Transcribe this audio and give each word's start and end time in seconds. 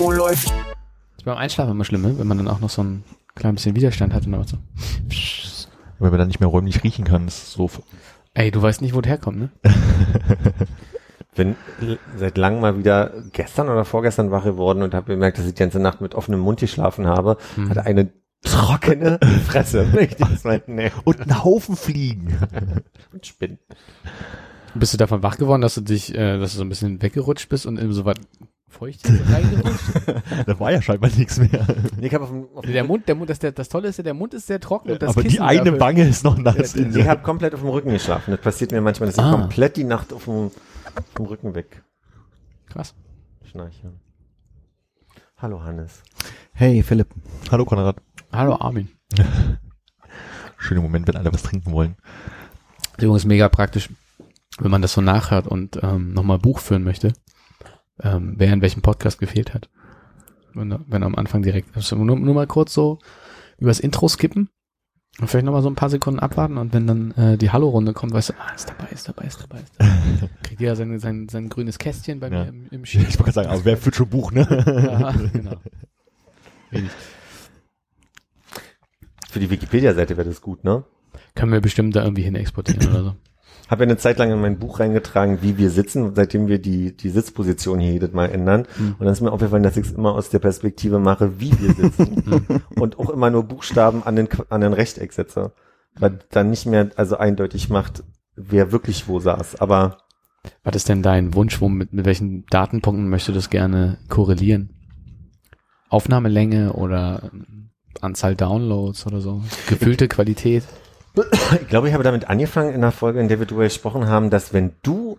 Oh, 0.00 0.12
läuft. 0.12 0.52
ist 1.16 1.24
beim 1.24 1.36
Einschlafen 1.36 1.72
immer 1.72 1.84
schlimm, 1.84 2.02
ne? 2.02 2.18
wenn 2.18 2.26
man 2.26 2.38
dann 2.38 2.48
auch 2.48 2.60
noch 2.60 2.70
so 2.70 2.82
ein 2.82 3.02
klein 3.34 3.54
bisschen 3.56 3.74
Widerstand 3.74 4.14
hat 4.14 4.24
und 4.26 4.32
dann 4.32 4.44
so. 4.44 4.56
Weil 5.98 6.10
man 6.10 6.18
dann 6.18 6.28
nicht 6.28 6.38
mehr 6.38 6.48
räumlich 6.48 6.84
riechen 6.84 7.04
kann. 7.04 7.24
Das 7.24 7.38
ist 7.38 7.52
so. 7.52 7.68
Ey, 8.34 8.52
du 8.52 8.62
weißt 8.62 8.80
nicht, 8.80 8.94
wo 8.94 9.00
der 9.00 9.10
herkommt, 9.10 9.38
ne? 9.38 9.50
Bin 11.34 11.56
seit 12.16 12.38
langem 12.38 12.60
mal 12.60 12.78
wieder 12.78 13.12
gestern 13.32 13.68
oder 13.68 13.84
vorgestern 13.84 14.30
wach 14.30 14.44
geworden 14.44 14.82
und 14.82 14.94
habe 14.94 15.12
gemerkt, 15.12 15.38
dass 15.38 15.46
ich 15.46 15.54
die 15.54 15.60
ganze 15.60 15.80
Nacht 15.80 16.00
mit 16.00 16.14
offenem 16.14 16.40
Mund 16.40 16.60
geschlafen 16.60 17.06
habe. 17.06 17.36
Hm. 17.56 17.70
Hatte 17.70 17.84
eine 17.84 18.12
trockene 18.42 19.18
Fresse. 19.46 19.86
Das. 20.18 20.44
Und 21.04 21.20
ein 21.20 21.44
Haufen 21.44 21.76
Fliegen. 21.76 22.38
Und 23.12 23.26
Spinnen. 23.26 23.58
Bist 24.74 24.92
du 24.92 24.98
davon 24.98 25.22
wach 25.24 25.36
geworden, 25.36 25.62
dass 25.62 25.74
du 25.74 25.80
dich, 25.80 26.14
äh, 26.14 26.38
dass 26.38 26.52
du 26.52 26.58
so 26.58 26.64
ein 26.64 26.68
bisschen 26.68 27.02
weggerutscht 27.02 27.48
bist 27.48 27.66
und 27.66 27.78
in 27.78 27.90
so 27.92 28.04
was 28.04 28.16
Feuchtes 28.70 29.10
reingerutscht? 29.32 29.80
da 30.46 30.60
war 30.60 30.70
ja 30.72 30.82
scheinbar 30.82 31.10
nichts 31.10 31.38
mehr. 31.38 31.66
Nee, 31.98 32.06
ich 32.08 32.16
auf 32.16 32.28
dem, 32.28 32.46
auf 32.54 32.62
dem 32.64 32.72
der 32.72 32.84
Mund, 32.84 33.08
der 33.08 33.14
Mund, 33.14 33.30
das, 33.30 33.38
der, 33.38 33.52
das 33.52 33.68
Tolle 33.68 33.88
ist 33.88 33.96
ja, 33.96 34.04
der 34.04 34.14
Mund 34.14 34.34
ist 34.34 34.46
sehr 34.46 34.60
trocken 34.60 34.90
und 34.90 35.02
das 35.02 35.10
Aber 35.10 35.22
die 35.22 35.28
Kissen 35.30 35.42
eine 35.42 35.64
dafür- 35.64 35.80
Wange 35.80 36.06
ist 36.08 36.22
noch 36.22 36.36
nass. 36.36 36.74
Nee, 36.76 37.00
ich 37.00 37.08
habe 37.08 37.22
komplett 37.22 37.54
auf 37.54 37.60
dem 37.60 37.70
Rücken 37.70 37.90
geschlafen. 37.90 38.30
Das 38.32 38.40
passiert 38.40 38.70
mir 38.72 38.80
manchmal, 38.80 39.08
dass 39.08 39.16
ich 39.16 39.22
Ah. 39.24 39.30
komplett 39.32 39.76
die 39.76 39.84
Nacht 39.84 40.12
auf 40.12 40.24
dem, 40.24 40.50
vom 41.16 41.26
Rücken 41.26 41.54
weg 41.54 41.82
Krass. 42.66 42.94
schnarche. 43.50 43.92
Hallo 45.38 45.62
Hannes. 45.62 46.02
Hey 46.52 46.82
Philipp. 46.82 47.08
Hallo 47.50 47.64
Konrad. 47.64 47.96
Hallo 48.32 48.56
Armin. 48.56 48.88
Schöner 50.58 50.80
Moment, 50.82 51.06
wenn 51.08 51.16
alle 51.16 51.32
was 51.32 51.42
trinken 51.42 51.72
wollen. 51.72 51.96
Das 52.92 52.98
ist 52.98 53.04
übrigens 53.04 53.24
mega 53.24 53.48
praktisch, 53.48 53.88
wenn 54.58 54.70
man 54.70 54.82
das 54.82 54.92
so 54.92 55.00
nachhört 55.00 55.46
und 55.46 55.78
ähm, 55.82 56.12
nochmal 56.12 56.38
Buch 56.38 56.58
führen 56.58 56.82
möchte, 56.82 57.12
ähm, 58.02 58.34
wer 58.36 58.52
in 58.52 58.60
welchem 58.62 58.82
Podcast 58.82 59.18
gefehlt 59.18 59.54
hat. 59.54 59.68
Wenn, 60.54 60.76
wenn 60.86 61.02
am 61.02 61.14
Anfang 61.14 61.42
direkt, 61.42 61.76
also 61.76 61.96
nur, 61.96 62.18
nur 62.18 62.34
mal 62.34 62.46
kurz 62.46 62.72
so 62.74 62.98
übers 63.58 63.80
Intro 63.80 64.08
skippen 64.08 64.48
und 65.20 65.28
vielleicht 65.28 65.44
nochmal 65.46 65.62
so 65.62 65.68
ein 65.70 65.74
paar 65.74 65.90
Sekunden 65.90 66.20
abwarten 66.20 66.58
und 66.58 66.72
wenn 66.72 66.86
dann 66.86 67.10
äh, 67.12 67.36
die 67.38 67.50
Hallo-Runde 67.50 67.92
kommt, 67.92 68.12
weißt 68.12 68.30
du, 68.30 68.32
ah, 68.38 68.52
ist 68.54 68.68
dabei, 68.68 68.86
ist 68.90 69.08
dabei, 69.08 69.24
ist 69.24 69.42
dabei, 69.42 69.58
ist 69.60 69.72
dabei. 69.78 70.28
Kriegt 70.42 70.60
jeder 70.60 70.76
sein, 70.76 70.98
sein, 70.98 71.28
sein 71.28 71.48
grünes 71.48 71.78
Kästchen 71.78 72.20
bei 72.20 72.28
Ja. 72.28 72.44
mir 72.44 72.48
im, 72.48 72.68
im 72.70 72.82
Ich 72.84 72.90
Sheet. 72.90 73.02
wollte 73.04 73.18
gerade 73.18 73.32
sagen, 73.32 73.48
aber 73.50 73.64
wer 73.64 73.76
führt 73.76 73.96
schon 73.96 74.08
Buch, 74.08 74.32
ne? 74.32 74.46
Ja, 74.48 75.12
genau. 75.32 75.56
Wenig. 76.70 76.90
Für 79.28 79.40
die 79.40 79.50
Wikipedia-Seite 79.50 80.16
wäre 80.16 80.28
das 80.28 80.40
gut, 80.40 80.64
ne? 80.64 80.84
Können 81.34 81.52
wir 81.52 81.60
bestimmt 81.60 81.94
da 81.94 82.02
irgendwie 82.02 82.22
hin 82.22 82.34
exportieren 82.34 82.88
oder 82.88 83.02
so. 83.04 83.16
Habe 83.68 83.84
ja 83.84 83.90
eine 83.90 83.98
Zeit 83.98 84.18
lang 84.18 84.32
in 84.32 84.40
mein 84.40 84.58
Buch 84.58 84.80
reingetragen, 84.80 85.38
wie 85.42 85.58
wir 85.58 85.70
sitzen, 85.70 86.14
seitdem 86.14 86.48
wir 86.48 86.58
die, 86.58 86.96
die 86.96 87.10
Sitzposition 87.10 87.80
hier 87.80 87.92
jedes 87.92 88.12
Mal 88.12 88.30
ändern. 88.30 88.66
Hm. 88.76 88.96
Und 88.98 89.00
dann 89.00 89.12
ist 89.12 89.20
mir 89.20 89.30
aufgefallen, 89.30 89.62
dass 89.62 89.76
ich 89.76 89.86
es 89.86 89.92
immer 89.92 90.14
aus 90.14 90.30
der 90.30 90.38
Perspektive 90.38 90.98
mache, 90.98 91.38
wie 91.38 91.52
wir 91.60 91.74
sitzen. 91.74 92.62
und 92.76 92.98
auch 92.98 93.10
immer 93.10 93.30
nur 93.30 93.44
Buchstaben 93.44 94.02
an 94.02 94.16
den, 94.16 94.28
an 94.48 94.62
den 94.62 94.72
Rechteck 94.72 95.12
setze. 95.12 95.52
Weil 95.98 96.18
dann 96.30 96.48
nicht 96.50 96.64
mehr 96.64 96.90
also 96.96 97.18
eindeutig 97.18 97.68
macht, 97.68 98.04
wer 98.36 98.72
wirklich 98.72 99.06
wo 99.06 99.20
saß. 99.20 99.60
Aber 99.60 99.98
Was 100.64 100.76
ist 100.76 100.88
denn 100.88 101.02
dein 101.02 101.34
Wunsch, 101.34 101.60
wo, 101.60 101.68
mit, 101.68 101.92
mit 101.92 102.06
welchen 102.06 102.46
Datenpunkten 102.46 103.08
möchtest 103.08 103.28
du 103.28 103.32
das 103.32 103.50
gerne 103.50 103.98
korrelieren? 104.08 104.70
Aufnahmelänge 105.90 106.72
oder 106.72 107.30
ähm, 107.32 107.70
Anzahl 108.00 108.34
Downloads 108.34 109.06
oder 109.06 109.20
so? 109.20 109.42
Gefühlte 109.68 110.08
Qualität? 110.08 110.64
Ich 111.60 111.68
glaube, 111.68 111.88
ich 111.88 111.94
habe 111.94 112.04
damit 112.04 112.28
angefangen 112.28 112.72
in 112.74 112.80
der 112.80 112.92
Folge, 112.92 113.20
in 113.20 113.28
der 113.28 113.38
wir 113.38 113.46
darüber 113.46 113.64
gesprochen 113.64 114.08
haben, 114.08 114.30
dass 114.30 114.52
wenn 114.52 114.72
du 114.82 115.18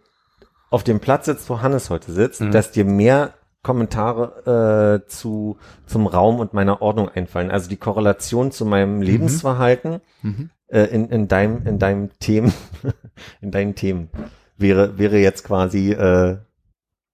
auf 0.69 0.83
dem 0.83 0.99
Platz 0.99 1.25
sitzt, 1.25 1.49
wo 1.49 1.61
Hannes 1.61 1.89
heute 1.89 2.11
sitzt, 2.11 2.41
Mhm. 2.41 2.51
dass 2.51 2.71
dir 2.71 2.85
mehr 2.85 3.33
Kommentare 3.61 5.01
äh, 5.05 5.09
zu 5.09 5.57
zum 5.85 6.07
Raum 6.07 6.39
und 6.39 6.53
meiner 6.53 6.81
Ordnung 6.81 7.09
einfallen. 7.09 7.51
Also 7.51 7.69
die 7.69 7.75
Korrelation 7.77 8.51
zu 8.51 8.65
meinem 8.65 9.01
Lebensverhalten 9.01 9.99
Mhm. 10.21 10.49
äh, 10.67 10.83
in, 10.85 11.09
in 11.09 11.27
deinem 11.27 11.65
in 11.67 11.79
deinem 11.79 12.09
Themen 12.19 12.53
in 13.41 13.51
deinen 13.51 13.75
Themen 13.75 14.09
wäre 14.57 14.97
wäre 14.97 15.17
jetzt 15.17 15.43
quasi 15.43 15.91
äh, 15.91 16.37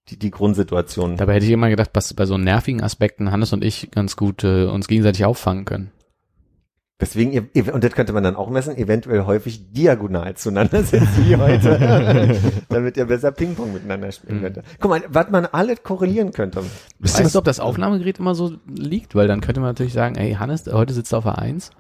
die, 0.10 0.20
die 0.20 0.30
Grundsituation. 0.30 1.18
Dabei 1.18 1.36
hätte 1.36 1.46
ich 1.46 1.52
immer 1.52 1.70
gedacht, 1.70 1.90
dass 1.94 2.14
bei 2.14 2.26
so 2.28 2.38
nervigen 2.38 2.84
Aspekten 2.84 3.32
Hannes 3.32 3.54
und 3.54 3.64
ich 3.64 3.90
ganz 3.90 4.16
gut 4.16 4.44
äh, 4.44 4.66
uns 4.66 4.88
gegenseitig 4.88 5.26
auffangen 5.26 5.66
können. 5.66 5.92
Deswegen, 7.02 7.34
ihr- 7.34 7.50
ihr- 7.54 7.74
und 7.74 7.84
das 7.84 7.92
könnte 7.92 8.14
man 8.14 8.24
dann 8.24 8.38
auch 8.38 8.50
messen, 8.50 8.78
eventuell 8.78 9.26
häufig 9.26 9.74
diagonal 9.74 10.36
zueinander 10.36 10.82
sitzen 10.82 11.26
wie 11.28 11.36
heute, 11.36 12.38
damit 12.70 12.96
ihr 12.96 13.06
besser 13.06 13.34
Ping-Pong 13.34 13.74
miteinander 13.74 14.14
spielen 14.14 14.38
Mhm. 14.38 14.42
könnt. 14.44 14.60
Guck 14.80 14.90
mal, 14.92 15.04
was 15.10 15.30
man 15.30 15.46
alles 15.46 15.84
korrelieren 15.84 16.32
könnte. 16.32 16.64
Wisst 17.00 17.20
ihr, 17.20 17.28
du, 17.28 17.38
ob 17.38 17.44
das 17.44 17.60
Aufnahmegerät 17.60 18.20
immer 18.20 18.34
so 18.34 18.54
liegt? 18.66 19.14
Weil 19.14 19.28
dann 19.28 19.42
könnte 19.42 19.60
man 19.60 19.72
natürlich 19.72 19.92
sagen, 19.92 20.16
ey, 20.16 20.36
Hannes, 20.36 20.64
heute 20.72 20.94
sitzt 20.94 21.12
er 21.14 21.18
auf 21.18 21.26
der 21.26 21.38
1. 21.38 21.72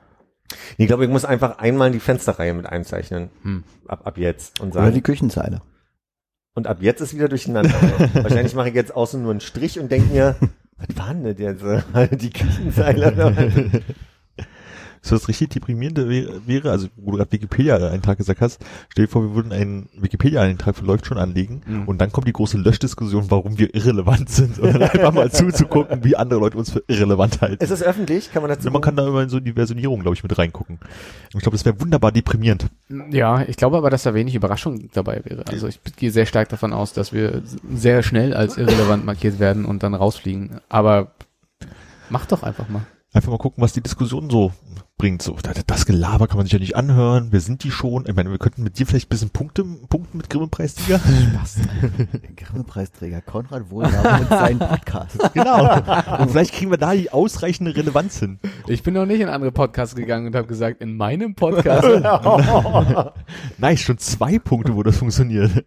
Ich 0.78 0.86
glaube, 0.88 1.06
ich 1.06 1.10
muss 1.10 1.24
einfach 1.24 1.60
einmal 1.60 1.92
die 1.92 2.02
Fensterreihe 2.02 2.54
mit 2.54 2.66
einzeichnen. 2.66 3.30
Hm. 3.44 3.64
Ab, 3.88 4.02
ab 4.06 4.18
jetzt. 4.18 4.60
Und 4.60 4.72
Oder 4.74 4.82
sagen, 4.84 4.96
die 4.96 5.02
Küchenzeile. 5.02 5.62
und 6.56 6.68
ab 6.68 6.80
jetzt 6.82 7.00
ist 7.00 7.16
wieder 7.16 7.30
durcheinander. 7.30 7.72
Wahrscheinlich 8.16 8.54
mache 8.54 8.68
ich 8.70 8.76
jetzt 8.76 8.94
außen 8.94 9.22
nur 9.22 9.32
einen 9.32 9.40
Strich 9.42 9.80
und 9.80 9.90
denke 9.92 10.14
mir, 10.14 10.36
was 10.78 10.98
war 10.98 11.14
denn 11.14 11.24
das 11.24 11.40
jetzt? 11.40 12.22
Die 12.22 12.30
Küchenzeile. 12.32 13.82
So 15.08 15.16
das 15.16 15.28
richtig 15.28 15.50
deprimierende 15.52 16.10
wär- 16.10 16.48
wäre, 16.48 16.72
also 16.72 16.88
wo 16.96 17.12
du 17.12 17.18
gerade 17.18 17.32
Wikipedia-Eintrag 17.32 18.18
gesagt 18.18 18.42
hast, 18.42 18.60
stell 18.90 19.06
dir 19.06 19.12
vor, 19.12 19.22
wir 19.24 19.36
würden 19.36 19.52
einen 19.52 19.88
Wikipedia-Eintrag 19.98 20.76
für 20.76 20.84
läuft 20.86 21.06
schon 21.06 21.18
anlegen 21.18 21.62
Mhm. 21.66 21.88
und 21.88 22.00
dann 22.00 22.12
kommt 22.12 22.28
die 22.28 22.34
große 22.34 22.58
Löschdiskussion, 22.58 23.30
warum 23.30 23.58
wir 23.60 23.74
irrelevant 23.76 24.30
sind 24.30 24.58
und 24.60 24.74
dann 24.74 24.82
einfach 24.84 25.14
mal 25.14 25.32
zuzugucken, 25.32 26.04
wie 26.04 26.16
andere 26.16 26.40
Leute 26.40 26.58
uns 26.58 26.72
für 26.72 26.84
irrelevant 26.88 27.42
halten. 27.42 27.64
Ist 27.64 27.70
es 27.72 27.84
öffentlich? 27.84 28.32
Kann 28.32 28.42
man 28.42 28.50
dazu 28.50 28.68
Ja, 28.68 28.72
man 28.72 28.82
kann 28.82 28.96
da 28.96 29.08
immer 29.08 29.22
in 29.24 29.30
so 29.30 29.40
die 29.40 29.54
Versionierung, 29.54 30.02
glaube 30.02 30.16
ich, 30.16 30.24
mit 30.24 30.38
reingucken. 30.38 30.78
Und 30.78 31.36
ich 31.36 31.42
glaube, 31.42 31.56
das 31.58 31.66
wäre 31.66 31.80
wunderbar 31.80 32.12
deprimierend. 32.12 32.68
Ja, 33.12 33.42
ich 33.44 33.58
glaube 33.58 33.78
aber, 33.78 33.90
dass 33.90 34.04
da 34.04 34.14
wenig 34.14 34.34
Überraschung 34.36 34.90
dabei 34.94 35.22
wäre. 35.24 35.44
Also 35.48 35.68
ich 35.68 35.80
gehe 35.96 36.12
sehr 36.12 36.26
stark 36.26 36.50
davon 36.50 36.74
aus, 36.74 36.94
dass 36.94 37.14
wir 37.14 37.44
sehr 37.74 38.02
schnell 38.04 38.34
als 38.34 38.58
irrelevant 38.58 39.06
markiert 39.06 39.40
werden 39.40 39.66
und 39.66 39.84
dann 39.84 39.94
rausfliegen. 39.94 40.62
Aber 40.70 41.12
mach 42.10 42.26
doch 42.26 42.44
einfach 42.44 42.70
mal. 42.70 42.82
Einfach 43.14 43.32
mal 43.32 43.38
gucken, 43.38 43.64
was 43.64 43.72
die 43.74 43.82
Diskussion 43.82 44.30
so 44.30 44.52
bringt. 44.98 45.22
So, 45.22 45.38
das, 45.68 45.86
Gelaber 45.86 46.28
kann 46.28 46.38
man 46.38 46.46
sich 46.46 46.54
ja 46.54 46.60
nicht 46.60 46.76
anhören. 46.76 47.28
Wer 47.32 47.40
sind 47.42 47.64
die 47.64 47.72
schon? 47.72 48.06
Ich 48.08 48.16
meine, 48.16 48.32
wir 48.32 48.38
könnten 48.38 48.64
mit 48.64 48.80
dir 48.80 48.86
vielleicht 48.86 49.08
ein 49.08 49.10
bisschen 49.10 49.30
Punkte, 49.30 49.64
Punkten 49.90 50.18
mit 50.18 50.30
Grimme-Preisträger. 50.30 51.00
Grimme-Preisträger 52.36 53.22
Konrad 53.22 53.70
Wohlrabe 53.70 54.20
mit 54.22 54.30
seinem 54.30 54.60
Podcast. 54.60 55.18
genau. 55.34 55.76
Und 56.20 56.32
vielleicht 56.32 56.54
kriegen 56.54 56.72
wir 56.72 56.78
da 56.78 56.94
die 56.94 57.12
ausreichende 57.12 57.76
Relevanz 57.76 58.20
hin. 58.20 58.40
Ich 58.68 58.84
bin 58.84 58.94
noch 58.94 59.06
nicht 59.06 59.20
in 59.20 59.30
andere 59.30 59.52
Podcasts 59.52 59.96
gegangen 59.96 60.28
und 60.28 60.36
habe 60.36 60.48
gesagt, 60.48 60.82
in 60.82 60.96
meinem 60.96 61.36
Podcast. 61.36 61.86
Nice, 63.58 63.82
schon 63.82 63.98
zwei 63.98 64.40
Punkte, 64.40 64.76
wo 64.76 64.84
das 64.84 64.98
funktioniert. 64.98 65.66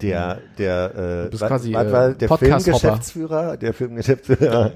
Der, 0.00 0.38
der, 0.58 1.28
äh, 1.30 1.32
was- 1.32 1.40
quasi, 1.48 1.72
was 1.74 1.86
äh, 1.86 1.92
war 1.92 2.10
der. 2.14 2.28
Filmgeschäftsführer, 2.28 3.56
der 3.56 3.74
Filmgeschäftsführer, 3.74 4.72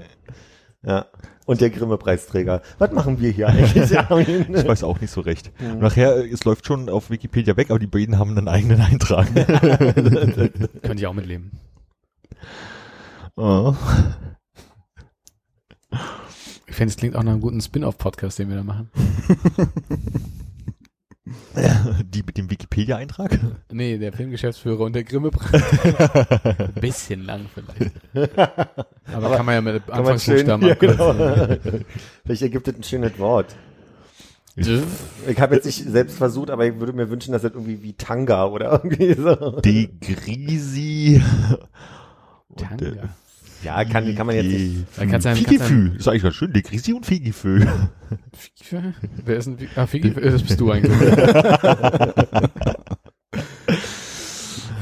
ja, 0.83 1.05
und 1.45 1.61
der 1.61 1.69
Grimme-Preisträger. 1.69 2.61
Was 2.77 2.91
machen 2.91 3.19
wir 3.19 3.31
hier 3.31 3.47
eigentlich? 3.47 3.75
Ich 4.55 4.67
weiß 4.67 4.83
auch 4.83 4.99
nicht 4.99 5.11
so 5.11 5.21
recht. 5.21 5.51
Und 5.59 5.79
nachher, 5.79 6.17
äh, 6.17 6.29
es 6.29 6.43
läuft 6.43 6.65
schon 6.65 6.89
auf 6.89 7.09
Wikipedia 7.09 7.55
weg, 7.57 7.69
aber 7.69 7.79
die 7.79 7.87
beiden 7.87 8.17
haben 8.17 8.31
einen 8.37 8.47
eigenen 8.47 8.81
Eintrag. 8.81 9.27
Könnte 9.35 10.95
ich 10.95 11.07
auch 11.07 11.13
mitleben. 11.13 11.51
oh. 13.35 13.75
Ich 16.67 16.75
finde, 16.75 16.91
es 16.91 16.97
klingt 16.97 17.15
auch 17.15 17.23
nach 17.23 17.31
einem 17.31 17.41
guten 17.41 17.61
Spin-off-Podcast, 17.61 18.39
den 18.39 18.49
wir 18.49 18.57
da 18.57 18.63
machen. 18.63 18.89
Die 22.13 22.21
mit 22.23 22.37
dem 22.37 22.51
Wikipedia-Eintrag? 22.51 23.39
Nee, 23.71 23.97
der 23.97 24.13
Filmgeschäftsführer 24.13 24.81
und 24.81 24.93
der 24.93 25.03
Grimme-Preis. 25.03 25.63
Ein 26.59 26.73
bisschen 26.81 27.23
lang 27.25 27.47
vielleicht. 27.51 27.91
Aber, 29.11 29.35
kann 29.35 29.45
man 29.45 29.55
ja 29.55 29.61
mit 29.61 29.89
Anfangsbuchstaben 29.89 30.67
ja, 30.67 30.75
genau. 30.75 31.13
Vielleicht 32.25 32.41
ergibt 32.43 32.67
es 32.67 32.75
ein 32.75 32.83
schönes 32.83 33.17
Wort. 33.17 33.55
Ich- 34.55 34.69
Ich 35.27 35.39
habe 35.39 35.55
jetzt 35.55 35.65
nicht 35.65 35.83
selbst 35.83 36.15
versucht, 36.17 36.51
aber 36.51 36.65
ich 36.67 36.79
würde 36.79 36.93
mir 36.93 37.09
wünschen, 37.09 37.31
dass 37.31 37.41
das 37.41 37.53
irgendwie 37.53 37.81
wie 37.81 37.93
Tanga 37.93 38.45
oder 38.45 38.71
irgendwie 38.83 39.13
so. 39.15 39.59
De 39.61 39.89
Grisi 39.99 41.21
Und, 42.49 42.61
äh, 42.61 42.65
Tanga. 42.65 43.09
Ja, 43.65 43.83
kann, 43.83 44.13
kann 44.15 44.27
man 44.27 44.35
jetzt 44.35 44.45
nicht. 44.47 44.85
Da 44.95 45.05
kannst 45.05 45.25
du 45.25 45.29
einem- 45.29 45.43
kannst 45.43 45.49
du 45.61 45.65
Figifü, 45.65 45.95
ist 45.97 46.07
eigentlich 46.07 46.23
ganz 46.23 46.35
schön. 46.35 46.53
Legrisi 46.53 46.93
und 46.93 47.05
Figifü. 47.05 47.61
einem- 48.71 48.93
Wer 49.25 49.37
ist 49.37 49.47
ein 49.47 49.57
Ah, 49.75 49.87
Figi, 49.87 50.11
das 50.13 50.43
bist 50.43 50.59
du 50.59 50.71
eigentlich. 50.71 50.93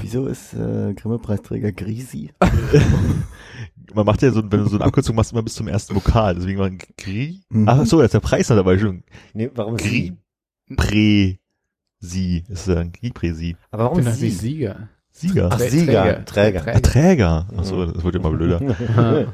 Wieso 0.02 0.28
ist 0.28 0.54
äh, 0.54 0.94
Grimme-Preisträger 0.94 1.72
Grisi? 1.72 2.32
Man 3.94 4.06
macht 4.06 4.22
ja 4.22 4.32
so, 4.32 4.42
wenn 4.44 4.60
du 4.60 4.68
so 4.68 4.76
eine 4.78 4.86
Abkürzung 4.86 5.16
machst, 5.16 5.32
immer 5.32 5.44
bis 5.44 5.54
zum 5.56 5.68
ersten 5.68 5.96
Vokal. 5.96 6.36
Deswegen 6.36 6.60
war 6.60 6.70
Gri. 6.98 7.42
Mhm. 7.50 7.68
Ach 7.70 7.86
so, 7.86 8.00
da 8.00 8.06
ist 8.06 8.14
der 8.14 8.20
Preis 8.20 8.50
noch 8.50 8.56
dabei 8.58 8.78
schon. 8.80 9.04
Nee, 9.34 9.50
warum 9.56 9.78
Gri. 9.78 10.14
sie? 10.68 10.76
Prä. 10.76 11.40
Sie. 12.00 12.44
Ist 12.50 12.68
ja 12.68 12.80
ein 12.80 12.92
Gri-Prä-Sie. 12.92 13.56
Aber 13.72 13.84
Ich 13.84 13.86
warum 13.86 13.98
bin 13.98 14.06
doch 14.06 14.14
sie? 14.14 14.26
nicht 14.26 14.40
Sieger. 14.40 14.90
Sieger. 15.14 15.50
Ach, 15.52 15.60
Sieger, 15.60 16.26
Träger. 16.26 16.64
Ah, 16.68 16.80
Träger. 16.80 17.48
Achso, 17.56 17.86
das 17.86 18.04
wird 18.04 18.16
immer 18.16 18.32
blöder. 18.32 18.60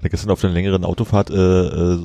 Da 0.00 0.08
gestern 0.08 0.30
auf 0.30 0.42
einer 0.44 0.52
längeren 0.52 0.84
Autofahrt 0.84 1.30
äh, 1.30 1.34
äh, 1.36 1.98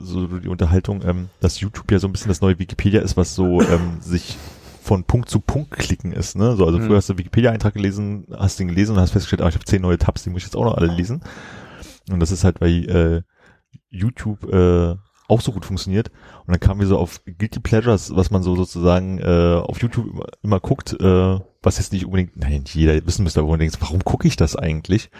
so 0.00 0.26
die 0.26 0.48
Unterhaltung, 0.48 1.02
ähm, 1.04 1.28
dass 1.40 1.60
YouTube 1.60 1.90
ja 1.92 1.98
so 2.00 2.08
ein 2.08 2.12
bisschen 2.12 2.28
das 2.28 2.40
neue 2.40 2.58
Wikipedia 2.58 3.00
ist, 3.00 3.16
was 3.16 3.34
so 3.36 3.62
ähm, 3.62 3.98
sich 4.00 4.36
von 4.82 5.04
Punkt 5.04 5.30
zu 5.30 5.38
Punkt 5.40 5.70
klicken 5.70 6.12
ist. 6.12 6.36
Ne? 6.36 6.56
So, 6.56 6.66
also 6.66 6.78
Mhm. 6.78 6.86
früher 6.86 6.96
hast 6.96 7.08
du 7.08 7.16
Wikipedia-Eintrag 7.18 7.74
gelesen, 7.74 8.26
hast 8.36 8.58
den 8.58 8.66
gelesen 8.68 8.96
und 8.96 9.00
hast 9.00 9.12
festgestellt, 9.12 9.42
ah, 9.42 9.48
ich 9.48 9.54
habe 9.54 9.64
zehn 9.64 9.80
neue 9.80 9.96
Tabs, 9.96 10.24
die 10.24 10.30
muss 10.30 10.40
ich 10.40 10.46
jetzt 10.46 10.56
auch 10.56 10.64
noch 10.64 10.76
alle 10.76 10.88
lesen. 10.88 11.22
Und 12.10 12.18
das 12.20 12.32
ist 12.32 12.42
halt 12.42 12.58
bei 12.58 12.68
äh, 12.68 13.22
YouTube 13.90 14.42
äh, 14.52 14.96
auch 15.28 15.40
so 15.40 15.52
gut 15.52 15.64
funktioniert. 15.64 16.08
Und 16.46 16.52
dann 16.52 16.60
kamen 16.60 16.80
wir 16.80 16.86
so 16.86 16.98
auf 16.98 17.20
Guilty 17.24 17.60
Pleasures, 17.60 18.14
was 18.14 18.30
man 18.30 18.42
so 18.42 18.56
sozusagen 18.56 19.18
äh, 19.18 19.60
auf 19.62 19.80
YouTube 19.80 20.06
immer, 20.12 20.26
immer 20.42 20.60
guckt, 20.60 20.92
äh, 21.00 21.40
was 21.62 21.78
jetzt 21.78 21.92
nicht 21.92 22.06
unbedingt, 22.06 22.36
nein, 22.36 22.62
nicht 22.62 22.74
jeder 22.74 23.04
wissen 23.06 23.24
müsste, 23.24 23.40
aber 23.40 23.50
man 23.50 23.58
denkt, 23.58 23.80
warum 23.80 24.04
gucke 24.04 24.28
ich 24.28 24.36
das 24.36 24.56
eigentlich? 24.56 25.10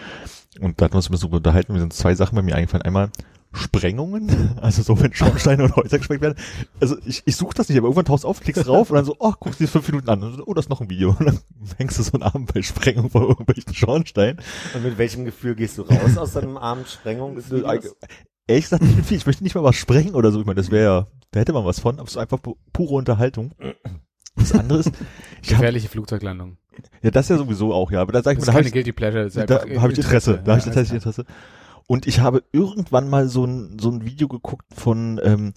Und 0.59 0.79
da 0.79 0.85
hatten 0.85 0.93
wir 0.93 0.97
uns 0.97 1.09
ein 1.09 1.11
bisschen 1.11 1.27
drüber 1.27 1.37
unterhalten, 1.37 1.73
mir 1.73 1.79
sind 1.79 1.93
zwei 1.93 2.15
Sachen 2.15 2.35
bei 2.35 2.41
mir 2.41 2.55
eingefallen. 2.55 2.83
Einmal 2.83 3.11
Sprengungen, 3.57 4.57
also 4.61 4.81
so 4.83 4.99
wenn 5.01 5.13
Schornsteine 5.13 5.63
und 5.63 5.75
Häuser 5.75 5.97
gesprengt 5.97 6.21
werden. 6.21 6.37
Also 6.79 6.95
ich, 7.05 7.23
ich 7.25 7.35
suche 7.35 7.53
das 7.55 7.69
nicht, 7.69 7.77
aber 7.77 7.87
irgendwann 7.87 8.05
tauchst 8.05 8.23
du 8.23 8.27
auf, 8.27 8.39
klickst 8.39 8.67
drauf 8.67 8.89
und 8.89 8.95
dann 8.95 9.05
so, 9.05 9.15
oh, 9.19 9.33
guckst 9.39 9.59
dir 9.59 9.67
fünf 9.67 9.87
Minuten 9.87 10.09
an. 10.09 10.23
Und 10.23 10.35
so, 10.37 10.43
oh, 10.45 10.53
das 10.53 10.65
ist 10.65 10.69
noch 10.69 10.81
ein 10.81 10.89
Video. 10.89 11.15
Und 11.19 11.25
dann 11.25 11.39
hängst 11.77 11.99
du 11.99 12.03
so 12.03 12.13
einen 12.13 12.23
Abend 12.23 12.53
bei 12.53 12.61
Sprengung 12.61 13.09
vor 13.09 13.21
irgendwelchen 13.27 13.73
Schornsteinen. 13.73 14.39
Und 14.73 14.83
mit 14.83 14.97
welchem 14.97 15.25
Gefühl 15.25 15.55
gehst 15.55 15.77
du 15.77 15.81
raus 15.83 16.17
aus 16.17 16.33
so 16.33 16.39
einem 16.39 16.57
Abend 16.57 16.87
Sprengung? 16.89 17.37
Ehrlich 18.49 18.63
gesagt, 18.65 18.83
ich 18.83 18.95
bin 18.95 19.03
viel. 19.03 19.17
Ich 19.17 19.25
möchte 19.25 19.43
nicht 19.43 19.55
mal 19.55 19.63
was 19.63 19.75
sprengen 19.75 20.15
oder 20.15 20.31
so. 20.31 20.39
Ich 20.39 20.45
meine, 20.45 20.55
das 20.55 20.71
wäre 20.71 20.83
ja, 20.85 21.07
da 21.31 21.39
hätte 21.41 21.51
man 21.51 21.65
was 21.65 21.79
von, 21.81 21.95
aber 21.95 22.05
es 22.05 22.11
ist 22.11 22.17
einfach 22.17 22.37
pu- 22.39 22.55
pure 22.71 22.95
Unterhaltung. 22.95 23.51
Das 24.37 24.53
andere 24.53 24.79
ist, 24.79 24.87
ich 25.41 25.49
hab, 25.49 25.57
Gefährliche 25.59 25.89
Flugzeuglandung. 25.89 26.57
ja, 27.01 27.11
das 27.11 27.27
ja 27.27 27.37
sowieso 27.37 27.73
auch, 27.73 27.91
ja, 27.91 27.99
aber 28.01 28.13
da 28.13 28.23
sag 28.23 28.37
ich 28.37 28.39
Das 28.39 28.45
mir, 28.45 28.47
ist 28.47 28.47
da 28.47 28.53
hab 28.53 28.57
keine 28.59 28.67
ich, 28.67 28.73
Guilty 28.73 28.91
Pleasure. 28.93 29.23
Das 29.25 29.35
ist 29.35 29.49
da 29.49 29.57
einfach 29.57 29.81
habe 29.81 29.91
ich 29.91 29.97
Interesse, 29.99 30.39
da 30.45 30.51
habe 30.51 30.59
ich 30.59 30.65
Ja, 30.65 30.71
tatsächlich 30.71 30.93
Interesse. 30.93 31.25
Und 31.87 32.05
ich 32.05 32.19
habe 32.19 32.43
irgendwann 32.51 33.09
mal 33.09 33.29
so 33.29 33.45
ein, 33.45 33.79
so 33.79 33.89
ein 33.89 34.05
Video 34.05 34.27
geguckt 34.27 34.65
von 34.73 35.19
ähm, 35.23 35.53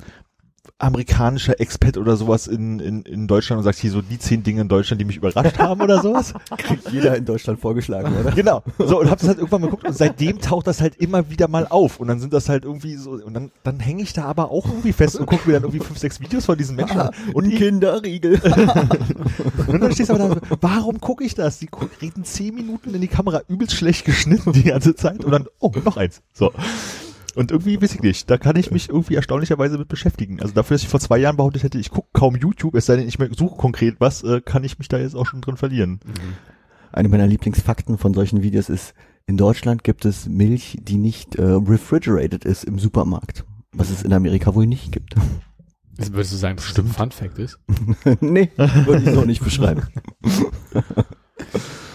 amerikanischer 0.78 1.60
Expat 1.60 1.96
oder 1.98 2.16
sowas 2.16 2.46
in, 2.46 2.80
in, 2.80 3.02
in 3.02 3.26
Deutschland 3.26 3.58
und 3.58 3.64
sagt 3.64 3.78
hier 3.78 3.90
so 3.90 4.00
die 4.00 4.18
zehn 4.18 4.42
Dinge 4.42 4.62
in 4.62 4.68
Deutschland, 4.68 5.00
die 5.00 5.04
mich 5.04 5.16
überrascht 5.16 5.58
haben 5.58 5.80
oder 5.80 6.00
sowas. 6.00 6.34
Kriegt 6.58 6.90
jeder 6.90 7.16
in 7.16 7.24
Deutschland 7.24 7.60
vorgeschlagen, 7.60 8.14
oder? 8.18 8.32
Genau. 8.32 8.62
So, 8.78 9.00
und 9.00 9.10
hab 9.10 9.18
das 9.18 9.28
halt 9.28 9.38
irgendwann 9.38 9.60
mal 9.62 9.66
geguckt 9.66 9.84
und 9.84 9.96
seitdem 9.96 10.40
taucht 10.40 10.66
das 10.66 10.80
halt 10.80 10.96
immer 10.96 11.28
wieder 11.30 11.48
mal 11.48 11.66
auf. 11.66 12.00
Und 12.00 12.08
dann 12.08 12.18
sind 12.20 12.32
das 12.32 12.48
halt 12.48 12.64
irgendwie 12.64 12.96
so, 12.96 13.12
und 13.12 13.34
dann, 13.34 13.50
dann 13.62 13.78
hänge 13.78 14.02
ich 14.02 14.12
da 14.12 14.24
aber 14.24 14.50
auch 14.50 14.66
irgendwie 14.66 14.92
fest 14.92 15.16
und 15.16 15.26
gucke 15.26 15.48
mir 15.48 15.54
dann 15.54 15.64
irgendwie 15.64 15.84
fünf, 15.84 15.98
sechs 15.98 16.20
Videos 16.20 16.46
von 16.46 16.56
diesen 16.56 16.76
Menschen 16.76 16.98
an. 16.98 17.10
Und, 17.34 17.44
ich, 17.46 17.56
Kinderriegel. 17.56 18.40
und 19.66 19.80
dann 19.80 19.92
stehst 19.92 20.10
du 20.10 20.14
aber 20.14 20.34
da, 20.34 20.56
warum 20.60 21.00
gucke 21.00 21.24
ich 21.24 21.34
das? 21.34 21.58
Die 21.58 21.68
reden 22.00 22.24
zehn 22.24 22.54
Minuten 22.54 22.94
in 22.94 23.00
die 23.00 23.08
Kamera 23.08 23.42
übelst 23.48 23.74
schlecht 23.74 24.04
geschnitten 24.04 24.52
die 24.52 24.64
ganze 24.64 24.94
Zeit 24.94 25.24
und 25.24 25.30
dann, 25.30 25.46
oh, 25.58 25.72
noch 25.84 25.96
eins. 25.96 26.22
So. 26.32 26.52
Und 27.40 27.52
irgendwie 27.52 27.80
weiß 27.80 27.94
ich 27.94 28.02
nicht, 28.02 28.28
da 28.28 28.36
kann 28.36 28.56
ich 28.56 28.70
mich 28.70 28.90
irgendwie 28.90 29.14
erstaunlicherweise 29.14 29.78
mit 29.78 29.88
beschäftigen. 29.88 30.42
Also 30.42 30.52
dafür, 30.52 30.74
dass 30.74 30.82
ich 30.82 30.90
vor 30.90 31.00
zwei 31.00 31.16
Jahren 31.16 31.38
behauptet 31.38 31.62
hätte, 31.62 31.78
ich 31.78 31.88
gucke 31.88 32.10
kaum 32.12 32.36
YouTube, 32.36 32.74
es 32.74 32.84
sei 32.84 32.96
denn, 32.96 33.08
ich 33.08 33.16
suche 33.34 33.56
konkret 33.56 33.94
was, 33.98 34.22
äh, 34.22 34.42
kann 34.42 34.62
ich 34.62 34.78
mich 34.78 34.88
da 34.88 34.98
jetzt 34.98 35.16
auch 35.16 35.24
schon 35.24 35.40
drin 35.40 35.56
verlieren. 35.56 36.00
Eine 36.92 37.08
meiner 37.08 37.26
Lieblingsfakten 37.26 37.96
von 37.96 38.12
solchen 38.12 38.42
Videos 38.42 38.68
ist, 38.68 38.92
in 39.24 39.38
Deutschland 39.38 39.84
gibt 39.84 40.04
es 40.04 40.28
Milch, 40.28 40.76
die 40.82 40.98
nicht 40.98 41.36
äh, 41.36 41.42
refrigerated 41.42 42.44
ist 42.44 42.64
im 42.64 42.78
Supermarkt. 42.78 43.46
Was 43.72 43.88
es 43.88 44.02
in 44.02 44.12
Amerika 44.12 44.54
wohl 44.54 44.66
nicht 44.66 44.92
gibt. 44.92 45.14
Das 45.96 46.12
würdest 46.12 46.34
du 46.34 46.36
sagen, 46.36 46.56
dass 46.56 46.74
das 46.74 46.84
ein 46.84 46.92
Fun 46.92 47.10
Fact 47.10 47.38
ist? 47.38 47.58
nee, 48.20 48.50
würde 48.58 49.02
ich 49.02 49.14
so 49.14 49.24
nicht 49.24 49.42
beschreiben. 49.42 49.84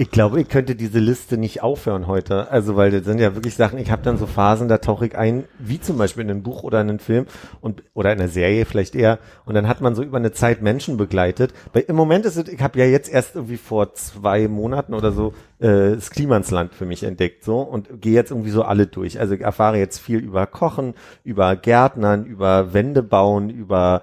Ich 0.00 0.10
glaube, 0.10 0.40
ich 0.40 0.48
könnte 0.48 0.76
diese 0.76 0.98
Liste 0.98 1.36
nicht 1.36 1.62
aufhören 1.62 2.06
heute. 2.06 2.50
Also, 2.50 2.74
weil 2.74 2.90
das 2.90 3.04
sind 3.04 3.20
ja 3.20 3.34
wirklich 3.34 3.54
Sachen, 3.54 3.78
ich 3.78 3.90
habe 3.90 4.00
dann 4.00 4.16
so 4.16 4.26
Phasen, 4.26 4.66
da 4.66 4.78
tauche 4.78 5.04
ich 5.04 5.14
ein, 5.14 5.44
wie 5.58 5.78
zum 5.78 5.98
Beispiel 5.98 6.22
in 6.22 6.30
einem 6.30 6.42
Buch 6.42 6.62
oder 6.62 6.80
in 6.80 6.88
einem 6.88 7.00
Film 7.00 7.26
und 7.60 7.82
oder 7.92 8.10
in 8.10 8.18
einer 8.18 8.30
Serie 8.30 8.64
vielleicht 8.64 8.94
eher. 8.94 9.18
Und 9.44 9.56
dann 9.56 9.68
hat 9.68 9.82
man 9.82 9.94
so 9.94 10.02
über 10.02 10.16
eine 10.16 10.32
Zeit 10.32 10.62
Menschen 10.62 10.96
begleitet. 10.96 11.52
Weil 11.74 11.82
im 11.82 11.96
Moment 11.96 12.24
ist 12.24 12.36
es, 12.36 12.48
ich 12.48 12.62
habe 12.62 12.78
ja 12.78 12.86
jetzt 12.86 13.12
erst 13.12 13.34
irgendwie 13.34 13.58
vor 13.58 13.92
zwei 13.92 14.48
Monaten 14.48 14.94
oder 14.94 15.12
so 15.12 15.34
äh, 15.58 15.90
das 15.96 16.10
Klimansland 16.10 16.72
für 16.72 16.86
mich 16.86 17.02
entdeckt 17.02 17.44
so 17.44 17.60
und 17.60 18.00
gehe 18.00 18.14
jetzt 18.14 18.30
irgendwie 18.30 18.52
so 18.52 18.62
alle 18.62 18.86
durch. 18.86 19.20
Also 19.20 19.34
ich 19.34 19.42
erfahre 19.42 19.76
jetzt 19.76 19.98
viel 19.98 20.20
über 20.20 20.46
Kochen, 20.46 20.94
über 21.24 21.56
Gärtnern, 21.56 22.24
über 22.24 22.72
Wände 22.72 23.02
bauen, 23.02 23.50
über 23.50 24.00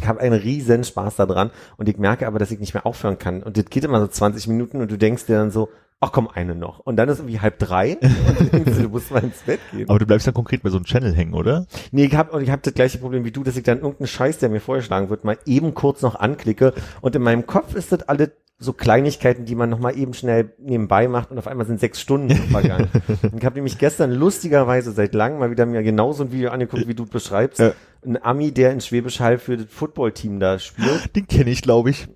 ich 0.00 0.08
habe 0.08 0.20
einen 0.20 0.40
riesen 0.40 0.84
Spaß 0.84 1.16
daran 1.16 1.50
und 1.76 1.88
ich 1.88 1.98
merke 1.98 2.26
aber, 2.26 2.38
dass 2.38 2.50
ich 2.50 2.58
nicht 2.58 2.74
mehr 2.74 2.86
aufhören 2.86 3.18
kann. 3.18 3.42
Und 3.42 3.56
das 3.56 3.66
geht 3.66 3.84
immer 3.84 4.00
so 4.00 4.06
20 4.06 4.48
Minuten 4.48 4.80
und 4.80 4.90
du 4.90 4.96
denkst 4.96 5.26
dir 5.26 5.36
dann 5.36 5.50
so, 5.50 5.68
ach 6.00 6.12
komm, 6.12 6.28
eine 6.28 6.54
noch. 6.54 6.80
Und 6.80 6.96
dann 6.96 7.08
ist 7.08 7.18
irgendwie 7.18 7.40
halb 7.40 7.58
drei 7.58 7.98
und 8.00 8.40
du 8.40 8.44
denkst 8.52 8.72
dir, 8.72 8.82
du 8.84 8.88
musst 8.88 9.10
mal 9.10 9.22
ins 9.22 9.38
Bett 9.42 9.60
gehen. 9.70 9.88
Aber 9.88 9.98
du 9.98 10.06
bleibst 10.06 10.26
dann 10.26 10.34
konkret 10.34 10.62
bei 10.62 10.70
so 10.70 10.76
einem 10.76 10.86
Channel 10.86 11.14
hängen, 11.14 11.34
oder? 11.34 11.66
Nee, 11.92 12.06
ich 12.06 12.14
habe 12.14 12.42
ich 12.42 12.50
habe 12.50 12.62
das 12.62 12.74
gleiche 12.74 12.98
Problem 12.98 13.24
wie 13.24 13.30
du, 13.30 13.44
dass 13.44 13.56
ich 13.56 13.62
dann 13.62 13.78
irgendeinen 13.78 14.08
Scheiß, 14.08 14.38
der 14.38 14.48
mir 14.48 14.60
vorgeschlagen 14.60 15.10
wird, 15.10 15.24
mal 15.24 15.38
eben 15.46 15.74
kurz 15.74 16.02
noch 16.02 16.14
anklicke 16.14 16.72
und 17.02 17.14
in 17.14 17.22
meinem 17.22 17.46
Kopf 17.46 17.74
ist 17.74 17.92
das 17.92 18.02
alles 18.02 18.30
so 18.62 18.74
Kleinigkeiten, 18.74 19.46
die 19.46 19.54
man 19.54 19.70
noch 19.70 19.78
mal 19.78 19.96
eben 19.96 20.12
schnell 20.12 20.52
nebenbei 20.58 21.08
macht 21.08 21.30
und 21.30 21.38
auf 21.38 21.46
einmal 21.46 21.66
sind 21.66 21.80
sechs 21.80 21.98
Stunden 21.98 22.30
vergangen. 22.36 22.88
und 23.22 23.38
ich 23.38 23.44
habe 23.44 23.54
nämlich 23.54 23.78
gestern 23.78 24.12
lustigerweise 24.12 24.92
seit 24.92 25.14
langem 25.14 25.38
mal 25.38 25.50
wieder 25.50 25.64
mir 25.64 25.82
genauso 25.82 26.24
ein 26.24 26.32
Video 26.32 26.50
angeguckt, 26.50 26.86
wie 26.86 26.94
du 26.94 27.04
es 27.04 27.08
beschreibst. 27.08 27.58
Ja. 27.60 27.72
Ein 28.04 28.22
Ami, 28.22 28.52
der 28.52 28.72
in 28.72 28.82
Schwäbisch 28.82 29.20
Hall 29.20 29.38
für 29.38 29.56
das 29.56 29.66
Footballteam 29.70 30.40
da 30.40 30.58
spielt. 30.58 31.16
Den 31.16 31.26
kenne 31.26 31.50
ich, 31.50 31.62
glaube 31.62 31.88
ich. 31.88 32.08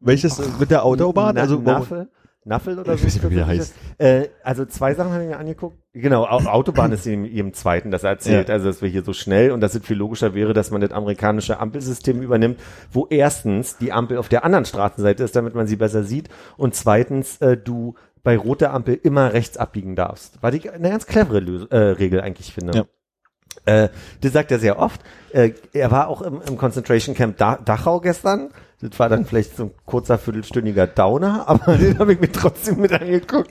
Welches 0.00 0.38
äh, 0.38 0.44
mit 0.60 0.70
der 0.70 0.84
Autobahn? 0.84 1.34
Na, 1.34 1.40
Also 1.40 1.58
Naffel? 1.58 2.10
Naffel 2.48 2.78
oder 2.78 2.94
Ich 2.94 3.00
so? 3.00 3.06
weiß 3.06 3.14
nicht 3.14 3.30
wie 3.30 3.34
der 3.36 3.46
heißt. 3.46 3.74
Äh, 3.98 4.28
also 4.42 4.64
zwei 4.64 4.94
Sachen 4.94 5.12
habe 5.12 5.22
ich 5.22 5.28
mir 5.28 5.38
angeguckt. 5.38 5.76
Genau, 5.92 6.24
Au- 6.24 6.46
Autobahn 6.46 6.90
ist 6.92 7.06
in 7.06 7.24
jedem 7.24 7.52
zweiten, 7.54 7.90
das 7.90 8.02
er 8.04 8.10
erzählt. 8.10 8.48
Ja. 8.48 8.54
Also, 8.54 8.66
dass 8.66 8.82
wir 8.82 8.88
hier 8.88 9.02
so 9.04 9.12
schnell 9.12 9.52
und 9.52 9.60
dass 9.60 9.74
es 9.74 9.84
viel 9.86 9.96
logischer 9.96 10.34
wäre, 10.34 10.52
dass 10.54 10.70
man 10.70 10.80
das 10.80 10.90
amerikanische 10.92 11.60
Ampelsystem 11.60 12.22
übernimmt, 12.22 12.58
wo 12.92 13.06
erstens 13.08 13.76
die 13.78 13.92
Ampel 13.92 14.18
auf 14.18 14.28
der 14.28 14.44
anderen 14.44 14.64
Straßenseite 14.64 15.22
ist, 15.22 15.36
damit 15.36 15.54
man 15.54 15.66
sie 15.66 15.76
besser 15.76 16.02
sieht 16.04 16.28
und 16.56 16.74
zweitens 16.74 17.36
äh, 17.40 17.56
du 17.56 17.94
bei 18.24 18.36
roter 18.36 18.72
Ampel 18.74 18.98
immer 19.02 19.32
rechts 19.32 19.56
abbiegen 19.56 19.94
darfst. 19.96 20.38
Was 20.40 20.54
ich 20.54 20.70
eine 20.72 20.90
ganz 20.90 21.06
clevere 21.06 21.40
Lös 21.40 21.66
äh, 21.70 21.76
Regel 21.76 22.20
eigentlich 22.20 22.52
finde. 22.52 22.78
Ja. 22.78 22.84
Äh, 23.84 23.88
das 24.20 24.32
sagt 24.32 24.50
er 24.50 24.58
sehr 24.58 24.78
oft. 24.78 25.00
Äh, 25.32 25.52
er 25.72 25.90
war 25.90 26.08
auch 26.08 26.22
im, 26.22 26.40
im 26.46 26.56
Concentration 26.58 27.14
Camp 27.14 27.36
da 27.38 27.56
Dachau 27.56 28.00
gestern. 28.00 28.50
Das 28.80 28.98
war 28.98 29.08
dann 29.08 29.24
vielleicht 29.24 29.56
so 29.56 29.64
ein 29.64 29.70
kurzer 29.86 30.18
viertelstündiger 30.18 30.86
Downer, 30.86 31.44
aber 31.48 31.76
den 31.76 31.98
habe 31.98 32.12
ich 32.12 32.20
mir 32.20 32.32
trotzdem 32.32 32.80
mit 32.80 32.92
angeguckt. 32.92 33.50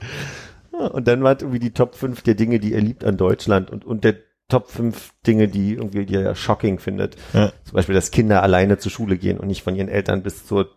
Ja, 0.71 0.87
und 0.87 1.07
dann 1.07 1.23
war 1.23 1.35
es 1.35 1.41
irgendwie 1.41 1.59
die 1.59 1.71
Top 1.71 1.95
5 1.95 2.21
der 2.21 2.35
Dinge, 2.35 2.59
die 2.59 2.73
er 2.73 2.81
liebt 2.81 3.03
an 3.03 3.17
Deutschland 3.17 3.69
und, 3.71 3.85
und 3.85 4.03
der 4.03 4.15
Top 4.47 4.69
5 4.69 5.13
Dinge, 5.25 5.49
die 5.49 5.73
irgendwie 5.73 6.05
die 6.05 6.15
er 6.15 6.35
shocking 6.35 6.79
findet. 6.79 7.17
Ja. 7.33 7.51
Zum 7.65 7.73
Beispiel, 7.73 7.95
dass 7.95 8.11
Kinder 8.11 8.41
alleine 8.43 8.77
zur 8.77 8.91
Schule 8.91 9.17
gehen 9.17 9.39
und 9.39 9.47
nicht 9.47 9.63
von 9.63 9.75
ihren 9.75 9.89
Eltern 9.89 10.23
bis 10.23 10.45
zur 10.45 10.69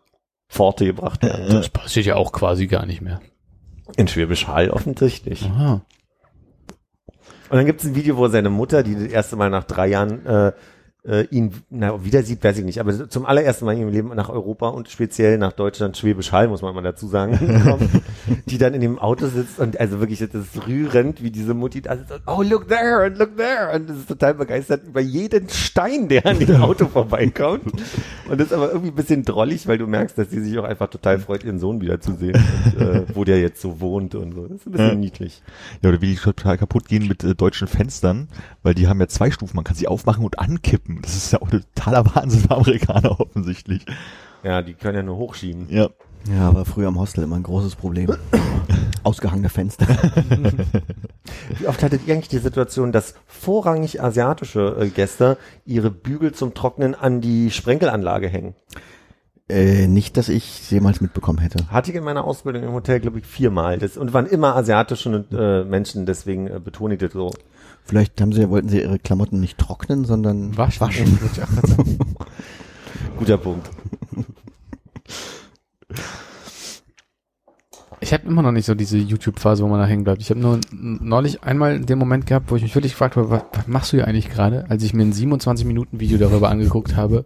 Pforte 0.48 0.84
gebracht 0.84 1.22
werden. 1.22 1.48
Das 1.48 1.68
passiert 1.68 2.06
ja 2.06 2.16
auch 2.16 2.32
quasi 2.32 2.66
gar 2.66 2.84
nicht 2.84 3.00
mehr. 3.00 3.20
In 3.96 4.08
Schwäbisch 4.08 4.48
Hall 4.48 4.70
offensichtlich. 4.70 5.44
Aha. 5.44 5.82
Und 7.50 7.56
dann 7.56 7.66
gibt 7.66 7.80
es 7.80 7.86
ein 7.86 7.94
Video, 7.94 8.16
wo 8.16 8.26
seine 8.28 8.50
Mutter, 8.50 8.82
die 8.82 8.94
das 8.94 9.04
erste 9.04 9.36
Mal 9.36 9.50
nach 9.50 9.64
drei 9.64 9.88
Jahren 9.88 10.24
äh, 10.26 10.52
äh, 11.06 11.24
ihn 11.30 11.52
na, 11.70 12.04
wieder 12.04 12.22
sieht, 12.22 12.44
weiß 12.44 12.58
ich 12.58 12.64
nicht, 12.64 12.78
aber 12.80 13.08
zum 13.08 13.24
allerersten 13.26 13.64
Mal 13.64 13.72
in 13.72 13.80
ihrem 13.80 13.88
Leben 13.90 14.08
nach 14.14 14.28
Europa 14.28 14.68
und 14.68 14.88
speziell 14.88 15.38
nach 15.38 15.52
Deutschland, 15.52 15.96
Schwäbisch 15.96 16.32
Hall, 16.32 16.48
muss 16.48 16.62
man 16.62 16.74
mal 16.74 16.82
dazu 16.82 17.08
sagen, 17.08 17.38
kommt, 17.64 17.88
die 18.46 18.58
dann 18.58 18.74
in 18.74 18.80
dem 18.80 18.98
Auto 18.98 19.26
sitzt 19.28 19.58
und 19.58 19.80
also 19.80 20.00
wirklich, 20.00 20.18
das 20.18 20.34
ist 20.34 20.66
rührend, 20.66 21.22
wie 21.22 21.30
diese 21.30 21.54
Mutti 21.54 21.80
da 21.80 21.96
sitzt 21.96 22.12
und, 22.12 22.20
oh, 22.26 22.42
look 22.42 22.68
there 22.68 23.04
and 23.04 23.16
look 23.18 23.36
there 23.36 23.74
und 23.74 23.88
das 23.88 23.96
ist 23.98 24.08
total 24.08 24.34
begeistert 24.34 24.86
über 24.86 25.00
jeden 25.00 25.48
Stein, 25.48 26.08
der 26.08 26.26
an 26.26 26.38
dem 26.38 26.60
Auto 26.62 26.86
vorbeikommt 26.86 27.64
und 28.28 28.38
das 28.40 28.48
ist 28.48 28.52
aber 28.52 28.68
irgendwie 28.70 28.90
ein 28.90 28.96
bisschen 28.96 29.24
drollig, 29.24 29.66
weil 29.66 29.78
du 29.78 29.86
merkst, 29.86 30.18
dass 30.18 30.30
sie 30.30 30.40
sich 30.42 30.58
auch 30.58 30.64
einfach 30.64 30.88
total 30.90 31.18
freut, 31.18 31.44
ihren 31.44 31.58
Sohn 31.58 31.80
wiederzusehen 31.80 32.36
und 32.76 32.80
äh, 32.82 33.02
wo 33.14 33.24
der 33.24 33.40
jetzt 33.40 33.60
so 33.62 33.80
wohnt 33.80 34.14
und 34.14 34.34
so. 34.34 34.46
Das 34.46 34.58
ist 34.58 34.66
ein 34.66 34.72
bisschen 34.72 34.88
Ja. 34.88 34.94
niedlich. 34.94 35.42
Ja, 35.82 35.88
oder 35.88 36.00
wie 36.02 36.08
die 36.08 36.16
total 36.16 36.58
kaputt 36.58 36.88
gehen 36.88 37.08
mit 37.08 37.24
äh, 37.24 37.34
deutschen 37.34 37.68
Fenstern, 37.68 38.28
weil 38.62 38.74
die 38.74 38.88
haben 38.88 39.00
ja 39.00 39.08
zwei 39.08 39.30
Stufen. 39.30 39.56
Man 39.56 39.64
kann 39.64 39.76
sie 39.76 39.88
aufmachen 39.88 40.24
und 40.24 40.38
ankippen. 40.38 40.89
Das 41.02 41.16
ist 41.16 41.32
ja 41.32 41.40
auch 41.40 41.48
totaler 41.48 42.04
Wahnsinn 42.14 42.40
für 42.40 42.50
Amerikaner 42.50 43.20
offensichtlich. 43.20 43.84
Ja, 44.42 44.62
die 44.62 44.74
können 44.74 44.96
ja 44.96 45.02
nur 45.02 45.16
hochschieben. 45.16 45.66
Ja. 45.68 45.88
Ja, 46.28 46.54
war 46.54 46.66
früher 46.66 46.88
am 46.88 46.98
Hostel 46.98 47.24
immer 47.24 47.36
ein 47.36 47.42
großes 47.42 47.76
Problem. 47.76 48.14
Ausgehangene 49.02 49.48
Fenster. 49.48 49.86
Wie 51.58 51.66
oft 51.66 51.82
hattet 51.82 52.06
ihr 52.06 52.14
eigentlich 52.14 52.28
die 52.28 52.38
Situation, 52.38 52.92
dass 52.92 53.14
vorrangig 53.26 54.02
asiatische 54.02 54.76
äh, 54.78 54.88
Gäste 54.88 55.38
ihre 55.64 55.90
Bügel 55.90 56.32
zum 56.32 56.52
Trocknen 56.52 56.94
an 56.94 57.22
die 57.22 57.50
Sprenkelanlage 57.50 58.28
hängen? 58.28 58.54
Äh, 59.48 59.88
nicht, 59.88 60.16
dass 60.16 60.28
ich 60.28 60.70
jemals 60.70 61.00
mitbekommen 61.00 61.38
hätte. 61.38 61.66
Hatte 61.70 61.90
ich 61.90 61.96
in 61.96 62.04
meiner 62.04 62.24
Ausbildung 62.24 62.62
im 62.62 62.72
Hotel, 62.72 63.00
glaube 63.00 63.18
ich, 63.18 63.26
viermal. 63.26 63.78
Das, 63.78 63.96
und 63.96 64.12
waren 64.12 64.26
immer 64.26 64.54
asiatische 64.54 65.24
äh, 65.32 65.68
Menschen, 65.68 66.06
deswegen 66.06 66.46
äh, 66.46 66.60
betone 66.62 66.94
ich 66.94 67.00
das 67.00 67.12
so. 67.12 67.32
Vielleicht 67.90 68.20
haben 68.20 68.32
sie, 68.32 68.48
wollten 68.48 68.68
sie 68.68 68.82
ihre 68.82 69.00
Klamotten 69.00 69.40
nicht 69.40 69.58
trocknen, 69.58 70.04
sondern 70.04 70.56
Waschen. 70.56 70.86
waschen. 70.86 71.18
Sagen. 71.34 71.98
Guter 73.18 73.36
Punkt. 73.36 73.68
Ich 77.98 78.12
habe 78.12 78.28
immer 78.28 78.42
noch 78.42 78.52
nicht 78.52 78.66
so 78.66 78.76
diese 78.76 78.96
YouTube-Phase, 78.96 79.64
wo 79.64 79.66
man 79.66 79.80
da 79.80 79.86
hängen 79.86 80.04
bleibt. 80.04 80.22
Ich 80.22 80.30
habe 80.30 80.38
nur 80.38 80.60
neulich 80.70 81.42
einmal 81.42 81.80
den 81.80 81.98
Moment 81.98 82.26
gehabt, 82.26 82.52
wo 82.52 82.54
ich 82.54 82.62
mich 82.62 82.76
wirklich 82.76 82.92
gefragt 82.92 83.16
habe, 83.16 83.28
was, 83.28 83.42
was 83.54 83.66
machst 83.66 83.92
du 83.92 83.96
hier 83.96 84.06
eigentlich 84.06 84.30
gerade? 84.30 84.66
Als 84.70 84.84
ich 84.84 84.94
mir 84.94 85.02
ein 85.02 85.12
27-Minuten-Video 85.12 86.16
darüber 86.16 86.48
angeguckt 86.48 86.94
habe, 86.94 87.24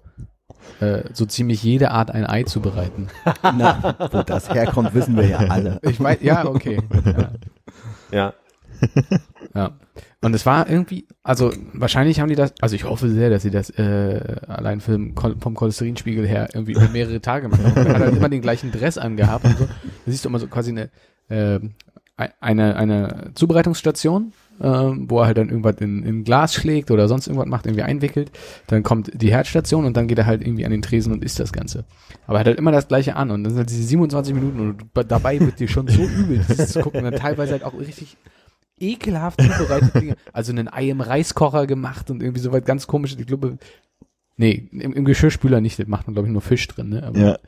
äh, 0.81 1.03
so 1.13 1.27
ziemlich 1.27 1.63
jede 1.63 1.91
Art 1.91 2.11
ein 2.11 2.25
Ei 2.25 2.45
zu 2.45 2.63
bereiten. 2.63 3.09
Na, 3.43 3.97
wo 4.13 4.23
das 4.23 4.49
herkommt, 4.49 4.95
wissen 4.95 5.15
wir 5.15 5.27
ja 5.27 5.41
alle. 5.41 5.79
Ich 5.83 6.01
weiß, 6.01 6.21
ja, 6.23 6.47
okay. 6.47 6.81
Ja. 7.05 7.31
Ja. 8.11 8.35
Ja. 9.55 9.79
Und 10.21 10.35
es 10.35 10.47
war 10.47 10.69
irgendwie, 10.69 11.07
also 11.23 11.53
wahrscheinlich 11.73 12.19
haben 12.19 12.29
die 12.29 12.35
das, 12.35 12.55
also 12.61 12.75
ich 12.75 12.85
hoffe 12.85 13.09
sehr, 13.09 13.31
dass 13.31 13.43
sie 13.43 13.51
das 13.51 13.71
äh, 13.71 14.37
allein 14.49 14.81
vom, 14.81 15.15
vom 15.17 15.55
Cholesterinspiegel 15.55 16.27
her 16.27 16.49
irgendwie 16.53 16.73
über 16.73 16.89
mehrere 16.89 17.21
Tage 17.21 17.49
machen. 17.49 17.73
Man 17.75 17.89
hat 17.89 18.01
halt 18.01 18.17
immer 18.17 18.29
den 18.29 18.41
gleichen 18.41 18.73
Dress 18.73 18.99
angehabt 18.99 19.45
und 19.45 19.59
so. 19.59 19.67
Da 19.67 19.73
siehst 20.07 20.25
du 20.25 20.29
immer 20.29 20.41
so 20.41 20.49
quasi 20.49 20.71
eine, 20.71 20.91
äh, 21.29 21.61
eine, 22.41 22.77
eine 22.77 23.31
Zubereitungsstation, 23.35 24.33
äh, 24.61 24.67
wo 24.67 25.21
er 25.21 25.27
halt 25.27 25.39
dann 25.39 25.51
irgendwas 25.51 25.77
in, 25.79 26.03
in 26.03 26.25
Glas 26.25 26.55
schlägt 26.55 26.91
oder 26.91 27.07
sonst 27.07 27.27
irgendwas 27.27 27.49
macht, 27.49 27.67
irgendwie 27.67 27.83
einwickelt. 27.83 28.33
Dann 28.67 28.83
kommt 28.83 29.11
die 29.15 29.31
Herzstation 29.31 29.85
und 29.85 29.97
dann 29.97 30.09
geht 30.09 30.19
er 30.19 30.27
halt 30.27 30.43
irgendwie 30.43 30.65
an 30.65 30.73
den 30.73 30.83
Tresen 30.83 31.13
und 31.13 31.23
isst 31.23 31.39
das 31.39 31.53
Ganze. 31.53 31.85
Aber 32.27 32.39
er 32.39 32.41
hat 32.41 32.47
halt 32.47 32.59
immer 32.59 32.73
das 32.73 32.89
gleiche 32.89 33.15
an 33.15 33.31
und 33.31 33.45
dann 33.45 33.53
sind 33.53 33.59
halt 33.59 33.71
diese 33.71 33.85
27 33.85 34.35
Minuten 34.35 34.61
und 34.61 34.85
dabei 35.09 35.39
wird 35.39 35.61
dir 35.61 35.69
schon 35.69 35.87
so 35.87 36.03
übel, 36.03 36.45
das 36.49 36.73
zu 36.73 36.81
gucken. 36.81 37.05
Und 37.05 37.13
dann 37.13 37.21
teilweise 37.21 37.53
halt 37.53 37.65
auch 37.65 37.79
richtig 37.79 38.17
ekelhaft 38.79 39.41
zubereitete 39.41 40.01
Dinge. 40.01 40.17
Also 40.33 40.53
ein 40.53 40.69
Ei 40.69 40.91
im 40.91 41.01
Reiskocher 41.01 41.67
gemacht 41.67 42.11
und 42.11 42.23
irgendwie 42.23 42.41
so 42.41 42.53
weit 42.53 42.67
ganz 42.67 42.87
komisch. 42.87 43.17
Ich 43.19 43.27
glaube, 43.27 43.59
nee, 44.37 44.69
im, 44.73 44.93
im 44.93 45.05
Geschirrspüler 45.05 45.61
nicht, 45.61 45.79
das 45.79 45.87
macht 45.87 46.07
man 46.07 46.15
glaube 46.15 46.29
ich 46.29 46.33
nur 46.33 46.43
Fisch 46.43 46.67
drin, 46.69 46.89
ne? 46.91 47.03
Aber, 47.03 47.19
Ja. 47.19 47.39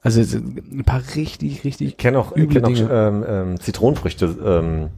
Also 0.00 0.20
ein 0.20 0.84
paar 0.84 1.02
richtig, 1.16 1.64
richtig 1.64 1.88
Ich 1.88 1.96
kenne 1.96 2.20
auch, 2.20 2.36
ich 2.36 2.44
Üble 2.44 2.60
kenn 2.60 2.64
auch 2.64 2.68
Dinge. 2.68 2.88
ähm, 2.90 3.24
ähm, 3.26 3.60
Zitronenfrüchte 3.60 4.26
ähm, 4.44 4.90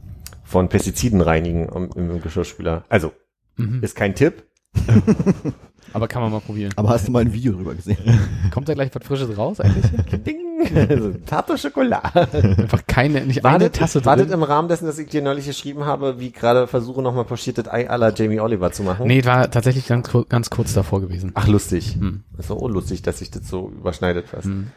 von 0.43 0.69
Pestiziden 0.69 1.21
reinigen 1.21 1.67
im, 1.69 1.89
im 2.11 2.21
Geschirrspüler. 2.21 2.85
Also, 2.87 3.11
mhm. 3.57 3.81
ist 3.81 3.95
kein 3.95 4.13
Tipp. 4.13 4.43
Aber 5.93 6.07
kann 6.07 6.21
man 6.21 6.31
mal 6.31 6.39
probieren. 6.39 6.71
Aber 6.75 6.89
hast 6.89 7.07
du 7.07 7.11
mal 7.11 7.19
ein 7.19 7.33
Video 7.33 7.53
drüber 7.53 7.75
gesehen? 7.75 7.97
Kommt 8.53 8.69
da 8.69 8.73
gleich 8.73 8.91
was 8.93 9.05
Frisches 9.05 9.37
raus 9.37 9.59
eigentlich? 9.59 9.85
Ding. 10.23 10.37
Also, 10.75 11.13
Tarte 11.25 11.57
Schokolade. 11.57 12.27
Einfach 12.59 12.85
keine, 12.85 13.25
nicht 13.25 13.43
eine 13.43 13.53
Wartet, 13.55 13.75
Tasse 13.75 14.05
wartet 14.05 14.27
drin. 14.27 14.35
im 14.35 14.43
Rahmen 14.43 14.67
dessen, 14.67 14.85
dass 14.85 14.99
ich 14.99 15.09
dir 15.09 15.21
neulich 15.21 15.47
geschrieben 15.47 15.85
habe, 15.85 16.19
wie 16.19 16.27
ich 16.27 16.33
gerade 16.33 16.67
versuche, 16.67 17.01
nochmal 17.01 17.25
pochiertes 17.25 17.67
Ei 17.67 17.89
à 17.89 17.97
la 17.97 18.13
Jamie 18.13 18.39
Oliver 18.39 18.71
zu 18.71 18.83
machen. 18.83 19.07
Nee, 19.07 19.25
war 19.25 19.49
tatsächlich 19.49 19.87
ganz, 19.87 20.09
ganz 20.29 20.49
kurz 20.51 20.73
davor 20.73 21.01
gewesen. 21.01 21.31
Ach, 21.33 21.47
lustig. 21.47 21.95
Hm. 21.95 22.23
Das 22.31 22.41
ist 22.41 22.47
so 22.49 22.55
unlustig, 22.57 23.01
dass 23.01 23.19
sich 23.19 23.31
das 23.31 23.47
so 23.47 23.69
überschneidet 23.69 24.27
fast. 24.27 24.45
Hm. 24.45 24.67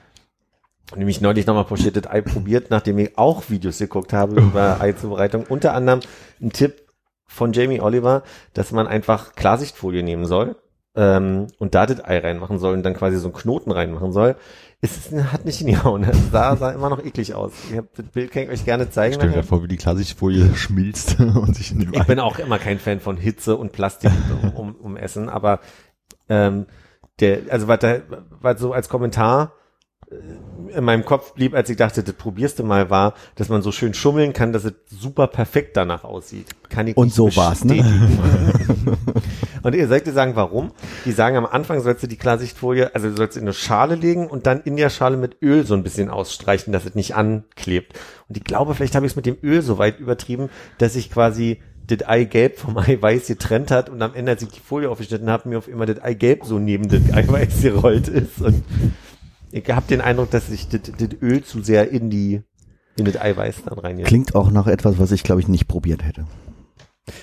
Nämlich 0.97 1.21
neulich 1.21 1.47
nochmal 1.47 1.65
pochiertes 1.65 2.07
Ei 2.07 2.23
probiert, 2.23 2.71
nachdem 2.71 2.99
ich 2.99 3.19
auch 3.19 3.51
Videos 3.51 3.79
geguckt 3.79 4.13
habe 4.13 4.41
über 4.41 4.81
Eizubereitung. 4.81 5.45
Unter 5.49 5.75
anderem 5.75 6.01
ein 6.41 6.51
Tipp 6.51 6.84
von 7.35 7.53
Jamie 7.53 7.81
Oliver, 7.81 8.23
dass 8.53 8.73
man 8.73 8.87
einfach 8.87 9.35
Klarsichtfolie 9.35 10.03
nehmen 10.03 10.25
soll 10.25 10.57
ähm, 10.95 11.49
und 11.59 11.75
da 11.75 11.87
das 11.87 12.05
Ei 12.05 12.19
reinmachen 12.19 12.59
soll 12.59 12.75
und 12.75 12.85
dann 12.85 12.95
quasi 12.95 13.19
so 13.19 13.29
einen 13.29 13.35
Knoten 13.35 13.73
reinmachen 13.73 14.13
soll. 14.13 14.37
Es 14.81 14.97
ist, 14.97 15.13
hat 15.33 15.45
nicht 15.45 15.59
hingehauen. 15.59 16.03
Das 16.03 16.31
sah, 16.31 16.57
sah 16.57 16.71
immer 16.71 16.91
noch 16.91 17.03
eklig 17.05 17.35
aus. 17.35 17.53
Ich 17.71 17.77
hab, 17.77 17.93
das 17.95 18.07
Bild 18.07 18.31
kann 18.31 18.45
ich 18.45 18.51
euch 18.51 18.65
gerne 18.65 18.91
zeigen. 18.91 19.15
Stell 19.15 19.31
dir 19.31 19.37
nachher. 19.37 19.49
vor, 19.49 19.63
wie 19.63 19.69
die 19.69 19.77
Klarsichtfolie 19.77 20.55
schmilzt 20.55 21.19
und 21.21 21.57
sich 21.57 21.73
in 21.73 21.81
dem 21.81 21.93
Ich 21.93 22.05
bin 22.05 22.21
auch 22.21 22.39
immer 22.39 22.59
kein 22.59 22.79
Fan 22.79 23.01
von 23.01 23.17
Hitze 23.17 23.57
und 23.57 23.73
Plastik 23.73 24.13
um, 24.43 24.51
um, 24.55 24.75
um 24.77 24.97
Essen, 24.97 25.29
aber 25.29 25.61
ähm, 26.29 26.67
der, 27.21 27.41
also 27.51 27.69
was 27.69 27.79
da, 27.81 27.99
was 28.41 28.61
so 28.61 28.73
als 28.73 28.89
Kommentar 28.89 29.53
in 30.75 30.85
meinem 30.85 31.05
Kopf 31.05 31.35
blieb, 31.35 31.55
als 31.55 31.71
ich 31.71 31.77
dachte, 31.77 32.03
das 32.03 32.15
probierst 32.15 32.59
du 32.59 32.65
mal, 32.65 32.91
war, 32.91 33.15
dass 33.37 33.49
man 33.49 33.63
so 33.63 33.73
schön 33.73 33.95
schummeln 33.95 34.33
kann, 34.33 34.53
dass 34.53 34.65
es 34.65 34.73
super 34.89 35.27
perfekt 35.27 35.77
danach 35.77 36.05
aussieht. 36.05 36.47
Kann 36.69 36.87
ich 36.87 36.97
Und 36.97 37.07
nicht 37.07 37.15
so 37.15 37.35
war's, 37.37 37.65
ne? 37.65 37.85
und 39.63 39.75
ihr 39.75 39.89
sollt 39.89 40.07
ihr 40.07 40.13
sagen, 40.13 40.37
warum? 40.37 40.73
Die 41.05 41.13
sagen, 41.13 41.37
am 41.37 41.47
Anfang 41.47 41.81
sollst 41.81 42.03
du 42.03 42.07
die 42.07 42.17
Klarsichtfolie, 42.17 42.95
also 42.95 43.09
du 43.11 43.17
sollst 43.17 43.37
in 43.37 43.45
eine 43.45 43.53
Schale 43.53 43.95
legen 43.95 44.27
und 44.27 44.47
dann 44.47 44.61
in 44.63 44.77
der 44.77 44.91
Schale 44.91 45.17
mit 45.17 45.37
Öl 45.43 45.65
so 45.67 45.75
ein 45.75 45.83
bisschen 45.83 46.11
ausstreichen, 46.11 46.73
dass 46.73 46.85
es 46.85 46.95
nicht 46.95 47.15
anklebt. 47.15 47.99
Und 48.29 48.37
ich 48.37 48.45
glaube, 48.45 48.75
vielleicht 48.75 48.95
habe 48.95 49.07
ich 49.07 49.13
es 49.13 49.17
mit 49.17 49.27
dem 49.27 49.37
Öl 49.43 49.63
so 49.63 49.79
weit 49.79 50.01
übertrieben, 50.01 50.49
dass 50.79 50.97
ich 50.97 51.11
quasi 51.11 51.61
das 51.87 52.03
Eigelb 52.03 52.59
vom 52.59 52.77
Eiweiß 52.79 53.27
getrennt 53.27 53.71
hat 53.71 53.91
und 53.91 54.03
am 54.03 54.15
Ende, 54.15 54.33
als 54.33 54.43
ich 54.43 54.49
die 54.49 54.61
Folie 54.61 54.91
aufgeschnitten 54.91 55.31
habe, 55.31 55.49
mir 55.49 55.59
auf 55.59 55.69
immer 55.69 55.87
das 55.87 56.03
Eigelb 56.03 56.45
so 56.45 56.59
neben 56.59 56.89
das 56.89 57.13
Eiweiß 57.13 57.63
gerollt 57.63 58.09
ist. 58.09 58.41
Und 58.41 58.65
ich 59.55 59.71
habe 59.71 59.87
den 59.89 60.01
Eindruck, 60.01 60.31
dass 60.31 60.49
sich 60.49 60.69
das, 60.69 60.81
das 60.83 61.09
Öl 61.23 61.45
zu 61.45 61.63
sehr 61.63 61.91
in 61.91 62.11
die 62.11 62.43
in 62.97 63.05
das 63.05 63.21
Eiweiß 63.21 63.63
dann 63.65 63.79
rein. 63.79 64.03
Klingt 64.03 64.35
auch 64.35 64.51
nach 64.51 64.67
etwas, 64.67 64.99
was 64.99 65.13
ich 65.13 65.23
glaube 65.23 65.41
ich 65.41 65.49
nicht 65.49 65.69
probiert 65.69 66.05
hätte. 66.05 66.27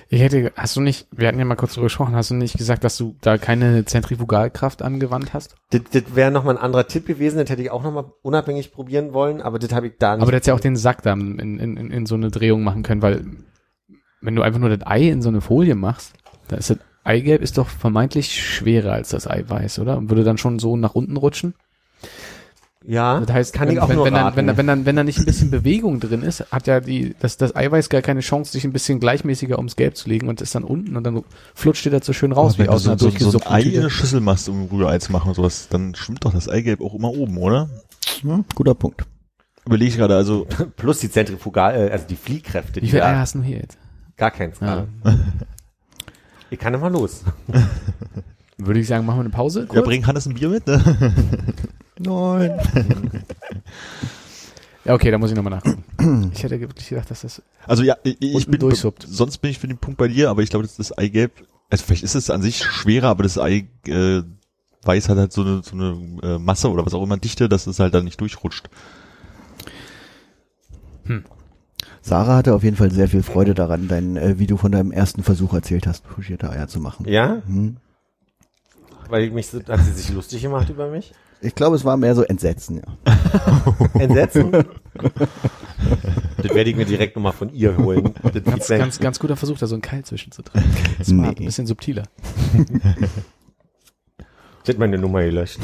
Ich 0.09 0.21
hätte, 0.21 0.51
hast 0.55 0.75
du 0.75 0.81
nicht, 0.81 1.07
wir 1.11 1.27
hatten 1.27 1.39
ja 1.39 1.45
mal 1.45 1.55
kurz 1.55 1.73
drüber 1.73 1.87
gesprochen, 1.87 2.15
hast 2.15 2.29
du 2.29 2.35
nicht 2.35 2.55
gesagt, 2.55 2.83
dass 2.83 2.97
du 2.97 3.15
da 3.21 3.39
keine 3.39 3.83
Zentrifugalkraft 3.83 4.83
angewandt 4.83 5.33
hast? 5.33 5.55
Das, 5.71 5.81
das 5.91 6.15
wäre 6.15 6.29
nochmal 6.29 6.57
ein 6.57 6.63
anderer 6.63 6.87
Tipp 6.87 7.07
gewesen, 7.07 7.37
das 7.37 7.49
hätte 7.49 7.63
ich 7.63 7.71
auch 7.71 7.81
nochmal 7.81 8.05
unabhängig 8.21 8.71
probieren 8.71 9.11
wollen, 9.13 9.41
aber 9.41 9.57
das 9.57 9.73
habe 9.73 9.87
ich 9.87 9.93
da 9.97 10.15
nicht. 10.15 10.21
Aber 10.21 10.31
du 10.31 10.35
hättest 10.35 10.47
ja 10.47 10.53
auch 10.53 10.59
den 10.59 10.75
Sack 10.75 11.01
da 11.01 11.13
in, 11.13 11.39
in, 11.39 11.77
in, 11.77 11.91
in 11.91 12.05
so 12.05 12.13
eine 12.13 12.29
Drehung 12.29 12.63
machen 12.63 12.83
können, 12.83 13.01
weil 13.01 13.25
wenn 14.21 14.35
du 14.35 14.43
einfach 14.43 14.59
nur 14.59 14.69
das 14.69 14.85
Ei 14.85 15.09
in 15.09 15.23
so 15.23 15.29
eine 15.29 15.41
Folie 15.41 15.75
machst, 15.75 16.13
da 16.47 16.57
ist 16.57 16.69
das 16.69 16.77
Eigelb 17.03 17.41
ist 17.41 17.57
doch 17.57 17.67
vermeintlich 17.67 18.39
schwerer 18.39 18.93
als 18.93 19.09
das 19.09 19.27
Eiweiß, 19.27 19.79
oder? 19.79 19.97
Und 19.97 20.09
würde 20.11 20.23
dann 20.23 20.37
schon 20.37 20.59
so 20.59 20.77
nach 20.77 20.93
unten 20.93 21.17
rutschen? 21.17 21.55
Ja, 22.85 23.19
Das 23.19 23.31
heißt, 23.31 23.53
kann 23.53 23.67
wenn, 23.67 23.75
ich 23.75 23.81
auch 23.81 23.89
wenn, 23.89 23.95
nur 23.97 24.05
wenn, 24.05 24.13
dann, 24.15 24.23
raten. 24.23 24.37
wenn, 24.37 24.47
dann, 24.47 24.57
wenn, 24.57 24.67
dann, 24.67 24.85
wenn 24.85 24.95
da 24.95 25.03
nicht 25.03 25.19
ein 25.19 25.25
bisschen 25.25 25.51
Bewegung 25.51 25.99
drin 25.99 26.23
ist, 26.23 26.51
hat 26.51 26.65
ja 26.67 26.79
die, 26.79 27.15
das, 27.19 27.37
das 27.37 27.55
Eiweiß 27.55 27.89
gar 27.89 28.01
keine 28.01 28.21
Chance, 28.21 28.51
sich 28.53 28.63
ein 28.63 28.73
bisschen 28.73 28.99
gleichmäßiger 28.99 29.57
ums 29.57 29.75
Gelb 29.75 29.95
zu 29.97 30.09
legen 30.09 30.27
und 30.29 30.41
ist 30.41 30.55
dann 30.55 30.63
unten 30.63 30.95
und 30.97 31.03
dann 31.03 31.23
flutscht 31.53 31.85
dir 31.85 31.91
das 31.91 32.05
so 32.05 32.13
schön 32.13 32.31
raus, 32.31 32.55
wie 32.55 32.59
wenn 32.59 32.67
du 32.67 32.71
aus 32.73 32.83
so, 32.83 32.89
einer 32.89 32.97
so, 32.99 33.05
so 33.05 33.09
ein 33.09 33.11
durchgesuppten 33.19 33.51
Ei 33.53 33.59
in 33.59 33.65
Tüte. 33.65 33.79
eine 33.81 33.89
Schüssel 33.91 34.19
machst, 34.21 34.49
um 34.49 34.65
Rührei 34.65 34.97
zu 34.99 35.11
machen 35.11 35.29
und 35.29 35.35
sowas, 35.35 35.67
dann 35.69 35.93
schwimmt 35.95 36.25
doch 36.25 36.33
das 36.33 36.49
Eigelb 36.49 36.81
auch 36.81 36.95
immer 36.95 37.09
oben, 37.11 37.37
oder? 37.37 37.69
Hm, 38.21 38.45
guter 38.55 38.73
Punkt. 38.73 39.03
Überlege 39.65 39.89
ich 39.91 39.97
gerade, 39.97 40.15
also 40.15 40.47
Plus 40.75 40.97
die 40.99 41.11
Zentrifugal, 41.11 41.75
äh, 41.75 41.91
also 41.91 42.05
die 42.09 42.15
Fliehkräfte, 42.15 42.77
Wie 42.77 42.85
die 42.85 42.91
viele 42.91 43.05
Eier 43.05 43.19
hast 43.19 43.35
du 43.35 43.43
hier 43.43 43.57
jetzt? 43.59 43.77
gar 44.17 44.31
keins 44.31 44.59
Ja. 44.59 44.65
gerade. 44.65 44.87
Ich 46.49 46.59
kann 46.59 46.73
immer 46.73 46.89
los. 46.89 47.23
Würde 48.57 48.79
ich 48.81 48.87
sagen, 48.87 49.05
machen 49.05 49.19
wir 49.19 49.21
eine 49.21 49.29
Pause? 49.29 49.61
ja, 49.61 49.65
Kurz? 49.67 49.85
bring 49.85 50.05
Hannes 50.05 50.25
ein 50.25 50.33
Bier 50.33 50.49
mit, 50.49 50.67
ne? 50.67 50.81
Nein. 51.99 52.59
Ja, 54.83 54.95
okay, 54.95 55.11
da 55.11 55.19
muss 55.19 55.29
ich 55.29 55.35
nochmal 55.35 55.51
nachgucken. 55.51 56.31
ich 56.33 56.41
hätte 56.41 56.59
wirklich 56.59 56.89
gedacht, 56.89 57.11
dass 57.11 57.21
das 57.21 57.41
Also 57.67 57.83
ja, 57.83 57.97
ich, 58.03 58.19
ich 58.19 58.47
bin, 58.47 58.59
durchsuppt. 58.59 59.05
sonst 59.07 59.37
bin 59.37 59.51
ich 59.51 59.59
für 59.59 59.67
den 59.67 59.77
Punkt 59.77 59.97
bei 59.99 60.07
dir, 60.07 60.31
aber 60.31 60.41
ich 60.41 60.49
glaube, 60.49 60.63
das 60.63 60.71
ist 60.71 60.79
das 60.79 60.97
Eigelb, 60.97 61.31
also 61.69 61.85
vielleicht 61.85 62.03
ist 62.03 62.15
es 62.15 62.31
an 62.31 62.41
sich 62.41 62.63
schwerer, 62.63 63.09
aber 63.09 63.21
das 63.21 63.37
Ei, 63.37 63.67
äh, 63.85 64.23
Weiß 64.83 65.09
hat 65.09 65.17
halt 65.19 65.31
so 65.31 65.41
eine, 65.41 65.61
so 65.61 65.75
eine 65.75 66.17
äh, 66.23 66.39
Masse 66.39 66.69
oder 66.71 66.83
was 66.83 66.95
auch 66.95 67.03
immer 67.03 67.17
Dichte, 67.17 67.47
dass 67.47 67.67
es 67.67 67.79
halt 67.79 67.93
dann 67.93 68.05
nicht 68.05 68.19
durchrutscht. 68.19 68.69
Sarah 72.01 72.37
hatte 72.37 72.55
auf 72.55 72.63
jeden 72.63 72.77
Fall 72.77 72.91
sehr 72.91 73.07
viel 73.07 73.21
Freude 73.21 73.53
daran, 73.53 73.87
dein, 73.87 74.17
äh, 74.17 74.39
wie 74.39 74.47
du 74.47 74.57
von 74.57 74.71
deinem 74.71 74.91
ersten 74.91 75.21
Versuch 75.23 75.53
erzählt 75.53 75.85
hast, 75.85 76.07
pochierte 76.07 76.49
Eier 76.49 76.67
zu 76.67 76.79
machen. 76.79 77.07
Ja? 77.07 77.43
Hm. 77.45 77.77
Weil 79.09 79.23
ich 79.25 79.31
mich 79.31 79.51
hat 79.53 79.83
sie 79.83 79.91
sich 79.91 80.09
lustig 80.09 80.41
gemacht 80.41 80.69
über 80.69 80.89
mich? 80.89 81.13
Ich 81.41 81.55
glaube, 81.55 81.75
es 81.75 81.83
war 81.83 81.97
mehr 81.97 82.13
so 82.15 82.23
Entsetzen, 82.23 82.77
ja. 82.77 82.83
Entsetzen? 83.99 84.51
das 84.51 86.53
werde 86.53 86.69
ich 86.69 86.75
mir 86.75 86.85
direkt 86.85 87.15
nochmal 87.15 87.33
von 87.33 87.51
ihr 87.53 87.75
holen. 87.77 88.13
Das 88.23 88.43
ganz, 88.43 88.67
ganz, 88.67 88.99
ganz 88.99 89.19
guter 89.19 89.35
Versuch, 89.35 89.57
da 89.57 89.65
so 89.67 89.75
einen 89.75 89.81
Keil 89.81 90.03
zwischenzutreiben. 90.05 90.69
Das 90.99 91.09
war 91.09 91.15
Nee. 91.15 91.27
ein 91.29 91.35
bisschen 91.45 91.67
subtiler. 91.67 92.03
Ich 94.63 94.67
hätte 94.67 94.79
meine 94.79 94.99
Nummer 94.99 95.23
gelöscht. 95.23 95.57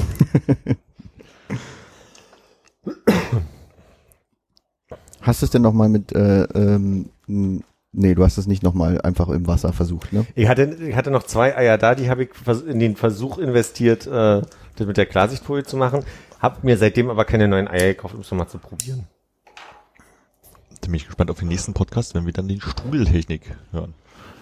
Hast 5.21 5.41
du 5.41 5.45
es 5.45 5.51
denn 5.51 5.61
nochmal 5.61 5.89
mit, 5.89 6.13
äh, 6.13 6.43
ähm, 6.43 7.09
nee, 7.27 8.15
du 8.15 8.23
hast 8.23 8.37
es 8.37 8.47
nicht 8.47 8.63
nochmal 8.63 9.01
einfach 9.01 9.27
im 9.29 9.45
Wasser 9.47 9.73
versucht, 9.73 10.13
ne? 10.13 10.25
Ich 10.35 10.47
hatte, 10.47 10.63
ich 10.63 10.95
hatte 10.95 11.11
noch 11.11 11.23
zwei 11.23 11.55
Eier 11.55 11.77
da, 11.77 11.95
die 11.95 12.09
habe 12.09 12.23
ich 12.23 12.29
in 12.67 12.79
den 12.79 12.95
Versuch 12.95 13.37
investiert, 13.37 14.07
äh, 14.07 14.41
das 14.77 14.87
mit 14.87 14.97
der 14.97 15.05
Klarsichtfolie 15.05 15.63
zu 15.63 15.77
machen. 15.77 16.03
Hab 16.39 16.63
mir 16.63 16.77
seitdem 16.77 17.09
aber 17.09 17.25
keine 17.25 17.47
neuen 17.47 17.67
Eier 17.67 17.93
gekauft, 17.93 18.15
um 18.15 18.21
es 18.21 18.31
nochmal 18.31 18.47
zu 18.47 18.57
probieren. 18.59 19.05
Da 20.81 20.85
bin 20.87 20.95
ich 20.95 21.05
gespannt 21.07 21.29
auf 21.31 21.39
den 21.39 21.47
nächsten 21.49 21.73
Podcast, 21.73 22.15
wenn 22.15 22.25
wir 22.25 22.33
dann 22.33 22.47
den 22.47 22.61
Strudeltechnik 22.61 23.55
hören. 23.71 23.93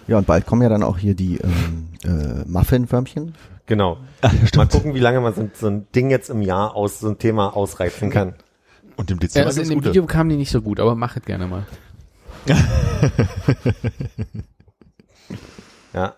Ja, 0.06 0.18
und 0.18 0.26
bald 0.26 0.46
kommen 0.46 0.62
ja 0.62 0.68
dann 0.68 0.82
auch 0.84 0.98
hier 0.98 1.14
die 1.14 1.38
ähm, 1.38 1.88
äh, 2.04 2.44
Muffin-Förmchen. 2.46 3.34
Genau. 3.66 3.98
Ach, 4.20 4.32
ja, 4.32 4.40
Mal 4.56 4.68
gucken, 4.68 4.94
wie 4.94 5.00
lange 5.00 5.20
man 5.20 5.34
so, 5.34 5.50
so 5.54 5.66
ein 5.66 5.86
Ding 5.92 6.10
jetzt 6.10 6.30
im 6.30 6.42
Jahr 6.42 6.76
aus 6.76 7.00
so 7.00 7.08
ein 7.08 7.18
Thema 7.18 7.56
ausreizen 7.56 8.10
kann. 8.10 8.34
Und 8.96 9.10
im 9.10 9.16
Ja, 9.16 9.20
Dezember 9.22 9.48
also 9.48 9.62
in 9.62 9.68
dem 9.68 9.78
gute. 9.78 9.88
Video 9.90 10.06
kamen 10.06 10.30
die 10.30 10.36
nicht 10.36 10.50
so 10.52 10.62
gut, 10.62 10.78
aber 10.78 10.94
mach 10.94 11.16
es 11.16 11.22
gerne 11.24 11.46
mal. 11.48 11.66
Ja. 15.92 16.14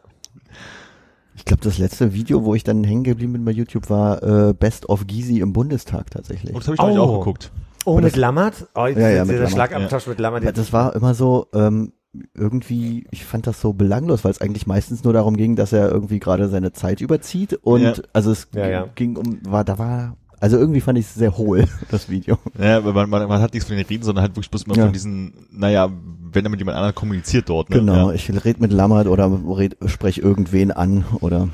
Ich 1.37 1.38
glaube, 1.49 1.63
das 1.65 1.79
letzte 1.79 2.13
Video, 2.15 2.45
wo 2.45 2.55
ich 2.55 2.63
dann 2.65 2.85
hängen 2.85 3.03
geblieben 3.05 3.33
bin 3.33 3.45
bei 3.45 3.51
YouTube, 3.53 3.91
war 3.91 4.23
äh, 4.23 4.55
Best 4.55 4.89
of 4.89 5.07
Gysi 5.07 5.41
im 5.41 5.53
Bundestag 5.53 6.11
tatsächlich. 6.11 6.55
Und 6.55 6.61
das 6.67 6.79
habe 6.79 6.93
ich 6.93 6.99
Oh. 6.99 7.03
auch 7.03 7.19
geguckt. 7.19 7.51
Oh, 7.85 7.93
Aber 7.93 8.03
mit 8.03 8.13
das- 8.13 8.17
Lammert? 8.19 8.69
Oh, 8.75 8.87
jetzt 8.87 8.99
Ja, 8.99 9.09
ja, 9.09 9.17
ja, 9.17 9.25
mit 9.25 9.31
dieser 9.35 9.45
Lammert. 9.45 9.53
Schlagabtausch 9.53 10.07
mit 10.07 10.19
Lammert. 10.21 10.45
Ja, 10.45 10.53
das 10.53 10.73
war 10.73 10.95
immer 10.95 11.15
so 11.15 11.47
ähm, 11.55 11.93
irgendwie, 12.35 13.07
ich 13.11 13.25
fand 13.25 13.47
das 13.47 13.61
so 13.61 13.73
belanglos, 13.73 14.25
weil 14.25 14.31
es 14.33 14.41
eigentlich 14.41 14.67
meistens 14.67 15.05
nur 15.05 15.13
darum 15.13 15.37
ging, 15.37 15.57
dass 15.57 15.73
er 15.73 15.91
irgendwie 15.91 16.19
gerade 16.19 16.49
seine 16.49 16.73
Zeit 16.73 17.01
überzieht 17.01 17.55
und 17.63 17.83
Ja. 17.83 17.93
also 18.13 18.31
es 18.33 18.49
Ja, 18.55 18.67
ja. 18.69 18.89
ging 18.95 19.17
um, 19.17 19.39
war 19.45 19.65
da 19.65 19.79
war, 19.79 20.17
also 20.41 20.57
irgendwie 20.57 20.81
fand 20.81 20.99
ich 20.99 21.05
es 21.07 21.15
sehr 21.15 21.37
hohl 21.37 21.65
das 21.91 22.09
Video. 22.09 22.39
Ja, 22.59 22.81
man, 22.81 23.09
man, 23.11 23.29
man 23.29 23.41
hat 23.43 23.53
nichts 23.55 23.69
von 23.69 23.77
den 23.77 23.87
Reden, 23.87 24.05
sondern 24.05 24.23
halt 24.23 24.33
wirklich 24.37 24.51
bloß 24.51 24.67
mal 24.67 24.77
Ja. 24.77 24.85
von 24.85 24.93
diesen, 24.93 25.35
naja, 25.53 25.91
wenn 26.33 26.45
er 26.45 26.51
mit 26.51 26.61
jemand 26.61 26.77
anderem 26.77 26.95
kommuniziert 26.95 27.49
dort. 27.49 27.71
Ne? 27.71 27.77
Genau, 27.81 28.09
Ja. 28.09 28.15
ich 28.15 28.31
red 28.45 28.61
mit 28.61 28.73
Lammert 28.73 29.07
oder 29.07 29.31
red, 29.49 29.77
sprech 29.87 30.19
irgendwen 30.19 30.71
an 30.73 31.05
oder 31.21 31.49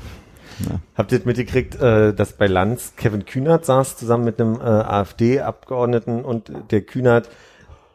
Habt 0.95 1.11
ihr 1.11 1.19
mitgekriegt, 1.25 1.75
äh, 1.81 2.13
dass 2.13 2.33
bei 2.33 2.47
Lanz 2.47 2.93
Kevin 2.95 3.25
Kühnert 3.25 3.65
saß 3.65 3.97
zusammen 3.97 4.23
mit 4.23 4.39
einem 4.39 4.55
äh, 4.55 4.63
AfD-Abgeordneten 4.63 6.23
und 6.23 6.49
der 6.71 6.81
Kühnert 6.81 7.29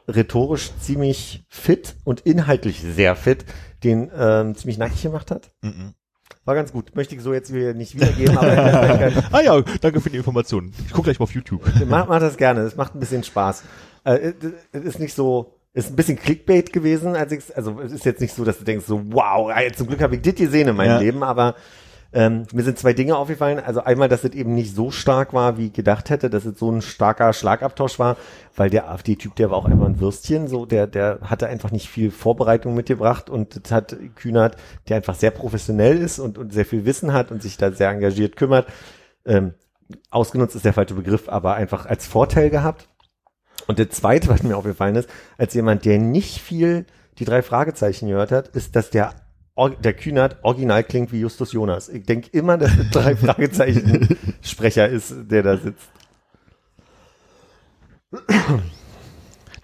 rhetorisch 0.09 0.71
ziemlich 0.79 1.45
fit 1.49 1.97
und 2.05 2.21
inhaltlich 2.21 2.83
sehr 2.83 3.17
fit 3.17 3.45
den 3.85 4.11
ähm, 4.15 4.55
ziemlich 4.57 4.77
nackig 4.77 5.03
gemacht 5.03 5.31
hat? 5.31 5.53
Mhm. 5.63 5.95
War 6.45 6.55
ganz 6.55 6.73
gut. 6.73 6.95
Möchte 6.97 7.15
ich 7.15 7.23
so 7.23 7.33
jetzt 7.33 7.53
wieder 7.53 7.75
nicht 7.75 7.95
wiedergeben, 7.95 8.37
aber 8.37 8.51
Ah 9.33 9.41
ja, 9.41 9.61
danke 9.81 10.01
für 10.01 10.11
die 10.11 10.17
Informationen. 10.17 10.73
Ich 10.87 10.93
gucke 10.93 11.05
gleich 11.05 11.19
mal 11.19 11.25
auf 11.25 11.35
YouTube. 11.35 11.63
mach, 11.87 12.09
mach 12.09 12.21
das 12.21 12.37
gerne. 12.37 12.61
Es 12.61 12.77
macht 12.77 12.95
ein 12.95 13.01
bisschen 13.01 13.23
Spaß. 13.25 13.63
Äh, 14.05 14.33
es 14.73 14.85
ist 14.85 14.99
nicht 15.01 15.15
so, 15.15 15.55
ist 15.73 15.91
ein 15.91 15.97
bisschen 15.97 16.19
Clickbait 16.19 16.73
gewesen, 16.73 17.15
als 17.15 17.33
ich, 17.33 17.57
also 17.57 17.81
es 17.81 17.93
ist 17.93 18.05
jetzt 18.05 18.21
nicht 18.21 18.35
so, 18.35 18.45
dass 18.45 18.59
du 18.59 18.65
denkst 18.65 18.87
so, 18.87 19.03
wow, 19.13 19.53
zum 19.75 19.87
Glück 19.87 20.03
habe 20.03 20.17
ich 20.17 20.23
das 20.23 20.35
gesehen 20.35 20.69
in 20.69 20.77
meinem 20.77 20.91
Ja. 20.91 20.99
Leben, 20.99 21.23
aber 21.23 21.55
ähm, 22.13 22.47
mir 22.53 22.65
sind 22.65 22.77
zwei 22.77 22.93
Dinge 22.93 23.17
aufgefallen. 23.17 23.61
Also 23.61 23.85
einmal, 23.85 24.09
dass 24.09 24.25
es 24.25 24.33
eben 24.33 24.55
nicht 24.55 24.75
so 24.75 24.91
stark 24.91 25.33
war, 25.33 25.59
wie 25.59 25.67
ich 25.67 25.73
gedacht 25.73 26.11
hätte, 26.11 26.29
dass 26.29 26.45
es 26.45 26.59
so 26.59 26.71
ein 26.71 26.83
starker 26.83 27.33
Schlagabtausch 27.33 28.01
war, 28.01 28.17
weil 28.57 28.69
der 28.69 28.91
AfD-Typ, 28.91 29.37
der 29.37 29.51
war 29.51 29.59
auch 29.59 29.67
einfach 29.67 29.87
ein 29.87 30.01
Würstchen, 30.01 30.49
so 30.49 30.67
der, 30.67 30.89
der 30.89 31.21
hatte 31.23 31.47
einfach 31.47 31.71
nicht 31.71 31.89
viel 31.89 32.11
Vorbereitung 32.11 32.75
mitgebracht 32.75 33.31
und 33.31 33.65
das 33.65 33.71
hat 33.71 33.97
Kühnert, 34.17 34.57
der 34.89 34.97
einfach 34.97 35.15
sehr 35.15 35.31
professionell 35.31 35.99
ist 35.99 36.19
und, 36.19 36.37
und 36.37 36.53
sehr 36.53 36.67
viel 36.67 36.85
Wissen 36.85 37.13
hat 37.13 37.31
und 37.31 37.43
sich 37.43 37.57
da 37.57 37.71
sehr 37.71 37.91
engagiert 37.91 38.35
kümmert, 38.35 38.67
ähm, 39.25 39.55
ausgenutzt 40.11 40.57
ist 40.57 40.65
der 40.65 40.73
falsche 40.73 40.95
Begriff, 40.95 41.29
aber 41.29 41.55
einfach 41.55 41.87
als 41.87 42.07
Vorteil 42.09 42.51
gehabt. 42.51 42.89
Und 43.67 43.79
der 43.79 43.91
zweite, 43.91 44.29
was 44.29 44.43
mir 44.43 44.57
aufgefallen 44.57 44.97
ist, 44.97 45.09
als 45.39 45.55
jemand, 45.55 45.85
der 45.85 45.99
nicht 45.99 46.41
viel 46.41 46.87
die 47.19 47.25
drei 47.25 47.43
Fragezeichen 47.43 48.09
gehört 48.09 48.33
hat, 48.33 48.49
ist, 48.49 48.77
dass 48.77 48.91
der, 48.91 49.15
der 49.85 49.93
Kühnert 49.93 50.39
original 50.43 50.85
klingt 50.85 51.13
wie 51.13 51.21
Justus 51.21 51.53
Jonas. 51.53 51.89
Ich 51.89 52.05
denke 52.05 52.31
immer, 52.33 52.57
dass 52.57 52.75
der 52.75 52.85
drei 52.87 53.17
Fragezeichen 53.17 54.17
Sprecher 54.41 54.89
ist, 54.89 55.15
der 55.31 55.43
da 55.43 55.57
sitzt. 55.57 55.89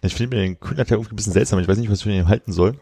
Ich 0.02 0.14
finde 0.14 0.36
den 0.36 0.60
Kühnert 0.60 0.90
ja 0.90 0.96
irgendwie 0.96 1.14
ein 1.14 1.16
bisschen 1.16 1.32
seltsam. 1.32 1.58
Ich 1.58 1.66
weiß 1.66 1.78
nicht, 1.78 1.90
was 1.90 1.98
ich 1.98 2.04
von 2.04 2.12
ihm 2.12 2.28
halten 2.28 2.52
soll. 2.52 2.78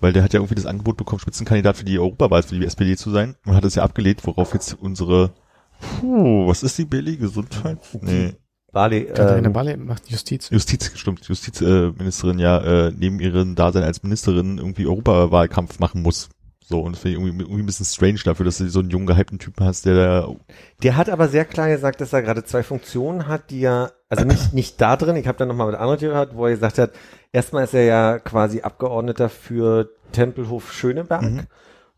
Weil 0.00 0.12
der 0.14 0.22
hat 0.22 0.32
ja 0.32 0.40
irgendwie 0.40 0.54
das 0.54 0.66
Angebot 0.66 0.96
bekommen, 0.96 1.20
Spitzenkandidat 1.20 1.76
für 1.76 1.84
die 1.84 1.98
Europawahl 1.98 2.42
für 2.42 2.58
die 2.58 2.64
SPD 2.64 2.96
zu 2.96 3.10
sein 3.10 3.36
und 3.44 3.54
hat 3.54 3.64
es 3.64 3.74
ja 3.74 3.82
abgelehnt, 3.82 4.26
worauf 4.26 4.54
jetzt 4.54 4.72
unsere, 4.80 5.30
puh, 5.78 6.46
was 6.46 6.62
ist 6.62 6.78
die 6.78 6.86
Billy? 6.86 7.18
Gesundheit? 7.18 7.78
Nee, 8.00 8.34
Barley, 8.72 9.06
Katharina 9.06 9.48
ähm, 9.48 9.52
Barley 9.52 9.76
macht 9.76 10.08
Justiz. 10.10 10.48
Justiz, 10.50 10.92
stimmt, 10.94 11.26
Justizministerin 11.26 12.38
äh, 12.38 12.42
ja 12.42 12.58
äh, 12.86 12.92
neben 12.96 13.20
ihrem 13.20 13.54
Dasein 13.54 13.82
als 13.82 14.02
Ministerin 14.02 14.58
irgendwie 14.58 14.86
Europawahlkampf 14.86 15.78
machen 15.78 16.02
muss. 16.02 16.28
So, 16.62 16.80
und 16.80 16.92
das 16.94 17.02
finde 17.02 17.18
ich 17.18 17.24
irgendwie, 17.24 17.42
irgendwie 17.42 17.64
ein 17.64 17.66
bisschen 17.66 17.84
strange 17.86 18.20
dafür, 18.24 18.44
dass 18.46 18.58
du 18.58 18.68
so 18.68 18.78
einen 18.78 18.90
jungen, 18.90 19.06
gehypten 19.06 19.40
Typen 19.40 19.64
hast, 19.66 19.86
der 19.86 19.94
da, 19.94 20.28
Der 20.84 20.96
hat 20.96 21.10
aber 21.10 21.26
sehr 21.26 21.44
klar 21.44 21.68
gesagt, 21.68 22.00
dass 22.00 22.12
er 22.12 22.22
gerade 22.22 22.44
zwei 22.44 22.62
Funktionen 22.62 23.26
hat, 23.26 23.50
die 23.50 23.62
er, 23.62 23.92
also 24.08 24.24
nicht, 24.24 24.52
nicht 24.54 24.80
da 24.80 24.96
drin, 24.96 25.16
ich 25.16 25.26
habe 25.26 25.36
dann 25.36 25.48
nochmal 25.48 25.66
mit 25.66 25.74
anderen 25.74 25.98
gehört, 25.98 26.36
wo 26.36 26.46
er 26.46 26.52
gesagt 26.52 26.78
hat, 26.78 26.92
erstmal 27.32 27.64
ist 27.64 27.74
er 27.74 27.84
ja 27.84 28.18
quasi 28.20 28.60
Abgeordneter 28.60 29.28
für 29.28 29.90
Tempelhof 30.12 30.72
Schöneberg 30.72 31.22
Mhm. 31.22 31.40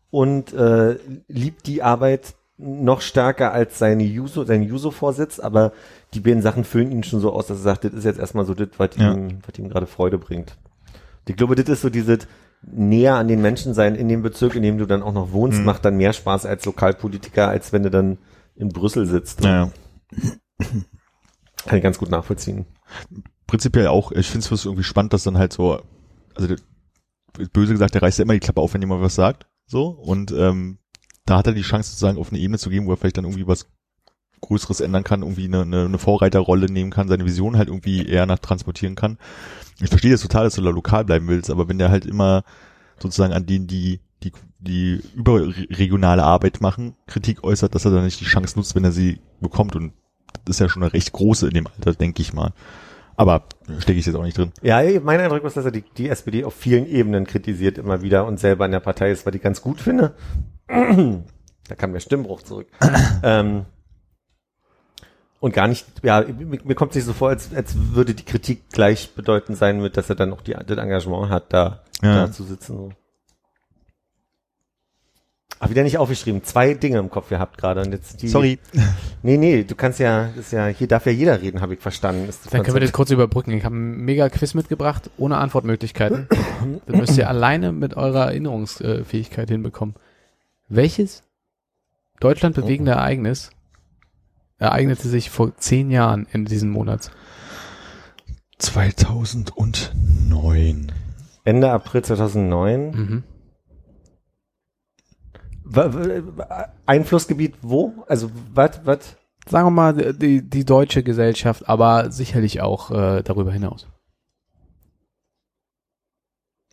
und 0.09 0.53
äh, 0.53 0.97
liebt 1.27 1.67
die 1.67 1.83
Arbeit 1.83 2.33
noch 2.57 3.01
stärker 3.01 3.51
als 3.51 3.77
seine 3.77 4.03
Juso, 4.03 4.43
sein 4.43 4.63
Juso-Vorsitz, 4.63 5.39
aber 5.39 5.71
die 6.13 6.19
beiden 6.19 6.41
Sachen 6.41 6.63
füllen 6.63 6.91
ihn 6.91 7.03
schon 7.03 7.19
so 7.19 7.31
aus, 7.33 7.47
dass 7.47 7.57
er 7.59 7.63
sagt, 7.63 7.83
das 7.85 7.93
ist 7.93 8.03
jetzt 8.05 8.19
erstmal 8.19 8.45
so 8.45 8.53
das, 8.53 8.69
was 8.77 8.89
Ja. 8.97 9.13
ihm, 9.13 9.39
was 9.45 9.57
ihm 9.59 9.69
gerade 9.69 9.87
Freude 9.87 10.17
bringt. 10.17 10.57
Ich 11.27 11.35
glaube, 11.35 11.55
das 11.55 11.67
ist 11.69 11.81
so 11.81 11.89
dieses 11.89 12.27
näher 12.61 13.15
an 13.15 13.27
den 13.27 13.41
Menschen 13.41 13.73
sein 13.73 13.95
in 13.95 14.07
dem 14.07 14.21
Bezirk, 14.21 14.55
in 14.55 14.63
dem 14.63 14.77
du 14.77 14.85
dann 14.85 15.03
auch 15.03 15.13
noch 15.13 15.31
wohnst, 15.31 15.59
Mhm. 15.59 15.65
macht 15.65 15.83
dann 15.85 15.97
mehr 15.97 16.13
Spaß 16.13 16.45
als 16.45 16.65
Lokalpolitiker, 16.65 17.47
als 17.49 17.73
wenn 17.73 17.83
du 17.83 17.89
dann 17.91 18.17
in 18.55 18.69
Brüssel 18.69 19.05
sitzt. 19.05 19.41
naja, 19.41 19.71
Kann 21.65 21.77
ich 21.77 21.83
ganz 21.83 21.97
gut 21.97 22.09
nachvollziehen. 22.09 22.65
prinzipiell 23.47 23.87
auch, 23.87 24.11
ich 24.11 24.29
finde 24.29 24.47
es 24.53 24.65
irgendwie 24.65 24.83
spannend, 24.83 25.13
dass 25.13 25.23
dann 25.23 25.37
halt 25.37 25.53
so, 25.53 25.81
also 26.35 26.55
böse 27.53 27.73
gesagt, 27.73 27.93
der 27.95 28.01
reißt 28.01 28.19
ja 28.19 28.23
immer 28.23 28.33
die 28.33 28.39
Klappe 28.39 28.61
auf, 28.61 28.73
wenn 28.73 28.81
jemand 28.81 29.01
was 29.01 29.15
sagt, 29.15 29.47
so, 29.65 29.87
und 29.87 30.31
ähm, 30.31 30.79
da 31.25 31.37
hat 31.37 31.47
er 31.47 31.53
die 31.53 31.61
Chance 31.61 31.91
sozusagen 31.91 32.17
auf 32.17 32.29
eine 32.31 32.39
Ebene 32.39 32.57
zu 32.57 32.69
gehen, 32.69 32.85
wo 32.85 32.91
er 32.91 32.97
vielleicht 32.97 33.17
dann 33.17 33.23
irgendwie 33.25 33.47
was 33.47 33.67
Größeres 34.43 34.79
ändern 34.79 35.03
kann, 35.03 35.21
irgendwie 35.21 35.45
eine, 35.45 35.61
eine, 35.61 35.85
eine 35.85 35.97
Vorreiterrolle 35.97 36.67
nehmen 36.67 36.91
kann, 36.91 37.07
seine 37.07 37.25
Vision 37.25 37.57
halt 37.57 37.67
irgendwie 37.67 38.05
eher 38.05 38.25
nach 38.25 38.39
transportieren 38.39 38.95
kann. 38.95 39.17
Ich 39.81 39.89
verstehe 39.89 40.11
das 40.11 40.21
total, 40.21 40.45
dass 40.45 40.55
du 40.55 40.61
da 40.61 40.69
lokal 40.69 41.05
bleiben 41.05 41.27
willst, 41.27 41.49
aber 41.49 41.67
wenn 41.67 41.79
der 41.79 41.89
halt 41.89 42.05
immer 42.05 42.43
sozusagen 42.99 43.33
an 43.33 43.45
denen, 43.45 43.67
die 43.67 43.99
die, 44.23 44.31
die 44.59 45.01
überregionale 45.15 46.23
Arbeit 46.23 46.61
machen, 46.61 46.95
Kritik 47.07 47.43
äußert, 47.43 47.75
dass 47.75 47.85
er 47.85 47.91
dann 47.91 48.05
nicht 48.05 48.21
die 48.21 48.25
Chance 48.25 48.57
nutzt, 48.57 48.75
wenn 48.75 48.83
er 48.83 48.91
sie 48.91 49.19
bekommt 49.41 49.75
und 49.75 49.93
das 50.45 50.55
ist 50.55 50.59
ja 50.59 50.69
schon 50.69 50.83
eine 50.83 50.93
recht 50.93 51.11
große 51.11 51.47
in 51.47 51.53
dem 51.53 51.67
Alter, 51.67 51.93
denke 51.93 52.21
ich 52.21 52.33
mal. 52.33 52.53
Aber 53.15 53.43
stecke 53.79 53.99
ich 53.99 54.05
jetzt 54.05 54.15
auch 54.15 54.23
nicht 54.23 54.37
drin. 54.37 54.51
Ja, 54.61 54.81
mein 55.01 55.19
Eindruck 55.19 55.43
ist, 55.43 55.55
dass 55.55 55.65
er 55.65 55.71
die, 55.71 55.83
die 55.97 56.09
SPD 56.09 56.43
auf 56.43 56.55
vielen 56.55 56.87
Ebenen 56.87 57.27
kritisiert 57.27 57.77
immer 57.77 58.01
wieder 58.01 58.25
und 58.25 58.39
selber 58.39 58.65
in 58.65 58.71
der 58.71 58.79
Partei 58.79 59.11
ist, 59.11 59.25
was 59.25 59.35
ich 59.35 59.41
ganz 59.41 59.61
gut 59.61 59.79
finde. 59.79 60.15
da 60.67 61.75
kam 61.77 61.93
der 61.93 61.99
Stimmbruch 61.99 62.41
zurück. 62.41 62.67
ähm, 63.23 63.65
und 65.43 65.53
gar 65.53 65.67
nicht, 65.67 65.85
ja, 66.03 66.21
mir, 66.21 66.57
mir 66.63 66.73
kommt 66.73 66.91
es 66.91 66.95
nicht 66.95 67.05
so 67.05 67.11
vor, 67.11 67.27
als, 67.27 67.53
als 67.53 67.75
würde 67.75 68.13
die 68.13 68.23
Kritik 68.23 68.69
gleichbedeutend 68.71 69.57
sein 69.57 69.81
mit, 69.81 69.97
dass 69.97 70.09
er 70.09 70.15
dann 70.15 70.31
auch 70.31 70.39
die, 70.39 70.53
das 70.53 70.77
Engagement 70.77 71.29
hat, 71.29 71.51
da, 71.51 71.81
Ja. 72.01 72.27
da 72.27 72.31
zu 72.31 72.43
sitzen. 72.45 72.77
So. 72.77 72.91
Hab 75.59 75.69
wieder 75.69 75.83
nicht 75.83 75.97
aufgeschrieben. 75.97 76.45
Zwei 76.45 76.75
Dinge 76.75 76.99
im 76.99 77.09
Kopf 77.09 77.27
gehabt 77.27 77.57
gerade. 77.57 77.81
Und 77.81 77.91
jetzt 77.91 78.21
die, 78.21 78.29
Sorry. 78.29 78.57
Nee, 79.21 79.35
nee, 79.35 79.65
du 79.65 79.75
kannst 79.75 79.99
ja, 79.99 80.29
das 80.33 80.45
ist 80.45 80.53
ja, 80.53 80.67
hier 80.67 80.87
darf 80.87 81.05
ja 81.07 81.11
jeder 81.11 81.41
reden, 81.41 81.59
habe 81.59 81.73
ich 81.73 81.81
verstanden. 81.81 82.29
Ist 82.29 82.53
Dann 82.53 82.63
können 82.63 82.77
wir 82.77 82.79
das 82.79 82.93
kurz 82.93 83.11
überbrücken. 83.11 83.51
Ich 83.51 83.65
habe 83.65 83.75
ein 83.75 83.97
mega 83.97 84.29
Quiz 84.29 84.53
mitgebracht, 84.53 85.09
ohne 85.17 85.39
Antwortmöglichkeiten. 85.39 86.29
das 86.85 86.95
müsst 86.95 87.17
ihr 87.17 87.27
alleine 87.27 87.73
mit 87.73 87.97
eurer 87.97 88.27
Erinnerungsfähigkeit 88.27 89.49
hinbekommen. 89.49 89.95
Welches 90.69 91.23
Deutschland 92.21 92.55
bewegende 92.55 92.93
Ereignis 92.93 93.51
ereignete 94.63 95.07
sich 95.07 95.29
vor 95.29 95.55
zehn 95.57 95.91
Jahren 95.91 96.25
in 96.31 96.45
diesem 96.45 96.69
Monat? 96.69 97.11
2009. 98.59 100.91
Ende 101.43 101.71
April 101.71 102.03
2009. 102.03 102.91
Mhm. 102.91 103.23
Einflussgebiet 106.85 107.55
wo? 107.61 107.93
Also 108.07 108.29
was, 108.53 108.81
was? 108.85 109.17
Sagen 109.47 109.67
wir 109.67 109.71
mal 109.71 110.13
die, 110.13 110.47
die 110.47 110.65
deutsche 110.65 111.03
Gesellschaft, 111.03 111.67
aber 111.67 112.11
sicherlich 112.11 112.61
auch 112.61 112.91
äh, 112.91 113.23
darüber 113.23 113.51
hinaus. 113.51 113.87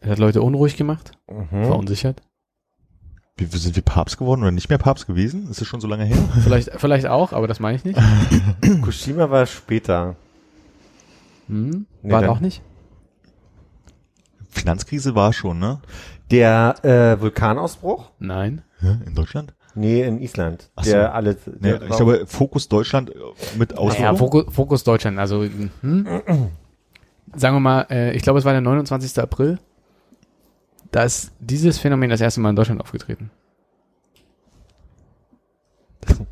Es 0.00 0.11
hat 0.11 0.18
Leute 0.18 0.42
unruhig 0.42 0.76
gemacht, 0.76 1.12
Mhm. 1.29 1.64
verunsichert. 1.64 2.22
Wie, 3.40 3.59
sind 3.59 3.74
wir 3.74 3.83
Papst 3.83 4.18
geworden 4.18 4.42
oder 4.42 4.50
nicht 4.50 4.68
mehr 4.68 4.79
Papst 4.79 5.07
gewesen? 5.07 5.48
Ist 5.50 5.61
das 5.62 5.66
schon 5.66 5.81
so 5.81 5.88
lange 5.88 6.05
her? 6.05 6.18
Vielleicht, 6.44 6.70
vielleicht 6.76 7.07
auch, 7.07 7.33
aber 7.33 7.48
das 7.48 7.59
meine 7.59 7.76
ich 7.76 7.85
nicht. 7.85 7.98
Fukushima 8.64 9.31
war 9.31 9.46
später. 9.46 10.16
Hm? 11.48 11.87
Nee, 12.03 12.12
War 12.12 12.29
auch 12.29 12.40
nicht. 12.40 12.62
Finanzkrise 14.50 15.14
war 15.14 15.33
schon, 15.33 15.59
ne? 15.59 15.81
Der 16.31 16.74
äh, 16.85 17.20
Vulkanausbruch? 17.20 18.11
Nein. 18.18 18.62
Ja, 18.83 18.98
in 19.07 19.14
Deutschland? 19.14 19.55
Nee, 19.74 20.03
in 20.03 20.20
Island. 20.20 20.70
Ach 20.76 20.85
so. 20.85 20.90
Der 20.92 21.14
alle, 21.14 21.37
Nee, 21.61 21.70
der 21.70 21.83
ich 21.83 21.96
glaube, 21.96 22.24
Fokus 22.26 22.68
Deutschland 22.68 23.11
äh, 23.11 23.14
mit 23.57 23.72
Ja, 23.72 23.79
Auswirkungen. 23.79 24.18
Fokus, 24.18 24.44
Fokus 24.55 24.85
Deutschland. 24.85 25.18
Also, 25.18 25.44
hm? 25.44 26.07
sagen 27.35 27.57
wir 27.57 27.61
mal, 27.61 27.87
äh, 27.90 28.12
ich 28.14 28.22
glaube, 28.22 28.38
es 28.38 28.44
war 28.44 28.53
der 28.53 28.61
29. 28.61 29.18
April. 29.18 29.59
Da 30.90 31.05
ist 31.05 31.33
dieses 31.38 31.79
Phänomen 31.79 32.11
das 32.11 32.20
erste 32.20 32.40
Mal 32.40 32.50
in 32.50 32.57
Deutschland 32.57 32.81
aufgetreten. 32.81 33.31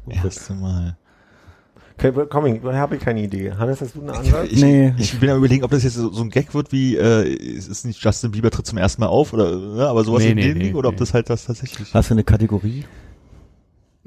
Erste 0.09 0.55
Mal. 0.55 0.97
Okay, 1.97 2.12
ich 2.16 2.64
habe 2.64 2.97
ich 2.97 3.03
keine 3.03 3.23
Idee. 3.23 3.53
Hannes, 3.53 3.81
hast 3.81 3.97
du 3.97 4.03
eine 4.03 4.12
andere? 4.12 4.47
Ich, 4.47 4.62
Nee. 4.62 4.94
ich 4.99 5.18
bin 5.18 5.31
am 5.31 5.38
überlegen, 5.38 5.64
ob 5.64 5.71
das 5.73 5.83
jetzt 5.83 5.94
so, 5.94 6.12
so 6.12 6.23
ein 6.23 6.31
Gag 6.31 6.55
wird 6.55 6.71
wie, 6.71 6.97
äh, 6.97 7.57
es 7.57 7.66
ist 7.66 7.85
nicht 7.85 8.03
Justin 8.03 8.31
Bieber 8.31 8.51
tritt 8.53 8.66
zum 8.66 8.79
ersten 8.79 9.01
Mal 9.01 9.09
auf 9.09 9.33
oder, 9.33 9.57
ne, 9.57 9.87
aber 9.87 10.05
sowas 10.05 10.23
Nee, 10.23 10.31
in 10.31 10.37
nee, 10.37 10.42
dem 10.49 10.59
nee, 10.59 10.64
Ding 10.66 10.75
oder 10.77 10.90
ob 10.90 10.97
das 10.97 11.12
halt 11.12 11.29
das 11.29 11.47
tatsächlich. 11.47 11.92
Hast 11.92 12.11
du 12.11 12.14
eine 12.14 12.23
Kategorie? 12.23 12.85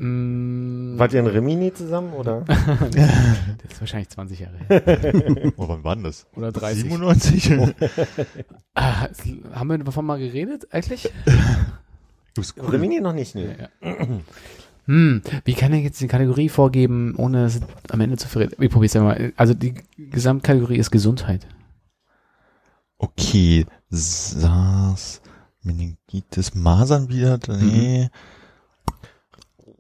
Mm, 0.04 0.98
Wart 0.98 1.14
ihr 1.14 1.20
in 1.20 1.28
Rimini 1.28 1.72
zusammen 1.72 2.14
oder? 2.14 2.42
das 2.48 3.72
ist 3.72 3.82
wahrscheinlich 3.82 4.10
20 4.10 4.40
Jahre 4.40 4.58
her. 4.68 5.52
Oh, 5.58 5.68
wann 5.68 5.84
war 5.84 5.94
denn 5.96 6.04
das? 6.06 6.26
Oder 6.36 6.52
30. 6.52 6.84
97? 6.84 7.52
Ah, 8.74 9.10
haben 9.54 9.68
wir 9.70 9.78
davon 9.78 10.06
mal 10.06 10.18
geredet 10.18 10.66
eigentlich? 10.72 11.12
Cool. 12.36 12.70
Rimini 12.70 13.00
noch 13.00 13.14
nicht, 13.14 13.36
nee. 13.36 13.56
Ja. 13.82 13.96
Hm, 14.88 15.22
wie 15.46 15.54
kann 15.54 15.74
ich 15.74 15.84
jetzt 15.84 16.02
die 16.02 16.08
Kategorie 16.08 16.50
vorgeben, 16.50 17.14
ohne 17.16 17.46
es 17.46 17.62
am 17.92 18.02
Ende 18.02 18.18
zu 18.18 18.28
verreden? 18.28 18.56
Ich 18.58 18.72
probier's 18.72 18.96
ja 18.96 19.04
mal. 19.04 19.32
Also 19.38 19.54
die 19.54 19.76
Gesamtkategorie 19.96 20.78
ist 20.78 20.90
Gesundheit. 20.90 21.46
Okay, 22.98 23.68
SARS, 23.92 25.22
Meningitis, 25.62 26.56
Masern 26.56 27.10
wieder, 27.10 27.38
nee. 27.48 28.10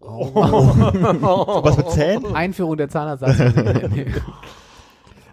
Was 0.02 1.78
mit 1.78 1.92
Zähnen? 1.92 2.36
Einführung 2.36 2.78
der 2.78 2.88
nee. 2.88 4.06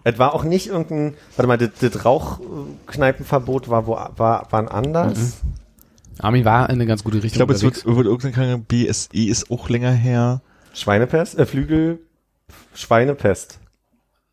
Es 0.04 0.18
war 0.18 0.35
auch 0.35 0.44
nicht 0.44 0.68
irgendein, 0.68 1.16
warte 1.37 1.48
mal, 1.48 1.59
das, 1.59 1.70
das 1.81 2.04
Rauchkneipenverbot 2.04 3.68
war, 3.68 3.87
wo, 3.87 3.92
war, 3.92 4.46
waren 4.50 4.68
anders. 4.68 5.40
Armin 6.20 6.44
war 6.44 6.68
in 6.70 6.76
eine 6.76 6.87
ganz 6.87 7.04
gute 7.04 7.16
Richtung 7.16 7.28
Ich 7.28 7.35
glaube, 7.35 7.52
es 7.52 7.62
wird, 7.62 7.85
wird 7.85 8.07
irgendeine 8.07 8.33
Krankheit, 8.33 8.68
BSE 8.68 9.28
ist 9.28 9.50
auch 9.50 9.68
länger 9.68 9.90
her. 9.90 10.40
Schweinepest, 10.72 11.38
äh, 11.38 11.46
Flügel, 11.46 12.00
Schweinepest, 12.74 13.59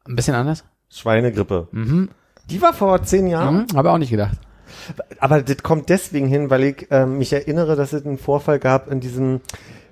Ein 0.08 0.16
bisschen 0.16 0.36
anders. 0.36 0.64
Schweinegrippe. 0.90 1.68
Mhm. 1.72 2.10
Die 2.50 2.62
war 2.62 2.74
vor 2.74 3.04
zehn 3.04 3.28
Jahren. 3.28 3.66
Mhm. 3.72 3.78
Habe 3.78 3.92
auch 3.92 3.98
nicht 3.98 4.12
gedacht. 4.12 4.38
Aber 5.20 5.42
das 5.42 5.58
kommt 5.64 5.90
deswegen 5.90 6.28
hin, 6.28 6.50
weil 6.50 6.64
ich 6.64 6.88
ähm, 6.92 7.18
mich 7.18 7.34
erinnere, 7.34 7.76
dass 7.76 7.94
es 7.94 8.06
einen 8.06 8.18
Vorfall 8.18 8.60
gab 8.60 8.90
in 8.90 9.00
diesem, 9.00 9.42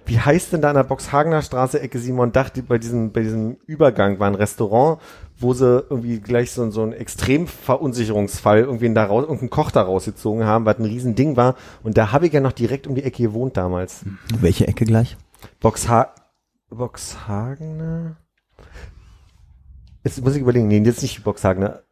wie 0.06 0.20
heißt 0.20 0.54
denn 0.54 0.62
da 0.62 0.70
an 0.70 0.76
der 0.76 0.84
Boxhagener 0.84 1.42
Straße, 1.42 1.80
Ecke 1.80 2.00
Simon 2.00 2.32
Dach, 2.32 2.50
die, 2.50 2.62
bei 2.62 2.78
diesem, 2.78 3.12
bei 3.12 3.22
diesem 3.22 3.58
Übergang 3.66 4.20
war 4.20 4.28
ein 4.28 4.36
Restaurant, 4.36 5.00
wo 5.38 5.54
sie 5.54 5.86
irgendwie 5.89 6.20
gleich 6.20 6.52
so, 6.52 6.70
so 6.72 6.84
einen 6.84 6.94
Extremverunsicherungsfall 6.94 8.60
irgendwie 8.60 8.94
da 8.94 9.06
raus, 9.06 9.24
irgendeinen 9.24 9.50
Koch 9.50 9.72
da 9.72 9.82
rausgezogen 9.82 10.46
haben, 10.46 10.66
was 10.66 10.80
ein 10.80 10.86
Riesending 10.86 11.38
war. 11.38 11.56
Und 11.84 11.98
da 11.98 12.12
habe 12.12 12.28
ich 12.28 12.34
ja 12.34 12.39
noch 12.39 12.52
direkt 12.52 12.88
um 12.88 12.96
die 12.96 13.04
Ecke 13.04 13.24
gewohnt 13.24 13.58
damals. 13.58 14.04
Welche 14.39 14.68
Ecke 14.68 14.86
gleich? 14.86 15.18
Boxha 15.60 16.13
Boxhagener? 16.70 18.18
Jetzt 20.04 20.24
muss 20.24 20.36
ich 20.36 20.42
überlegen, 20.42 20.68
nee, 20.68 20.80
jetzt 20.80 21.02
nicht 21.02 21.24
Boxhagener. 21.24 21.83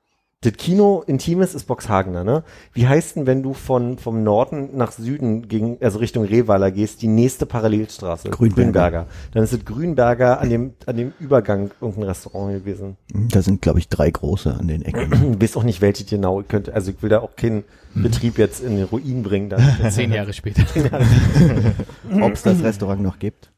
Das 0.44 0.54
Kino 0.54 1.04
Intimes 1.06 1.54
ist 1.54 1.66
Boxhagener, 1.68 2.24
ne? 2.24 2.44
Wie 2.74 2.88
heißt 2.88 3.16
denn, 3.16 3.28
wenn 3.28 3.44
du 3.44 3.54
von, 3.54 4.00
vom 4.00 4.24
Norden 4.24 4.76
nach 4.76 4.92
Süden 4.92 5.48
gegen, 5.48 5.78
also 5.82 6.00
Richtung 6.00 6.26
Rehweiler 6.26 6.72
gehst, 6.72 7.04
die 7.04 7.08
nächste 7.08 7.46
Parallelstraße? 7.46 8.32
Grünberger. 8.32 9.06
Dann 9.36 9.44
ist 9.44 9.54
es 9.54 9.64
Grünberger 9.64 10.42
an 10.42 10.50
dem, 10.50 10.74
an 10.88 10.98
dem 10.98 11.14
Übergang 11.20 11.70
irgendein 11.80 12.06
Restaurant 12.06 12.56
gewesen. 12.56 12.98
Hm, 13.14 13.28
Da 13.30 13.44
sind, 13.44 13.62
glaube 13.62 13.78
ich, 13.78 13.88
drei 13.88 14.10
große 14.10 14.52
an 14.52 14.68
den 14.68 14.82
Ecken. 14.82 15.40
Weiß 15.40 15.56
auch 15.58 15.64
nicht, 15.64 15.80
welche 15.80 16.06
genau. 16.06 16.42
Ich 16.42 16.48
könnte, 16.48 16.74
also 16.74 16.90
ich 16.90 17.04
will 17.04 17.12
da 17.12 17.20
auch 17.20 17.36
keinen 17.36 17.64
Betrieb 17.94 18.40
jetzt 18.40 18.64
in 18.64 18.78
den 18.78 18.86
Ruin 18.86 19.22
bringen. 19.22 19.50
Dann. 19.52 19.92
Zehn 19.92 20.12
Jahre 20.12 20.34
später. 20.34 20.64
Ob 22.20 22.34
es 22.34 22.42
das 22.42 22.64
Restaurant 22.64 23.04
noch 23.04 23.20
gibt? 23.20 23.52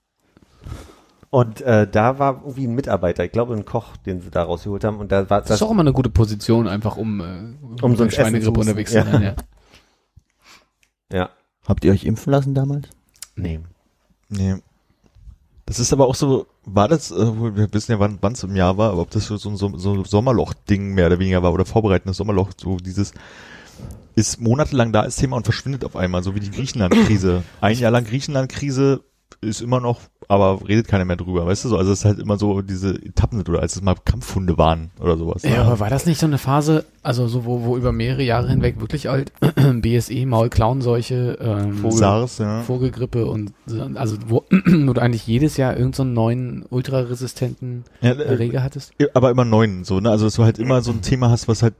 Und 1.34 1.62
äh, 1.62 1.88
da 1.88 2.20
war 2.20 2.42
irgendwie 2.44 2.68
ein 2.68 2.76
Mitarbeiter, 2.76 3.26
ich 3.26 3.32
glaube 3.32 3.56
ein 3.56 3.66
Koch, 3.66 3.98
den 3.98 4.22
sie 4.22 4.30
da 4.30 4.44
rausgeholt 4.44 4.84
haben. 4.84 5.00
Und 5.00 5.12
da 5.12 5.32
war 5.32 5.42
Das 5.42 5.50
ist 5.50 5.62
auch 5.64 5.72
immer 5.72 5.82
eine 5.82 5.92
gute 5.92 6.12
Position, 6.12 6.68
einfach 6.68 6.96
um, 6.96 7.22
äh, 7.22 7.82
Um 7.82 7.96
so 7.96 8.04
ein 8.04 8.12
Schweinegrippe 8.12 8.60
unterwegs 8.60 8.92
zu 8.92 9.04
sein. 9.04 9.24
Ja. 9.24 9.36
ja. 11.12 11.30
Habt 11.68 11.84
ihr 11.86 11.92
euch 11.92 12.06
impfen 12.06 12.30
lassen 12.30 12.54
damals? 12.54 12.88
Nee. 13.36 13.62
Nee. 14.30 14.58
Das 15.66 15.80
ist 15.80 15.92
aber 15.92 16.06
auch 16.06 16.14
so, 16.14 16.46
war 16.66 16.88
das, 16.88 17.10
äh, 17.10 17.16
wir 17.16 17.74
wissen 17.74 17.94
ja, 17.94 18.00
wann 18.00 18.34
es 18.34 18.44
im 18.44 18.56
Jahr 18.56 18.78
war, 18.78 18.92
aber 18.92 19.02
ob 19.02 19.10
das 19.10 19.26
so, 19.26 19.38
so 19.38 19.50
ein 19.50 19.58
so, 19.58 19.76
so 19.76 20.04
Sommerloch-Ding 20.04 20.94
mehr 20.94 21.08
oder 21.08 21.18
weniger 21.18 21.42
war 21.42 21.52
oder 21.52 21.66
vorbereitendes 21.66 22.18
Sommerloch, 22.18 22.52
so 22.56 22.78
dieses 22.78 23.12
ist 24.14 24.40
monatelang 24.40 24.94
da 24.94 25.02
als 25.02 25.16
Thema 25.16 25.38
und 25.38 25.46
verschwindet 25.46 25.84
auf 25.84 25.96
einmal, 25.96 26.22
so 26.22 26.36
wie 26.36 26.42
die 26.42 26.52
Griechenland-Krise. 26.52 27.42
Ein 27.60 27.80
Jahr 27.80 27.90
lang 27.90 28.04
Griechenland-Krise 28.04 29.04
ist 29.44 29.62
immer 29.62 29.80
noch, 29.80 30.02
aber 30.28 30.60
redet 30.68 30.88
keiner 30.88 31.06
mehr 31.06 31.16
drüber, 31.16 31.46
weißt 31.46 31.66
du 31.66 31.70
so? 31.70 31.78
Also 31.78 31.92
es 31.92 32.00
ist 32.00 32.06
halt 32.06 32.20
immer 32.20 32.38
so 32.38 32.62
diese 32.62 32.96
Etappen 32.96 33.38
sind 33.38 33.50
oder 33.50 33.62
als 33.62 33.76
es 33.76 33.82
mal 33.82 33.96
Kampfhunde 34.04 34.58
waren 34.58 34.92
oder 35.00 35.18
sowas. 35.18 35.44
Ja, 35.44 35.64
aber 35.64 35.80
war 35.80 35.90
das 35.90 36.06
nicht 36.06 36.20
so 36.20 36.26
eine 36.26 36.38
Phase, 36.38 36.86
also 37.02 37.28
so, 37.28 37.46
wo, 37.46 37.64
wo 37.64 37.78
über 37.78 37.92
mehrere 37.92 38.24
Jahre 38.24 38.50
hinweg 38.50 38.80
wirklich 38.80 39.10
alt 39.10 39.32
BSE, 39.82 40.26
Maulklauenseuche, 40.26 41.38
ähm, 41.42 41.92
SARS, 41.92 42.40
ja. 42.40 42.62
Vogelgrippe 42.62 43.26
und 43.26 43.54
so, 43.66 43.82
also 43.96 44.18
wo, 44.28 44.44
wo 44.50 44.94
du 44.94 45.02
eigentlich 45.02 45.28
jedes 45.28 45.58
Jahr 45.58 45.74
irgendeinen 45.74 45.94
so 45.94 46.04
einen 46.04 46.14
neuen 46.14 46.66
ultraresistenten 46.70 47.84
ja 48.02 48.12
äh, 48.12 48.24
Erreger 48.24 48.64
hattest? 48.64 48.94
aber 49.14 49.32
immer 49.32 49.46
neuen, 49.46 49.84
so, 49.84 50.00
ne? 50.00 50.10
Also 50.10 50.26
dass 50.26 50.36
du 50.36 50.44
halt 50.44 50.60
immer 50.60 50.82
so 50.82 50.92
ein 50.92 51.02
Thema 51.02 51.30
hast, 51.30 51.48
was 51.48 51.62
halt 51.62 51.76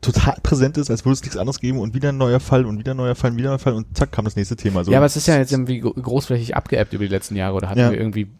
total 0.00 0.36
präsent 0.42 0.76
ist, 0.78 0.90
als 0.90 1.04
würde 1.04 1.14
es 1.14 1.22
nichts 1.22 1.36
anderes 1.36 1.58
geben 1.58 1.78
und 1.78 1.94
wieder 1.94 2.10
ein 2.10 2.18
neuer 2.18 2.38
Fall 2.40 2.64
und 2.66 2.78
wieder 2.78 2.92
ein 2.94 2.96
neuer 2.98 3.14
Fall 3.14 3.32
und 3.32 3.38
wieder 3.38 3.48
ein 3.48 3.52
neuer 3.54 3.58
Fall 3.58 3.72
und 3.74 3.96
zack 3.96 4.12
kam 4.12 4.24
das 4.24 4.36
nächste 4.36 4.54
Thema. 4.56 4.84
So. 4.84 4.92
ja, 4.92 4.98
aber 4.98 5.06
es 5.06 5.16
ist 5.16 5.26
ja 5.26 5.36
jetzt 5.36 5.52
irgendwie 5.52 5.80
gro- 5.80 5.92
großflächig 5.94 6.54
abgeebbt 6.56 6.92
über 6.92 7.04
die 7.04 7.10
letzten 7.10 7.34
Jahre 7.36 7.54
oder 7.56 7.68
hatten 7.70 7.78
Ja. 7.80 7.90
wir 7.90 7.98
irgendwie 7.98 8.30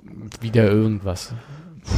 wieder 0.40 0.70
irgendwas? 0.70 1.32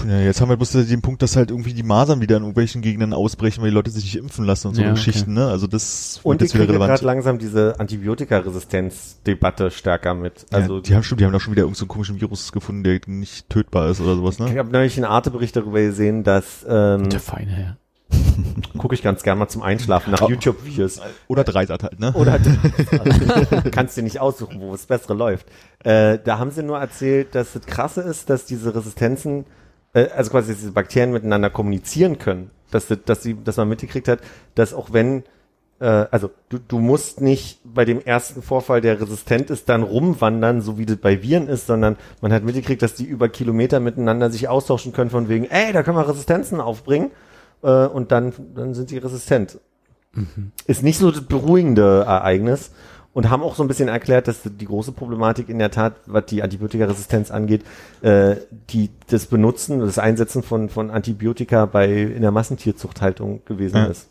Ja, 0.06 0.20
jetzt 0.20 0.40
haben 0.42 0.50
wir 0.50 0.56
bloß 0.58 0.72
den 0.72 1.00
Punkt, 1.00 1.22
dass 1.22 1.34
halt 1.34 1.50
irgendwie 1.50 1.72
die 1.72 1.82
Masern 1.82 2.20
wieder 2.20 2.36
in 2.36 2.42
irgendwelchen 2.42 2.82
Gegenden 2.82 3.14
ausbrechen, 3.14 3.62
weil 3.62 3.70
die 3.70 3.74
Leute 3.74 3.90
sich 3.90 4.04
nicht 4.04 4.16
impfen 4.16 4.44
lassen 4.44 4.68
und 4.68 4.74
so 4.74 4.82
Ja, 4.82 4.88
okay. 4.88 4.96
Geschichten, 4.96 5.32
ne? 5.32 5.46
Also 5.48 5.66
das 5.66 6.20
Und 6.22 6.36
ich 6.36 6.42
jetzt 6.42 6.54
wieder 6.54 6.64
kriege 6.66 6.74
relevant. 6.74 6.90
gerade 6.90 7.06
langsam 7.06 7.38
diese 7.38 7.80
Antibiotikaresistenz-Debatte 7.80 9.70
stärker 9.70 10.14
mit. 10.14 10.46
Also 10.50 10.74
Also 10.74 10.80
die 10.80 10.94
haben 10.94 11.02
schon, 11.02 11.18
die 11.18 11.24
haben 11.24 11.32
doch 11.32 11.40
schon 11.40 11.52
wieder 11.52 11.62
irgendeinen 11.62 11.80
so 11.80 11.86
komischen 11.86 12.20
Virus 12.20 12.52
gefunden, 12.52 12.84
der 12.84 13.00
nicht 13.06 13.48
tötbar 13.48 13.88
ist 13.90 14.00
oder 14.00 14.14
sowas, 14.16 14.34
ich 14.38 14.52
ne? 14.52 14.58
habe 14.58 14.70
neulich 14.70 14.96
einen 14.96 15.06
Arte-Bericht 15.06 15.56
darüber 15.56 15.80
gesehen, 15.80 16.22
dass 16.24 16.64
ähm, 16.68 17.08
Der 17.08 17.20
feine 17.20 17.50
Herr. 17.50 17.76
gucke 18.78 18.94
ich 18.94 19.02
ganz 19.02 19.22
gern 19.22 19.38
mal 19.38 19.48
zum 19.48 19.62
Einschlafen 19.62 20.10
nach. 20.12 20.28
YouTube-Videos. 20.28 21.00
Oder 21.28 21.44
Dreisat 21.44 21.82
halt, 21.82 21.98
ne? 22.00 22.12
Oder 22.14 22.38
kannst 23.70 23.96
dir 23.96 24.02
nicht 24.02 24.20
aussuchen, 24.20 24.60
wo 24.60 24.74
es 24.74 24.86
bessere 24.86 25.14
läuft. 25.14 25.46
Äh, 25.84 26.18
da 26.24 26.38
haben 26.38 26.50
sie 26.50 26.62
nur 26.62 26.78
erzählt, 26.78 27.34
dass 27.34 27.52
das 27.52 27.66
krasse 27.66 28.02
ist, 28.02 28.30
dass 28.30 28.44
diese 28.44 28.74
Resistenzen, 28.74 29.44
äh, 29.94 30.06
also 30.08 30.30
quasi 30.30 30.54
diese 30.54 30.72
Bakterien 30.72 31.12
miteinander 31.12 31.50
kommunizieren 31.50 32.18
können. 32.18 32.50
Dass, 32.70 32.86
das- 32.88 32.98
dass, 33.04 33.22
sie, 33.22 33.36
dass 33.42 33.56
man 33.56 33.68
mitgekriegt 33.68 34.08
hat, 34.08 34.20
dass 34.54 34.74
auch 34.74 34.92
wenn, 34.92 35.24
äh, 35.80 35.86
also 35.86 36.30
du, 36.50 36.58
du 36.58 36.78
musst 36.80 37.20
nicht 37.20 37.60
bei 37.64 37.84
dem 37.84 38.00
ersten 38.00 38.42
Vorfall, 38.42 38.80
der 38.80 39.00
resistent 39.00 39.48
ist, 39.50 39.68
dann 39.68 39.82
rumwandern, 39.82 40.60
so 40.60 40.76
wie 40.78 40.84
das 40.86 40.96
bei 40.98 41.22
Viren 41.22 41.48
ist, 41.48 41.66
sondern 41.66 41.96
man 42.20 42.32
hat 42.32 42.44
mitgekriegt, 42.44 42.82
dass 42.82 42.94
die 42.94 43.04
über 43.06 43.28
Kilometer 43.28 43.80
miteinander 43.80 44.30
sich 44.30 44.48
austauschen 44.48 44.92
können 44.92 45.10
von 45.10 45.28
wegen, 45.28 45.46
ey, 45.46 45.72
da 45.72 45.82
können 45.82 45.96
wir 45.96 46.08
Resistenzen 46.08 46.60
aufbringen 46.60 47.10
äh, 47.62 47.86
und 47.86 48.12
dann, 48.12 48.32
dann 48.54 48.74
sind 48.74 48.88
sie 48.88 48.98
resistent 48.98 49.58
ist 50.66 50.82
nicht 50.82 50.98
so 50.98 51.10
das 51.12 51.20
beruhigende 51.20 52.02
Ereignis 52.04 52.70
und 53.12 53.30
haben 53.30 53.42
auch 53.42 53.54
so 53.54 53.62
ein 53.62 53.68
bisschen 53.68 53.88
erklärt, 53.88 54.26
dass 54.26 54.40
die 54.44 54.64
große 54.64 54.92
Problematik 54.92 55.48
in 55.48 55.58
der 55.58 55.70
Tat, 55.70 55.94
was 56.06 56.26
die 56.26 56.42
Antibiotikaresistenz 56.42 57.30
angeht, 57.30 57.62
äh, 58.00 58.36
die 58.70 58.90
das 59.08 59.26
Benutzen, 59.26 59.78
das 59.80 59.98
Einsetzen 59.98 60.42
von, 60.42 60.70
von 60.70 60.90
Antibiotika 60.90 61.66
bei 61.66 61.88
in 62.02 62.22
der 62.22 62.30
Massentierzuchthaltung 62.32 63.44
gewesen 63.44 63.76
Ja. 63.76 63.84
ist. 63.86 64.08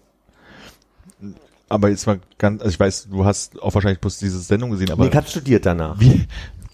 Aber 1.69 1.89
jetzt 1.89 2.07
mal 2.07 2.19
ganz, 2.37 2.61
also 2.61 2.69
ich 2.69 2.79
weiß, 2.79 3.09
du 3.11 3.25
hast 3.25 3.61
auch 3.61 3.73
wahrscheinlich 3.73 3.99
bloß 3.99 4.19
diese 4.19 4.39
Sendung 4.39 4.71
gesehen, 4.71 4.91
aber 4.91 5.03
Nee, 5.03 5.11
ich 5.13 5.29
studiert 5.29 5.65
danach. 5.65 5.99
wir 5.99 6.25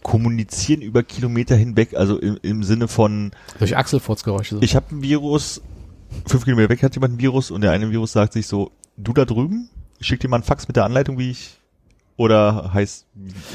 kommunizieren 0.03 0.81
über 0.81 1.01
Kilometer 1.01 1.55
hinweg, 1.55 1.95
also 1.95 2.19
im, 2.19 2.37
im 2.43 2.63
Sinne 2.63 2.87
von, 2.87 3.31
Durch 3.57 3.75
Achselfurzgeräusche. 3.75 4.55
So. 4.55 4.61
ich 4.61 4.75
habe 4.75 4.93
ein 4.95 5.01
Virus, 5.01 5.61
fünf 6.27 6.43
Kilometer 6.45 6.69
weg 6.69 6.83
hat 6.83 6.95
jemand 6.95 7.15
ein 7.15 7.19
Virus 7.19 7.51
und 7.51 7.61
der 7.61 7.71
eine 7.71 7.89
Virus 7.91 8.11
sagt 8.13 8.33
sich 8.33 8.47
so, 8.47 8.71
du 8.97 9.13
da 9.13 9.25
drüben, 9.25 9.69
schick 9.99 10.19
dir 10.19 10.27
mal 10.29 10.37
einen 10.37 10.43
Fax 10.43 10.67
mit 10.67 10.75
der 10.75 10.85
Anleitung, 10.85 11.17
wie 11.17 11.31
ich, 11.31 11.57
oder 12.15 12.71
heißt, 12.73 13.07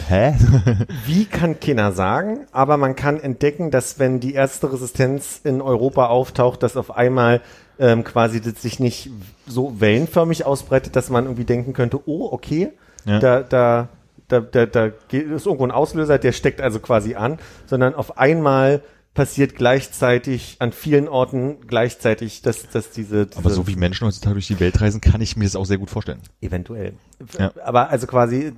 hä? 0.09 0.35
Wie 1.07 1.27
kann 1.27 1.61
keiner 1.61 1.93
sagen, 1.93 2.41
aber 2.51 2.77
man 2.77 2.97
kann 2.97 3.21
entdecken, 3.21 3.71
dass 3.71 4.01
wenn 4.01 4.19
die 4.19 4.35
erste 4.35 4.73
Resistenz 4.73 5.41
in 5.45 5.61
Europa 5.63 6.07
auftaucht, 6.07 6.65
dass 6.65 6.77
auf 6.77 6.97
einmal 6.97 7.41
ähm, 7.79 8.03
quasi 8.03 8.41
das 8.41 8.61
sich 8.61 8.81
nicht 8.81 9.11
so 9.47 9.81
wellenförmig 9.81 10.45
ausbreitet, 10.45 10.97
dass 10.97 11.09
man 11.09 11.25
irgendwie 11.27 11.45
denken 11.45 11.73
könnte, 11.73 12.01
oh, 12.09 12.29
okay, 12.33 12.71
Ja. 13.05 13.21
da, 13.21 13.43
da 13.43 13.89
da, 14.27 14.41
da, 14.41 14.67
da 14.67 14.89
geht- 15.09 15.31
ist 15.31 15.47
irgendwo 15.47 15.65
ein 15.65 15.71
Auslöser, 15.71 16.19
der 16.19 16.33
steckt 16.33 16.61
also 16.61 16.81
quasi 16.81 17.15
an, 17.15 17.39
sondern 17.65 17.95
auf 17.95 18.19
einmal 18.19 18.83
passiert 19.19 19.57
gleichzeitig 19.57 20.57
an 20.61 20.71
vielen 20.71 21.09
Orten 21.09 21.57
gleichzeitig, 21.67 22.41
dass, 22.43 22.69
dass 22.71 22.93
diese, 22.93 23.27
diese 23.27 23.39
Aber 23.41 23.51
so 23.51 23.67
wie 23.67 23.75
Menschen 23.75 24.07
heutzutage 24.07 24.35
durch 24.35 24.47
die 24.47 24.61
Welt 24.61 24.81
reisen, 24.81 25.01
kann 25.01 25.21
ich 25.21 25.37
mir 25.37 25.43
das 25.45 25.57
auch 25.57 25.65
sehr 25.67 25.79
gut 25.79 25.91
vorstellen. 25.91 26.21
eventuell. 26.41 26.93
Ja. 27.37 27.51
Aber 27.65 27.91
also 27.91 28.07
quasi 28.07 28.53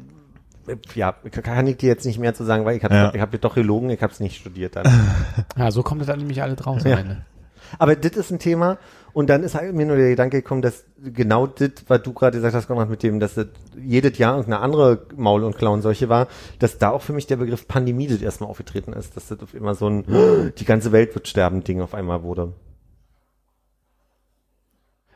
äh, 0.67 0.77
ja, 0.95 1.13
kann 1.13 1.67
ich 1.67 1.79
dir 1.79 1.89
jetzt 1.89 2.05
nicht 2.05 2.19
mehr 2.19 2.35
zu 2.35 2.45
sagen, 2.45 2.67
weil 2.67 2.77
ich 2.77 2.85
habe 2.85 2.95
Ja. 2.95 3.15
ich 3.15 3.21
habe 3.23 3.39
doch 3.39 3.55
gelogen, 3.55 3.89
ich 3.89 4.03
habe 4.03 4.13
es 4.13 4.21
nicht 4.21 4.37
studiert 4.39 4.77
dann. 4.77 4.87
Ja, 5.57 5.71
so 5.71 5.83
kommt 5.83 6.03
das 6.03 6.09
dann 6.09 6.19
nämlich 6.19 6.43
alle 6.43 6.57
draus 6.57 6.85
am 6.85 6.91
Ja. 6.91 6.99
Ende. 6.99 7.25
Aber 7.79 7.97
das 7.97 8.13
ist 8.13 8.31
ein 8.31 8.39
Thema 8.39 8.77
und 9.13 9.31
dann 9.31 9.43
ist 9.43 9.55
halt 9.55 9.75
mir 9.75 9.87
nur 9.87 9.97
der 9.97 10.11
Gedanke 10.11 10.43
gekommen, 10.43 10.63
dass 10.63 10.85
genau 11.03 11.47
das, 11.47 11.71
was 11.89 12.03
du 12.03 12.13
gerade 12.13 12.39
gesagt 12.39 12.55
hast, 12.55 12.67
Konrad, 12.67 12.91
mit 12.91 13.03
dem, 13.03 13.21
dass 13.21 13.35
das 13.35 13.47
jedes 13.81 14.19
Jahr 14.19 14.37
irgendeine 14.37 14.63
andere 14.63 15.07
Maul- 15.17 15.45
und 15.45 15.57
Klauenseuche 15.57 16.09
war, 16.09 16.29
dass 16.59 16.79
da 16.79 16.91
auch 16.91 17.03
für 17.03 17.13
mich 17.13 17.27
der 17.27 17.37
Begriff 17.37 17.69
Pandemie 17.69 18.07
das 18.07 18.23
erstmal 18.23 18.51
aufgetreten 18.51 18.93
ist, 18.93 19.17
dass 19.17 19.29
das 19.29 19.41
auf 19.41 19.55
immer 19.55 19.75
so 19.75 19.89
ein 19.89 20.53
die 20.59 20.65
ganze 20.65 20.93
Welt 20.93 21.15
wird 21.15 21.29
sterben 21.29 21.65
Ding 21.65 21.81
auf 21.81 21.95
einmal 21.95 22.23
wurde. 22.23 22.53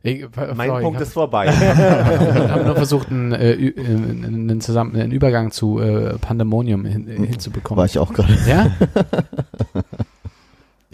Ich, 0.06 0.26
Mein 0.54 0.68
sorry, 0.68 0.82
Punkt 0.82 1.00
ist 1.00 1.14
vorbei. 1.14 1.50
habe 1.50 2.52
hab 2.52 2.66
nur 2.66 2.76
versucht, 2.76 3.08
einen, 3.08 3.32
äh, 3.32 3.54
äh, 3.54 3.74
einen, 3.74 4.60
zusammen, 4.60 4.94
einen 4.96 5.12
Übergang 5.12 5.50
zu 5.50 5.80
äh, 5.80 6.18
Pandemonium 6.18 6.84
hin, 6.84 7.08
äh, 7.08 7.26
hinzubekommen. 7.26 7.78
War 7.78 7.86
ich 7.86 7.98
auch 7.98 8.12
gerade. 8.12 8.36
Ja? 8.46 8.70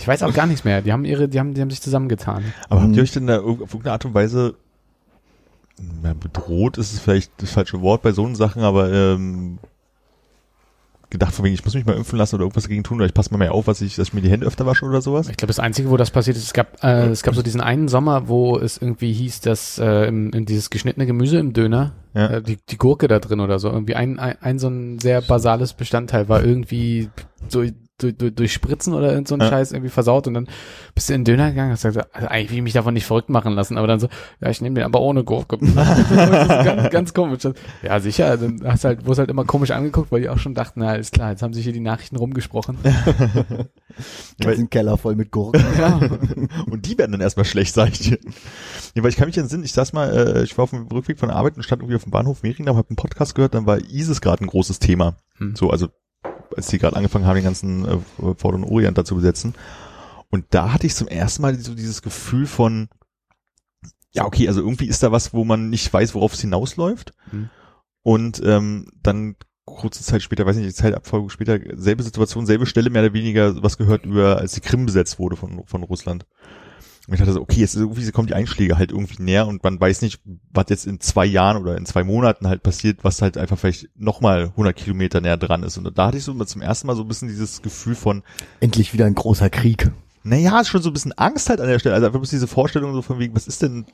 Ich 0.00 0.08
weiß 0.08 0.22
auch 0.22 0.32
gar 0.34 0.46
nichts 0.46 0.64
mehr. 0.64 0.82
Die 0.82 0.92
haben 0.92 1.04
ihre, 1.04 1.28
die 1.28 1.38
haben, 1.38 1.54
die 1.54 1.60
haben 1.60 1.70
sich 1.70 1.82
zusammengetan. 1.82 2.42
Aber 2.68 2.80
habt 2.82 2.90
Mhm. 2.90 2.96
ihr 2.96 3.02
euch 3.02 3.12
denn 3.12 3.26
da 3.26 3.40
auf 3.40 3.58
irgendeine 3.60 3.92
Art 3.92 4.04
und 4.04 4.14
Weise 4.14 4.54
na, 6.02 6.12
bedroht 6.14 6.76
ist 6.76 6.92
es 6.92 7.00
vielleicht 7.00 7.32
das 7.38 7.52
falsche 7.52 7.80
Wort 7.80 8.02
bei 8.02 8.12
so 8.12 8.24
einen 8.26 8.34
Sachen, 8.34 8.62
aber 8.62 8.92
ähm, 8.92 9.58
gedacht 11.08 11.34
von 11.34 11.44
wegen, 11.44 11.54
ich 11.54 11.64
muss 11.64 11.74
mich 11.74 11.86
mal 11.86 11.96
impfen 11.96 12.18
lassen 12.18 12.36
oder 12.36 12.44
irgendwas 12.44 12.64
dagegen 12.64 12.84
tun 12.84 12.98
oder 12.98 13.06
ich 13.06 13.14
passe 13.14 13.30
mal 13.32 13.38
mehr 13.38 13.52
auf, 13.52 13.66
was 13.66 13.80
ich, 13.80 13.96
dass 13.96 14.08
ich 14.08 14.14
mir 14.14 14.20
die 14.20 14.30
Hände 14.30 14.46
öfter 14.46 14.64
wasche 14.66 14.84
oder 14.84 15.00
sowas? 15.00 15.28
Ich 15.28 15.36
glaube, 15.36 15.48
das 15.48 15.58
Einzige, 15.58 15.90
wo 15.90 15.96
das 15.96 16.10
passiert 16.12 16.36
ist, 16.36 16.44
es 16.44 16.52
gab, 16.52 16.84
äh, 16.84 17.06
es 17.08 17.22
gab 17.22 17.34
so 17.34 17.42
diesen 17.42 17.60
einen 17.60 17.88
Sommer, 17.88 18.28
wo 18.28 18.58
es 18.58 18.76
irgendwie 18.76 19.12
hieß, 19.12 19.40
dass 19.40 19.78
äh, 19.78 20.06
in, 20.06 20.32
in 20.32 20.44
dieses 20.46 20.70
geschnittene 20.70 21.06
Gemüse 21.06 21.38
im 21.38 21.52
Döner, 21.52 21.92
Ja. 22.14 22.26
äh, 22.28 22.42
die, 22.42 22.58
die 22.68 22.76
Gurke 22.76 23.08
da 23.08 23.18
drin 23.18 23.40
oder 23.40 23.58
so, 23.58 23.70
irgendwie 23.70 23.96
ein, 23.96 24.18
ein, 24.20 24.36
ein 24.40 24.58
so 24.60 24.68
ein 24.68 24.98
sehr 25.00 25.20
basales 25.22 25.72
Bestandteil 25.72 26.28
war 26.28 26.44
irgendwie 26.44 27.08
so 27.48 27.64
durch, 28.02 28.16
durch, 28.16 28.34
durch 28.34 28.52
Spritzen 28.52 28.94
oder 28.94 29.12
irgend 29.12 29.28
so 29.28 29.34
ein 29.34 29.40
Ja. 29.40 29.48
Scheiß 29.48 29.72
irgendwie 29.72 29.90
versaut 29.90 30.26
und 30.26 30.34
dann 30.34 30.48
bist 30.94 31.08
du 31.08 31.14
in 31.14 31.24
den 31.24 31.36
Döner 31.36 31.50
gegangen 31.50 31.68
und 31.68 31.72
hast 31.74 31.82
gesagt, 31.82 32.14
also 32.14 32.28
eigentlich 32.28 32.50
will 32.50 32.58
ich 32.58 32.62
mich 32.64 32.72
davon 32.72 32.94
nicht 32.94 33.06
verrückt 33.06 33.28
machen 33.28 33.52
lassen, 33.52 33.78
aber 33.78 33.86
dann 33.86 34.00
so, 34.00 34.08
ja, 34.40 34.50
ich 34.50 34.60
nehme 34.60 34.74
den 34.74 34.84
aber 34.84 35.00
ohne 35.00 35.24
Gurke. 35.24 35.58
ganz, 36.14 36.90
ganz 36.90 37.14
komisch. 37.14 37.40
Ja, 37.82 38.00
sicher, 38.00 38.36
dann 38.36 38.60
hast 38.64 38.84
halt, 38.84 39.06
wo 39.06 39.12
es 39.12 39.18
halt 39.18 39.30
immer 39.30 39.44
komisch 39.44 39.70
angeguckt, 39.70 40.12
weil 40.12 40.20
die 40.20 40.28
auch 40.28 40.38
schon 40.38 40.54
dachten, 40.54 40.80
na, 40.80 40.94
ist 40.94 41.12
klar, 41.12 41.30
jetzt 41.30 41.42
haben 41.42 41.54
sich 41.54 41.64
hier 41.64 41.72
die 41.72 41.80
Nachrichten 41.80 42.16
rumgesprochen. 42.16 42.78
Ganzen 44.40 44.70
Keller 44.70 44.96
voll 44.96 45.16
mit 45.16 45.30
Gurken. 45.30 45.64
ja. 45.78 46.00
Und 46.70 46.86
die 46.86 46.98
werden 46.98 47.12
dann 47.12 47.20
erstmal 47.20 47.44
schlecht, 47.44 47.74
sag 47.74 47.90
ich 47.92 48.00
dir. 48.00 48.18
Ja, 48.94 49.02
weil 49.02 49.10
ich 49.10 49.16
kann 49.16 49.26
mich 49.26 49.38
entsinnen, 49.38 49.64
ich 49.64 49.72
saß 49.72 49.92
mal, 49.92 50.10
äh, 50.10 50.42
ich 50.44 50.56
war 50.56 50.64
auf 50.64 50.70
dem 50.70 50.86
Rückweg 50.86 51.18
von 51.18 51.28
der 51.28 51.36
Arbeit 51.36 51.56
und 51.56 51.62
stand 51.62 51.82
irgendwie 51.82 51.96
auf 51.96 52.04
dem 52.04 52.10
Bahnhof 52.10 52.42
Mehringdamm, 52.42 52.76
habe 52.76 52.88
einen 52.90 52.96
Podcast 52.96 53.34
gehört, 53.34 53.54
dann 53.54 53.66
war 53.66 53.78
ISIS 53.78 54.20
gerade 54.20 54.44
ein 54.44 54.48
großes 54.48 54.78
Thema. 54.78 55.16
Hm. 55.38 55.54
So, 55.56 55.70
also 55.70 55.88
als 56.56 56.68
die 56.68 56.78
gerade 56.78 56.96
angefangen 56.96 57.26
haben, 57.26 57.36
den 57.36 57.44
ganzen 57.44 57.84
äh, 57.86 57.98
Vorderen 58.36 58.64
Orient 58.64 58.98
da 58.98 59.04
zu 59.04 59.14
besetzen. 59.14 59.54
Und 60.30 60.46
da 60.50 60.72
hatte 60.72 60.86
ich 60.86 60.94
zum 60.94 61.08
ersten 61.08 61.42
Mal 61.42 61.58
so 61.58 61.74
dieses 61.74 62.02
Gefühl 62.02 62.46
von, 62.46 62.88
ja, 64.12 64.24
okay, 64.24 64.48
also 64.48 64.60
irgendwie 64.60 64.86
ist 64.86 65.02
da 65.02 65.12
was, 65.12 65.32
wo 65.32 65.44
man 65.44 65.70
nicht 65.70 65.92
weiß, 65.92 66.14
worauf 66.14 66.34
es 66.34 66.40
hinausläuft. 66.40 67.12
Hm. 67.30 67.50
Und 68.02 68.40
ähm, 68.44 68.86
dann 69.02 69.36
kurze 69.64 70.02
Zeit 70.02 70.22
später, 70.22 70.46
weiß 70.46 70.56
nicht, 70.56 70.74
Zeitabfolge 70.74 71.30
später, 71.30 71.58
selbe 71.76 72.02
Situation, 72.02 72.46
selbe 72.46 72.66
Stelle, 72.66 72.90
mehr 72.90 73.02
oder 73.02 73.12
weniger 73.12 73.62
was 73.62 73.78
gehört 73.78 74.04
über, 74.04 74.38
als 74.38 74.52
die 74.52 74.60
Krim 74.60 74.86
besetzt 74.86 75.18
wurde 75.18 75.36
von, 75.36 75.64
von 75.64 75.82
Russland. 75.82 76.26
Und 77.10 77.14
ich 77.14 77.18
dachte 77.18 77.32
so, 77.32 77.40
okay, 77.40 77.58
jetzt 77.58 77.74
ist 77.74 77.80
irgendwie 77.80 78.08
kommen 78.12 78.28
die 78.28 78.34
Einschläge 78.34 78.78
halt 78.78 78.92
irgendwie 78.92 79.20
näher 79.20 79.48
und 79.48 79.64
man 79.64 79.80
weiß 79.80 80.00
nicht, 80.02 80.20
was 80.52 80.66
jetzt 80.68 80.86
in 80.86 81.00
zwei 81.00 81.26
Jahren 81.26 81.56
oder 81.56 81.76
in 81.76 81.84
zwei 81.84 82.04
Monaten 82.04 82.46
halt 82.46 82.62
passiert, 82.62 83.02
was 83.02 83.20
halt 83.20 83.36
einfach 83.36 83.58
vielleicht 83.58 83.88
nochmal 83.96 84.44
100 84.50 84.76
Kilometer 84.76 85.20
näher 85.20 85.36
dran 85.36 85.64
ist. 85.64 85.76
Und 85.76 85.98
da 85.98 86.06
hatte 86.06 86.18
ich 86.18 86.22
so 86.22 86.32
zum 86.44 86.62
ersten 86.62 86.86
Mal 86.86 86.94
so 86.94 87.02
ein 87.02 87.08
bisschen 87.08 87.26
dieses 87.26 87.62
Gefühl 87.62 87.96
von, 87.96 88.22
Endlich 88.60 88.92
wieder 88.92 89.06
ein 89.06 89.16
großer 89.16 89.50
Krieg. 89.50 89.90
naja, 90.22 90.60
ist 90.60 90.68
schon 90.68 90.82
so 90.82 90.90
ein 90.90 90.92
bisschen 90.92 91.18
Angst 91.18 91.50
halt 91.50 91.60
an 91.60 91.66
der 91.66 91.80
Stelle. 91.80 91.96
Also 91.96 92.06
einfach 92.06 92.20
bloß 92.20 92.30
diese 92.30 92.46
Vorstellung 92.46 92.92
so 92.94 93.02
von 93.02 93.18
wegen, 93.18 93.34
was 93.34 93.48
ist 93.48 93.60
denn, 93.62 93.86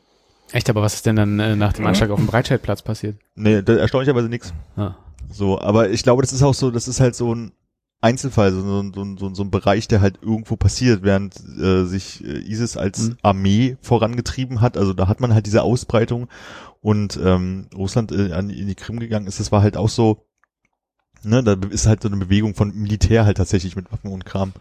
Echt, 0.52 0.68
aber 0.68 0.82
was 0.82 0.92
ist 0.92 1.06
denn 1.06 1.16
dann 1.16 1.40
äh, 1.40 1.56
nach 1.56 1.72
dem 1.72 1.86
Anschlag 1.86 2.10
auf 2.10 2.18
dem 2.18 2.26
Breitscheidplatz 2.26 2.82
passiert? 2.82 3.16
nee, 3.34 3.62
da, 3.62 3.76
erstaunlicherweise 3.76 4.28
nichts. 4.28 4.52
Ah. 4.76 4.94
So, 5.30 5.58
aber 5.58 5.88
ich 5.88 6.02
glaube, 6.02 6.20
das 6.20 6.34
ist 6.34 6.42
auch 6.42 6.52
so, 6.54 6.70
das 6.70 6.86
ist 6.86 7.00
halt 7.00 7.16
so 7.16 7.34
ein 7.34 7.52
Einzelfall, 8.06 8.52
so, 8.52 8.62
so, 8.62 8.82
so, 8.94 9.16
so, 9.16 9.34
so 9.34 9.42
ein 9.42 9.50
Bereich, 9.50 9.88
der 9.88 10.00
halt 10.00 10.18
irgendwo 10.22 10.56
passiert, 10.56 11.02
während 11.02 11.36
äh, 11.58 11.84
sich 11.84 12.24
äh, 12.24 12.38
ISIS 12.38 12.76
als 12.76 13.10
Mhm. 13.10 13.16
Armee 13.22 13.76
vorangetrieben 13.82 14.60
hat. 14.60 14.76
Also 14.76 14.92
da 14.92 15.08
hat 15.08 15.20
man 15.20 15.34
halt 15.34 15.46
diese 15.46 15.62
Ausbreitung 15.62 16.28
und 16.80 17.18
ähm, 17.22 17.66
Russland 17.74 18.12
äh, 18.12 18.32
an, 18.32 18.50
in 18.50 18.68
die 18.68 18.74
Krim 18.74 19.00
gegangen 19.00 19.26
ist, 19.26 19.40
das 19.40 19.52
war 19.52 19.62
halt 19.62 19.76
auch 19.76 19.88
so, 19.88 20.26
ne, 21.22 21.42
da 21.42 21.56
ist 21.70 21.86
halt 21.86 22.02
so 22.02 22.08
eine 22.08 22.16
Bewegung 22.16 22.54
von 22.54 22.74
Militär 22.74 23.24
halt 23.24 23.36
tatsächlich 23.38 23.76
mit 23.76 23.90
Waffen 23.92 24.12
und 24.12 24.24
Kram. 24.24 24.52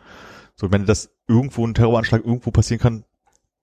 So, 0.55 0.71
wenn 0.71 0.85
das 0.85 1.09
irgendwo 1.27 1.65
ein 1.67 1.73
Terroranschlag 1.73 2.25
irgendwo 2.25 2.51
passieren 2.51 2.81
kann, 2.81 3.03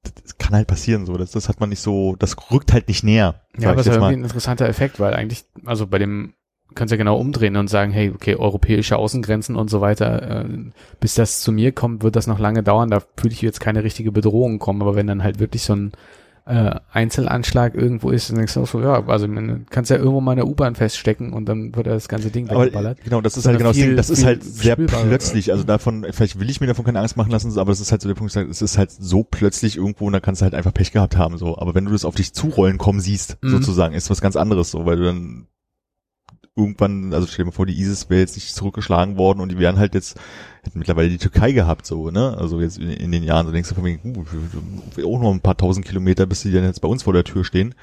das 0.02 0.36
kann 0.36 0.54
halt 0.54 0.66
passieren 0.66 1.06
so. 1.06 1.16
Das, 1.16 1.30
das 1.30 1.48
hat 1.48 1.60
man 1.60 1.68
nicht 1.70 1.80
so, 1.80 2.16
das 2.18 2.36
rückt 2.50 2.72
halt 2.72 2.88
nicht 2.88 3.04
näher. 3.04 3.42
Ja, 3.58 3.70
aber 3.70 3.80
es 3.80 3.86
ist 3.86 3.94
irgendwie 3.94 4.14
ein 4.14 4.24
interessanter 4.24 4.68
Effekt, 4.68 5.00
weil 5.00 5.14
eigentlich, 5.14 5.44
also 5.64 5.86
bei 5.86 5.98
dem 5.98 6.34
kannst 6.74 6.92
ja 6.92 6.96
genau 6.98 7.16
umdrehen 7.18 7.56
und 7.56 7.68
sagen, 7.68 7.92
hey, 7.92 8.10
okay, 8.14 8.36
europäische 8.36 8.96
Außengrenzen 8.96 9.56
und 9.56 9.70
so 9.70 9.80
weiter, 9.80 10.44
äh, 10.44 10.48
bis 11.00 11.14
das 11.14 11.40
zu 11.40 11.52
mir 11.52 11.72
kommt, 11.72 12.02
wird 12.02 12.16
das 12.16 12.26
noch 12.26 12.38
lange 12.38 12.62
dauern, 12.62 12.90
da 12.90 13.00
fühle 13.16 13.32
ich 13.32 13.42
jetzt 13.42 13.60
keine 13.60 13.84
richtige 13.84 14.12
Bedrohung 14.12 14.58
kommen, 14.58 14.82
aber 14.82 14.94
wenn 14.94 15.06
dann 15.06 15.22
halt 15.22 15.38
wirklich 15.38 15.62
so 15.62 15.74
ein 15.74 15.92
äh, 16.44 16.74
Einzelanschlag 16.92 17.76
irgendwo 17.76 18.10
ist, 18.10 18.28
dann 18.28 18.36
denkst 18.36 18.54
du 18.54 18.62
auch 18.62 18.66
so, 18.66 18.80
ja, 18.80 19.06
also 19.06 19.28
man 19.28 19.66
kannst 19.70 19.92
ja 19.92 19.96
irgendwo 19.96 20.20
mal 20.20 20.32
eine 20.32 20.44
U-Bahn 20.44 20.74
feststecken 20.74 21.32
und 21.32 21.48
dann 21.48 21.72
wird 21.76 21.86
das 21.86 22.08
ganze 22.08 22.30
Ding 22.32 22.48
Aber 22.50 22.62
weggeballert. 22.62 22.98
genau, 23.04 23.20
das 23.20 23.36
ist 23.36 23.46
halt 23.46 23.58
genau 23.58 23.70
das 23.70 23.76
viel- 23.76 23.86
Ding. 23.88 23.96
Das 23.96 24.10
ist 24.10 24.24
halt 24.24 24.42
sehr 24.42 24.74
plötzlich. 24.74 25.52
Also 25.52 25.62
davon, 25.62 26.04
vielleicht 26.10 26.40
will 26.40 26.50
ich 26.50 26.60
mir 26.60 26.66
davon 26.66 26.84
keine 26.84 26.98
Angst 26.98 27.16
machen 27.16 27.30
lassen, 27.30 27.56
aber 27.58 27.70
das 27.70 27.78
ist 27.80 27.92
halt 27.92 28.02
so 28.02 28.08
der 28.08 28.16
Punkt, 28.16 28.34
es 28.34 28.60
ist 28.60 28.76
halt 28.76 28.90
so 28.90 29.22
plötzlich 29.22 29.76
irgendwo 29.76 30.06
und 30.06 30.14
da 30.14 30.18
kannst 30.20 30.40
du 30.40 30.44
halt 30.44 30.54
einfach 30.54 30.74
Pech 30.74 30.90
gehabt 30.90 31.16
haben, 31.16 31.38
so. 31.38 31.56
Aber 31.58 31.76
wenn 31.76 31.84
du 31.84 31.92
das 31.92 32.04
auf 32.04 32.16
dich 32.16 32.32
zurollen 32.32 32.76
kommen 32.76 32.98
siehst, 33.00 33.36
Mhm. 33.40 33.50
sozusagen, 33.50 33.94
ist 33.94 34.10
was 34.10 34.20
ganz 34.20 34.34
anderes, 34.34 34.72
so, 34.72 34.84
weil 34.84 34.96
du 34.96 35.04
dann 35.04 35.46
irgendwann, 36.56 37.14
also 37.14 37.26
stell 37.26 37.44
dir 37.44 37.50
mal 37.50 37.54
vor, 37.54 37.66
die 37.66 37.78
ISIS 37.78 38.10
wäre 38.10 38.20
jetzt 38.20 38.36
nicht 38.36 38.54
zurückgeschlagen 38.54 39.16
worden 39.16 39.40
und 39.40 39.50
die 39.50 39.58
wären 39.58 39.78
halt 39.78 39.94
jetzt, 39.94 40.18
hätten 40.62 40.78
mittlerweile 40.78 41.08
die 41.08 41.18
Türkei 41.18 41.52
gehabt, 41.52 41.86
so, 41.86 42.10
ne? 42.10 42.36
Also 42.36 42.60
jetzt 42.60 42.78
in, 42.78 42.90
in 42.90 43.12
den 43.12 43.22
Jahren, 43.22 43.46
so 43.46 43.52
denkst 43.52 43.70
du 43.70 43.74
von 43.74 43.84
wegen, 43.84 44.16
uh, 44.16 45.06
auch 45.06 45.20
noch 45.20 45.32
ein 45.32 45.40
paar 45.40 45.56
tausend 45.56 45.86
Kilometer, 45.86 46.26
bis 46.26 46.42
die 46.42 46.52
dann 46.52 46.64
jetzt 46.64 46.80
bei 46.80 46.88
uns 46.88 47.04
vor 47.04 47.14
der 47.14 47.24
Tür 47.24 47.44
stehen. 47.44 47.74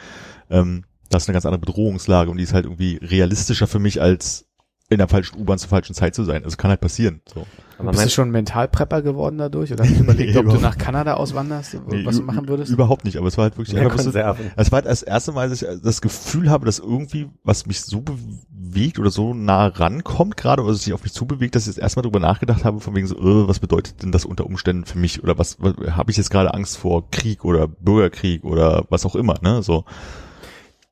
Ähm, 0.49 0.83
das 1.09 1.23
ist 1.23 1.29
eine 1.29 1.33
ganz 1.33 1.45
andere 1.45 1.61
Bedrohungslage 1.61 2.29
und 2.29 2.37
die 2.37 2.43
ist 2.43 2.53
halt 2.53 2.65
irgendwie 2.65 2.97
realistischer 3.01 3.65
für 3.65 3.79
mich 3.79 4.01
als 4.01 4.48
in 4.89 4.97
der 4.97 5.07
falschen 5.07 5.39
U-Bahn 5.39 5.59
zur 5.59 5.69
falschen 5.69 5.93
Zeit 5.93 6.15
zu 6.15 6.23
sein. 6.23 6.43
Also 6.43 6.57
kann 6.57 6.69
halt 6.69 6.81
passieren. 6.81 7.21
So. 7.31 7.45
Aber 7.77 7.91
Bist 7.91 8.05
du 8.05 8.09
schon 8.09 8.31
Mentalprepper 8.31 9.01
geworden 9.01 9.37
dadurch 9.37 9.71
oder 9.71 9.83
hast 9.83 9.97
du 9.97 9.99
überlegt, 10.03 10.33
Nee, 10.33 10.39
ob 10.39 10.49
du 10.49 10.57
nach 10.59 10.77
Kanada 10.77 11.13
auswanderst, 11.13 11.79
Nee, 11.87 12.05
was 12.05 12.17
du 12.17 12.23
machen 12.23 12.47
würdest? 12.47 12.71
Überhaupt 12.71 13.05
nicht, 13.05 13.17
aber 13.17 13.27
es 13.27 13.37
war 13.37 13.43
halt 13.43 13.57
wirklich 13.57 13.77
einfach 13.77 13.99
so, 13.99 14.09
es 14.09 14.71
war 14.71 14.77
halt 14.77 14.85
das 14.85 15.03
erste 15.03 15.31
Mal, 15.31 15.49
dass 15.49 15.61
ich 15.61 15.67
das 15.81 16.01
Gefühl 16.01 16.49
habe, 16.49 16.65
dass 16.65 16.79
irgendwie 16.79 17.29
was 17.43 17.67
mich 17.67 17.81
so 17.81 18.01
bewegt 18.01 18.99
oder 18.99 19.11
so 19.11 19.33
nah 19.33 19.67
rankommt 19.67 20.35
gerade, 20.37 20.63
oder 20.63 20.73
sich 20.73 20.91
auf 20.91 21.03
mich 21.03 21.13
zubewegt, 21.13 21.55
dass 21.55 21.63
ich 21.63 21.67
jetzt 21.67 21.79
erstmal 21.79 22.03
drüber 22.03 22.19
nachgedacht 22.19 22.65
habe, 22.65 22.79
von 22.79 22.95
wegen 22.95 23.07
so, 23.07 23.15
äh, 23.15 23.47
was 23.47 23.59
bedeutet 23.59 24.01
denn 24.03 24.11
das 24.11 24.25
unter 24.25 24.45
Umständen 24.45 24.85
für 24.85 24.97
mich 24.97 25.23
oder 25.23 25.37
was, 25.37 25.57
was 25.59 25.75
habe 25.95 26.11
ich 26.11 26.17
jetzt 26.17 26.31
gerade 26.31 26.53
Angst 26.53 26.77
vor 26.77 27.09
Krieg 27.11 27.45
oder 27.45 27.67
Bürgerkrieg 27.67 28.43
oder 28.43 28.85
was 28.89 29.05
auch 29.05 29.15
immer, 29.15 29.35
ne? 29.41 29.61
So. 29.63 29.85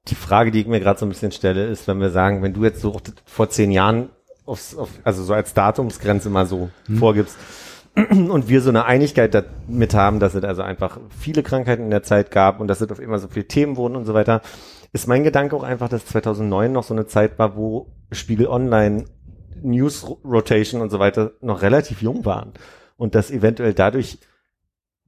Die 0.08 0.16
Frage, 0.16 0.52
die 0.52 0.62
ich 0.62 0.68
mir 0.68 0.80
gerade 0.80 1.00
so 1.00 1.06
ein 1.06 1.10
bisschen 1.10 1.32
stelle, 1.32 1.66
ist, 1.66 1.88
wenn 1.88 2.00
wir 2.00 2.10
sagen, 2.10 2.42
wenn 2.42 2.54
du 2.54 2.64
jetzt 2.64 2.82
so 2.82 2.98
vor 3.26 3.50
zehn 3.50 3.72
Jahren 3.72 4.10
aufs, 4.46 4.76
auf, 4.76 4.90
also 5.04 5.24
so 5.24 5.34
als 5.34 5.54
Datumsgrenze 5.54 6.30
mal 6.30 6.46
so 6.46 6.70
vorgibst 6.98 7.36
und 7.96 8.48
wir 8.48 8.62
so 8.62 8.70
eine 8.70 8.86
Einigkeit 8.86 9.34
damit 9.34 9.94
haben, 9.94 10.20
dass 10.20 10.36
es 10.36 10.44
also 10.44 10.62
einfach 10.62 11.00
viele 11.20 11.44
Krankheiten 11.44 11.84
in 11.84 11.90
der 11.90 12.04
Zeit 12.04 12.32
gab 12.32 12.60
und 12.60 12.68
dass 12.68 12.82
es 12.82 12.90
auf 12.92 13.00
immer 13.00 13.20
so 13.20 13.28
viele 13.28 13.48
Themen 13.48 13.76
wurden 13.76 13.96
und 13.96 14.06
so 14.06 14.14
weiter, 14.14 14.42
ist 14.94 15.08
mein 15.08 15.24
Gedanke 15.24 15.56
auch 15.56 15.64
einfach, 15.64 15.90
dass 15.90 16.06
2009 16.06 16.72
noch 16.72 16.84
so 16.84 16.94
eine 16.94 17.08
Zeit 17.08 17.38
war, 17.40 17.56
wo 17.56 17.88
Spiegel 18.12 18.48
Online 18.48 19.06
News 19.62 20.06
Rotation 20.24 20.82
und 20.82 20.90
so 20.90 21.00
weiter 21.00 21.32
noch 21.42 21.62
relativ 21.62 22.02
jung 22.02 22.26
waren 22.26 22.54
und 22.96 23.16
dass 23.16 23.32
eventuell 23.32 23.74
dadurch 23.74 24.20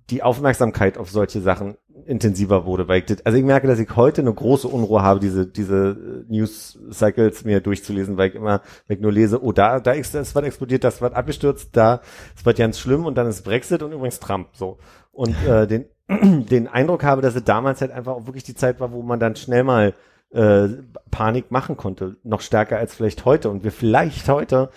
die 0.10 0.24
Aufmerksamkeit 0.24 0.98
auf 0.98 1.10
solche 1.10 1.42
Sachen 1.42 1.78
intensiver 2.06 2.66
wurde, 2.66 2.88
weil 2.88 3.00
ich 3.00 3.06
das, 3.06 3.26
also 3.26 3.38
ich 3.38 3.44
merke, 3.44 3.68
dass 3.68 3.80
ich 3.80 3.96
heute 3.96 4.22
eine 4.22 4.34
große 4.34 4.68
Unruhe 4.68 5.02
habe, 5.02 5.20
diese, 5.20 5.46
diese 5.46 6.26
äh, 6.30 6.34
News 6.34 6.80
Cycles 6.92 7.46
mir 7.46 7.60
durchzulesen, 7.60 8.18
weil 8.18 8.30
ich 8.30 8.36
immer, 8.36 8.62
wenn 8.88 8.98
ich 8.98 9.02
nur 9.02 9.12
lese, 9.12 9.44
oh, 9.44 9.52
da, 9.52 9.80
da 9.80 9.92
ist 9.92 10.16
das 10.16 10.34
was 10.34 10.44
explodiert, 10.44 10.84
das 10.84 11.02
wird 11.02 11.14
abgestürzt, 11.14 11.70
da 11.74 12.02
ist 12.36 12.46
was 12.46 12.56
ganz 12.56 12.80
schlimm 12.80 13.06
und 13.06 13.16
dann 13.16 13.28
ist 13.28 13.44
Brexit 13.44 13.84
und 13.84 13.92
übrigens 13.92 14.20
Trump, 14.20 14.50
so. 14.54 14.80
Und, 15.12 15.36
äh, 15.48 15.68
den, 15.68 15.86
den 16.48 16.68
Eindruck 16.68 17.04
habe, 17.04 17.22
dass 17.22 17.36
es 17.36 17.44
damals 17.44 17.82
halt 17.82 17.92
einfach 17.92 18.14
auch 18.14 18.26
wirklich 18.26 18.44
die 18.44 18.56
Zeit 18.56 18.80
war, 18.80 18.92
wo 18.92 19.04
man 19.04 19.20
dann 19.20 19.36
schnell 19.36 19.64
mal 19.64 19.94
äh, 20.32 20.68
Panik 21.12 21.52
machen 21.52 21.78
konnte, 21.78 22.18
noch 22.24 22.42
stärker 22.42 22.78
als 22.78 22.96
vielleicht 22.96 23.26
heute 23.26 23.50
und 23.50 23.64
wir 23.64 23.72
vielleicht 23.72 24.28
heute 24.30 24.70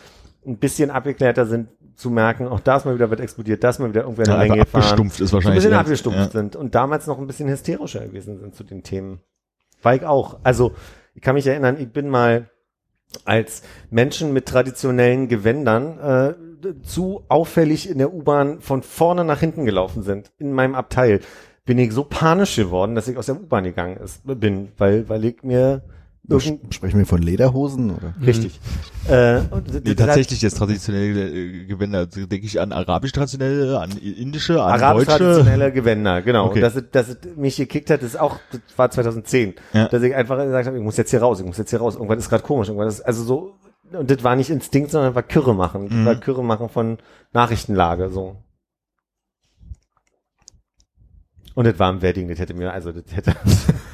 ein 0.46 0.58
bisschen 0.58 0.90
abgeklärter 0.90 1.46
sind 1.46 1.68
zu 1.94 2.10
merken, 2.10 2.46
auch 2.48 2.60
da 2.60 2.76
ist 2.76 2.84
mal 2.84 2.94
wieder 2.94 3.10
wird 3.10 3.20
explodiert, 3.20 3.62
da 3.62 3.70
ist 3.70 3.78
mal 3.78 3.88
wieder 3.88 4.02
irgendwer 4.02 4.26
Ja, 4.26 4.34
eine 4.38 4.52
einfach 4.52 4.56
Menge 4.56 4.62
abgestumpft 4.62 5.20
ist 5.20 5.30
So 5.30 5.36
ein 5.36 5.38
wahrscheinlich. 5.38 5.62
bisschen 5.62 5.78
abgestumpft 5.78 6.18
ja. 6.20 6.30
sind 6.30 6.56
und 6.56 6.74
damals 6.74 7.06
noch 7.06 7.18
ein 7.18 7.26
bisschen 7.26 7.48
hysterischer 7.48 8.00
gewesen 8.06 8.38
sind 8.38 8.54
zu 8.54 8.64
den 8.64 8.82
Themen. 8.82 9.20
War 9.82 9.94
ich 9.94 10.04
auch. 10.04 10.38
Also, 10.42 10.72
ich 11.14 11.22
kann 11.22 11.34
mich 11.34 11.46
erinnern, 11.46 11.76
ich 11.78 11.90
bin 11.92 12.08
mal 12.08 12.48
als 13.24 13.62
Menschen 13.90 14.32
mit 14.32 14.46
traditionellen 14.46 15.28
Gewändern 15.28 15.98
äh, 15.98 16.82
zu 16.82 17.24
auffällig 17.28 17.90
in 17.90 17.98
der 17.98 18.12
U-Bahn 18.14 18.60
von 18.60 18.82
vorne 18.82 19.24
nach 19.24 19.40
hinten 19.40 19.64
gelaufen 19.64 20.02
sind, 20.02 20.32
in 20.38 20.52
meinem 20.52 20.74
Abteil, 20.74 21.20
bin 21.64 21.78
ich 21.78 21.92
so 21.92 22.04
panisch 22.04 22.56
geworden, 22.56 22.94
dass 22.94 23.08
ich 23.08 23.16
aus 23.16 23.26
der 23.26 23.36
U-Bahn 23.36 23.64
gegangen 23.64 23.96
ist, 23.98 24.22
bin, 24.24 24.72
weil, 24.78 25.08
weil 25.08 25.24
ich 25.24 25.42
mir 25.42 25.82
Sprechen 26.70 26.98
wir 26.98 27.04
von 27.06 27.20
Lederhosen 27.20 27.90
oder? 27.90 28.14
richtig. 28.24 28.60
Äh, 29.08 29.40
und 29.50 29.66
das- 29.68 29.82
Nee, 29.82 29.94
das 29.94 30.06
tatsächlich 30.06 30.40
jetzt 30.40 30.56
traditionelle 30.56 31.28
äh, 31.28 31.64
Gewänder, 31.66 31.98
also 32.00 32.26
denke 32.26 32.46
ich 32.46 32.60
an 32.60 32.70
arabisch 32.72 33.10
traditionelle, 33.12 33.80
an 33.80 33.90
indische, 33.98 34.62
an 34.62 34.80
Arabisch 34.80 35.06
deutsche. 35.08 35.18
traditionelle 35.24 35.72
Gewänder, 35.72 36.22
genau. 36.22 36.46
Okay. 36.46 36.54
Und 36.54 36.60
dass, 36.62 36.76
es- 36.76 36.90
dass 36.92 37.08
es 37.08 37.16
mich 37.36 37.56
gekickt 37.56 37.90
hat, 37.90 38.02
ist 38.02 38.18
auch, 38.18 38.38
das 38.52 38.60
war 38.76 38.88
2010, 38.90 39.54
Ja. 39.72 39.88
dass 39.88 40.00
ich 40.02 40.14
einfach 40.14 40.38
gesagt 40.38 40.66
habe, 40.68 40.76
ich 40.78 40.82
muss 40.82 40.96
jetzt 40.96 41.10
hier 41.10 41.20
raus, 41.20 41.40
ich 41.40 41.46
muss 41.46 41.58
jetzt 41.58 41.70
hier 41.70 41.80
raus. 41.80 41.96
Irgendwas 41.96 42.18
ist 42.18 42.28
gerade 42.28 42.44
komisch, 42.44 42.68
irgendwas 42.68 42.94
ist, 42.94 43.00
also 43.02 43.24
so, 43.24 43.54
und 43.92 44.08
das 44.08 44.22
war 44.22 44.36
nicht 44.36 44.48
Instinkt, 44.48 44.92
sondern 44.92 45.14
war 45.16 45.24
Kürre 45.24 45.54
machen. 45.56 45.88
Das 45.88 45.98
Mhm. 45.98 46.06
war 46.06 46.14
Kürre 46.14 46.44
machen 46.44 46.68
von 46.68 46.98
Nachrichtenlage, 47.32 48.10
so. 48.10 48.36
Und 51.54 51.66
das 51.66 51.78
war 51.78 51.92
ein 51.92 52.00
Wedding, 52.00 52.28
das 52.28 52.38
hätte 52.38 52.54
mir, 52.54 52.72
also 52.72 52.92
das 52.92 53.04
hätte, 53.14 53.34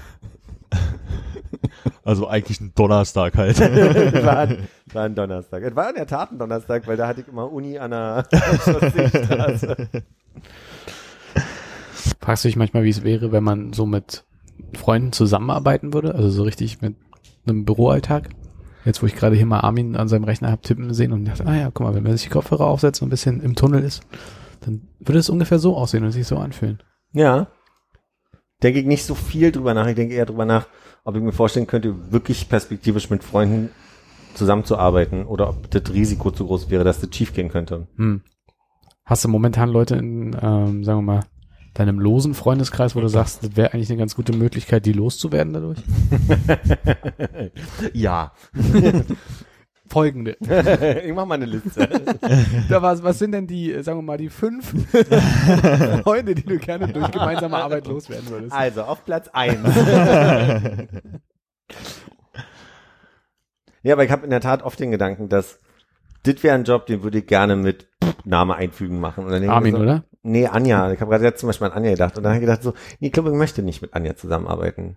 Also 2.08 2.26
eigentlich 2.26 2.58
ein 2.62 2.72
Donnerstag 2.74 3.36
halt. 3.36 3.60
war, 4.24 4.38
ein- 4.38 4.66
war 4.94 5.02
ein 5.04 5.14
Donnerstag. 5.14 5.62
Es 5.62 5.76
war 5.76 5.90
in 5.90 5.96
der 5.96 6.06
Tat 6.06 6.32
ein 6.32 6.38
Donnerstag, 6.38 6.86
weil 6.86 6.96
da 6.96 7.06
hatte 7.06 7.20
ich 7.20 7.28
immer 7.28 7.52
Uni 7.52 7.76
an 7.78 7.90
der 7.90 8.24
Chausseestraße. 8.32 9.76
Fragst 12.18 12.44
du 12.44 12.48
dich 12.48 12.56
manchmal, 12.56 12.84
wie 12.84 12.88
es 12.88 13.04
wäre, 13.04 13.30
wenn 13.30 13.44
man 13.44 13.74
so 13.74 13.84
mit 13.84 14.24
Freunden 14.74 15.12
zusammenarbeiten 15.12 15.92
würde? 15.92 16.14
Also 16.14 16.30
so 16.30 16.44
richtig 16.44 16.80
mit 16.80 16.96
einem 17.46 17.66
Büroalltag? 17.66 18.30
Jetzt, 18.86 19.02
wo 19.02 19.06
ich 19.06 19.14
gerade 19.14 19.36
hier 19.36 19.44
mal 19.44 19.60
Armin 19.60 19.94
an 19.94 20.08
seinem 20.08 20.24
Rechner 20.24 20.50
hab 20.50 20.62
tippen 20.62 20.94
sehen 20.94 21.12
und 21.12 21.26
dachte, 21.26 21.44
ah 21.46 21.56
ja, 21.56 21.70
guck 21.70 21.86
mal, 21.86 21.94
wenn 21.94 22.04
man 22.04 22.12
sich 22.12 22.22
die 22.22 22.30
Kopfhörer 22.30 22.64
aufsetzt 22.66 23.02
und 23.02 23.08
ein 23.08 23.10
bisschen 23.10 23.42
im 23.42 23.54
Tunnel 23.54 23.82
ist, 23.84 24.00
dann 24.62 24.88
würde 24.98 25.18
es 25.18 25.28
ungefähr 25.28 25.58
so 25.58 25.76
aussehen 25.76 26.04
und 26.04 26.12
sich 26.12 26.26
so 26.26 26.38
anfühlen. 26.38 26.82
Ja. 27.12 27.48
Denke 28.62 28.80
ich 28.80 28.86
nicht 28.86 29.04
so 29.04 29.14
viel 29.14 29.52
drüber 29.52 29.74
nach. 29.74 29.86
Ich 29.88 29.94
denke 29.94 30.14
eher 30.14 30.24
drüber 30.26 30.46
nach, 30.46 30.66
ob 31.08 31.16
ich 31.16 31.22
mir 31.22 31.32
vorstellen 31.32 31.66
könnte, 31.66 32.12
wirklich 32.12 32.50
perspektivisch 32.50 33.08
mit 33.08 33.24
Freunden 33.24 33.70
zusammenzuarbeiten 34.34 35.24
oder 35.24 35.48
ob 35.48 35.70
das 35.70 35.90
Risiko 35.90 36.30
zu 36.30 36.46
groß 36.46 36.68
wäre, 36.68 36.84
dass 36.84 37.00
das 37.00 37.16
schief 37.16 37.32
gehen 37.32 37.48
könnte. 37.48 37.88
Hm. 37.96 38.20
Hast 39.06 39.24
du 39.24 39.28
momentan 39.30 39.70
Leute 39.70 39.96
in, 39.96 40.36
ähm, 40.40 40.84
sagen 40.84 40.98
wir 40.98 41.02
mal, 41.02 41.20
deinem 41.72 41.98
losen 41.98 42.34
Freundeskreis, 42.34 42.94
wo 42.94 43.00
du 43.00 43.08
sagst, 43.08 43.42
das 43.42 43.56
wäre 43.56 43.72
eigentlich 43.72 43.88
eine 43.88 43.98
ganz 43.98 44.16
gute 44.16 44.36
Möglichkeit, 44.36 44.84
die 44.84 44.92
loszuwerden 44.92 45.54
dadurch? 45.54 45.78
ja. 47.94 48.32
Folgende. 49.88 50.36
ich 51.04 51.12
mach 51.14 51.26
mal 51.26 51.34
eine 51.34 51.46
Liste. 51.46 51.88
Da 52.68 52.82
was, 52.82 53.02
was 53.02 53.18
sind 53.18 53.32
denn 53.32 53.46
die, 53.46 53.72
äh, 53.72 53.82
sagen 53.82 53.98
wir 53.98 54.02
mal, 54.02 54.18
die 54.18 54.28
fünf 54.28 54.74
Freunde, 56.02 56.34
die 56.34 56.44
du 56.44 56.58
gerne 56.58 56.88
durch 56.88 57.10
gemeinsame 57.10 57.56
Arbeit 57.56 57.86
loswerden 57.86 58.28
würdest? 58.28 58.52
Also, 58.52 58.82
auf 58.82 59.04
Platz 59.04 59.28
eins. 59.28 59.74
ja, 63.82 63.94
aber 63.94 64.04
ich 64.04 64.10
habe 64.10 64.24
in 64.24 64.30
der 64.30 64.40
Tat 64.40 64.62
oft 64.62 64.78
den 64.78 64.90
Gedanken, 64.90 65.28
dass 65.28 65.58
das 66.24 66.42
wäre 66.42 66.54
ein 66.54 66.64
Job, 66.64 66.86
den 66.86 67.02
würde 67.02 67.18
ich 67.18 67.26
gerne 67.26 67.56
mit 67.56 67.88
Name 68.24 68.56
einfügen 68.56 69.00
machen. 69.00 69.24
Und 69.24 69.30
dann 69.32 69.48
Armin, 69.48 69.74
so, 69.74 69.80
oder? 69.80 70.04
Nee, 70.22 70.46
Anja. 70.46 70.92
Ich 70.92 71.00
habe 71.00 71.10
gerade 71.10 71.24
jetzt 71.24 71.40
zum 71.40 71.48
Beispiel 71.48 71.68
an 71.68 71.72
Anja 71.72 71.90
gedacht. 71.90 72.16
Und 72.16 72.22
dann 72.22 72.34
habe 72.34 72.42
ich 72.42 72.46
gedacht 72.46 72.62
so, 72.62 72.74
nee, 73.00 73.08
ich 73.08 73.12
glaube, 73.12 73.30
ich 73.30 73.36
möchte 73.36 73.62
nicht 73.62 73.82
mit 73.82 73.94
Anja 73.94 74.16
zusammenarbeiten. 74.16 74.96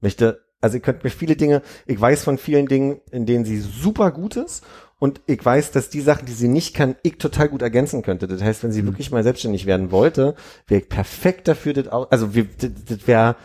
Möchte, 0.00 0.44
also 0.60 0.76
ihr 0.76 0.82
könnt 0.82 1.04
mir 1.04 1.10
viele 1.10 1.36
Dinge, 1.36 1.62
ich 1.86 2.00
weiß 2.00 2.24
von 2.24 2.38
vielen 2.38 2.66
Dingen, 2.66 3.00
in 3.10 3.26
denen 3.26 3.44
sie 3.44 3.60
super 3.60 4.10
gut 4.10 4.36
ist. 4.36 4.64
Und 4.98 5.22
ich 5.26 5.42
weiß, 5.42 5.72
dass 5.72 5.88
die 5.88 6.02
Sachen, 6.02 6.26
die 6.26 6.34
sie 6.34 6.48
nicht 6.48 6.74
kann, 6.74 6.94
ich 7.02 7.16
total 7.16 7.48
gut 7.48 7.62
ergänzen 7.62 8.02
könnte. 8.02 8.28
Das 8.28 8.42
heißt, 8.42 8.62
wenn 8.62 8.72
sie 8.72 8.84
wirklich 8.84 9.10
mal 9.10 9.22
selbstständig 9.22 9.64
werden 9.64 9.90
wollte, 9.90 10.34
wäre 10.66 10.82
ich 10.82 10.90
perfekt 10.90 11.48
dafür, 11.48 11.72
das 11.72 11.88
auch, 11.88 12.10
also 12.10 12.34
wir, 12.34 12.46
das, 12.58 12.70
das 12.86 13.06
wäre, 13.06 13.36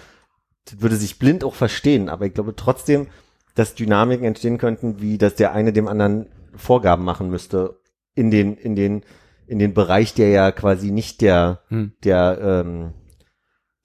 das 0.65 0.81
würde 0.81 0.97
sich 0.97 1.17
blind 1.17 1.45
auch 1.45 1.55
verstehen. 1.55 2.09
Aber 2.09 2.25
ich 2.25 2.33
glaube 2.33 2.57
trotzdem, 2.57 3.07
dass 3.55 3.73
Dynamiken 3.73 4.25
entstehen 4.25 4.57
könnten, 4.57 5.01
wie 5.01 5.17
dass 5.17 5.35
der 5.35 5.53
eine 5.53 5.71
dem 5.71 5.87
anderen 5.87 6.27
Vorgaben 6.57 7.05
machen 7.05 7.29
müsste 7.29 7.79
in 8.15 8.31
den, 8.31 8.57
in 8.57 8.75
den, 8.75 9.03
in 9.47 9.57
den 9.57 9.73
Bereich, 9.73 10.13
der 10.13 10.29
ja 10.29 10.51
quasi 10.51 10.91
nicht 10.91 11.21
der, 11.21 11.61
Hm. 11.69 11.93
der, 12.03 12.37
ähm, 12.41 12.93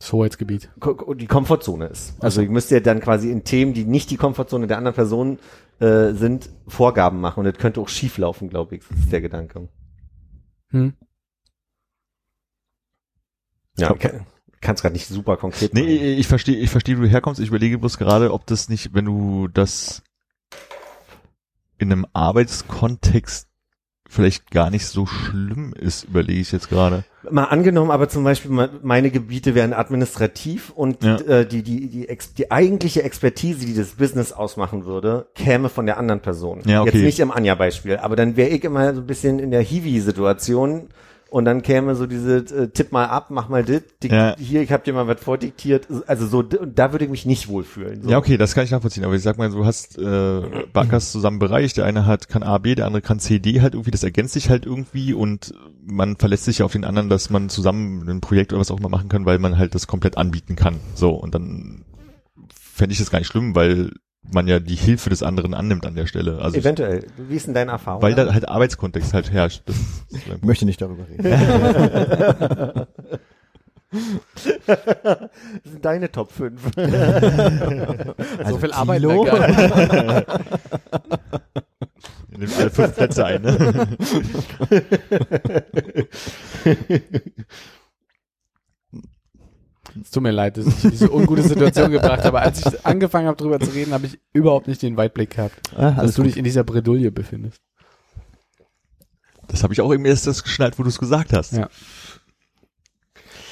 Das 0.01 0.15
Hoheitsgebiet. 0.15 0.71
Die 1.17 1.27
Komfortzone 1.27 1.87
ist. 1.89 2.15
Also 2.21 2.41
ich 2.41 2.49
müsste 2.49 2.75
ja 2.75 2.81
dann 2.81 3.01
quasi 3.01 3.31
in 3.31 3.45
Themen, 3.45 3.75
die 3.75 3.85
nicht 3.85 4.11
die 4.11 4.17
Komfortzone 4.17 4.67
der 4.67 4.79
anderen 4.79 4.95
Person 4.95 5.39
äh, 5.79 6.13
sind, 6.15 6.49
Vorgaben 6.67 7.21
machen. 7.21 7.41
Und 7.41 7.45
das 7.45 7.59
könnte 7.59 7.81
auch 7.83 7.89
schief 7.91 8.17
laufen, 8.17 8.49
glaube 8.49 8.77
ich. 8.77 8.89
Das 8.89 8.99
ist 8.99 9.13
der 9.13 9.21
Gedanke. 9.21 9.69
Hm. 10.71 10.95
Ja, 13.77 13.95
ich 13.95 14.61
kann 14.63 14.75
es 14.75 14.81
gerade 14.83 14.95
nicht 14.95 15.07
super 15.07 15.37
konkret 15.37 15.75
Nee, 15.75 15.83
machen. 15.83 15.91
ich 15.91 16.19
ich 16.21 16.27
verstehe, 16.27 16.57
ich 16.57 16.71
verstehe, 16.71 16.97
wo 16.97 17.03
du 17.03 17.09
herkommst. 17.09 17.39
Ich 17.39 17.49
überlege 17.49 17.79
bloß 17.79 17.99
gerade, 17.99 18.33
ob 18.33 18.47
das 18.47 18.71
nicht, 18.71 18.95
wenn 18.95 19.05
du 19.05 19.49
das 19.49 20.03
in 21.77 21.93
einem 21.93 22.07
Arbeitskontext 22.15 23.50
vielleicht 24.11 24.51
gar 24.51 24.71
nicht 24.71 24.87
so 24.87 25.07
schlimm 25.07 25.73
ist, 25.79 26.05
überlege 26.05 26.41
ich 26.41 26.51
jetzt 26.51 26.69
gerade. 26.69 27.05
Mal 27.31 27.45
angenommen, 27.45 27.91
aber 27.93 28.09
zum 28.09 28.25
Beispiel 28.25 28.51
me- 28.51 28.71
meine 28.83 29.11
Gebiete 29.11 29.55
wären 29.55 29.73
administrativ 29.73 30.71
und 30.71 31.05
Ja. 31.05 31.17
äh, 31.21 31.47
die, 31.47 31.63
die, 31.63 31.89
die, 31.89 32.09
Ex 32.09 32.35
die 32.35 32.51
eigentliche 32.51 33.03
Expertise, 33.05 33.65
die 33.67 33.75
das 33.75 33.91
Business 33.93 34.33
ausmachen 34.33 34.85
würde, 34.85 35.27
käme 35.35 35.69
von 35.69 35.87
der 35.87 35.97
anderen 35.99 36.21
Person. 36.21 36.61
Ja, 36.67 36.81
okay. 36.83 36.91
Jetzt 36.93 37.05
nicht 37.05 37.21
im 37.21 37.31
Anja-Beispiel, 37.31 37.99
aber 37.99 38.17
dann 38.17 38.37
wäre 38.37 38.49
ich 38.51 38.65
immer 38.65 38.93
so 38.95 39.01
ein 39.01 39.07
bisschen 39.07 39.39
in 39.39 39.51
der 39.53 39.61
Hiwi-Situation 39.63 40.89
und 41.31 41.45
dann 41.45 41.63
käme 41.63 41.95
so 41.95 42.07
diese 42.07 42.39
äh, 42.39 42.69
Tipp 42.69 42.93
mal 42.93 43.07
ab, 43.07 43.29
mach 43.31 43.49
mal 43.49 43.65
dit, 43.65 44.03
dick, 44.03 44.11
Ja. 44.13 44.37
hier, 44.37 44.63
ich 44.63 44.73
habe 44.73 44.83
dir 44.83 44.93
mal 44.93 45.07
was 45.07 45.21
vordiktiert. 45.21 45.87
Also 46.07 46.27
so, 46.27 46.43
da 46.43 46.93
würde 46.93 47.05
ich 47.05 47.11
mich 47.11 47.25
nicht 47.25 47.49
wohlfühlen. 47.49 48.03
So. 48.03 48.11
Ja, 48.11 48.19
okay, 48.19 48.37
das 48.37 48.55
kann 48.55 48.65
ich 48.65 48.71
nachvollziehen. 48.71 49.05
Aber 49.05 49.15
ich 49.15 49.23
sag 49.23 49.39
mal, 49.39 49.51
du 49.51 49.65
hast 49.65 49.97
äh, 49.97 50.43
Bankers 50.73 51.13
zusammen 51.13 51.39
Bereich, 51.39 51.73
der 51.73 51.85
eine 51.85 52.05
hat 52.07 52.29
kann 52.29 52.43
A, 52.43 52.59
B, 52.59 52.75
der 52.75 52.87
andere 52.87 53.01
kann 53.01 53.21
C, 53.21 53.39
D 53.39 53.61
halt 53.61 53.75
irgendwie, 53.75 53.93
das 53.93 54.03
ergänzt 54.03 54.35
sich 54.35 54.51
halt 54.51 54.67
irgendwie 54.67 55.15
und 55.15 55.55
man 55.87 56.17
verlässt 56.17 56.45
sich 56.45 56.59
ja 56.59 56.65
auf 56.65 56.73
den 56.73 56.85
anderen, 56.85 57.09
dass 57.09 57.31
man 57.31 57.49
zusammen 57.49 58.09
ein 58.09 58.21
Projekt 58.21 58.53
oder 58.53 58.61
was 58.61 58.71
auch 58.71 58.79
immer 58.79 58.89
machen 58.89 59.09
kann, 59.09 59.25
weil 59.25 59.39
man 59.39 59.57
halt 59.57 59.75
das 59.75 59.87
komplett 59.87 60.19
anbieten 60.19 60.57
kann. 60.57 60.77
So, 60.95 61.11
und 61.11 61.35
dann 61.35 61.85
fände 62.53 62.93
ich 62.93 62.99
das 62.99 63.11
gar 63.11 63.19
nicht 63.21 63.29
schlimm, 63.29 63.55
weil 63.55 63.93
man 64.23 64.47
ja 64.47 64.61
die 64.61 64.75
Hilfe 64.75 65.11
des 65.11 65.23
anderen 65.23 65.55
annimmt 65.55 65.87
an 65.87 65.95
der 65.95 66.07
Stelle. 66.07 66.41
Also 66.41 66.57
Eventuell. 66.59 67.07
Wie 67.17 67.37
ist 67.37 67.47
denn 67.47 67.55
deine 67.55 67.73
Erfahrung? 67.73 68.03
weil 68.03 68.15
da 68.15 68.33
halt 68.33 68.49
Arbeitskontext 68.49 69.15
halt 69.15 69.33
herrscht. 69.33 69.63
Das, 69.67 69.77
Ich 70.11 70.27
möchte 70.43 70.67
nicht 70.67 70.81
darüber 70.81 71.07
reden. 71.09 71.25
das 73.93 75.31
sind 75.65 75.85
deine 75.85 76.13
Top 76.13 76.31
5. 76.33 76.63
so 78.49 78.59
viel 78.59 78.73
Arbeit 78.73 79.03
nimmt 82.41 82.59
alle 82.59 82.71
fünf 82.71 82.97
Plätze 82.97 83.25
ein. 83.25 83.43
Ne? 83.43 83.89
Es 90.01 90.11
tut 90.11 90.23
mir 90.23 90.31
leid, 90.31 90.57
dass 90.57 90.67
ich 90.67 90.85
in 90.85 90.91
diese 90.91 91.11
ungute 91.13 91.43
Situation 91.43 91.91
gebracht 91.93 92.25
habe. 92.25 92.41
Als 92.41 92.65
ich 92.65 92.87
angefangen 92.87 93.27
habe, 93.27 93.37
drüber 93.37 93.59
zu 93.61 93.71
reden, 93.71 93.93
habe 93.93 94.07
ich 94.07 94.19
überhaupt 94.33 94.69
nicht 94.69 94.83
den 94.83 94.97
Weitblick 94.97 95.31
gehabt, 95.31 95.73
Ah, 95.77 95.93
dass 95.93 96.15
du 96.15 96.23
gut. 96.23 96.31
dich 96.31 96.37
in 96.37 96.45
dieser 96.45 96.65
Bredouille 96.65 97.11
befindest. 97.11 97.61
Das 99.49 99.63
habe 99.65 99.73
ich 99.73 99.81
auch 99.81 99.93
eben 99.93 100.05
erst 100.05 100.27
das 100.27 100.43
geschnallt, 100.45 100.79
wo 100.79 100.83
du 100.85 100.89
es 100.89 100.99
gesagt 100.99 101.33
hast. 101.33 101.53
Ja. 101.53 101.69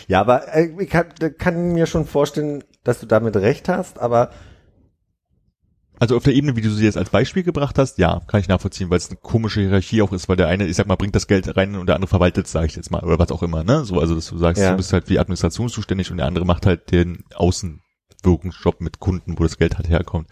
Ja, 0.06 0.20
aber 0.20 0.54
äh, 0.54 0.70
ich 0.78 0.88
kann, 0.88 1.06
kann 1.38 1.72
mir 1.72 1.86
schon 1.86 2.06
vorstellen, 2.06 2.64
dass 2.84 3.00
du 3.00 3.06
damit 3.06 3.36
recht 3.36 3.68
hast, 3.68 3.98
aber 3.98 4.30
Also 6.00 6.16
auf 6.16 6.22
der 6.22 6.34
Ebene, 6.34 6.54
wie 6.56 6.60
du 6.60 6.70
sie 6.70 6.84
jetzt 6.84 6.96
als 6.96 7.10
Beispiel 7.10 7.42
gebracht 7.42 7.78
hast, 7.78 7.98
ja, 7.98 8.20
kann 8.28 8.40
ich 8.40 8.48
nachvollziehen, 8.48 8.88
weil 8.90 8.98
es 8.98 9.08
eine 9.08 9.18
komische 9.20 9.60
Hierarchie 9.60 10.02
auch 10.02 10.12
ist, 10.12 10.28
weil 10.28 10.36
der 10.36 10.46
eine, 10.48 10.66
ich 10.66 10.76
sag 10.76 10.86
mal, 10.86 10.96
bringt 10.96 11.14
das 11.16 11.26
Geld 11.26 11.56
rein 11.56 11.74
und 11.74 11.86
der 11.86 11.96
andere 11.96 12.08
verwaltet, 12.08 12.46
sage 12.46 12.66
ich 12.66 12.76
jetzt 12.76 12.90
mal, 12.90 13.02
oder 13.02 13.18
was 13.18 13.30
auch 13.32 13.42
immer, 13.42 13.64
ne? 13.64 13.84
So, 13.84 13.98
also 14.00 14.14
dass 14.14 14.28
du 14.28 14.38
sagst, 14.38 14.62
Ja. 14.62 14.70
du 14.70 14.76
bist 14.76 14.92
halt 14.92 15.08
die 15.08 15.18
Administration 15.18 15.68
zuständig 15.68 16.10
und 16.10 16.18
der 16.18 16.26
andere 16.26 16.44
macht 16.44 16.66
halt 16.66 16.92
den 16.92 17.24
Außenwirkungsjob 17.34 18.80
mit 18.80 19.00
Kunden, 19.00 19.38
wo 19.38 19.42
das 19.42 19.58
Geld 19.58 19.76
halt 19.76 19.88
herkommt. 19.88 20.28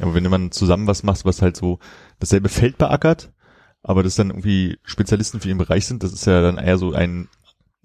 Aber 0.00 0.14
wenn 0.14 0.22
man 0.30 0.52
zusammen 0.52 0.86
was 0.86 1.02
macht, 1.02 1.24
was 1.24 1.42
halt 1.42 1.56
so 1.56 1.78
dasselbe 2.20 2.48
Feld 2.48 2.78
beackert, 2.78 3.32
aber 3.82 4.02
das 4.02 4.14
dann 4.16 4.30
irgendwie 4.30 4.78
Spezialisten 4.84 5.40
für 5.40 5.48
ihren 5.48 5.58
Bereich 5.58 5.86
sind, 5.86 6.02
das 6.02 6.12
ist 6.12 6.26
ja 6.26 6.40
dann 6.42 6.58
eher 6.58 6.78
so 6.78 6.92
ein 6.92 7.28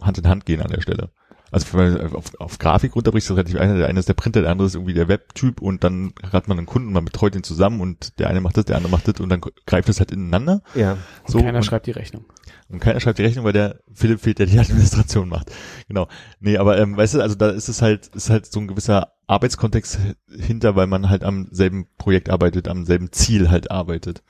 Hand 0.01 0.17
in 0.17 0.27
Hand 0.27 0.45
gehen 0.45 0.61
an 0.61 0.69
der 0.71 0.81
Stelle. 0.81 1.11
Also 1.51 1.73
wenn 1.73 1.93
man 1.93 2.13
auf, 2.13 2.33
auf 2.39 2.59
Grafik 2.59 2.95
runterbricht, 2.95 3.25
ist 3.25 3.29
das 3.29 3.37
relativ 3.37 3.59
einer. 3.59 3.77
Der 3.77 3.87
eine 3.87 3.99
ist 3.99 4.07
der 4.07 4.13
Printer, 4.13 4.41
der 4.41 4.51
andere 4.51 4.67
ist 4.67 4.75
irgendwie 4.75 4.93
der 4.93 5.09
Webtyp 5.09 5.61
und 5.61 5.83
dann 5.83 6.13
hat 6.31 6.47
man 6.47 6.57
einen 6.57 6.65
Kunden, 6.65 6.93
man 6.93 7.03
betreut 7.03 7.35
den 7.35 7.43
zusammen 7.43 7.81
und 7.81 8.17
der 8.19 8.29
eine 8.29 8.39
macht 8.39 8.55
das, 8.55 8.65
der 8.65 8.77
andere 8.77 8.91
macht 8.91 9.07
das 9.07 9.19
und 9.19 9.27
dann 9.27 9.41
greift 9.65 9.89
das 9.89 9.99
halt 9.99 10.11
ineinander. 10.11 10.61
Ja. 10.75 10.97
So, 11.27 11.39
keiner 11.39 11.57
und, 11.57 11.63
schreibt 11.63 11.87
die 11.87 11.91
Rechnung. 11.91 12.25
Und 12.69 12.79
keiner 12.79 13.01
schreibt 13.01 13.19
die 13.19 13.23
Rechnung, 13.23 13.43
weil 13.43 13.53
der 13.53 13.79
Philipp 13.93 14.21
fehlt, 14.21 14.39
der 14.39 14.45
die 14.45 14.59
Administration 14.61 15.27
macht. 15.27 15.51
Genau. 15.89 16.07
Nee, 16.39 16.57
aber 16.57 16.77
ähm, 16.77 16.95
weißt 16.95 17.15
du, 17.15 17.21
also 17.21 17.35
da 17.35 17.49
ist 17.49 17.67
es 17.67 17.81
halt, 17.81 18.07
ist 18.15 18.29
halt 18.29 18.45
so 18.45 18.61
ein 18.61 18.67
gewisser 18.67 19.11
Arbeitskontext 19.27 19.99
hinter, 20.29 20.77
weil 20.77 20.87
man 20.87 21.09
halt 21.09 21.25
am 21.25 21.49
selben 21.51 21.87
Projekt 21.97 22.29
arbeitet, 22.29 22.69
am 22.69 22.85
selben 22.85 23.11
Ziel 23.11 23.51
halt 23.51 23.71
arbeitet 23.71 24.23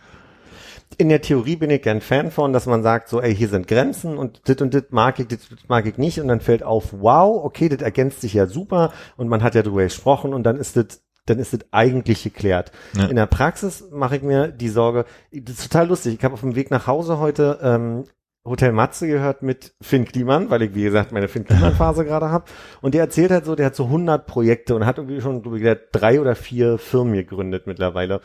in 0.98 1.10
der 1.10 1.22
Theorie 1.22 1.56
bin 1.56 1.70
ich 1.70 1.82
gern 1.82 2.02
Fan 2.02 2.32
von, 2.32 2.54
dass 2.54 2.66
man 2.66 2.84
sagt, 2.84 3.10
so, 3.10 3.22
ey, 3.22 3.36
hier 3.36 3.50
sind 3.50 3.68
Grenzen 3.68 4.18
und 4.18 4.48
dit 4.48 4.62
und 4.62 4.74
dit 4.74 4.92
mag 4.92 5.20
ich, 5.20 5.28
dit 5.28 5.40
mag 5.68 5.86
ich 5.86 5.98
nicht 5.98 6.20
und 6.20 6.28
dann 6.28 6.42
fällt 6.42 6.64
auf, 6.64 6.94
wow, 7.00 7.44
okay, 7.44 7.70
das 7.70 7.82
ergänzt 7.82 8.22
sich 8.22 8.34
ja 8.34 8.48
super 8.48 8.92
und 9.18 9.28
man 9.28 9.44
hat 9.44 9.56
ja 9.56 9.64
drüber 9.64 9.84
gesprochen 9.84 10.34
und 10.34 10.44
dann 10.44 10.58
ist 10.58 10.78
das 10.78 11.04
dann 11.28 11.38
ist 11.38 11.54
das 11.54 11.62
eigentlich 11.70 12.24
geklärt. 12.24 12.72
Ja. 12.94 13.06
In 13.06 13.16
der 13.16 13.28
Praxis 13.28 13.88
mache 13.92 14.16
ich 14.16 14.24
mir 14.24 14.48
die 14.48 14.70
Sorge, 14.70 15.06
das 15.32 15.60
ist 15.60 15.72
total 15.72 15.88
lustig, 15.88 16.16
ich 16.16 16.24
habe 16.24 16.34
auf 16.34 16.42
dem 16.42 16.56
Weg 16.56 16.72
nach 16.72 16.88
Hause 16.88 17.20
heute 17.20 17.60
ähm, 17.62 18.06
Hotel 18.44 18.72
Matze 18.72 19.08
gehört 19.08 19.44
mit 19.44 19.76
Finn 19.82 20.06
Kliman, 20.06 20.50
weil 20.50 20.64
ich, 20.64 20.74
wie 20.74 20.84
gesagt, 20.84 21.12
meine 21.12 21.28
Finn 21.28 21.46
Kliman-Phase 21.46 22.06
gerade 22.06 22.30
habe. 22.30 22.46
Und 22.82 22.96
der 22.96 23.02
erzählt 23.02 23.30
halt 23.30 23.46
so, 23.46 23.56
der 23.56 23.68
hat 23.68 23.76
so 23.76 23.86
100 23.86 24.26
Projekte 24.26 24.76
und 24.76 24.86
hat 24.86 24.98
irgendwie 24.98 25.22
schon, 25.22 25.44
glaube 25.44 25.60
ich, 25.60 25.78
drei 25.92 26.20
oder 26.20 26.36
vier 26.36 26.80
Firmen 26.80 27.14
gegründet 27.14 27.68
mittlerweile. 27.68 28.22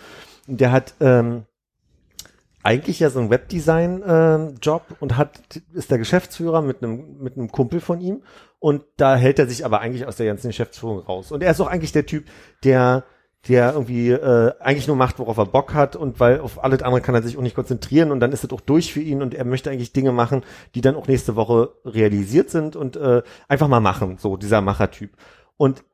Und 0.48 0.60
der 0.60 0.72
hat 0.72 0.94
ähm, 1.00 1.44
eigentlich 2.66 2.98
ja 2.98 3.10
so 3.10 3.20
ein 3.20 3.30
Webdesign-Job 3.30 4.82
äh, 4.90 4.94
und 4.98 5.16
hat 5.16 5.62
ist 5.72 5.92
der 5.92 5.98
Geschäftsführer 5.98 6.62
mit 6.62 6.82
einem 6.82 7.18
mit 7.20 7.36
einem 7.36 7.52
Kumpel 7.52 7.80
von 7.80 8.00
ihm. 8.00 8.22
Und 8.58 8.82
da 8.96 9.14
hält 9.14 9.38
er 9.38 9.46
sich 9.46 9.64
aber 9.64 9.80
eigentlich 9.80 10.04
aus 10.04 10.16
der 10.16 10.26
ganzen 10.26 10.48
Geschäftsführung 10.48 10.98
raus. 10.98 11.30
Und 11.30 11.44
er 11.44 11.52
ist 11.52 11.60
auch 11.60 11.68
eigentlich 11.68 11.92
der 11.92 12.06
Typ, 12.06 12.24
der 12.64 13.04
der 13.46 13.74
irgendwie 13.74 14.10
äh, 14.10 14.52
eigentlich 14.58 14.88
nur 14.88 14.96
macht, 14.96 15.20
worauf 15.20 15.36
er 15.36 15.46
Bock 15.46 15.74
hat. 15.74 15.94
Und 15.94 16.18
weil 16.18 16.40
auf 16.40 16.64
alles 16.64 16.82
andere 16.82 17.00
kann 17.00 17.14
er 17.14 17.22
sich 17.22 17.38
auch 17.38 17.42
nicht 17.42 17.54
konzentrieren. 17.54 18.10
Und 18.10 18.18
dann 18.18 18.32
ist 18.32 18.42
es 18.42 18.50
auch 18.50 18.60
durch 18.60 18.92
für 18.92 19.00
ihn. 19.00 19.22
Und 19.22 19.32
er 19.34 19.44
möchte 19.44 19.70
eigentlich 19.70 19.92
Dinge 19.92 20.10
machen, 20.10 20.42
die 20.74 20.80
dann 20.80 20.96
auch 20.96 21.06
nächste 21.06 21.36
Woche 21.36 21.70
realisiert 21.84 22.50
sind 22.50 22.74
und 22.74 22.96
äh, 22.96 23.22
einfach 23.46 23.68
mal 23.68 23.78
machen, 23.78 24.18
so 24.18 24.36
dieser 24.36 24.60
Machertyp. 24.60 25.12
Und 25.56 25.84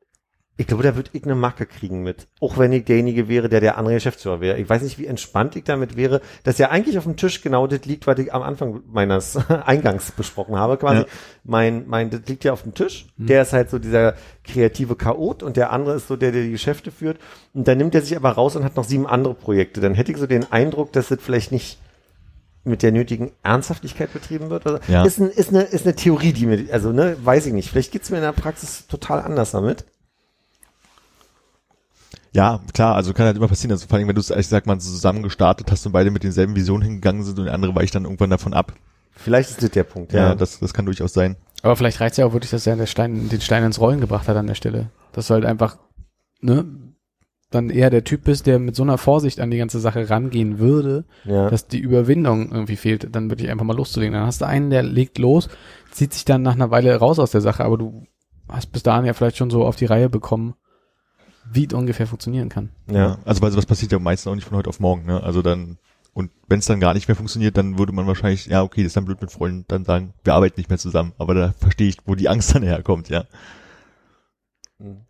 ich 0.55 0.67
glaube, 0.67 0.83
da 0.83 0.95
würde 0.95 1.09
ich 1.13 1.23
eine 1.23 1.33
Macke 1.33 1.65
kriegen 1.65 2.03
mit. 2.03 2.27
Auch 2.39 2.59
wenn 2.59 2.71
ich 2.73 2.85
derjenige 2.85 3.27
wäre, 3.27 3.49
der 3.49 3.59
der 3.59 3.75
andere 3.77 3.95
Geschäftsführer 3.95 4.39
wäre. 4.39 4.59
Ich 4.59 4.69
weiß 4.69 4.83
nicht, 4.83 4.99
wie 4.99 5.07
entspannt 5.07 5.55
ich 5.55 5.63
damit 5.63 5.97
wäre, 5.97 6.21
dass 6.43 6.59
ja 6.59 6.69
eigentlich 6.69 6.99
auf 6.99 7.05
dem 7.05 7.15
Tisch 7.15 7.41
genau 7.41 7.65
das 7.65 7.85
liegt, 7.85 8.05
was 8.05 8.19
ich 8.19 8.31
am 8.31 8.43
Anfang 8.43 8.81
meines 8.87 9.35
Eingangs 9.65 10.11
besprochen 10.11 10.55
habe. 10.55 10.77
Quasi 10.77 11.01
ja. 11.01 11.05
mein, 11.43 11.87
mein, 11.87 12.11
das 12.11 12.21
liegt 12.27 12.43
ja 12.43 12.53
auf 12.53 12.61
dem 12.61 12.75
Tisch. 12.75 13.07
Mhm. 13.17 13.25
Der 13.25 13.41
ist 13.41 13.53
halt 13.53 13.71
so 13.71 13.79
dieser 13.79 14.13
kreative 14.43 14.95
Chaot 14.95 15.41
und 15.41 15.57
der 15.57 15.71
andere 15.71 15.95
ist 15.95 16.07
so 16.07 16.15
der, 16.15 16.31
der 16.31 16.43
die 16.43 16.51
Geschäfte 16.51 16.91
führt. 16.91 17.17
Und 17.55 17.67
dann 17.67 17.79
nimmt 17.79 17.95
er 17.95 18.01
sich 18.01 18.15
aber 18.15 18.29
raus 18.29 18.55
und 18.55 18.63
hat 18.63 18.75
noch 18.75 18.83
sieben 18.83 19.07
andere 19.07 19.33
Projekte. 19.33 19.81
Dann 19.81 19.95
hätte 19.95 20.11
ich 20.11 20.19
so 20.19 20.27
den 20.27 20.51
Eindruck, 20.51 20.93
dass 20.93 21.07
das 21.07 21.17
vielleicht 21.19 21.51
nicht 21.51 21.79
mit 22.63 22.83
der 22.83 22.91
nötigen 22.91 23.31
Ernsthaftigkeit 23.41 24.13
betrieben 24.13 24.51
wird. 24.51 24.67
Also 24.67 24.79
ja. 24.87 25.03
ist, 25.03 25.19
ein, 25.19 25.29
ist, 25.29 25.49
eine, 25.49 25.63
ist 25.63 25.85
eine 25.85 25.95
Theorie, 25.95 26.31
die 26.31 26.45
mir, 26.45 26.71
also 26.71 26.91
ne, 26.91 27.17
weiß 27.23 27.47
ich 27.47 27.53
nicht. 27.53 27.71
Vielleicht 27.71 27.91
geht's 27.91 28.11
mir 28.11 28.17
in 28.17 28.23
der 28.23 28.33
Praxis 28.33 28.85
total 28.87 29.19
anders 29.19 29.49
damit. 29.49 29.85
Ja, 32.33 32.61
klar, 32.73 32.95
also 32.95 33.13
kann 33.13 33.27
halt 33.27 33.37
immer 33.37 33.47
passieren. 33.47 33.71
Also 33.71 33.87
vor 33.87 33.97
allem, 33.97 34.07
wenn 34.07 34.15
du 34.15 34.21
es, 34.21 34.31
ich 34.31 34.47
sag 34.47 34.65
mal, 34.65 34.79
zusammen 34.79 35.21
gestartet 35.21 35.71
hast 35.71 35.85
und 35.85 35.91
beide 35.91 36.11
mit 36.11 36.23
denselben 36.23 36.55
Visionen 36.55 36.83
hingegangen 36.83 37.23
sind 37.23 37.37
und 37.39 37.45
der 37.45 37.53
andere 37.53 37.75
weicht 37.75 37.93
dann 37.93 38.05
irgendwann 38.05 38.31
davon 38.31 38.53
ab. 38.53 38.73
Vielleicht 39.15 39.51
ist 39.51 39.61
das 39.61 39.69
der 39.69 39.83
Punkt, 39.83 40.13
ja. 40.13 40.29
Ja, 40.29 40.35
das, 40.35 40.59
das 40.59 40.73
kann 40.73 40.85
durchaus 40.85 41.13
sein. 41.13 41.35
Aber 41.61 41.75
vielleicht 41.75 42.01
reicht 42.01 42.13
es 42.13 42.17
ja 42.17 42.25
auch 42.25 42.33
wirklich, 42.33 42.51
dass 42.51 42.65
er 42.65 42.75
der 42.75 42.87
Stein, 42.87 43.29
den 43.29 43.39
Stein 43.39 43.63
ins 43.63 43.79
Rollen 43.79 44.01
gebracht 44.01 44.27
hat 44.27 44.35
an 44.35 44.47
der 44.47 44.55
Stelle. 44.55 44.89
Dass 45.13 45.27
du 45.27 45.35
halt 45.35 45.45
einfach, 45.45 45.77
ne, 46.41 46.65
dann 47.51 47.69
eher 47.69 47.91
der 47.91 48.03
Typ 48.03 48.23
bist, 48.23 48.47
der 48.47 48.57
mit 48.57 48.75
so 48.75 48.81
einer 48.81 48.97
Vorsicht 48.97 49.39
an 49.39 49.51
die 49.51 49.57
ganze 49.57 49.79
Sache 49.79 50.09
rangehen 50.09 50.57
würde, 50.57 51.05
ja. 51.25 51.49
dass 51.51 51.67
die 51.67 51.79
Überwindung 51.79 52.51
irgendwie 52.51 52.75
fehlt, 52.75 53.15
dann 53.15 53.29
wirklich 53.29 53.51
einfach 53.51 53.65
mal 53.65 53.77
loszulegen. 53.77 54.13
Dann 54.13 54.25
hast 54.25 54.41
du 54.41 54.47
einen, 54.47 54.71
der 54.71 54.81
legt 54.81 55.19
los, 55.19 55.49
zieht 55.91 56.13
sich 56.13 56.25
dann 56.25 56.41
nach 56.41 56.55
einer 56.55 56.71
Weile 56.71 56.95
raus 56.95 57.19
aus 57.19 57.31
der 57.31 57.41
Sache, 57.41 57.63
aber 57.63 57.77
du 57.77 58.07
hast 58.49 58.71
bis 58.71 58.81
dahin 58.81 59.05
ja 59.05 59.13
vielleicht 59.13 59.37
schon 59.37 59.51
so 59.51 59.65
auf 59.65 59.75
die 59.75 59.85
Reihe 59.85 60.09
bekommen, 60.09 60.55
wie 61.51 61.65
es 61.65 61.73
ungefähr 61.73 62.07
funktionieren 62.07 62.49
kann. 62.49 62.69
Ja, 62.87 63.17
also 63.25 63.41
weil 63.41 63.51
sowas 63.51 63.65
passiert 63.65 63.91
ja 63.91 63.99
meistens 63.99 64.29
auch 64.29 64.35
nicht 64.35 64.47
von 64.47 64.57
heute 64.57 64.69
auf 64.69 64.79
morgen, 64.79 65.05
ne? 65.05 65.21
Also 65.21 65.41
dann, 65.41 65.77
und 66.13 66.31
wenn 66.47 66.59
es 66.59 66.65
dann 66.65 66.79
gar 66.79 66.93
nicht 66.93 67.07
mehr 67.07 67.15
funktioniert, 67.15 67.57
dann 67.57 67.77
würde 67.77 67.91
man 67.91 68.07
wahrscheinlich, 68.07 68.45
ja, 68.45 68.63
okay, 68.63 68.81
das 68.81 68.91
ist 68.91 68.97
dann 68.97 69.05
blöd 69.05 69.21
mit 69.21 69.31
Freunden, 69.31 69.65
dann 69.67 69.85
sagen, 69.85 70.13
wir 70.23 70.33
arbeiten 70.33 70.59
nicht 70.59 70.69
mehr 70.69 70.79
zusammen. 70.79 71.13
Aber 71.17 71.33
da 71.33 71.53
verstehe 71.57 71.89
ich, 71.89 71.97
wo 72.05 72.15
die 72.15 72.29
Angst 72.29 72.53
dann 72.53 72.63
herkommt, 72.63 73.09
ja. 73.09 73.25
Mhm. 74.79 75.01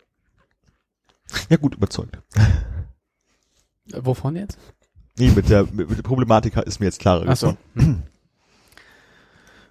Ja, 1.49 1.57
gut 1.57 1.75
überzeugt. 1.75 2.19
Wovon 3.93 4.35
jetzt? 4.35 4.57
Nee, 5.17 5.31
mit 5.31 5.49
der, 5.49 5.65
mit 5.71 5.97
der 5.97 6.03
Problematik 6.03 6.57
ist 6.57 6.79
mir 6.79 6.87
jetzt 6.87 6.99
klarer 6.99 7.25
Ach 7.27 7.35
so. 7.37 7.57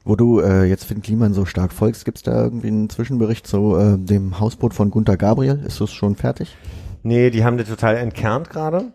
Wo 0.05 0.17
du 0.17 0.41
äh, 0.41 0.65
jetzt 0.65 0.85
Finn 0.85 1.03
Kliman 1.03 1.33
so 1.33 1.45
stark 1.45 1.73
folgst, 1.73 2.05
gibt's 2.05 2.23
da 2.23 2.43
irgendwie 2.43 2.69
einen 2.69 2.91
Zwischenbericht 2.91 3.47
zu 3.47 3.77
äh, 3.77 3.97
dem 3.99 4.41
Hausboot 4.41 4.75
von 4.75 4.91
Gunter 4.91 5.17
Gabriel? 5.17 5.63
Ist 5.65 5.81
das 5.81 5.93
schon 5.93 6.17
fertig? 6.17 6.57
Nee, 7.05 7.31
die 7.31 7.45
haben 7.45 7.57
das 7.57 7.69
total 7.69 7.97
entkernt 7.97 8.51
gerade 8.51 8.93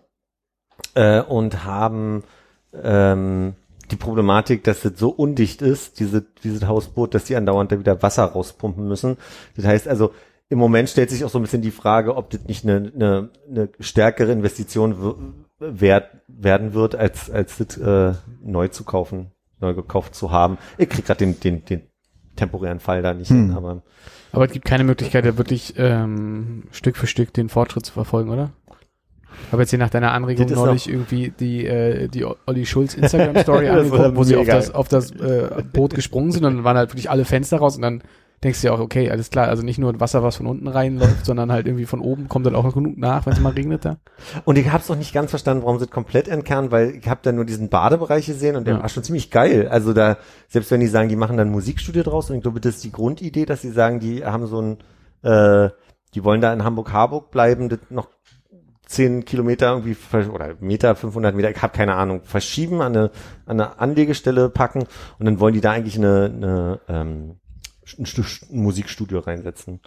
äh, 0.95 1.21
und 1.21 1.63
haben 1.63 2.23
ähm, 2.73 3.53
die 3.91 3.95
Problematik, 3.95 4.65
dass 4.65 4.81
das 4.81 4.93
so 4.97 5.09
undicht 5.09 5.61
ist, 5.61 5.99
diese, 5.99 6.25
dieses 6.43 6.67
Hausboot, 6.67 7.13
dass 7.13 7.23
die 7.23 7.37
andauernd 7.37 7.71
da 7.71 7.79
wieder 7.79 8.01
Wasser 8.01 8.25
rauspumpen 8.25 8.85
müssen. 8.87 9.17
Das 9.55 9.65
heißt 9.65 9.87
also, 9.87 10.11
im 10.49 10.59
Moment 10.59 10.89
stellt 10.89 11.09
sich 11.09 11.23
auch 11.23 11.29
so 11.29 11.39
ein 11.39 11.41
bisschen 11.41 11.61
die 11.61 11.71
Frage, 11.71 12.15
ob 12.15 12.29
das 12.29 12.43
nicht 12.45 12.65
eine, 12.65 12.91
eine, 12.93 13.29
eine 13.49 13.69
stärkere 13.79 14.31
Investition 14.31 15.35
wert 15.59 16.09
werden 16.27 16.73
wird, 16.73 16.95
als, 16.95 17.29
als 17.29 17.57
das 17.57 17.77
äh, 17.77 18.13
neu 18.43 18.67
zu 18.67 18.83
kaufen 18.83 19.31
neu 19.59 19.73
gekauft 19.73 20.15
zu 20.15 20.31
haben. 20.31 20.57
Ich 20.77 20.89
krieg 20.89 21.05
gerade 21.05 21.19
den, 21.19 21.39
den, 21.39 21.65
den 21.65 21.81
temporären 22.35 22.79
Fall 22.79 23.01
da 23.01 23.13
nicht 23.13 23.29
hm. 23.29 23.47
hin, 23.47 23.57
aber. 23.57 23.83
Aber 24.31 24.45
es 24.45 24.51
gibt 24.51 24.65
keine 24.65 24.83
Möglichkeit, 24.83 25.25
da 25.25 25.37
wirklich 25.37 25.73
ähm, 25.77 26.63
Stück 26.71 26.97
für 26.97 27.07
Stück 27.07 27.33
den 27.33 27.49
Fortschritt 27.49 27.85
zu 27.85 27.93
verfolgen, 27.93 28.29
oder? 28.29 28.51
habe 29.51 29.61
jetzt 29.61 29.69
hier 29.69 29.79
nach 29.79 29.89
deiner 29.89 30.11
Anregung 30.11 30.47
neulich 30.49 30.89
irgendwie 30.89 31.31
die, 31.39 31.65
äh, 31.65 32.07
die 32.07 32.25
Olli 32.25 32.65
Schulz 32.65 32.93
Instagram 32.95 33.37
Story 33.37 33.67
angeguckt, 33.69 34.15
wo 34.15 34.23
sie 34.23 34.35
auf 34.35 34.47
das, 34.47 34.71
auf 34.73 34.87
das 34.87 35.11
äh, 35.11 35.63
Boot 35.73 35.93
gesprungen 35.93 36.31
sind 36.31 36.45
und 36.45 36.55
dann 36.55 36.63
waren 36.63 36.77
halt 36.77 36.89
wirklich 36.91 37.09
alle 37.09 37.25
Fenster 37.25 37.57
raus 37.57 37.75
und 37.75 37.81
dann 37.81 38.01
denkst 38.43 38.61
du 38.61 38.67
ja 38.67 38.73
auch, 38.73 38.79
okay, 38.79 39.09
alles 39.09 39.29
klar, 39.29 39.47
also 39.47 39.63
nicht 39.63 39.79
nur 39.79 39.99
Wasser, 39.99 40.21
was 40.21 40.37
von 40.37 40.45
unten 40.45 40.67
reinläuft, 40.67 41.23
sondern 41.25 41.51
halt 41.51 41.65
irgendwie 41.65 41.85
von 41.85 42.01
oben 42.01 42.27
kommt 42.27 42.45
dann 42.45 42.55
auch 42.55 42.63
noch 42.63 42.73
genug 42.73 42.97
nach, 42.97 43.25
wenn 43.25 43.33
es 43.33 43.39
mal 43.39 43.53
regnet 43.53 43.85
da. 43.85 43.97
Und 44.45 44.57
ich 44.57 44.71
habe 44.71 44.83
es 44.83 44.89
noch 44.89 44.95
nicht 44.95 45.13
ganz 45.13 45.31
verstanden, 45.31 45.63
warum 45.63 45.79
sie 45.79 45.85
es 45.85 45.91
komplett 45.91 46.27
entkernen, 46.27 46.71
weil 46.71 46.95
ich 46.95 47.07
habe 47.07 47.21
da 47.23 47.31
nur 47.31 47.45
diesen 47.45 47.69
Badebereich 47.69 48.27
gesehen 48.27 48.55
und 48.55 48.67
der 48.67 48.75
ja. 48.75 48.81
war 48.81 48.89
schon 48.89 49.03
ziemlich 49.03 49.31
geil. 49.31 49.67
Also 49.69 49.93
da, 49.93 50.17
selbst 50.47 50.71
wenn 50.71 50.79
die 50.79 50.87
sagen, 50.87 51.09
die 51.09 51.15
machen 51.15 51.37
dann 51.37 51.49
Musikstudio 51.49 52.03
draus 52.03 52.29
und 52.29 52.37
ich 52.37 52.43
glaube, 52.43 52.59
das 52.59 52.75
ist 52.75 52.83
die 52.83 52.91
Grundidee, 52.91 53.45
dass 53.45 53.61
sie 53.61 53.71
sagen, 53.71 53.99
die 53.99 54.23
haben 54.23 54.45
so 54.45 54.61
ein, 54.61 54.77
äh, 55.23 55.69
die 56.13 56.23
wollen 56.23 56.41
da 56.41 56.53
in 56.53 56.63
Hamburg-Harburg 56.63 57.31
bleiben, 57.31 57.69
das 57.69 57.79
noch 57.89 58.07
zehn 58.85 59.25
Kilometer 59.25 59.71
irgendwie 59.71 59.97
oder 60.31 60.55
Meter, 60.59 60.95
500 60.95 61.35
Meter, 61.35 61.51
ich 61.51 61.61
habe 61.61 61.75
keine 61.75 61.95
Ahnung, 61.95 62.21
verschieben, 62.23 62.81
an 62.81 62.95
eine, 62.95 63.11
an 63.45 63.59
eine 63.59 63.79
Anlegestelle 63.79 64.49
packen 64.49 64.85
und 65.19 65.25
dann 65.25 65.39
wollen 65.39 65.53
die 65.53 65.61
da 65.61 65.71
eigentlich 65.71 65.97
eine, 65.97 66.31
eine 66.33 66.79
ähm, 66.87 67.35
ein, 67.97 68.05
ein 68.05 68.61
Musikstudio 68.61 69.19
reinsetzen. 69.19 69.81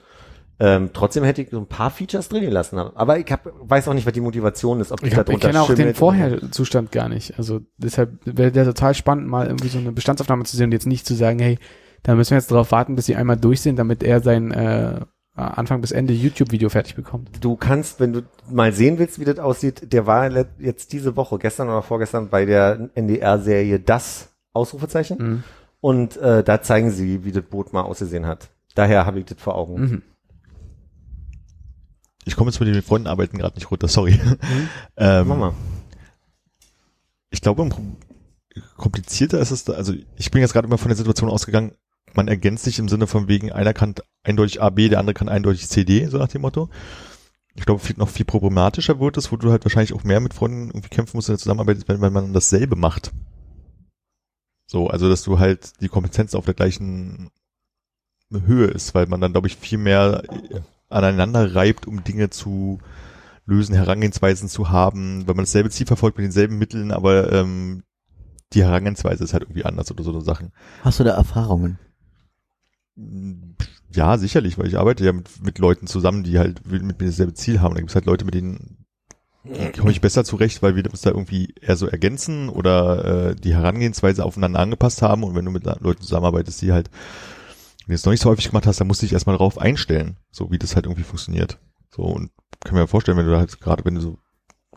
Ähm, 0.63 0.91
trotzdem 0.93 1.25
hätte 1.25 1.41
ich 1.41 1.51
so 1.51 1.59
ein 1.59 1.67
paar 1.67 1.91
Features 1.91 2.29
drin 2.29 2.43
gelassen. 2.43 2.79
Aber 2.79 3.19
ich 3.19 3.33
hab, 3.33 3.51
weiß 3.61 3.89
auch 3.89 3.95
nicht, 3.95 4.07
was 4.07 4.13
die 4.13 4.21
Motivation 4.21 4.81
ist. 4.81 4.93
Ob 4.93 5.03
ich, 5.03 5.17
hab, 5.17 5.29
ich 5.31 5.41
kenne 5.41 5.63
auch 5.63 5.75
den 5.75 5.95
Vorherzustand 5.95 6.93
gar 6.93 7.09
nicht. 7.09 7.39
Also 7.39 7.61
deshalb 7.79 8.19
wäre 8.27 8.53
der 8.53 8.67
total 8.67 8.95
spannend, 8.95 9.27
mal 9.27 9.47
irgendwie 9.47 9.69
so 9.69 9.79
eine 9.79 9.91
Bestandsaufnahme 9.91 10.45
zu 10.45 10.57
sehen 10.57 10.67
und 10.67 10.73
jetzt 10.73 10.87
nicht 10.87 11.07
zu 11.07 11.15
sagen, 11.15 11.39
hey, 11.39 11.59
da 12.03 12.15
müssen 12.15 12.33
wir 12.33 12.39
jetzt 12.39 12.51
darauf 12.51 12.73
warten, 12.73 12.95
bis 12.95 13.07
sie 13.07 13.17
einmal 13.17 13.39
durch 13.39 13.63
sind, 13.63 13.79
damit 13.79 14.03
er 14.03 14.21
sein 14.21 14.51
äh, 14.53 15.01
Anfang 15.35 15.81
bis 15.81 15.93
Ende 15.93 16.13
YouTube-Video 16.13 16.69
fertig 16.69 16.95
bekommt. 16.95 17.31
Du 17.41 17.57
kannst, 17.57 17.99
wenn 18.01 18.13
du 18.13 18.23
mal 18.51 18.73
sehen 18.73 18.99
willst, 18.99 19.19
wie 19.19 19.25
das 19.25 19.39
aussieht, 19.39 19.93
der 19.93 20.07
war 20.07 20.31
jetzt 20.59 20.93
diese 20.93 21.17
Woche, 21.17 21.39
gestern 21.39 21.69
oder 21.69 21.83
vorgestern, 21.83 22.29
bei 22.29 22.45
der 22.45 22.91
NDR-Serie 22.95 23.81
Das 23.81 24.29
Ausrufezeichen. 24.53 25.19
Mhm. 25.19 25.45
Und 25.81 26.17
äh, 26.19 26.45
da 26.45 26.63
zeigen 26.63 26.91
sie, 26.91 27.25
wie 27.25 27.33
das 27.33 27.45
Boot 27.45 27.73
mal 27.73 27.83
ausgesehen 27.83 28.27
hat. 28.27 28.51
Daher 28.75 29.07
habe 29.07 29.19
ich 29.19 29.27
das 29.27 29.41
vor 29.41 29.57
Augen. 29.57 29.81
Mhm. 29.81 30.03
Ich 32.25 32.37
komme 32.37 32.51
jetzt 32.51 32.61
mit 32.61 32.69
den 32.69 32.83
Freunden 32.83 33.09
arbeiten 33.09 33.39
gerade 33.39 33.55
nicht 33.55 33.71
runter, 33.71 33.89
sorry. 33.89 34.21
Mhm. 34.23 34.37
ähm, 34.97 35.29
Mach 35.29 35.37
mal. 35.37 35.55
Ich 37.31 37.41
glaube, 37.41 37.69
komplizierter 38.77 39.41
ist 39.41 39.51
es, 39.51 39.65
da, 39.65 39.75
also 39.75 39.95
ich 40.17 40.31
bin 40.31 40.41
jetzt 40.41 40.53
gerade 40.53 40.67
immer 40.67 40.79
von 40.79 40.89
der 40.89 40.97
Situation 40.97 41.31
ausgegangen, 41.31 41.73
man 42.15 42.29
ergänzt 42.29 42.65
sich 42.65 42.79
im 42.79 42.89
Sinne 42.89 43.07
von 43.07 43.29
wegen, 43.29 43.53
einer 43.53 43.73
kann 43.73 43.95
eindeutig 44.25 44.61
A, 44.61 44.71
B, 44.71 44.89
der 44.89 44.99
andere 44.99 45.15
kann 45.15 45.29
eindeutig 45.29 45.69
C, 45.69 45.85
D, 45.85 46.07
so 46.07 46.19
nach 46.19 46.29
dem 46.29 46.43
Motto. 46.43 46.69
Ich 47.55 47.65
glaube, 47.65 47.81
viel, 47.81 47.97
noch 47.97 48.09
viel 48.09 48.27
problematischer 48.27 49.01
wird 49.01 49.17
es, 49.17 49.31
wo 49.31 49.37
du 49.37 49.51
halt 49.51 49.65
wahrscheinlich 49.65 49.93
auch 49.93 50.05
mehr 50.05 50.21
mit 50.21 50.35
Freunden 50.35 50.69
irgendwie 50.69 50.89
kämpfen 50.89 51.17
musst 51.17 51.29
in 51.29 51.35
der 51.35 51.39
Zusammenarbeit, 51.39 51.89
wenn, 51.89 52.01
wenn 52.01 52.13
man 52.13 52.33
dasselbe 52.33 52.77
macht. 52.77 53.13
So, 54.71 54.87
also 54.87 55.09
dass 55.09 55.25
du 55.25 55.41
halt 55.41 55.81
die 55.81 55.89
Kompetenz 55.89 56.33
auf 56.37 56.45
der 56.45 56.55
gleichen 56.55 57.31
Höhe 58.31 58.69
ist, 58.69 58.95
weil 58.95 59.07
man 59.07 59.21
dann, 59.21 59.33
glaube 59.33 59.49
ich, 59.49 59.57
viel 59.57 59.79
mehr 59.79 60.23
äh, 60.29 60.61
aneinander 60.89 61.57
reibt, 61.57 61.89
um 61.89 62.05
Dinge 62.05 62.31
zu 62.31 62.79
lösen, 63.47 63.75
Herangehensweisen 63.75 64.49
zu 64.49 64.71
haben, 64.71 65.27
weil 65.27 65.35
man 65.35 65.45
dasselbe 65.45 65.71
Ziel 65.71 65.89
verfolgt 65.89 66.19
mit 66.19 66.25
denselben 66.25 66.57
Mitteln, 66.57 66.93
aber 66.93 67.33
ähm, 67.33 67.83
die 68.53 68.63
Herangehensweise 68.63 69.25
ist 69.25 69.33
halt 69.33 69.43
irgendwie 69.43 69.65
anders 69.65 69.91
oder 69.91 70.05
so 70.05 70.13
eine 70.13 70.21
Sachen. 70.21 70.53
Hast 70.85 71.01
du 71.01 71.05
da 71.05 71.15
Erfahrungen? 71.17 71.81
Ja, 73.93 74.19
sicherlich, 74.19 74.57
weil 74.57 74.69
ich 74.69 74.79
arbeite 74.79 75.05
ja 75.05 75.13
mit, 75.13 75.43
mit 75.43 75.59
Leuten 75.59 75.89
zusammen, 75.89 76.23
die 76.23 76.39
halt 76.39 76.65
mit 76.65 76.85
mir 76.85 76.95
dasselbe 77.09 77.35
Ziel 77.35 77.61
haben. 77.61 77.75
Da 77.75 77.81
gibt 77.81 77.91
es 77.91 77.97
halt 77.97 78.07
Leute, 78.07 78.25
mit 78.25 78.35
denen 78.35 78.80
komme 79.79 79.91
ich 79.91 80.01
besser 80.01 80.25
zurecht, 80.25 80.63
weil 80.63 80.77
wir 80.77 80.85
uns 80.91 81.01
da 81.01 81.11
irgendwie 81.11 81.55
eher 81.61 81.77
so 81.77 81.87
ergänzen 81.87 82.49
oder 82.49 83.31
äh, 83.31 83.37
die 83.37 83.55
Herangehensweise 83.55 84.25
aufeinander 84.25 84.61
angepasst 84.61 85.03
haben. 85.03 85.25
Und 85.25 85.35
wenn 85.35 85.45
du 85.45 85.51
mit 85.51 85.65
Leuten 85.65 86.03
zusammenarbeitest, 86.03 86.61
die 86.63 86.73
halt, 86.73 86.91
wenn 87.87 87.97
noch 87.97 88.13
nicht 88.13 88.23
so 88.23 88.31
häufig 88.31 88.49
gemacht 88.49 88.67
hast, 88.67 88.81
dann 88.81 88.87
musst 88.87 89.03
du 89.03 89.07
dich 89.07 89.15
erstmal 89.15 89.37
darauf 89.37 89.59
einstellen, 89.59 90.17
so 90.31 90.51
wie 90.51 90.59
das 90.59 90.75
halt 90.75 90.87
irgendwie 90.87 91.05
funktioniert. 91.05 91.59
So, 91.95 92.03
und 92.03 92.31
kann 92.61 92.77
mir 92.77 92.87
vorstellen, 92.87 93.17
wenn 93.17 93.27
du 93.27 93.37
halt 93.37 93.61
gerade, 93.61 93.85
wenn 93.85 93.95
du 93.95 94.01
so, 94.01 94.19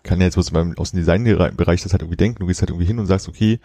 kann 0.02 0.20
ja 0.20 0.26
jetzt 0.26 0.38
was 0.38 0.54
aus 0.78 0.92
dem 0.92 1.00
Designbereich 1.00 1.84
das 1.84 1.94
halt 1.94 2.02
irgendwie 2.02 2.18
denken, 2.18 2.40
du 2.40 2.48
gehst 2.48 2.62
halt 2.62 2.70
irgendwie 2.70 2.88
hin 2.88 3.00
und 3.00 3.06
sagst, 3.06 3.28
okay, 3.28 3.60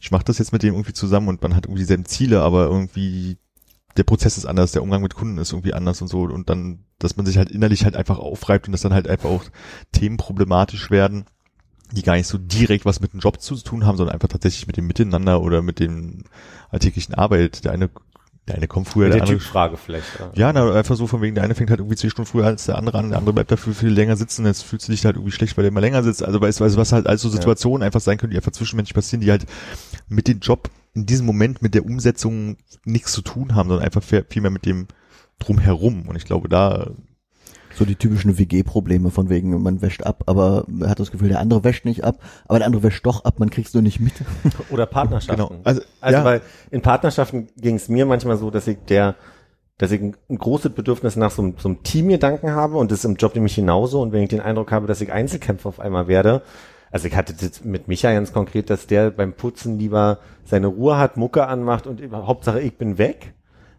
ich 0.00 0.10
mache 0.10 0.24
das 0.24 0.38
jetzt 0.38 0.52
mit 0.52 0.62
dem 0.62 0.74
irgendwie 0.74 0.92
zusammen 0.92 1.28
und 1.28 1.42
man 1.42 1.54
hat 1.54 1.66
irgendwie 1.66 1.82
dieselben 1.82 2.06
Ziele, 2.06 2.40
aber 2.40 2.66
irgendwie 2.66 3.38
der 3.96 4.04
Prozess 4.04 4.38
ist 4.38 4.46
anders, 4.46 4.72
der 4.72 4.82
Umgang 4.82 5.02
mit 5.02 5.14
Kunden 5.14 5.38
ist 5.38 5.52
irgendwie 5.52 5.74
anders 5.74 6.00
und 6.00 6.08
so 6.08 6.22
und 6.22 6.48
dann, 6.48 6.84
dass 6.98 7.16
man 7.16 7.26
sich 7.26 7.38
halt 7.38 7.50
innerlich 7.50 7.84
halt 7.84 7.96
einfach 7.96 8.18
aufreibt 8.18 8.66
und 8.66 8.72
dass 8.72 8.82
dann 8.82 8.94
halt 8.94 9.08
einfach 9.08 9.28
auch 9.28 9.44
Themen 9.92 10.16
problematisch 10.16 10.90
werden, 10.90 11.24
die 11.92 12.02
gar 12.02 12.14
nicht 12.14 12.28
so 12.28 12.38
direkt 12.38 12.84
was 12.84 13.00
mit 13.00 13.12
dem 13.12 13.20
Job 13.20 13.40
zu 13.40 13.56
tun 13.56 13.84
haben, 13.84 13.96
sondern 13.96 14.14
einfach 14.14 14.28
tatsächlich 14.28 14.66
mit 14.66 14.76
dem 14.76 14.86
Miteinander 14.86 15.42
oder 15.42 15.62
mit 15.62 15.80
dem 15.80 16.24
alltäglichen 16.70 17.14
Arbeit. 17.14 17.64
Der 17.64 17.72
eine, 17.72 17.90
der 18.46 18.56
eine 18.56 18.68
kommt 18.68 18.88
früher, 18.88 19.06
Mit 19.06 19.14
der 19.14 19.20
der 19.20 19.28
andere 19.28 19.38
Typfrage 19.38 19.76
vielleicht. 19.76 20.06
Ja. 20.18 20.30
ja, 20.34 20.52
na, 20.52 20.72
einfach 20.72 20.96
so 20.96 21.06
von 21.06 21.20
wegen, 21.20 21.34
der 21.34 21.42
eine 21.42 21.54
fängt 21.54 21.70
halt 21.70 21.80
irgendwie 21.80 21.96
zehn 21.96 22.10
Stunden 22.10 22.30
früher 22.30 22.46
als 22.46 22.66
der 22.66 22.78
andere 22.78 22.98
an, 22.98 23.10
der 23.10 23.18
andere 23.18 23.32
bleibt 23.32 23.50
dafür 23.50 23.74
viel 23.74 23.88
länger 23.88 24.16
sitzen, 24.16 24.46
jetzt 24.46 24.62
fühlst 24.62 24.86
du 24.86 24.92
dich 24.92 25.04
halt 25.04 25.16
irgendwie 25.16 25.32
schlecht, 25.32 25.56
weil 25.56 25.62
der 25.62 25.70
immer 25.70 25.80
länger 25.80 26.02
sitzt. 26.02 26.22
Also 26.22 26.40
weißt 26.40 26.60
du, 26.60 26.76
was 26.76 26.92
halt 26.92 27.06
also 27.06 27.28
Situationen 27.28 27.82
einfach 27.82 28.00
sein 28.00 28.18
können, 28.18 28.30
die 28.30 28.36
einfach 28.36 28.52
zwischenmenschlich 28.52 28.94
passieren, 28.94 29.20
die 29.20 29.30
halt 29.30 29.46
mit 30.08 30.28
dem 30.28 30.38
Job 30.38 30.70
in 30.94 31.06
diesem 31.06 31.26
Moment 31.26 31.62
mit 31.62 31.74
der 31.74 31.84
Umsetzung 31.86 32.56
nichts 32.84 33.12
zu 33.12 33.22
tun 33.22 33.54
haben, 33.54 33.68
sondern 33.68 33.84
einfach 33.86 34.02
viel 34.02 34.24
viel 34.28 34.42
mehr 34.42 34.50
mit 34.50 34.66
dem 34.66 34.86
drumherum. 35.38 36.08
Und 36.08 36.16
ich 36.16 36.24
glaube, 36.24 36.48
da, 36.48 36.90
So 37.74 37.84
die 37.84 37.94
typischen 37.94 38.36
WG-Probleme 38.36 39.10
von 39.10 39.28
wegen, 39.30 39.62
man 39.62 39.80
wäscht 39.80 40.02
ab, 40.02 40.24
aber 40.26 40.64
man 40.66 40.90
hat 40.90 40.98
das 40.98 41.10
Gefühl, 41.12 41.28
der 41.28 41.38
andere 41.40 41.62
wäscht 41.64 41.84
nicht 41.84 42.02
ab, 42.04 42.18
aber 42.48 42.58
der 42.58 42.66
andere 42.66 42.82
wäscht 42.82 43.06
doch 43.06 43.24
ab, 43.24 43.38
man 43.38 43.48
kriegt's 43.50 43.72
nur 43.72 43.82
nicht 43.82 44.00
mit. 44.00 44.12
Oder 44.70 44.86
Partnerschaften. 44.86 45.46
Genau. 45.48 45.60
Also, 45.64 45.80
Also 46.00 46.18
ja. 46.18 46.24
weil 46.24 46.42
in 46.70 46.82
Partnerschaften 46.82 47.48
ging 47.56 47.76
es 47.76 47.88
mir 47.88 48.06
manchmal 48.06 48.36
so, 48.36 48.50
dass 48.50 48.66
ich 48.66 48.78
der, 48.88 49.14
dass 49.78 49.92
ich 49.92 50.00
ein, 50.02 50.16
ein 50.28 50.36
großes 50.38 50.72
Bedürfnis 50.72 51.14
nach 51.16 51.30
so, 51.30 51.42
einem- 51.42 51.54
so 51.58 51.68
einem 51.68 51.82
Teamgedanken 51.84 52.50
habe 52.50 52.76
und 52.76 52.90
das 52.90 52.98
ist 52.98 53.04
im 53.04 53.14
Job 53.16 53.34
nämlich 53.36 53.54
genauso. 53.54 54.02
Und 54.02 54.12
wenn 54.12 54.22
ich 54.24 54.28
den 54.28 54.40
Eindruck 54.40 54.72
habe, 54.72 54.86
dass 54.88 55.00
ich 55.00 55.12
Einzelkämpfer 55.12 55.68
auf 55.68 55.80
einmal 55.80 56.08
werde, 56.08 56.42
also 56.90 57.06
ich 57.06 57.16
hatte 57.16 57.34
das 57.34 57.64
mit 57.64 57.88
Micha 57.88 58.12
ganz 58.12 58.32
konkret, 58.32 58.70
dass 58.70 58.86
der 58.86 59.10
beim 59.10 59.32
Putzen 59.32 59.78
lieber 59.78 60.18
seine 60.44 60.66
Ruhe 60.66 60.98
hat, 60.98 61.16
Mucke 61.16 61.46
anmacht 61.46 61.86
und 61.86 62.00
Hauptsache 62.12 62.60
ich 62.60 62.76
bin 62.76 62.98
weg. 62.98 63.34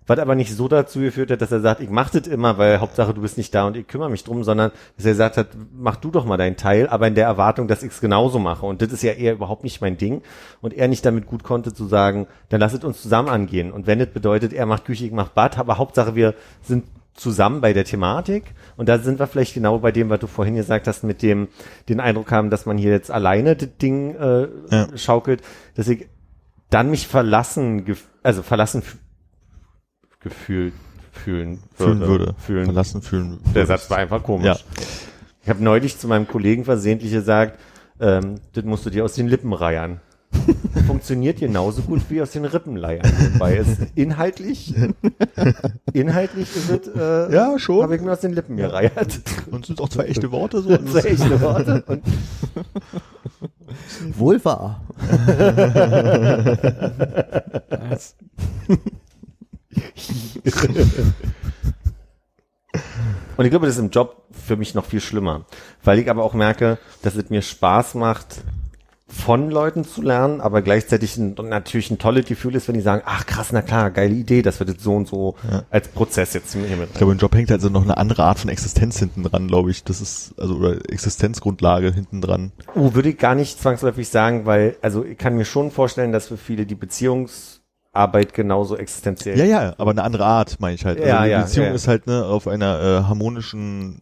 Was 0.07 0.17
aber 0.19 0.35
nicht 0.35 0.53
so 0.53 0.67
dazu 0.67 0.99
geführt 0.99 1.29
hat, 1.29 1.41
dass 1.41 1.51
er 1.51 1.61
sagt, 1.61 1.79
ich 1.79 1.89
mach 1.89 2.09
das 2.09 2.27
immer, 2.27 2.57
weil 2.57 2.79
Hauptsache 2.79 3.13
du 3.13 3.21
bist 3.21 3.37
nicht 3.37 3.53
da 3.53 3.67
und 3.67 3.77
ich 3.77 3.87
kümmere 3.87 4.09
mich 4.09 4.23
drum, 4.23 4.43
sondern 4.43 4.71
dass 4.97 5.05
er 5.05 5.11
gesagt 5.11 5.37
hat, 5.37 5.49
mach 5.73 5.95
du 5.95 6.09
doch 6.09 6.25
mal 6.25 6.37
deinen 6.37 6.57
Teil, 6.57 6.89
aber 6.89 7.07
in 7.07 7.15
der 7.15 7.25
Erwartung, 7.25 7.67
dass 7.67 7.83
ich 7.83 7.91
es 7.91 8.01
genauso 8.01 8.39
mache. 8.39 8.65
Und 8.65 8.81
das 8.81 8.91
ist 8.91 9.03
ja 9.03 9.13
eher 9.13 9.33
überhaupt 9.33 9.63
nicht 9.63 9.79
mein 9.79 9.97
Ding. 9.97 10.23
Und 10.59 10.73
er 10.73 10.87
nicht 10.87 11.05
damit 11.05 11.27
gut 11.27 11.43
konnte 11.43 11.73
zu 11.73 11.85
sagen, 11.85 12.27
dann 12.49 12.59
lasst 12.59 12.83
uns 12.83 13.01
zusammen 13.01 13.29
angehen. 13.29 13.71
Und 13.71 13.85
wenn 13.85 13.99
das 13.99 14.09
bedeutet, 14.09 14.53
er 14.53 14.65
macht 14.65 14.85
Küche, 14.85 15.05
ich 15.05 15.11
mach 15.11 15.29
Bad, 15.29 15.59
aber 15.59 15.77
Hauptsache 15.77 16.15
wir 16.15 16.33
sind 16.61 16.85
zusammen 17.13 17.61
bei 17.61 17.71
der 17.71 17.85
Thematik. 17.85 18.55
Und 18.77 18.89
da 18.89 18.99
sind 18.99 19.19
wir 19.19 19.27
vielleicht 19.27 19.53
genau 19.53 19.79
bei 19.79 19.91
dem, 19.91 20.09
was 20.09 20.19
du 20.19 20.27
vorhin 20.27 20.55
gesagt 20.55 20.87
hast, 20.87 21.03
mit 21.03 21.21
dem, 21.21 21.47
den 21.89 21.99
Eindruck 21.99 22.31
haben, 22.31 22.49
dass 22.49 22.65
man 22.65 22.77
hier 22.77 22.91
jetzt 22.91 23.11
alleine 23.11 23.55
das 23.55 23.69
Ding 23.81 24.15
äh, 24.15 24.47
Ja. 24.69 24.87
schaukelt, 24.97 25.41
dass 25.75 25.87
ich 25.87 26.07
dann 26.69 26.89
mich 26.89 27.07
verlassen, 27.07 27.85
also 28.23 28.43
verlassen 28.43 28.81
gefühlt 30.19 30.73
fühlen 31.11 31.59
würde. 31.77 31.95
fühlen 31.95 31.99
würde. 32.07 32.35
Fühlen. 32.39 32.65
Verlassen 32.65 33.01
fühlen. 33.01 33.39
Der 33.47 33.55
würde. 33.55 33.67
Satz 33.67 33.89
war 33.89 33.97
einfach 33.97 34.23
komisch. 34.23 34.45
Ja. 34.45 34.55
Ich 35.43 35.49
habe 35.49 35.63
neulich 35.63 35.97
zu 35.97 36.07
meinem 36.07 36.27
Kollegen 36.27 36.63
versehentlich 36.65 37.11
gesagt, 37.11 37.59
ähm, 37.99 38.35
das 38.53 38.63
musst 38.63 38.85
du 38.85 38.89
dir 38.89 39.03
aus 39.03 39.13
den 39.13 39.27
Lippen 39.27 39.53
reiern. 39.53 39.99
Funktioniert 40.87 41.39
genauso 41.39 41.81
gut 41.81 42.01
wie 42.09 42.21
aus 42.21 42.31
den 42.31 42.45
Rippen 42.45 42.75
leiern. 42.75 43.05
Wobei 43.33 43.57
es 43.57 43.67
inhaltlich, 43.95 44.73
inhaltlich 45.93 46.55
ist 46.55 46.69
es, 46.69 46.87
äh, 46.95 47.33
Ja, 47.33 47.57
schon. 47.59 47.83
habe 47.83 47.95
ich 47.95 48.01
mir 48.01 48.11
aus 48.13 48.21
den 48.21 48.33
Lippen 48.33 48.57
gereiert. 48.57 49.19
Und 49.51 49.61
es 49.61 49.67
sind 49.67 49.81
auch 49.81 49.89
zwei 49.89 50.05
echte 50.05 50.31
Worte 50.31 50.61
so. 50.61 50.69
Sind 50.69 51.05
echte 51.05 51.41
Worte. 51.41 51.83
Und 51.87 52.03
Wohl 54.17 54.43
wahr. 54.43 54.81
Und 63.37 63.45
ich 63.45 63.49
glaube, 63.49 63.65
das 63.65 63.75
ist 63.75 63.81
im 63.81 63.89
Job 63.89 64.23
für 64.31 64.55
mich 64.55 64.75
noch 64.75 64.85
viel 64.85 65.01
schlimmer, 65.01 65.45
weil 65.83 65.99
ich 65.99 66.09
aber 66.09 66.23
auch 66.23 66.33
merke, 66.33 66.77
dass 67.01 67.15
es 67.15 67.29
mir 67.29 67.41
Spaß 67.41 67.95
macht, 67.95 68.41
von 69.13 69.49
Leuten 69.51 69.83
zu 69.83 70.01
lernen, 70.01 70.41
aber 70.41 70.61
gleichzeitig 70.61 71.17
ein, 71.17 71.35
natürlich 71.43 71.91
ein 71.91 71.97
tolles 71.97 72.25
Gefühl 72.25 72.55
ist, 72.55 72.67
wenn 72.67 72.75
die 72.75 72.81
sagen, 72.81 73.01
ach 73.05 73.25
krass, 73.25 73.49
na 73.51 73.61
klar, 73.61 73.91
geile 73.91 74.13
Idee, 74.13 74.41
dass 74.41 74.59
wir 74.59 74.65
das 74.65 74.77
so 74.79 74.95
und 74.95 75.07
so 75.07 75.35
Ja. 75.51 75.63
als 75.69 75.89
Prozess 75.89 76.33
jetzt 76.33 76.53
hier 76.53 76.61
mit 76.77 76.89
Ich 76.91 76.97
glaube, 76.97 77.13
im 77.13 77.19
Job 77.19 77.35
hängt 77.35 77.51
also 77.51 77.69
noch 77.69 77.83
eine 77.83 77.97
andere 77.97 78.23
Art 78.23 78.39
von 78.39 78.49
Existenz 78.49 78.97
hinten 78.99 79.23
dran, 79.23 79.47
glaube 79.47 79.69
ich. 79.71 79.83
Das 79.83 80.01
ist, 80.01 80.33
also, 80.39 80.55
oder 80.55 80.77
Existenzgrundlage 80.89 81.91
hinten 81.93 82.21
dran. 82.21 82.51
Oh, 82.75 82.93
würde 82.93 83.09
ich 83.09 83.17
gar 83.17 83.35
nicht 83.35 83.59
zwangsläufig 83.61 84.07
sagen, 84.09 84.45
weil, 84.45 84.77
also 84.81 85.03
ich 85.03 85.17
kann 85.17 85.35
mir 85.35 85.45
schon 85.45 85.71
vorstellen, 85.71 86.11
dass 86.11 86.27
für 86.27 86.37
viele 86.37 86.65
die 86.65 86.75
Beziehungsarbeit 86.75 88.33
genauso 88.33 88.77
existenziell 88.77 89.37
Ja, 89.37 89.45
ja, 89.45 89.73
aber 89.77 89.91
eine 89.91 90.03
andere 90.03 90.25
Art, 90.25 90.59
meine 90.59 90.75
ich 90.75 90.85
halt. 90.85 90.97
Also 90.99 91.09
Ja, 91.09 91.23
die 91.25 91.29
ja, 91.31 91.41
Beziehung 91.41 91.67
ja. 91.67 91.73
ist 91.73 91.87
halt 91.87 92.07
ne, 92.07 92.25
auf 92.25 92.47
einer 92.47 92.79
äh, 92.81 93.07
harmonischen 93.07 94.01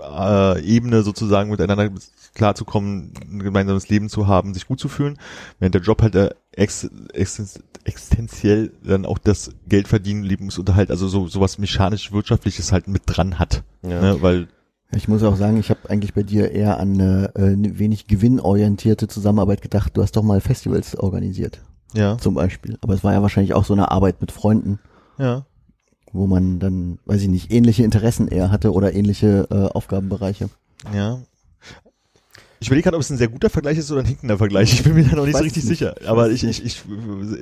äh, 0.00 0.60
Ebene 0.62 1.02
sozusagen 1.02 1.50
miteinander 1.50 1.90
klarzukommen, 2.34 3.12
ein 3.30 3.42
gemeinsames 3.42 3.88
Leben 3.88 4.08
zu 4.08 4.26
haben, 4.26 4.54
sich 4.54 4.66
gut 4.66 4.78
zu 4.78 4.88
fühlen, 4.88 5.18
während 5.58 5.74
der 5.74 5.82
Job 5.82 6.02
halt 6.02 6.14
äh, 6.14 6.30
ex, 6.52 6.88
ex, 7.12 7.60
existenziell 7.84 8.72
dann 8.84 9.06
auch 9.06 9.18
das 9.18 9.50
Geld 9.68 9.88
verdienen, 9.88 10.22
Lebensunterhalt, 10.22 10.90
also 10.90 11.08
so 11.08 11.26
sowas 11.28 11.58
mechanisch-wirtschaftliches 11.58 12.72
halt 12.72 12.88
mit 12.88 13.02
dran 13.06 13.38
hat. 13.38 13.62
Ja. 13.82 14.00
Ne, 14.00 14.22
weil 14.22 14.48
Ich 14.92 15.08
muss 15.08 15.22
auch 15.22 15.36
sagen, 15.36 15.58
ich 15.58 15.70
habe 15.70 15.88
eigentlich 15.88 16.14
bei 16.14 16.22
dir 16.22 16.50
eher 16.50 16.78
an 16.78 16.94
eine 16.94 17.34
äh, 17.34 17.54
wenig 17.78 18.06
gewinnorientierte 18.06 19.08
Zusammenarbeit 19.08 19.62
gedacht. 19.62 19.96
Du 19.96 20.02
hast 20.02 20.16
doch 20.16 20.22
mal 20.22 20.40
Festivals 20.40 20.96
organisiert, 20.96 21.60
ja, 21.94 22.18
zum 22.18 22.34
Beispiel. 22.34 22.78
Aber 22.82 22.94
es 22.94 23.02
war 23.02 23.12
ja 23.12 23.22
wahrscheinlich 23.22 23.54
auch 23.54 23.64
so 23.64 23.72
eine 23.74 23.90
Arbeit 23.90 24.20
mit 24.20 24.32
Freunden, 24.32 24.78
ja. 25.18 25.46
Wo 26.16 26.26
man 26.26 26.58
dann, 26.58 26.98
weiß 27.06 27.22
ich 27.22 27.28
nicht, 27.28 27.52
ähnliche 27.52 27.84
Interessen 27.84 28.28
eher 28.28 28.50
hatte 28.50 28.72
oder 28.72 28.94
ähnliche 28.94 29.46
äh, 29.50 29.74
Aufgabenbereiche. 29.74 30.48
Ja. 30.94 31.20
Ich 32.58 32.68
überlege 32.68 32.84
gerade, 32.84 32.96
ob 32.96 33.02
es 33.02 33.10
ein 33.10 33.18
sehr 33.18 33.28
guter 33.28 33.50
Vergleich 33.50 33.76
ist 33.76 33.90
oder 33.92 34.00
ein 34.00 34.06
hinkender 34.06 34.38
Vergleich. 34.38 34.72
Ich 34.72 34.82
bin 34.82 34.94
mir 34.94 35.04
da 35.04 35.16
noch 35.16 35.26
nicht 35.26 35.36
so 35.36 35.42
richtig 35.42 35.64
nicht. 35.64 35.78
sicher. 35.78 35.94
Aber 36.06 36.30
ich, 36.30 36.42
ich, 36.42 36.64
ich, 36.64 36.82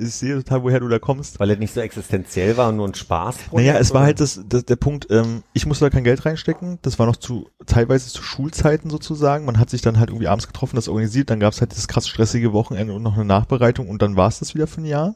ich 0.01 0.15
sehe 0.15 0.37
total, 0.37 0.65
woher 0.65 0.81
du 0.81 0.89
da 0.89 0.99
kommst. 0.99 1.39
weil 1.39 1.51
es 1.51 1.59
nicht 1.59 1.73
so 1.73 1.81
existenziell 1.81 2.57
war 2.57 2.71
und 2.71 2.77
nur 2.77 2.89
ein 2.89 2.95
Spaß. 2.95 3.37
Naja, 3.53 3.79
es 3.79 3.95
war 3.95 4.03
halt 4.03 4.21
das, 4.21 4.41
das 4.49 4.65
der 4.65 4.77
Punkt, 4.77 5.07
ähm, 5.11 5.43
ich 5.53 5.67
musste 5.67 5.85
da 5.85 5.91
kein 5.91 6.05
Geld 6.05 6.27
reinstecken. 6.27 6.79
Das 6.83 6.99
war 6.99 7.07
noch 7.07 7.17
zu, 7.17 7.49
teilweise 7.67 8.09
zu 8.09 8.23
Schulzeiten 8.23 8.91
sozusagen. 8.91 9.45
Man 9.45 9.59
hat 9.59 9.71
sich 9.71 9.83
dann 9.83 9.99
halt 9.99 10.11
irgendwie 10.11 10.29
abends 10.29 10.49
getroffen, 10.49 10.77
das 10.77 10.89
organisiert. 10.89 11.31
Dann 11.31 11.41
gab 11.41 11.53
es 11.53 11.61
halt 11.61 11.73
das 11.73 11.87
krass 11.87 12.09
stressige 12.09 12.53
Wochenende 12.53 12.93
und 12.93 13.03
noch 13.03 13.15
eine 13.15 13.25
Nachbereitung 13.25 13.89
und 13.89 14.03
dann 14.03 14.17
war 14.17 14.29
es 14.29 14.41
das 14.41 14.55
wieder 14.55 14.67
für 14.67 14.81
ein 14.81 14.87
Jahr. 14.87 15.15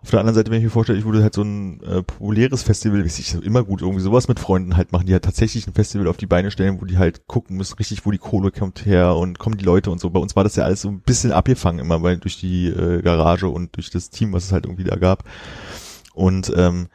Auf 0.00 0.10
der 0.10 0.20
anderen 0.20 0.36
Seite, 0.36 0.50
wenn 0.50 0.58
ich 0.58 0.64
mir 0.64 0.70
vorstelle, 0.70 0.98
ich 0.98 1.04
würde 1.04 1.22
halt 1.22 1.34
so 1.34 1.42
ein 1.42 1.82
äh, 1.82 2.02
populäres 2.04 2.62
Festival, 2.62 3.04
weiß 3.04 3.18
ich, 3.18 3.34
immer 3.34 3.64
gut 3.64 3.82
irgendwie 3.82 4.00
sowas 4.00 4.28
mit 4.28 4.38
Freunden 4.38 4.76
halt 4.76 4.92
machen, 4.92 5.06
die 5.06 5.12
halt 5.12 5.24
tatsächlich 5.24 5.66
ein 5.66 5.74
Festival 5.74 6.06
auf 6.06 6.16
die 6.16 6.26
Beine 6.26 6.52
stellen, 6.52 6.80
wo 6.80 6.84
die 6.84 6.98
halt 6.98 7.26
gucken 7.26 7.56
müssen, 7.56 7.74
richtig, 7.74 8.06
wo 8.06 8.12
die 8.12 8.18
Kohle 8.18 8.52
kommt 8.52 8.86
her 8.86 9.16
und 9.16 9.40
kommen 9.40 9.58
die 9.58 9.64
Leute 9.64 9.90
und 9.90 10.00
so. 10.00 10.10
Bei 10.10 10.20
uns 10.20 10.36
war 10.36 10.44
das 10.44 10.54
ja 10.54 10.64
alles 10.64 10.82
so 10.82 10.88
ein 10.88 11.00
bisschen 11.00 11.32
abgefangen 11.32 11.80
immer, 11.80 12.00
weil 12.02 12.16
durch 12.18 12.38
die 12.38 12.68
äh, 12.68 13.02
Garage 13.02 13.48
und 13.48 13.74
durch 13.74 13.90
das 13.90 14.10
Team, 14.10 14.32
was 14.32 14.44
es 14.44 14.52
halt 14.52 14.66
irgendwie 14.66 14.84
da 14.84 14.96
gab. 14.96 15.24
Und 16.14 16.52
ähm, 16.56 16.88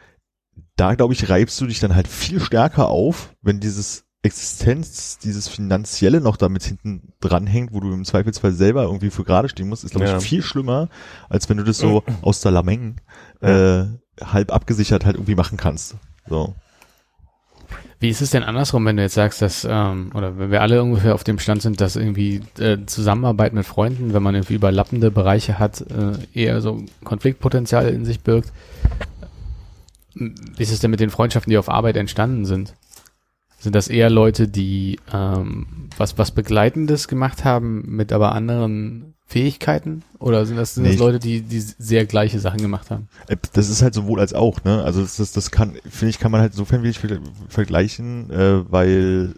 da, 0.78 0.96
glaube 0.96 1.14
ich, 1.14 1.30
reibst 1.30 1.60
du 1.60 1.68
dich 1.68 1.80
dann 1.82 1.96
halt 1.96 2.08
viel 2.08 2.40
stärker 2.40 2.88
auf, 2.88 3.36
wenn 3.42 3.60
dieses 3.60 4.06
Existenz, 4.24 5.18
dieses 5.20 5.50
Finanzielle 5.50 6.22
noch 6.22 6.38
damit 6.38 6.64
hinten 6.64 7.14
dranhängt, 7.20 7.74
wo 7.74 7.82
du 7.82 7.92
im 7.94 8.06
Zweifelsfall 8.06 8.54
selber 8.54 8.84
irgendwie 8.84 9.10
für 9.10 9.24
gerade 9.26 9.50
stehen 9.50 9.68
musst, 9.68 9.84
ist, 9.84 9.92
glaube 9.92 10.06
Ja. 10.08 10.18
ich, 10.18 10.24
viel 10.24 10.42
schlimmer, 10.42 10.88
als 11.30 11.50
wenn 11.50 11.58
du 11.58 11.64
das 11.64 11.78
so 11.78 12.04
aus 12.22 12.40
der 12.40 12.52
Lameng 12.52 13.02
äh, 13.42 13.84
halb 14.22 14.54
abgesichert 14.54 15.06
halt 15.06 15.18
irgendwie 15.18 15.36
machen 15.36 15.58
kannst. 15.58 15.96
So. 16.30 16.56
Wie 18.00 18.10
ist 18.10 18.22
es 18.22 18.32
denn 18.32 18.44
andersrum, 18.44 18.86
wenn 18.86 18.98
du 18.98 19.04
jetzt 19.04 19.14
sagst, 19.14 19.42
dass, 19.42 19.68
ähm, 19.70 20.12
oder 20.14 20.38
wenn 20.38 20.52
wir 20.52 20.62
alle 20.62 20.82
ungefähr 20.84 21.16
auf 21.16 21.24
dem 21.24 21.40
Stand 21.40 21.62
sind, 21.62 21.82
dass 21.82 21.96
irgendwie 21.96 22.42
äh, 22.60 22.78
Zusammenarbeit 22.86 23.54
mit 23.54 23.66
Freunden, 23.66 24.14
wenn 24.14 24.24
man 24.24 24.36
irgendwie 24.36 24.56
überlappende 24.56 25.12
Bereiche 25.12 25.60
hat, 25.60 25.82
äh, 25.82 26.14
eher 26.34 26.62
so 26.62 26.84
Konfliktpotenzial 27.04 27.90
in 27.90 28.06
sich 28.06 28.22
birgt? 28.22 28.52
Wie 30.16 30.64
ist 30.64 30.72
es 30.72 30.80
denn 30.80 30.92
mit 30.92 31.00
den 31.00 31.10
Freundschaften, 31.10 31.50
die 31.50 31.58
auf 31.58 31.70
Arbeit 31.70 31.98
entstanden 31.98 32.46
sind? 32.46 32.74
Sind 33.64 33.76
das 33.76 33.88
eher 33.88 34.10
Leute, 34.10 34.50
die 34.50 35.00
ähm, 35.14 35.88
was 35.98 36.18
was 36.18 36.32
Begleitendes 36.32 37.08
gemacht 37.08 37.46
haben 37.46 37.84
mit 37.88 38.12
aber 38.12 38.34
anderen 38.34 39.14
Fähigkeiten? 39.26 40.04
Oder 40.20 40.46
sind 40.46 40.58
das, 40.58 40.76
sind 40.76 40.86
das 40.86 40.98
Leute, 40.98 41.18
die 41.20 41.42
die 41.42 41.62
sehr 41.62 42.06
gleiche 42.06 42.40
Sachen 42.42 42.60
gemacht 42.60 42.92
haben? 42.92 43.08
Äh, 43.30 43.38
Das 43.54 43.70
ist 43.70 43.82
halt 43.82 43.94
sowohl 43.94 44.20
als 44.20 44.34
auch, 44.34 44.62
ne? 44.66 44.84
Also 44.84 45.02
das, 45.02 45.16
das, 45.16 45.32
das 45.32 45.50
kann, 45.50 45.76
finde 45.90 46.10
ich, 46.10 46.20
kann 46.20 46.30
man 46.34 46.42
halt 46.42 46.52
insofern 46.52 46.84
ver- 46.94 47.22
vergleichen, 47.48 48.30
äh, 48.32 48.70
weil 48.70 49.34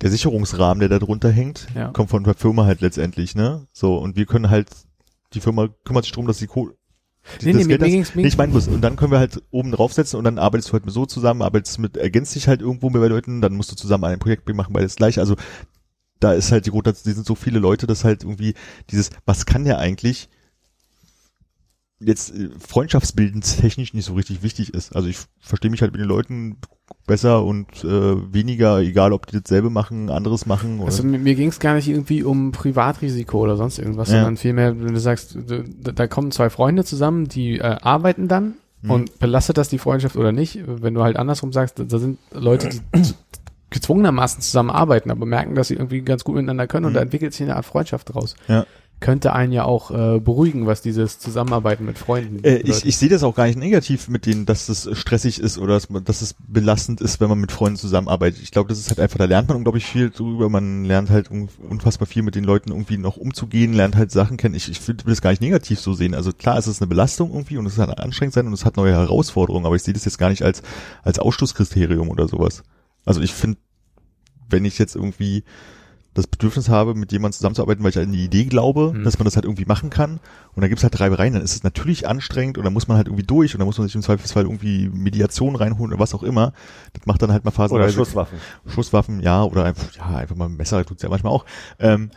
der 0.00 0.10
Sicherungsrahmen, 0.10 0.78
der 0.78 0.88
da 0.88 1.00
drunter 1.00 1.30
hängt, 1.30 1.66
Ja. 1.74 1.88
kommt 1.88 2.10
von 2.10 2.22
der 2.22 2.34
Firma 2.34 2.66
halt 2.66 2.80
letztendlich, 2.82 3.34
ne? 3.34 3.66
So, 3.72 3.96
und 3.98 4.14
wir 4.14 4.26
können 4.26 4.48
halt, 4.48 4.68
die 5.34 5.40
Firma 5.40 5.68
kümmert 5.84 6.04
sich 6.04 6.12
darum, 6.12 6.28
dass 6.28 6.38
die 6.38 6.46
Kohle 6.46 6.74
Nee, 7.42 7.52
nee, 7.52 7.58
mir- 7.58 7.66
mir 7.66 7.78
das, 7.78 7.88
ging's- 7.88 8.14
mir 8.14 8.22
nee, 8.22 8.28
ich 8.28 8.36
meine 8.36 8.52
und 8.68 8.80
dann 8.80 8.96
können 8.96 9.12
wir 9.12 9.18
halt 9.18 9.42
oben 9.50 9.72
draufsetzen 9.72 10.18
und 10.18 10.24
dann 10.24 10.38
arbeitest 10.38 10.70
du 10.70 10.72
halt 10.74 10.84
so 10.90 11.06
zusammen, 11.06 11.42
arbeitest 11.42 11.78
mit, 11.78 11.96
ergänzt 11.96 12.34
dich 12.34 12.48
halt 12.48 12.60
irgendwo 12.60 12.90
mit 12.90 13.00
Leuten, 13.08 13.40
dann 13.40 13.54
musst 13.54 13.70
du 13.72 13.76
zusammen 13.76 14.04
ein 14.04 14.18
Projekt 14.18 14.44
machen, 14.54 14.72
beides 14.72 14.96
gleich. 14.96 15.18
Also 15.18 15.36
da 16.20 16.32
ist 16.32 16.50
halt 16.52 16.66
die 16.66 16.70
Rotation, 16.70 17.10
die 17.10 17.14
sind 17.14 17.26
so 17.26 17.34
viele 17.34 17.58
Leute, 17.58 17.86
dass 17.86 18.04
halt 18.04 18.24
irgendwie 18.24 18.54
dieses, 18.90 19.10
was 19.24 19.46
kann 19.46 19.64
der 19.64 19.78
eigentlich, 19.78 20.28
jetzt 22.00 22.34
äh, 22.34 22.48
freundschaftsbildend 22.58 23.60
technisch 23.60 23.94
nicht 23.94 24.04
so 24.04 24.14
richtig 24.14 24.42
wichtig 24.42 24.74
ist. 24.74 24.94
Also 24.94 25.08
ich 25.08 25.18
verstehe 25.40 25.70
mich 25.70 25.82
halt 25.82 25.92
mit 25.92 26.00
den 26.00 26.08
Leuten 26.08 26.56
besser 27.08 27.42
und 27.44 27.66
äh, 27.82 28.32
weniger, 28.32 28.78
egal 28.78 29.12
ob 29.12 29.26
die 29.26 29.40
dasselbe 29.42 29.68
machen, 29.70 30.08
anderes 30.10 30.46
machen. 30.46 30.78
Oder, 30.78 30.86
Also 30.86 31.02
mir, 31.02 31.34
ging 31.34 31.48
es 31.48 31.58
gar 31.58 31.74
nicht 31.74 31.88
irgendwie 31.88 32.22
um 32.22 32.52
Privatrisiko 32.52 33.38
oder 33.40 33.56
sonst 33.56 33.78
irgendwas, 33.80 34.08
Ja. 34.10 34.18
sondern 34.18 34.36
vielmehr, 34.36 34.78
wenn 34.80 34.94
du 34.94 35.00
sagst, 35.00 35.36
da 35.48 35.92
da 35.92 36.06
kommen 36.06 36.30
zwei 36.30 36.48
Freunde 36.50 36.84
zusammen, 36.84 37.26
die 37.26 37.58
äh, 37.58 37.76
arbeiten 37.82 38.28
dann 38.28 38.54
Mhm. 38.82 38.90
und 38.92 39.18
belastet 39.18 39.58
das 39.58 39.68
die 39.68 39.78
Freundschaft 39.78 40.14
oder 40.16 40.30
nicht? 40.30 40.60
Wenn 40.64 40.94
du 40.94 41.02
halt 41.02 41.16
andersrum 41.16 41.52
sagst, 41.52 41.80
da- 41.80 41.84
da 41.84 41.98
sind 41.98 42.18
Leute, 42.32 42.68
die 42.68 42.80
gezwungenermaßen 43.70 44.40
zusammenarbeiten, 44.40 45.10
aber 45.10 45.26
merken, 45.26 45.54
dass 45.54 45.68
sie 45.68 45.74
irgendwie 45.74 46.00
ganz 46.00 46.24
gut 46.24 46.36
miteinander 46.36 46.66
können 46.66 46.86
und 46.86 46.92
Mhm. 46.92 46.96
da 46.96 47.00
entwickelt 47.02 47.32
sich 47.34 47.42
eine 47.42 47.56
Art 47.56 47.66
Freundschaft 47.66 48.14
draus. 48.14 48.34
Ja. 48.46 48.64
Könnte 49.00 49.32
einen 49.32 49.52
ja 49.52 49.64
auch 49.64 49.92
äh, 49.92 50.18
beruhigen, 50.18 50.66
was 50.66 50.82
dieses 50.82 51.20
Zusammenarbeiten 51.20 51.84
mit 51.84 51.98
Freunden 51.98 52.42
Äh, 52.42 52.56
ich, 52.58 52.84
ich 52.84 52.96
sehe 52.96 53.08
das 53.08 53.22
auch 53.22 53.34
gar 53.34 53.46
nicht 53.46 53.56
negativ 53.56 54.08
mit 54.08 54.26
denen, 54.26 54.44
dass 54.44 54.68
es 54.68 54.88
stressig 54.92 55.38
ist 55.38 55.56
oder 55.58 55.74
dass, 55.74 55.88
man, 55.88 56.02
dass 56.02 56.20
es 56.20 56.34
belastend 56.48 57.00
ist, 57.00 57.20
wenn 57.20 57.28
man 57.28 57.38
mit 57.38 57.52
Freunden 57.52 57.76
zusammenarbeitet. 57.76 58.42
Ich 58.42 58.50
glaube, 58.50 58.68
das 58.68 58.78
ist 58.80 58.88
halt 58.88 58.98
einfach, 58.98 59.18
da 59.18 59.26
lernt 59.26 59.46
man 59.48 59.56
unglaublich 59.56 59.84
viel 59.86 60.10
drüber. 60.10 60.48
Man 60.48 60.84
lernt 60.84 61.10
halt 61.10 61.30
un- 61.30 61.48
unfassbar 61.68 62.06
viel 62.06 62.22
mit 62.22 62.34
den 62.34 62.42
Leuten 62.42 62.70
irgendwie 62.70 62.98
noch 62.98 63.16
umzugehen, 63.16 63.72
lernt 63.72 63.94
halt 63.94 64.10
Sachen 64.10 64.36
kennen. 64.36 64.56
Ich, 64.56 64.68
ich 64.68 64.88
will 64.88 64.96
will 65.04 65.12
das 65.12 65.22
gar 65.22 65.30
nicht 65.30 65.42
negativ 65.42 65.78
so 65.78 65.94
sehen. 65.94 66.14
Also 66.14 66.32
klar, 66.32 66.58
es 66.58 66.66
ist 66.66 66.82
eine 66.82 66.88
Belastung 66.88 67.30
irgendwie 67.30 67.56
und 67.56 67.66
es 67.66 67.76
kann 67.76 67.90
anstrengend 67.90 68.34
sein 68.34 68.46
und 68.48 68.52
es 68.52 68.64
hat 68.64 68.76
neue 68.76 68.92
Herausforderungen, 68.92 69.64
aber 69.66 69.76
ich 69.76 69.82
sehe 69.84 69.94
das 69.94 70.06
jetzt 70.06 70.18
gar 70.18 70.30
nicht 70.30 70.42
als, 70.42 70.62
als 71.04 71.20
Ausschlusskriterium 71.20 72.08
oder 72.08 72.26
sowas. 72.26 72.64
Also 73.04 73.20
ich 73.20 73.32
finde, 73.32 73.58
wenn 74.50 74.64
ich 74.64 74.78
jetzt 74.78 74.96
irgendwie 74.96 75.44
das 76.18 76.26
Bedürfnis 76.26 76.68
habe, 76.68 76.94
mit 76.94 77.12
jemandem 77.12 77.36
zusammenzuarbeiten, 77.36 77.82
weil 77.82 77.90
ich 77.90 77.98
an 77.98 78.12
die 78.12 78.24
Idee 78.24 78.44
glaube, 78.44 78.92
Mhm. 78.94 79.04
dass 79.04 79.18
man 79.18 79.24
das 79.24 79.36
halt 79.36 79.44
irgendwie 79.44 79.64
machen 79.64 79.88
kann. 79.90 80.20
Und 80.54 80.60
dann 80.60 80.68
gibt's 80.68 80.82
halt 80.82 80.98
Reibereien, 81.00 81.32
dann 81.34 81.42
ist 81.42 81.54
es 81.54 81.62
natürlich 81.62 82.06
anstrengend 82.08 82.58
und 82.58 82.64
dann 82.64 82.72
muss 82.72 82.88
man 82.88 82.96
halt 82.96 83.06
irgendwie 83.06 83.22
durch 83.26 83.54
und 83.54 83.58
dann 83.60 83.66
muss 83.66 83.78
man 83.78 83.86
sich 83.86 83.94
im 83.94 84.02
Zweifelsfall 84.02 84.42
irgendwie 84.44 84.88
Mediation 84.88 85.56
reinholen 85.56 85.92
oder 85.92 86.00
was 86.00 86.14
auch 86.14 86.22
immer. 86.22 86.52
Das 86.92 87.06
macht 87.06 87.22
dann 87.22 87.32
halt 87.32 87.44
mal 87.44 87.50
Oder 87.50 87.56
phasenweise 87.56 87.94
Schusswaffen. 87.94 88.38
Schusswaffen, 88.66 89.20
ja, 89.20 89.42
oder 89.44 89.64
einfach, 89.64 89.92
ja, 89.96 90.06
einfach 90.16 90.36
mal 90.36 90.46
ein 90.46 90.56
Messer 90.56 90.84
tut's 90.84 91.02
ja 91.02 91.08
manchmal 91.08 91.32
auch. 91.32 91.44
Ähm, 91.78 92.10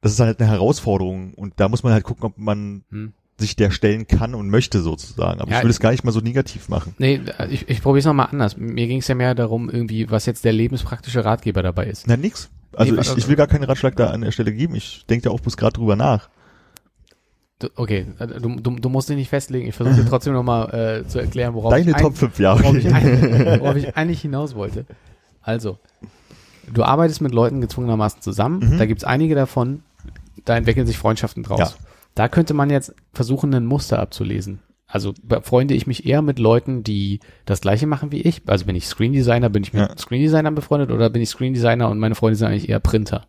das 0.00 0.12
ist 0.12 0.20
halt 0.20 0.40
eine 0.40 0.48
Herausforderung 0.48 1.34
und 1.34 1.54
da 1.56 1.68
muss 1.68 1.82
man 1.82 1.92
halt 1.92 2.04
gucken, 2.04 2.24
ob 2.24 2.38
man 2.38 2.84
Hm. 2.90 3.12
sich 3.38 3.56
der 3.56 3.70
stellen 3.70 4.06
kann 4.06 4.34
und 4.34 4.48
möchte 4.50 4.80
sozusagen. 4.80 5.40
Aber 5.40 5.50
Ja, 5.50 5.58
ich 5.58 5.62
will 5.64 5.70
es 5.70 5.80
gar 5.80 5.90
nicht 5.90 6.04
mal 6.04 6.12
so 6.12 6.20
negativ 6.20 6.68
machen. 6.68 6.94
Nee, 6.98 7.20
ich, 7.50 7.68
ich 7.68 7.82
probiere 7.82 7.98
es 8.00 8.04
nochmal 8.04 8.28
anders. 8.30 8.56
Mir 8.56 8.86
ging 8.86 8.98
es 8.98 9.08
ja 9.08 9.14
mehr 9.14 9.34
darum, 9.34 9.68
irgendwie, 9.70 10.10
was 10.10 10.26
jetzt 10.26 10.44
der 10.44 10.52
lebenspraktische 10.52 11.24
Ratgeber 11.24 11.62
dabei 11.62 11.86
ist. 11.86 12.06
Na, 12.06 12.16
nix. 12.16 12.48
Also 12.78 12.94
Nee, 12.94 13.00
ich, 13.00 13.10
wa- 13.10 13.14
ich 13.16 13.28
will 13.28 13.36
gar 13.36 13.46
keinen 13.48 13.64
Ratschlag 13.64 13.96
da 13.96 14.10
an 14.10 14.20
der 14.20 14.30
Stelle 14.30 14.52
geben. 14.52 14.74
Ich 14.74 15.04
denke 15.10 15.24
da 15.24 15.30
auch 15.30 15.40
bloß 15.40 15.56
gerade 15.56 15.72
drüber 15.74 15.96
nach. 15.96 16.28
Du, 17.58 17.68
okay, 17.74 18.06
du, 18.18 18.56
du, 18.60 18.70
du 18.76 18.88
musst 18.88 19.08
dich 19.08 19.16
nicht 19.16 19.28
festlegen. 19.30 19.66
Ich 19.68 19.74
versuche 19.74 19.96
dir 19.96 20.04
trotzdem 20.08 20.32
nochmal 20.32 21.02
äh, 21.04 21.08
zu 21.08 21.18
erklären, 21.18 21.54
worauf 21.54 21.72
Deine 21.72 21.90
ich, 21.90 21.96
ein, 21.96 22.02
Top 22.02 22.16
5 22.16 22.38
Jahre. 22.38 22.62
worauf, 22.62 22.76
ich 22.76 22.94
ein, 22.94 23.60
worauf 23.60 23.76
ich 23.76 23.96
eigentlich 23.96 24.20
hinaus 24.20 24.54
wollte. 24.54 24.86
Also, 25.42 25.78
du 26.72 26.84
arbeitest 26.84 27.20
mit 27.20 27.32
Leuten 27.32 27.60
gezwungenermaßen 27.60 28.22
zusammen. 28.22 28.60
Mhm. 28.74 28.78
Da 28.78 28.86
gibt's 28.86 29.02
einige 29.02 29.34
davon, 29.34 29.82
da 30.44 30.56
entwickeln 30.56 30.86
sich 30.86 30.98
Freundschaften 30.98 31.42
draus. 31.42 31.58
Ja. 31.58 31.72
Da 32.14 32.28
könnte 32.28 32.54
man 32.54 32.70
jetzt 32.70 32.94
versuchen, 33.12 33.52
ein 33.54 33.66
Muster 33.66 33.98
abzulesen. 33.98 34.60
Also 34.88 35.12
befreunde 35.22 35.74
ich 35.74 35.86
mich 35.86 36.06
eher 36.06 36.22
mit 36.22 36.38
Leuten, 36.38 36.82
die 36.82 37.20
das 37.44 37.60
gleiche 37.60 37.86
machen 37.86 38.10
wie 38.10 38.22
ich. 38.22 38.42
Also 38.46 38.64
bin 38.64 38.74
ich 38.74 38.86
Screen 38.86 39.12
Designer, 39.12 39.50
bin 39.50 39.62
ich 39.62 39.74
mit 39.74 39.82
Ja. 39.82 39.96
Screen 39.98 40.22
Designern 40.22 40.54
befreundet 40.54 40.90
oder 40.90 41.10
bin 41.10 41.20
ich 41.20 41.28
Screen 41.28 41.52
Designer 41.52 41.90
und 41.90 41.98
meine 41.98 42.14
Freunde 42.14 42.36
sind 42.36 42.48
eigentlich 42.48 42.70
eher 42.70 42.80
Printer? 42.80 43.26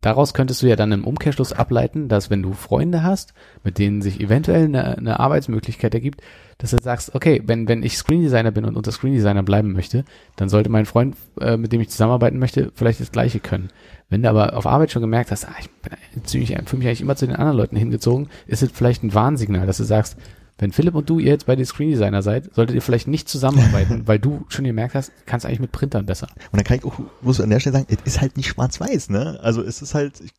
Daraus 0.00 0.34
könntest 0.34 0.60
du 0.60 0.66
ja 0.66 0.74
dann 0.74 0.90
im 0.90 1.04
Umkehrschluss 1.04 1.52
ableiten, 1.52 2.08
dass 2.08 2.28
wenn 2.28 2.42
du 2.42 2.52
Freunde 2.52 3.04
hast, 3.04 3.32
mit 3.62 3.78
denen 3.78 4.02
sich 4.02 4.20
eventuell 4.20 4.64
eine, 4.64 4.98
eine 4.98 5.20
Arbeitsmöglichkeit 5.20 5.94
ergibt, 5.94 6.20
dass 6.58 6.72
du 6.72 6.78
sagst, 6.78 7.14
okay, 7.14 7.40
wenn, 7.46 7.68
wenn 7.68 7.84
ich 7.84 7.96
Screen 7.96 8.20
Designer 8.20 8.50
bin 8.50 8.64
und 8.64 8.76
unter 8.76 8.90
Screen 8.90 9.14
Designer 9.14 9.44
bleiben 9.44 9.72
möchte, 9.72 10.04
dann 10.36 10.48
sollte 10.48 10.68
mein 10.70 10.86
Freund, 10.86 11.16
äh, 11.40 11.56
mit 11.56 11.72
dem 11.72 11.80
ich 11.80 11.88
zusammenarbeiten 11.88 12.38
möchte, 12.38 12.72
vielleicht 12.74 13.00
das 13.00 13.12
Gleiche 13.12 13.38
können. 13.38 13.70
Wenn 14.10 14.22
du 14.22 14.28
aber 14.28 14.56
auf 14.56 14.66
Arbeit 14.66 14.90
schon 14.90 15.02
gemerkt 15.02 15.30
hast, 15.30 15.46
ah, 15.46 15.54
ich 15.60 15.70
bin 15.70 16.24
ziemlich, 16.24 16.48
fühle 16.66 16.78
mich 16.80 16.88
eigentlich 16.88 17.00
immer 17.00 17.16
zu 17.16 17.26
den 17.26 17.36
anderen 17.36 17.56
Leuten 17.56 17.76
hingezogen, 17.76 18.28
ist 18.46 18.62
es 18.62 18.72
vielleicht 18.72 19.04
ein 19.04 19.14
Warnsignal, 19.14 19.66
dass 19.66 19.78
du 19.78 19.84
sagst, 19.84 20.18
wenn 20.58 20.72
Philipp 20.72 20.94
und 20.94 21.10
du 21.10 21.18
ihr 21.18 21.32
jetzt 21.32 21.46
bei 21.46 21.56
den 21.56 21.66
Screen 21.66 21.90
Designer 21.90 22.22
seid, 22.22 22.54
solltet 22.54 22.76
ihr 22.76 22.82
vielleicht 22.82 23.08
nicht 23.08 23.28
zusammenarbeiten, 23.28 24.02
weil 24.06 24.18
du 24.18 24.44
schon 24.48 24.64
gemerkt 24.64 24.94
hast, 24.94 25.12
kannst 25.26 25.46
eigentlich 25.46 25.60
mit 25.60 25.72
Printern 25.72 26.06
besser. 26.06 26.28
Und 26.52 26.58
dann 26.58 26.64
kann 26.64 26.78
ich 26.78 26.84
auch, 26.84 26.98
muss 27.22 27.40
an 27.40 27.50
der 27.50 27.60
Stelle 27.60 27.78
sagen, 27.78 27.86
es 27.88 27.98
ist 28.04 28.20
halt 28.20 28.36
nicht 28.36 28.48
schwarz-weiß, 28.48 29.10
ne? 29.10 29.38
Also 29.42 29.62
es 29.62 29.82
ist 29.82 29.94
halt, 29.94 30.20
ich 30.20 30.32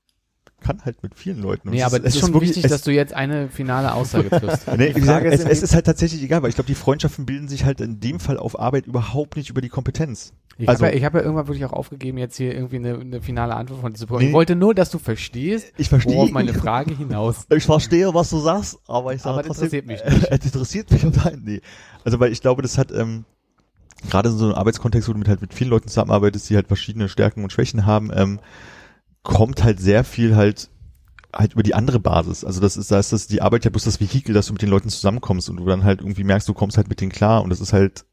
kann 0.65 0.83
halt 0.83 1.03
mit 1.03 1.13
vielen 1.15 1.41
Leuten. 1.41 1.69
Nee, 1.69 1.79
es 1.79 1.83
aber 1.85 1.97
ist, 1.97 2.05
es 2.05 2.15
ist 2.15 2.21
schon 2.21 2.33
wirklich- 2.33 2.49
wichtig, 2.51 2.65
es, 2.65 2.71
dass 2.71 2.81
du 2.81 2.91
jetzt 2.91 3.13
eine 3.13 3.49
finale 3.49 3.93
Aussage 3.93 4.29
triffst. 4.31 4.67
Nee, 4.77 4.93
gesagt, 4.93 5.05
Frage 5.05 5.29
es, 5.31 5.41
ist 5.41 5.49
es 5.51 5.63
ist 5.63 5.75
halt 5.75 5.85
tatsächlich 5.85 6.23
egal, 6.23 6.41
weil 6.41 6.49
ich 6.49 6.55
glaube, 6.55 6.67
die 6.67 6.75
Freundschaften 6.75 7.25
bilden 7.25 7.47
sich 7.47 7.65
halt 7.65 7.81
in 7.81 7.99
dem 7.99 8.19
Fall 8.19 8.37
auf 8.37 8.59
Arbeit 8.59 8.87
überhaupt 8.87 9.37
nicht 9.37 9.49
über 9.49 9.61
die 9.61 9.69
Kompetenz. 9.69 10.33
Ich 10.57 10.67
Also- 10.69 10.83
habe 10.85 10.93
ja, 10.93 10.97
ich 10.97 11.03
hab 11.05 11.13
ja 11.13 11.19
irgendwann 11.21 11.47
wirklich 11.47 11.65
auch 11.65 11.73
aufgegeben, 11.73 12.17
jetzt 12.17 12.37
hier 12.37 12.53
irgendwie 12.55 12.77
eine, 12.77 12.97
eine 12.99 13.21
finale 13.21 13.55
Antwort 13.55 13.81
von 13.81 13.93
dieser 13.93 14.07
Frage. 14.07 14.23
Nee. 14.23 14.29
Ich 14.29 14.33
wollte 14.33 14.55
nur, 14.55 14.73
dass 14.73 14.89
du 14.89 14.97
verstehst, 14.99 15.73
Ich 15.77 15.89
verstehe. 15.89 16.15
worauf 16.15 16.31
meine 16.31 16.53
Frage 16.53 16.95
hinaus. 16.97 17.45
Ich 17.53 17.65
verstehe, 17.65 18.13
was 18.13 18.29
du 18.29 18.39
sagst, 18.39 18.79
aber 18.87 19.13
ich 19.13 19.21
sage 19.21 19.33
Aber 19.39 19.47
das 19.47 19.57
trotzdem, 19.57 19.81
interessiert 19.81 19.85
mich 19.87 20.03
nicht. 20.21 20.31
Äh, 20.31 20.37
das 20.37 20.45
interessiert 20.45 20.91
mich 20.91 21.05
und 21.05 21.23
nein, 21.23 21.41
nee. 21.45 21.61
Also 22.03 22.19
weil 22.19 22.31
ich 22.31 22.41
glaube, 22.41 22.61
das 22.61 22.77
hat 22.77 22.91
ähm, 22.91 23.25
gerade 24.09 24.29
in 24.29 24.37
so 24.37 24.45
einem 24.45 24.55
Arbeitskontext, 24.55 25.09
wo 25.09 25.13
du 25.13 25.19
mit 25.19 25.27
halt 25.27 25.41
mit 25.41 25.53
vielen 25.53 25.69
Leuten 25.69 25.89
zusammenarbeitest, 25.89 26.49
die 26.49 26.55
halt 26.55 26.67
verschiedene 26.67 27.09
Stärken 27.09 27.43
und 27.43 27.51
Schwächen 27.51 27.85
haben, 27.85 28.11
ähm, 28.15 28.39
kommt 29.25 29.63
halt 29.63 29.79
sehr 29.79 30.03
viel 30.03 30.35
halt 30.35 30.69
halt 31.33 31.53
über 31.53 31.63
die 31.63 31.75
andere 31.75 31.99
Basis. 31.99 32.45
Also 32.45 32.61
das 32.61 32.77
ist, 32.77 32.91
da 32.91 32.99
ist 32.99 33.11
das 33.11 33.27
die 33.27 33.41
Arbeit 33.41 33.65
ja 33.65 33.69
bloß 33.69 33.83
das 33.83 33.99
Vehikel, 33.99 34.33
dass 34.33 34.47
du 34.47 34.53
mit 34.53 34.61
den 34.61 34.69
Leuten 34.69 34.87
zusammenkommst 34.87 35.49
und 35.49 35.57
du 35.57 35.65
dann 35.65 35.83
halt 35.83 35.99
irgendwie 35.99 36.23
merkst, 36.23 36.47
du 36.47 36.53
kommst 36.53 36.77
halt 36.77 36.87
mit 36.87 37.01
denen 37.01 37.11
klar 37.11 37.43
und 37.43 37.49
das 37.49 37.59
ist 37.59 37.73
halt 37.73 38.05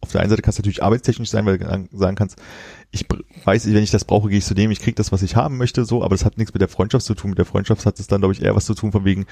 auf 0.00 0.12
der 0.12 0.20
einen 0.20 0.28
Seite 0.28 0.42
kann 0.42 0.50
es 0.50 0.58
natürlich 0.58 0.82
arbeitstechnisch 0.82 1.30
sein, 1.30 1.46
weil 1.46 1.58
du 1.58 1.96
sagen 1.96 2.14
kannst, 2.14 2.36
ich 2.90 3.06
weiß, 3.44 3.66
wenn 3.66 3.82
ich 3.82 3.90
das 3.90 4.04
brauche, 4.04 4.28
gehe 4.28 4.38
ich 4.38 4.44
zu 4.44 4.54
dem, 4.54 4.70
ich 4.70 4.80
krieg 4.80 4.96
das, 4.96 5.12
was 5.12 5.22
ich 5.22 5.34
haben 5.34 5.56
möchte, 5.56 5.86
so, 5.86 6.02
aber 6.04 6.14
das 6.14 6.26
hat 6.26 6.36
nichts 6.36 6.52
mit 6.52 6.60
der 6.60 6.68
Freundschaft 6.68 7.06
zu 7.06 7.14
tun. 7.14 7.30
Mit 7.30 7.38
der 7.38 7.46
Freundschaft 7.46 7.86
hat 7.86 7.98
es 7.98 8.06
dann, 8.06 8.20
glaube 8.20 8.34
ich, 8.34 8.42
eher 8.42 8.54
was 8.54 8.66
zu 8.66 8.74
tun, 8.74 8.92
von 8.92 9.06
wegen, 9.06 9.24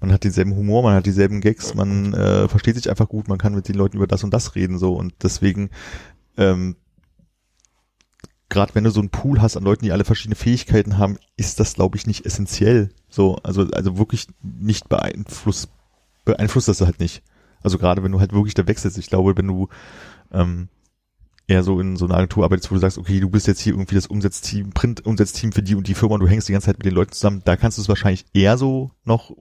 man 0.00 0.12
hat 0.12 0.24
denselben 0.24 0.54
Humor, 0.54 0.82
man 0.82 0.94
hat 0.94 1.06
dieselben 1.06 1.40
Gags, 1.40 1.74
man 1.74 2.12
äh, 2.12 2.46
versteht 2.46 2.76
sich 2.76 2.90
einfach 2.90 3.08
gut, 3.08 3.28
man 3.28 3.38
kann 3.38 3.54
mit 3.54 3.68
den 3.68 3.74
Leuten 3.76 3.96
über 3.96 4.06
das 4.06 4.22
und 4.22 4.34
das 4.34 4.54
reden, 4.54 4.78
so, 4.78 4.94
und 4.94 5.14
deswegen, 5.22 5.70
ähm, 6.36 6.76
gerade 8.48 8.74
wenn 8.74 8.84
du 8.84 8.90
so 8.90 9.00
einen 9.00 9.10
Pool 9.10 9.42
hast 9.42 9.56
an 9.56 9.64
Leuten, 9.64 9.84
die 9.84 9.92
alle 9.92 10.04
verschiedene 10.04 10.36
Fähigkeiten 10.36 10.98
haben, 10.98 11.18
ist 11.36 11.60
das, 11.60 11.74
glaube 11.74 11.96
ich, 11.96 12.06
nicht 12.06 12.24
essentiell. 12.24 12.90
So, 13.08 13.36
also, 13.42 13.62
also 13.72 13.98
wirklich 13.98 14.26
nicht 14.42 14.88
beeinflusst, 14.88 15.68
beeinflusst 16.24 16.68
das 16.68 16.80
halt 16.80 17.00
nicht. 17.00 17.22
Also 17.62 17.78
gerade 17.78 18.02
wenn 18.02 18.12
du 18.12 18.20
halt 18.20 18.32
wirklich 18.32 18.54
da 18.54 18.66
wechselst, 18.66 18.98
ich 18.98 19.08
glaube, 19.08 19.36
wenn 19.36 19.46
du 19.46 19.68
ähm, 20.32 20.68
eher 21.46 21.62
so 21.62 21.80
in 21.80 21.96
so 21.96 22.04
einer 22.04 22.16
Agentur 22.16 22.44
arbeitest, 22.44 22.70
wo 22.70 22.74
du 22.74 22.80
sagst, 22.80 22.98
okay, 22.98 23.20
du 23.20 23.28
bist 23.30 23.46
jetzt 23.46 23.60
hier 23.60 23.72
irgendwie 23.72 23.94
das 23.94 24.06
Umsetzteam, 24.06 24.70
Print-Umsetzteam 24.70 25.52
für 25.52 25.62
die 25.62 25.74
und 25.74 25.88
die 25.88 25.94
Firma 25.94 26.14
und 26.14 26.20
du 26.20 26.28
hängst 26.28 26.48
die 26.48 26.52
ganze 26.52 26.66
Zeit 26.66 26.78
mit 26.78 26.86
den 26.86 26.94
Leuten 26.94 27.12
zusammen, 27.12 27.42
da 27.44 27.56
kannst 27.56 27.78
du 27.78 27.82
es 27.82 27.88
wahrscheinlich 27.88 28.26
eher 28.34 28.56
so 28.58 28.90
noch 29.04 29.32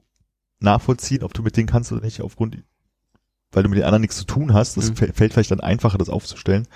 nachvollziehen, 0.60 1.24
ob 1.24 1.34
du 1.34 1.44
mit 1.44 1.56
denen 1.58 1.68
kannst 1.68 1.92
oder 1.92 2.02
nicht, 2.04 2.22
aufgrund, 2.22 2.58
weil 3.52 3.64
du 3.64 3.70
mit 3.70 3.78
den 3.78 3.86
anderen 3.86 4.02
nichts 4.02 4.18
zu 4.18 4.26
tun 4.26 4.54
hast. 4.54 4.78
Das 4.78 4.90
Mhm. 4.90 4.96
fällt 4.96 5.16
fällt 5.16 5.34
vielleicht 5.34 5.52
dann 5.52 5.60
einfacher, 5.60 5.98
das 5.98 6.10
aufzustellen. 6.10 6.68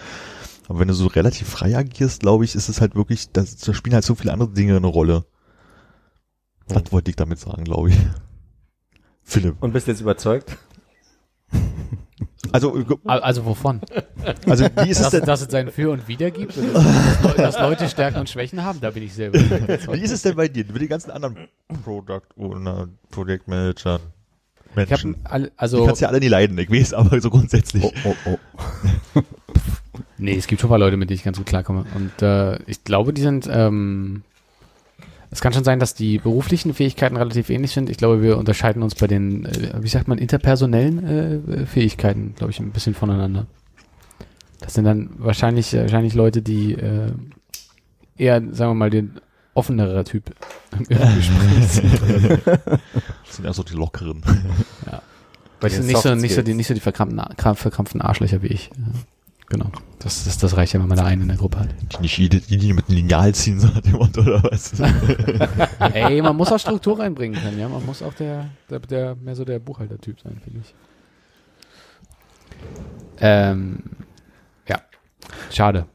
Aber 0.71 0.79
wenn 0.79 0.87
du 0.87 0.93
so 0.93 1.07
relativ 1.07 1.49
frei 1.49 1.75
agierst, 1.75 2.21
glaube 2.21 2.45
ich, 2.45 2.55
ist 2.55 2.69
es 2.69 2.79
halt 2.79 2.95
wirklich, 2.95 3.29
da, 3.33 3.41
da 3.43 3.73
spielen 3.73 3.93
halt 3.93 4.05
so 4.05 4.15
viele 4.15 4.31
andere 4.31 4.51
Dinge 4.51 4.77
eine 4.77 4.87
Rolle. 4.87 5.25
Das 6.69 6.93
wollte 6.93 7.09
ich 7.11 7.17
damit 7.17 7.39
sagen, 7.39 7.65
glaube 7.65 7.89
ich. 7.89 7.97
Philipp. 9.21 9.57
Und 9.59 9.73
bist 9.73 9.87
jetzt 9.87 9.99
überzeugt? 9.99 10.57
Also, 12.53 12.73
Al- 13.03 13.19
Also 13.19 13.43
wovon? 13.43 13.81
also 14.47 14.63
wie 14.81 14.89
ist 14.89 14.99
es 14.99 15.03
Dass, 15.03 15.11
denn, 15.11 15.25
dass 15.25 15.41
es 15.41 15.51
sein 15.51 15.69
Für 15.71 15.91
und 15.91 16.07
Wider 16.07 16.31
gibt? 16.31 16.55
Dass, 16.55 17.35
dass 17.35 17.59
Leute 17.59 17.89
Stärken 17.89 18.19
und 18.19 18.29
Schwächen 18.29 18.63
haben? 18.63 18.79
Da 18.79 18.91
bin 18.91 19.03
ich 19.03 19.13
selber. 19.13 19.39
wie 19.39 19.99
ist 19.99 20.11
es 20.11 20.21
denn 20.21 20.37
bei 20.37 20.47
dir? 20.47 20.63
Mit 20.71 20.81
den 20.83 20.87
ganzen 20.87 21.11
anderen 21.11 21.49
Product 21.83 22.21
Owner, 22.37 22.87
Project 23.09 23.49
Manager? 23.49 23.99
Ich 24.73 24.77
hab, 24.77 24.87
Menschen. 25.03 25.17
alle, 25.25 25.47
Die 25.47 25.51
also, 25.57 25.85
kannst 25.85 25.99
ja 25.99 26.07
alle 26.07 26.21
nie 26.21 26.29
leiden, 26.29 26.57
ich 26.57 26.71
weiß, 26.71 26.93
aber 26.93 27.19
so 27.19 27.29
grundsätzlich. 27.29 27.83
Oh, 27.83 27.91
oh, 28.05 28.15
oh. 29.15 29.21
nee, 30.21 30.35
es 30.35 30.47
gibt 30.47 30.61
schon 30.61 30.69
ein 30.69 30.71
paar 30.71 30.79
Leute, 30.79 30.97
mit 30.97 31.09
denen 31.09 31.17
ich 31.17 31.23
ganz 31.23 31.37
gut 31.37 31.47
klarkomme. 31.47 31.85
Und 31.95 32.21
äh, 32.21 32.61
ich 32.63 32.83
glaube, 32.83 33.13
die 33.13 33.21
sind, 33.21 33.49
ähm, 33.51 34.23
es 35.29 35.41
kann 35.41 35.53
schon 35.53 35.63
sein, 35.63 35.79
dass 35.79 35.93
die 35.93 36.17
beruflichen 36.17 36.73
Fähigkeiten 36.73 37.17
relativ 37.17 37.49
ähnlich 37.49 37.71
sind. 37.71 37.89
Ich 37.89 37.97
glaube, 37.97 38.21
wir 38.21 38.37
unterscheiden 38.37 38.83
uns 38.83 38.95
bei 38.95 39.07
den, 39.07 39.45
äh, 39.45 39.73
wie 39.81 39.87
sagt 39.87 40.07
man, 40.07 40.17
interpersonellen 40.17 41.05
äh, 41.05 41.65
Fähigkeiten, 41.65 42.35
glaube 42.35 42.51
ich, 42.51 42.59
ein 42.59 42.71
bisschen 42.71 42.93
voneinander. 42.93 43.47
Das 44.59 44.75
sind 44.75 44.85
dann 44.85 45.09
wahrscheinlich, 45.17 45.73
äh, 45.73 45.81
wahrscheinlich 45.81 46.13
Leute, 46.13 46.41
die 46.41 46.73
äh, 46.73 47.11
eher, 48.17 48.41
sagen 48.51 48.71
wir 48.71 48.75
mal, 48.75 48.89
den 48.89 49.19
offenerer 49.53 50.05
Typ 50.05 50.31
im 50.71 50.79
Gespräch 50.87 51.67
sind. 51.67 51.99
Das 52.45 53.35
sind 53.35 53.45
ja 53.45 53.53
so 53.53 53.63
die 53.63 53.73
lockeren. 53.73 54.21
Weißt 55.61 55.77
du, 55.77 55.81
Ja, 55.81 55.87
nicht 55.87 55.97
so, 55.97 56.15
nicht 56.15 56.35
so 56.35 56.41
die, 56.41 56.53
nicht 56.53 56.67
so 56.67 56.73
die 56.73 56.79
verkrampften, 56.79 57.55
verkrampften 57.55 58.01
Arschlöcher 58.01 58.41
wie 58.41 58.47
ich. 58.47 58.69
Ja, 58.75 58.83
genau. 59.51 59.69
Das, 59.99 60.23
das, 60.23 60.37
das 60.39 60.57
reicht 60.57 60.73
ja, 60.73 60.79
wenn 60.79 60.87
man 60.87 60.97
da 60.97 61.05
einen 61.05 61.21
in 61.23 61.27
der 61.27 61.37
Gruppe 61.37 61.59
hat. 61.59 61.69
Die 61.91 62.01
nicht 62.01 62.17
jede 62.17 62.39
die, 62.39 62.57
die 62.57 62.73
mit 62.73 62.87
einem 62.87 62.97
Lineal 62.97 63.35
ziehen, 63.35 63.59
so 63.59 63.67
dem 63.67 63.93
Motto, 63.93 64.21
oder 64.21 64.41
was? 64.43 64.73
Ey, 65.93 66.21
man 66.23 66.35
muss 66.35 66.51
auch 66.51 66.57
Struktur 66.57 66.97
reinbringen 66.99 67.39
können, 67.39 67.59
ja. 67.59 67.69
Man 67.69 67.85
muss 67.85 68.01
auch 68.01 68.13
der, 68.15 68.49
der, 68.69 68.79
der 68.79 69.15
mehr 69.15 69.35
so 69.35 69.45
der 69.45 69.59
Buchhaltertyp 69.59 70.19
sein, 70.19 70.41
finde 70.43 70.61
ich. 70.61 70.73
Ähm, 73.19 73.79
ja. 74.67 74.81
Schade. 75.51 75.85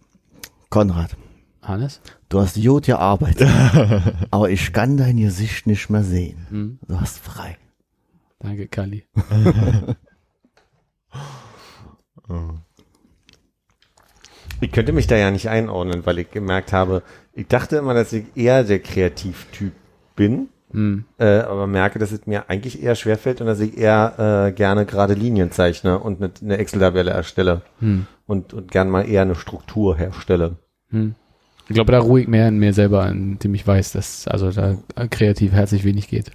Konrad, 0.71 1.17
Hannes? 1.63 2.01
du 2.29 2.41
hast 2.41 2.63
gut 2.63 2.87
gearbeitet, 2.87 3.49
aber 4.31 4.51
ich 4.51 4.73
kann 4.73 4.97
dein 4.97 5.17
Gesicht 5.17 5.67
nicht 5.67 5.91
mehr 5.91 6.05
sehen. 6.05 6.47
Hm, 6.51 6.79
Du 6.87 7.01
hast 7.01 7.19
frei. 7.19 7.57
danke, 8.39 8.69
Kali. 8.69 9.07
Ich 14.61 14.73
könnte 14.73 14.93
mich 14.93 15.07
da 15.07 15.17
ja 15.17 15.31
nicht 15.31 15.49
einordnen, 15.49 16.07
weil 16.07 16.19
ich 16.19 16.31
gemerkt 16.31 16.73
habe, 16.73 17.03
ich 17.35 17.47
dachte 17.47 17.77
immer, 17.77 17.95
dass 17.95 18.13
ich 18.13 18.25
eher 18.35 18.65
der 18.65 18.79
Kreativtyp 18.81 19.73
bin, 20.15 20.49
Hm. 20.73 21.05
äh, 21.19 21.41
aber 21.41 21.69
merke, 21.69 22.01
dass 22.01 22.11
es 22.11 22.27
mir 22.27 22.51
eigentlich 22.51 22.83
eher 22.83 22.97
schwerfällt 22.97 23.41
und 23.41 23.47
dass 23.47 23.61
ich 23.61 23.79
eher 23.79 24.49
äh, 24.49 24.53
gerne 24.53 24.85
gerade 24.85 25.15
Linien 25.15 25.53
zeichne 25.53 25.99
und 26.01 26.21
eine, 26.21 26.33
eine 26.43 26.59
Excel-Tabelle 26.59 27.13
erstelle 27.13 27.63
Hm. 27.79 28.07
und, 28.27 28.53
und 28.53 28.71
gern 28.73 28.91
mal 28.91 29.09
eher 29.09 29.23
eine 29.23 29.37
Struktur 29.37 29.97
herstelle. 29.97 30.57
Hm. 30.91 31.15
Ich 31.69 31.75
glaube, 31.75 31.93
da 31.93 32.01
ruhe 32.01 32.21
ich 32.21 32.29
mehr 32.29 32.49
in 32.49 32.59
mir 32.59 32.73
selber, 32.73 33.09
indem 33.09 33.55
ich 33.55 33.67
weiß, 33.67 33.93
dass 33.93 34.27
also 34.27 34.51
da 34.51 34.77
kreativ 35.11 35.53
herzlich 35.53 35.85
wenig 35.85 36.09
geht. 36.09 36.31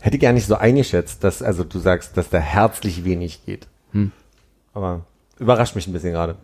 Hätte 0.00 0.16
ich 0.16 0.22
gar 0.22 0.32
nicht 0.32 0.46
so 0.46 0.54
eingeschätzt, 0.54 1.24
dass, 1.24 1.42
also 1.42 1.64
du 1.64 1.78
sagst, 1.78 2.16
dass 2.16 2.30
da 2.30 2.38
herzlich 2.38 3.04
wenig 3.04 3.44
geht. 3.44 3.66
Hm. 3.92 4.12
Aber 4.74 5.06
überrascht 5.38 5.74
mich 5.74 5.86
ein 5.86 5.92
bisschen 5.92 6.12
gerade. 6.12 6.36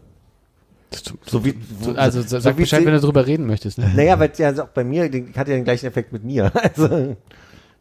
So 1.26 1.44
wie, 1.44 1.54
So, 1.80 1.92
also 1.92 2.22
so, 2.22 2.38
sag 2.38 2.56
wie 2.56 2.62
Bescheid, 2.62 2.84
wenn 2.86 2.94
du 2.94 3.00
drüber 3.00 3.26
reden 3.26 3.46
möchtest. 3.46 3.78
Ne? 3.78 3.90
Naja, 3.96 4.18
weil 4.20 4.30
ja 4.36 4.50
auch 4.62 4.68
bei 4.68 4.84
mir, 4.84 5.08
die 5.08 5.26
hat 5.36 5.48
ja 5.48 5.54
den 5.54 5.64
gleichen 5.64 5.86
Effekt 5.86 6.12
mit 6.12 6.24
mir. 6.24 6.52
Also, 6.76 7.16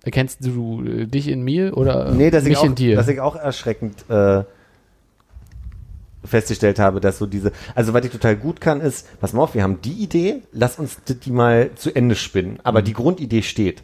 Erkennst 0.06 0.40
du 0.46 0.84
äh, 0.84 1.06
dich 1.06 1.30
in 1.30 1.44
mir 1.44 1.78
oder 1.78 2.12
nee, 2.12 2.30
dass 2.30 2.44
ich, 2.44 2.50
mich 2.50 2.58
auch, 2.58 2.66
in 2.66 2.76
dir? 2.76 2.96
dass 2.98 3.08
ich 3.08 3.22
auch 3.22 3.38
erschreckend 3.38 4.10
äh, 4.10 4.44
festgestellt 6.26 6.80
habe, 6.80 7.00
dass 7.00 7.18
so 7.20 7.26
diese, 7.26 7.52
also 7.76 7.94
was 7.94 8.04
ich 8.06 8.12
total 8.12 8.36
gut 8.36 8.60
kann, 8.60 8.82
ist, 8.82 9.08
pass 9.22 9.32
mal 9.34 9.44
auf, 9.44 9.54
wir 9.56 9.64
haben 9.64 9.82
die 9.82 9.94
Idee, 9.94 10.42
lass 10.52 10.78
uns 10.78 10.98
die 11.08 11.16
die 11.16 11.32
mal 11.32 11.70
zu 11.76 11.96
Ende 11.96 12.16
spinnen, 12.16 12.60
aber 12.64 12.82
Mhm. 12.82 12.86
die 12.86 12.94
Grundidee 12.94 13.42
steht. 13.44 13.84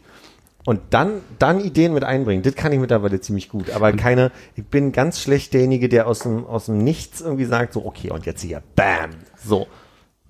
Und 0.66 0.80
dann, 0.90 1.22
dann 1.38 1.60
Ideen 1.60 1.94
mit 1.94 2.04
einbringen, 2.04 2.42
das 2.42 2.54
kann 2.54 2.70
ich 2.72 2.78
mittlerweile 2.78 3.20
ziemlich 3.20 3.48
gut. 3.48 3.70
Aber 3.70 3.92
keine, 3.92 4.30
ich 4.56 4.64
bin 4.66 4.92
ganz 4.92 5.20
schlecht 5.20 5.54
derjenige, 5.54 5.88
der 5.88 6.06
aus 6.06 6.18
dem, 6.20 6.44
aus 6.46 6.66
dem 6.66 6.78
Nichts 6.78 7.20
irgendwie 7.22 7.46
sagt, 7.46 7.72
so, 7.72 7.84
okay, 7.86 8.10
und 8.10 8.26
jetzt 8.26 8.42
hier, 8.42 8.62
bam, 8.76 9.10
so. 9.42 9.66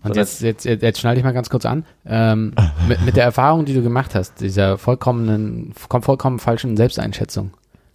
Und 0.03 0.15
So, 0.15 0.21
jetzt, 0.21 0.41
jetzt, 0.41 0.65
jetzt, 0.65 0.83
jetzt 0.83 1.01
schnall 1.01 1.17
dich 1.17 1.25
mal 1.25 1.33
ganz 1.33 1.51
kurz 1.51 1.67
an. 1.67 1.85
Ähm, 2.07 2.55
mit, 2.89 3.03
mit 3.05 3.17
der 3.17 3.25
Erfahrung, 3.25 3.65
die 3.65 3.75
du 3.75 3.83
gemacht 3.83 4.15
hast, 4.15 4.41
dieser 4.41 4.79
vollkommenen, 4.79 5.73
voll- 5.75 6.03
vollkommen 6.03 6.39
falschen 6.39 6.77
Selbsteinschätzung. 6.77 7.51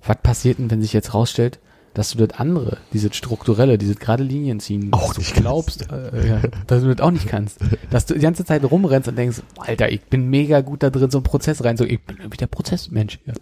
Was 0.06 0.18
passiert 0.22 0.60
denn, 0.60 0.70
wenn 0.70 0.82
sich 0.82 0.94
jetzt 0.94 1.14
rausstellt, 1.14 1.60
dass 1.96 2.12
du 2.12 2.26
das 2.26 2.38
andere, 2.38 2.78
dieses 2.94 3.16
strukturelle, 3.16 3.78
dieses 3.78 3.98
gerade 3.98 4.22
Linien 4.22 4.60
ziehen, 4.60 4.90
Auch 4.92 5.14
du 5.14 5.22
glaubst, 5.22 5.90
äh, 5.92 6.28
ja, 6.28 6.42
dass 6.68 6.84
du 6.84 6.94
das 6.94 7.04
auch 7.04 7.10
nicht 7.10 7.28
kannst. 7.28 7.58
Dass 7.90 8.06
du 8.06 8.14
die 8.14 8.20
ganze 8.20 8.44
Zeit 8.44 8.70
rumrennst 8.70 9.08
und 9.08 9.18
denkst, 9.18 9.42
Alter, 9.58 9.90
ich 9.92 10.02
bin 10.02 10.30
mega 10.30 10.60
gut 10.60 10.84
da 10.84 10.90
drin, 10.90 11.10
so 11.10 11.20
einen 11.20 11.24
Prozess 11.24 11.64
rein, 11.64 11.78
so, 11.78 11.86
ich 11.86 12.04
bin 12.04 12.18
irgendwie 12.18 12.38
der 12.38 12.48
Prozessmensch. 12.48 13.20
Ja. 13.26 13.34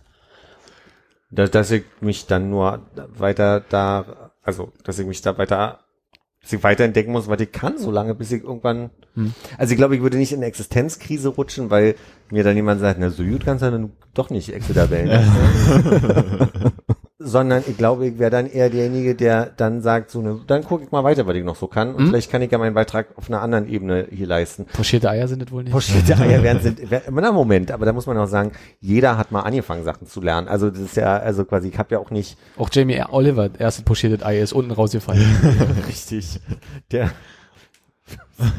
dass, 1.32 1.50
dass 1.50 1.72
ich 1.72 1.84
mich 2.00 2.28
dann 2.28 2.52
nur 2.52 2.86
weiter 3.18 3.60
da, 3.60 4.32
also 4.44 4.72
dass 4.84 5.00
ich 5.00 5.08
mich 5.08 5.24
da 5.24 5.36
weiter, 5.40 5.80
dass 6.44 6.54
ich 6.54 6.62
weiter 6.62 6.84
entdecken 6.84 7.12
muss, 7.12 7.28
was 7.28 7.42
ich 7.42 7.52
kann, 7.52 7.80
so 7.80 7.90
lange, 7.90 8.14
bis 8.14 8.32
ich 8.32 8.44
irgendwann. 8.44 8.92
Hm. 9.16 9.34
Also 9.58 9.72
ich 9.72 9.78
glaube, 9.78 9.96
ich 9.96 10.04
würde 10.04 10.18
nicht 10.18 10.32
in 10.32 10.40
eine 10.40 10.46
Existenzkrise 10.46 11.30
rutschen, 11.30 11.72
weil 11.72 11.96
mir 12.30 12.44
dann 12.44 12.56
jemand 12.56 12.82
sagt, 12.82 13.00
na 13.00 13.10
so 13.10 13.24
gut 13.24 13.46
kannst 13.46 13.64
du 13.64 13.72
dann 13.72 13.94
doch 14.14 14.30
nicht 14.30 14.54
Excel-Tabellen. 14.54 15.28
Sondern 17.26 17.64
ich 17.66 17.78
glaube, 17.78 18.08
ich 18.08 18.20
wäre 18.20 18.30
dann 18.32 18.48
eher 18.48 18.70
derjenige, 18.70 19.16
der 19.16 19.46
dann 19.56 19.82
sagt, 19.82 20.12
so 20.12 20.22
ne, 20.22 20.42
dann 20.46 20.64
gucke 20.64 20.84
ich 20.84 20.92
mal 20.92 21.04
weiter, 21.04 21.26
was 21.26 21.36
ich 21.36 21.44
noch 21.44 21.56
so 21.56 21.68
kann. 21.68 21.94
Und 21.96 22.00
Hm. 22.02 22.08
vielleicht 22.10 22.32
kann 22.32 22.42
ich 22.42 22.52
ja 22.52 22.58
meinen 22.58 22.74
Beitrag 22.74 23.08
auf 23.16 23.30
einer 23.30 23.42
anderen 23.42 23.68
Ebene 23.70 24.08
hier 24.12 24.28
leisten. 24.28 24.66
Pochierte 24.66 25.10
Eier 25.10 25.28
sind 25.28 25.42
das 25.42 25.52
wohl 25.52 25.64
nicht. 25.64 25.72
Pochierte 25.72 26.18
Eier 26.18 26.44
werden 26.48 26.62
sind, 26.62 26.80
na 27.12 27.32
Moment, 27.32 27.72
aber 27.72 27.86
da 27.86 27.94
muss 27.94 28.06
man 28.08 28.18
auch 28.18 28.28
sagen, 28.28 28.52
jeder 28.82 29.18
hat 29.18 29.32
mal 29.32 29.42
angefangen, 29.42 29.84
Sachen 29.84 30.08
zu 30.08 30.22
lernen. 30.22 30.48
Also 30.48 30.70
das 30.70 30.80
ist 30.80 30.98
ja, 30.98 31.18
also 31.18 31.46
quasi, 31.46 31.70
ich 31.70 31.78
habe 31.78 31.96
ja 31.96 32.00
auch 32.00 32.12
nicht 32.12 32.38
Auch 32.58 32.70
Jamie 32.72 33.02
Oliver, 33.10 33.50
erstes 33.58 33.86
pochiertes 33.86 34.26
Ei, 34.26 34.40
ist 34.42 34.54
unten 34.54 34.72
rausgefallen. 34.72 35.24
richtig. 35.88 36.40
Der. 36.92 37.12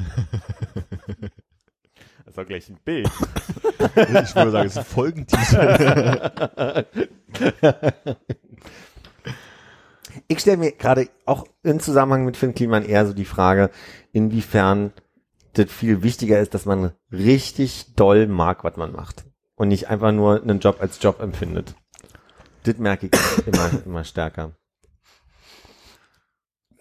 Das 2.26 2.38
war 2.38 2.46
gleich 2.46 2.68
ein 2.68 2.78
Bild. 2.84 3.08
Ich 4.24 4.34
würde 4.34 4.50
sagen, 4.50 4.66
es 4.66 4.72
ist 4.72 4.78
ein 4.78 4.84
Folgentitel. 4.84 6.84
Ich 10.28 10.40
stelle 10.40 10.56
mir 10.56 10.72
gerade 10.72 11.08
auch 11.26 11.46
im 11.62 11.80
Zusammenhang 11.80 12.24
mit 12.24 12.36
Finn 12.36 12.54
Kliman 12.54 12.84
eher 12.84 13.06
so 13.06 13.12
die 13.12 13.24
Frage, 13.24 13.70
inwiefern 14.12 14.92
das 15.52 15.70
viel 15.70 16.02
wichtiger 16.02 16.40
ist, 16.40 16.54
dass 16.54 16.64
man 16.66 16.92
richtig 17.12 17.94
doll 17.94 18.26
mag, 18.26 18.64
was 18.64 18.76
man 18.76 18.92
macht. 18.92 19.24
Und 19.54 19.68
nicht 19.68 19.88
einfach 19.88 20.12
nur 20.12 20.42
einen 20.42 20.58
Job 20.60 20.78
als 20.80 21.00
Job 21.00 21.20
empfindet. 21.20 21.74
Das 22.64 22.78
merke 22.78 23.06
ich 23.06 23.12
immer, 23.46 23.70
immer 23.84 24.04
stärker. 24.04 24.56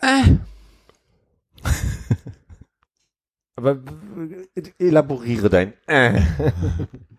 Aber 3.56 3.80
äh, 4.56 4.64
elaboriere 4.80 5.50
dein. 5.50 5.74
Äh. 5.88 6.22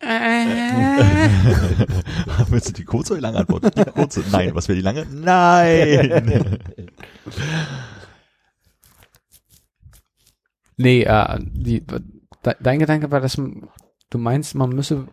Willst 2.48 2.68
du 2.68 2.72
die 2.72 2.84
kurze 2.84 3.12
oder 3.12 3.20
die 3.20 3.22
lange 3.22 3.38
Antwort? 3.38 3.76
Die 3.76 3.84
kurze. 3.84 4.24
Nein. 4.32 4.54
Was 4.54 4.68
wäre 4.68 4.76
die 4.76 4.82
lange? 4.82 5.04
Nein. 5.10 6.58
Nee, 10.78 11.02
äh, 11.02 11.38
die, 11.40 11.86
de, 11.86 12.00
dein 12.58 12.78
Gedanke 12.78 13.10
war, 13.10 13.20
dass 13.20 13.36
man, 13.36 13.68
du 14.08 14.16
meinst, 14.16 14.54
man 14.54 14.70
müsse 14.70 15.08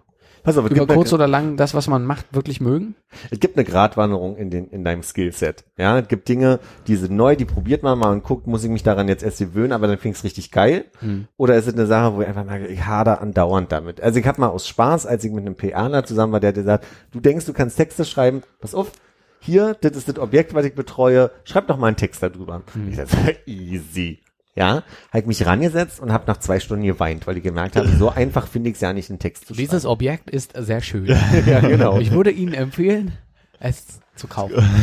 Pass 0.48 0.58
auf, 0.58 0.70
über 0.70 0.88
kurz 0.88 1.10
eine, 1.10 1.16
oder 1.16 1.28
lang 1.28 1.58
das, 1.58 1.74
was 1.74 1.90
man 1.90 2.06
macht, 2.06 2.34
wirklich 2.34 2.62
mögen? 2.62 2.96
es 3.32 3.42
gibt 3.42 3.58
eine 3.58 3.66
Gratwanderung 3.66 4.38
in, 4.38 4.50
den, 4.50 4.70
in 4.70 4.86
deinem 4.86 5.04
Skillset. 5.04 5.66
Ja, 5.78 6.00
es 6.00 6.08
gibt 6.08 6.30
Dinge, 6.30 6.62
die 6.88 6.96
sind 6.96 7.14
neu, 7.14 7.36
die 7.36 7.44
probiert 7.44 7.84
man 7.84 8.00
mal 8.00 8.14
und 8.14 8.24
guckt, 8.24 8.48
muss 8.48 8.64
ich 8.64 8.70
mich 8.70 8.82
daran 8.82 9.10
jetzt 9.10 9.24
erst 9.24 9.40
gewöhnen, 9.40 9.74
aber 9.74 9.88
dann 9.88 9.98
find's 9.98 10.24
richtig 10.24 10.52
geil. 10.52 10.86
Hm. 11.00 11.28
Oder 11.36 11.58
ist 11.58 11.68
es 11.68 11.74
eine 11.74 11.86
Sache, 11.86 12.16
wo 12.16 12.22
ich 12.22 12.30
einfach 12.30 12.46
merke, 12.46 12.68
ich 12.68 12.86
hader 12.86 13.20
andauernd 13.22 13.74
damit. 13.74 14.00
Also 14.00 14.20
ich 14.20 14.26
habe 14.26 14.40
mal 14.40 14.48
aus 14.48 14.66
Spaß, 14.70 15.06
als 15.06 15.26
ich 15.26 15.34
mit 15.34 15.46
einem 15.46 15.56
PRler 15.56 16.06
zusammen 16.06 16.32
war, 16.32 16.40
der 16.40 16.50
hat 16.50 16.56
gesagt, 16.56 16.88
du 17.12 17.20
denkst, 17.20 17.46
du 17.46 17.52
kannst 17.52 17.76
Texte 17.76 18.06
schreiben, 18.06 18.42
pass 18.62 18.74
auf, 18.74 18.94
hier, 19.42 19.76
das 19.82 19.98
ist 19.98 20.08
das 20.08 20.18
Objekt, 20.18 20.54
was 20.54 20.64
ich 20.64 20.76
betreue, 20.76 21.30
schreib 21.44 21.68
doch 21.68 21.78
mal 21.78 21.88
einen 21.88 21.98
Text 21.98 22.24
darüber. 22.24 22.62
Ich 22.90 22.96
sag, 22.96 23.10
easy. 23.46 24.22
Ja, 24.58 24.84
habe 25.12 25.20
ich 25.20 25.26
mich 25.28 25.46
rangesetzt 25.46 26.00
und 26.00 26.12
habe 26.12 26.24
nach 26.26 26.38
zwei 26.38 26.60
Stunden 26.60 26.84
geweint, 26.84 27.28
weil 27.28 27.38
ich 27.38 27.44
gemerkt 27.44 27.76
habe, 27.76 27.88
so 27.90 28.10
einfach 28.10 28.48
finde 28.48 28.70
ich 28.72 28.76
es 28.76 28.82
ja 28.82 28.92
nicht, 28.92 29.10
einen 29.12 29.20
Text 29.20 29.46
zu 29.48 29.54
schreiben. 29.54 29.68
Dieses 29.68 29.86
Objekt 29.86 30.32
ist 30.32 30.54
sehr 30.58 30.82
schön. 30.82 31.06
ja, 31.46 31.60
genau. 31.60 32.00
Ich 32.00 32.10
würde 32.12 32.32
Ihnen 32.32 32.56
empfehlen, 32.56 33.12
es 33.60 34.00
zu 34.16 34.28
kaufen. 34.28 34.56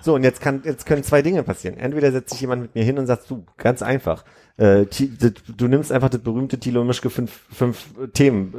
So, 0.00 0.14
und 0.14 0.22
jetzt 0.22 0.40
kann, 0.40 0.62
jetzt 0.64 0.86
können 0.86 1.02
zwei 1.02 1.22
Dinge 1.22 1.42
passieren. 1.42 1.76
Entweder 1.76 2.12
setzt 2.12 2.30
sich 2.30 2.40
jemand 2.40 2.62
mit 2.62 2.74
mir 2.76 2.84
hin 2.84 2.98
und 2.98 3.06
sagt, 3.08 3.28
du, 3.28 3.44
ganz 3.56 3.82
einfach, 3.82 4.24
äh, 4.56 4.86
du 5.56 5.66
nimmst 5.66 5.90
einfach 5.90 6.08
das 6.08 6.20
berühmte 6.20 6.58
Thilo 6.58 6.84
Mischke 6.84 7.10
fünf, 7.10 7.40
fünf 7.52 7.86
Themen, 8.14 8.54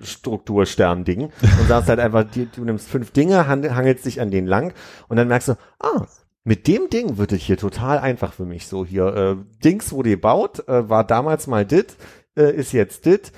äh, 0.00 0.04
Strukturstern-Ding 0.06 1.20
und 1.60 1.68
sagst 1.68 1.90
halt 1.90 2.00
einfach, 2.00 2.24
die, 2.24 2.46
du 2.46 2.64
nimmst 2.64 2.88
fünf 2.88 3.10
Dinge, 3.12 3.46
hand- 3.46 3.70
hangelst 3.70 4.06
dich 4.06 4.20
an 4.22 4.30
denen 4.30 4.46
lang 4.46 4.72
und 5.08 5.18
dann 5.18 5.28
merkst 5.28 5.48
du, 5.48 5.52
ah, 5.80 6.06
mit 6.46 6.68
dem 6.68 6.88
Ding 6.90 7.18
wird 7.18 7.32
es 7.32 7.42
hier 7.42 7.56
total 7.56 7.98
einfach 7.98 8.32
für 8.32 8.44
mich. 8.44 8.68
So 8.68 8.86
hier, 8.86 9.06
äh, 9.06 9.36
Dings 9.64 9.90
wurde 9.90 10.10
gebaut, 10.10 10.66
äh, 10.68 10.88
war 10.88 11.02
damals 11.02 11.48
mal 11.48 11.66
dit, 11.66 11.96
äh, 12.36 12.54
ist 12.54 12.72
jetzt 12.72 13.04
dit, 13.04 13.32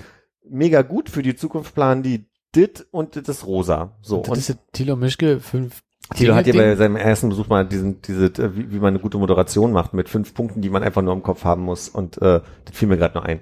mega 0.47 0.83
gut 0.83 1.09
für 1.09 1.23
die 1.23 1.35
Zukunft 1.35 1.73
planen 1.73 2.03
die 2.03 2.27
dit 2.55 2.85
und 2.91 3.15
dit 3.15 3.27
ist 3.27 3.47
rosa. 3.47 3.97
So. 4.03 4.17
Und 4.17 4.27
das 4.27 4.31
Und 4.31 4.37
ist 4.37 4.47
jetzt 4.49 4.59
Thilo 4.73 4.95
Mischke, 4.95 5.39
fünf 5.39 5.81
Thilo 6.15 6.35
hat 6.35 6.45
ja 6.45 6.53
bei 6.53 6.75
seinem 6.75 6.97
ersten 6.97 7.29
Besuch 7.29 7.47
mal 7.47 7.65
diesen, 7.65 7.99
diese, 8.03 8.25
äh, 8.25 8.55
wie, 8.55 8.71
wie 8.71 8.79
man 8.79 8.89
eine 8.89 8.99
gute 8.99 9.17
Moderation 9.17 9.71
macht 9.71 9.95
mit 9.95 10.07
fünf 10.07 10.35
Punkten, 10.35 10.61
die 10.61 10.69
man 10.69 10.83
einfach 10.83 11.01
nur 11.01 11.13
im 11.13 11.23
Kopf 11.23 11.43
haben 11.43 11.63
muss. 11.63 11.89
Und 11.89 12.21
äh, 12.21 12.41
das 12.65 12.75
fiel 12.75 12.87
mir 12.87 12.97
gerade 12.97 13.17
noch 13.17 13.25
ein. 13.25 13.39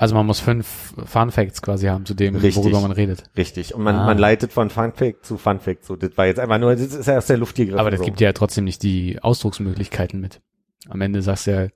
Also 0.00 0.14
man 0.14 0.24
muss 0.24 0.40
fünf 0.40 0.94
Fun 1.04 1.30
Facts 1.30 1.60
quasi 1.60 1.88
haben 1.88 2.06
zu 2.06 2.14
dem, 2.14 2.34
Richtig. 2.34 2.56
worüber 2.56 2.80
man 2.80 2.90
redet. 2.90 3.24
Richtig. 3.36 3.74
Und 3.74 3.82
man, 3.82 3.96
Ah. 3.96 4.06
man 4.06 4.16
leitet 4.16 4.50
von 4.50 4.70
Fun 4.70 4.94
Fact 4.94 5.26
zu 5.26 5.36
Fun 5.36 5.60
Fact. 5.60 5.84
So, 5.84 5.94
das 5.94 6.16
war 6.16 6.24
jetzt 6.24 6.40
einfach 6.40 6.56
nur, 6.58 6.74
das 6.74 6.94
ist 6.94 7.04
ja 7.06 7.18
aus 7.18 7.26
der 7.26 7.36
Luft 7.36 7.54
gegriffen. 7.56 7.78
Aber 7.78 7.90
das 7.90 7.98
so. 7.98 8.06
gibt 8.06 8.18
ja 8.18 8.32
trotzdem 8.32 8.64
nicht 8.64 8.82
die 8.82 9.18
Ausdrucksmöglichkeiten 9.20 10.18
mit. 10.18 10.40
Am 10.88 11.02
Ende 11.02 11.20
sagst 11.20 11.46
du 11.48 11.50
ja, 11.50 11.68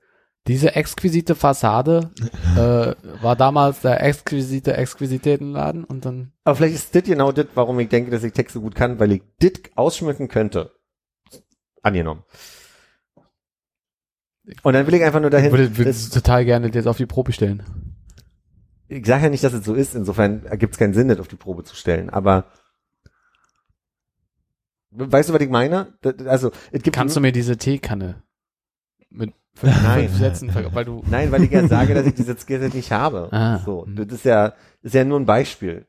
diese 0.47 0.75
exquisite 0.75 1.35
Fassade 1.35 2.09
äh, 2.57 2.95
war 3.21 3.35
damals 3.35 3.81
der 3.81 4.03
exquisite 4.03 4.75
Exquisitätenladen 4.75 5.83
und 5.83 6.03
dann 6.03 6.31
Aber 6.45 6.55
vielleicht 6.55 6.73
ist 6.73 6.95
das 6.95 7.03
genau 7.03 7.31
das, 7.31 7.45
warum 7.53 7.79
ich 7.79 7.89
denke, 7.89 8.09
dass 8.09 8.23
ich 8.23 8.33
Texte 8.33 8.59
gut 8.59 8.73
kann, 8.73 8.99
weil 8.99 9.11
ich 9.11 9.21
das 9.39 9.51
ausschmücken 9.75 10.29
könnte. 10.29 10.71
Angenommen. 11.83 12.23
Und 14.63 14.73
dann 14.73 14.87
will 14.87 14.95
ich 14.95 15.03
einfach 15.03 15.21
nur 15.21 15.29
dahin. 15.29 15.51
würde, 15.51 15.77
würde 15.77 15.91
das, 15.91 16.09
total 16.09 16.43
gerne 16.43 16.71
jetzt 16.73 16.87
auf 16.87 16.97
die 16.97 17.05
Probe 17.05 17.31
stellen. 17.31 17.61
Ich 18.87 19.05
sage 19.05 19.23
ja 19.23 19.29
nicht, 19.29 19.43
dass 19.43 19.53
es 19.53 19.65
so 19.65 19.73
ist, 19.73 19.95
insofern 19.95 20.45
ergibt 20.45 20.73
es 20.73 20.79
keinen 20.79 20.93
Sinn, 20.93 21.07
das 21.07 21.19
auf 21.19 21.27
die 21.27 21.35
Probe 21.35 21.63
zu 21.63 21.75
stellen, 21.75 22.09
aber 22.09 22.45
weißt 24.91 25.29
du, 25.29 25.33
was 25.33 25.41
ich 25.41 25.49
meine? 25.49 25.93
Also, 26.27 26.51
es 26.71 26.81
gibt 26.83 26.95
Kannst 26.95 27.15
du 27.15 27.21
mir 27.21 27.31
diese 27.31 27.57
Teekanne 27.57 28.23
mit 29.09 29.33
fünf, 29.53 29.81
Nein. 29.83 30.07
fünf 30.07 30.19
Sätzen, 30.19 30.51
weil 30.73 30.85
du 30.85 31.03
Nein, 31.09 31.31
weil 31.31 31.43
ich 31.43 31.51
ja 31.51 31.67
sage, 31.67 31.93
dass 31.93 32.05
ich 32.05 32.13
diese 32.15 32.37
Skills 32.37 32.73
nicht 32.73 32.91
habe. 32.91 33.29
Ah. 33.31 33.59
So, 33.65 33.85
das 33.89 34.07
ist 34.07 34.25
ja, 34.25 34.49
das 34.49 34.55
ist 34.83 34.93
ja 34.93 35.03
nur 35.03 35.19
ein 35.19 35.25
Beispiel. 35.25 35.85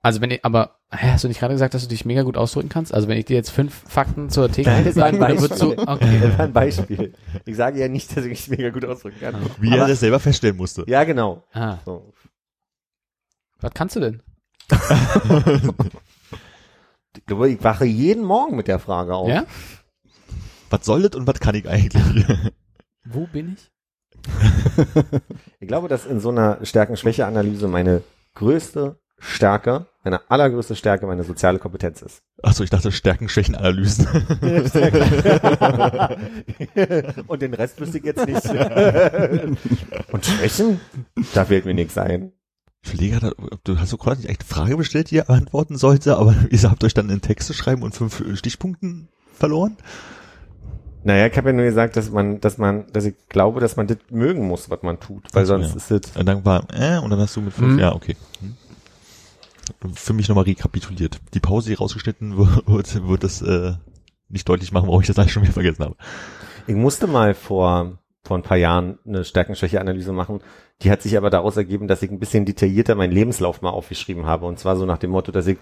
Also 0.00 0.20
wenn 0.20 0.30
ich, 0.30 0.44
aber 0.44 0.76
hä, 0.92 1.10
hast 1.10 1.24
du 1.24 1.28
nicht 1.28 1.40
gerade 1.40 1.54
gesagt, 1.54 1.74
dass 1.74 1.82
du 1.82 1.88
dich 1.88 2.04
mega 2.04 2.22
gut 2.22 2.36
ausdrücken 2.36 2.68
kannst? 2.68 2.94
Also 2.94 3.08
wenn 3.08 3.18
ich 3.18 3.24
dir 3.24 3.34
jetzt 3.34 3.50
fünf 3.50 3.74
Fakten 3.88 4.30
zur 4.30 4.50
Teekanne 4.50 4.92
sage, 4.92 5.18
dann 5.18 5.40
würdest 5.40 5.60
du, 5.60 5.72
okay. 5.72 6.18
Das 6.22 6.38
war 6.38 6.44
ein 6.46 6.52
Beispiel. 6.52 7.14
Ich 7.44 7.56
sage 7.56 7.80
ja 7.80 7.88
nicht, 7.88 8.16
dass 8.16 8.24
ich 8.24 8.30
mich 8.30 8.48
mega 8.48 8.70
gut 8.70 8.84
ausdrücken 8.84 9.18
kann. 9.20 9.34
Wie 9.60 9.68
Aber- 9.72 9.82
er 9.82 9.88
das 9.88 10.00
selber 10.00 10.20
feststellen 10.20 10.56
musste. 10.56 10.84
Ja, 10.86 11.02
genau. 11.04 11.42
Ah, 11.52 11.78
So. 11.84 12.12
Was 13.60 13.72
kannst 13.74 13.96
du 13.96 14.00
denn? 14.00 14.22
Ich 17.16 17.26
glaube, 17.26 17.48
ich 17.50 17.62
wache 17.64 17.84
jeden 17.84 18.24
Morgen 18.24 18.56
mit 18.56 18.68
der 18.68 18.78
Frage 18.78 19.14
auf. 19.14 19.28
Ja? 19.28 19.44
Was 20.70 20.84
soll 20.84 21.02
das 21.02 21.18
und 21.18 21.26
was 21.26 21.40
kann 21.40 21.54
ich 21.54 21.68
eigentlich? 21.68 22.24
Wo 23.04 23.26
bin 23.26 23.54
ich? 23.54 23.70
Ich 25.60 25.66
glaube, 25.66 25.88
dass 25.88 26.06
in 26.06 26.20
so 26.20 26.28
einer 26.30 26.64
Stärken-Schwäche-Analyse 26.64 27.66
meine 27.66 28.02
größte 28.34 29.00
Stärke, 29.18 29.86
meine 30.04 30.30
allergrößte 30.30 30.76
Stärke 30.76 31.04
meine 31.06 31.24
soziale 31.24 31.58
Kompetenz 31.58 32.00
ist. 32.00 32.22
Achso, 32.42 32.62
ich 32.62 32.70
dachte 32.70 32.92
Stärken, 32.92 33.28
Schwächen, 33.28 33.56
Analysen. 33.56 34.06
Und 37.26 37.42
den 37.42 37.54
Rest 37.54 37.80
wüsste 37.80 37.98
ich 37.98 38.04
jetzt 38.04 38.24
nicht. 38.24 38.44
Und 40.12 40.24
Schwächen? 40.24 40.80
Da 41.34 41.44
fällt 41.44 41.64
mir 41.64 41.74
nichts 41.74 41.98
ein. 41.98 42.30
Ob 43.52 43.64
du 43.64 43.78
hast 43.78 43.90
so 43.90 43.96
gerade 43.96 44.20
nicht 44.20 44.30
echt 44.30 44.42
eine 44.42 44.48
Frage 44.48 44.76
bestellt, 44.76 45.10
die 45.10 45.16
ihr 45.16 45.24
beantworten 45.24 45.76
sollte, 45.76 46.16
aber 46.16 46.34
ihr 46.50 46.62
habt 46.62 46.84
euch 46.84 46.94
dann 46.94 47.10
in 47.10 47.20
Texte 47.20 47.54
schreiben 47.54 47.82
und 47.82 47.94
fünf 47.94 48.22
Stichpunkten 48.38 49.08
verloren? 49.34 49.76
Naja, 51.04 51.26
ich 51.26 51.36
habe 51.36 51.50
ja 51.50 51.52
nur 51.54 51.64
gesagt, 51.64 51.96
dass 51.96 52.10
man, 52.10 52.40
dass 52.40 52.58
man, 52.58 52.86
dass 52.92 53.04
ich 53.04 53.14
glaube, 53.28 53.60
dass 53.60 53.76
man 53.76 53.86
das 53.86 53.98
mögen 54.10 54.46
muss, 54.46 54.68
was 54.68 54.82
man 54.82 54.98
tut, 55.00 55.24
weil 55.32 55.44
Ach 55.44 55.46
so, 55.46 55.58
sonst 55.58 55.70
ja. 55.70 55.96
ist 55.96 56.06
es. 56.06 56.16
Und 56.16 56.26
dann 56.26 56.44
war, 56.44 56.66
äh, 56.72 56.98
und 56.98 57.10
dann 57.10 57.20
hast 57.20 57.36
du 57.36 57.40
mit 57.40 57.52
fünf, 57.52 57.74
Mhm. 57.74 57.78
ja, 57.78 57.94
okay. 57.94 58.16
Hm. 58.40 58.56
Für 59.94 60.12
mich 60.14 60.28
nochmal 60.28 60.44
rekapituliert. 60.44 61.20
Die 61.34 61.40
Pause, 61.40 61.68
die 61.68 61.74
rausgeschnitten 61.74 62.36
wird, 62.66 63.06
wird 63.06 63.24
das 63.24 63.42
äh, 63.42 63.74
nicht 64.28 64.48
deutlich 64.48 64.72
machen, 64.72 64.88
warum 64.88 65.00
ich 65.00 65.06
das 65.06 65.18
eigentlich 65.18 65.32
schon 65.32 65.42
wieder 65.42 65.52
vergessen 65.52 65.84
habe. 65.84 65.96
Ich 66.66 66.74
musste 66.74 67.06
mal 67.06 67.34
vor 67.34 67.98
vor 68.24 68.36
ein 68.36 68.42
paar 68.42 68.56
Jahren 68.56 68.98
eine 69.06 69.24
Stärken-Schwäche-Analyse 69.24 70.12
machen. 70.12 70.40
Die 70.82 70.90
hat 70.90 71.02
sich 71.02 71.16
aber 71.16 71.30
daraus 71.30 71.56
ergeben, 71.56 71.88
dass 71.88 72.02
ich 72.02 72.10
ein 72.10 72.18
bisschen 72.18 72.44
detaillierter 72.44 72.94
meinen 72.94 73.12
Lebenslauf 73.12 73.62
mal 73.62 73.70
aufgeschrieben 73.70 74.26
habe. 74.26 74.46
Und 74.46 74.58
zwar 74.58 74.76
so 74.76 74.84
nach 74.84 74.98
dem 74.98 75.10
Motto, 75.10 75.32
dass 75.32 75.46
ich 75.46 75.58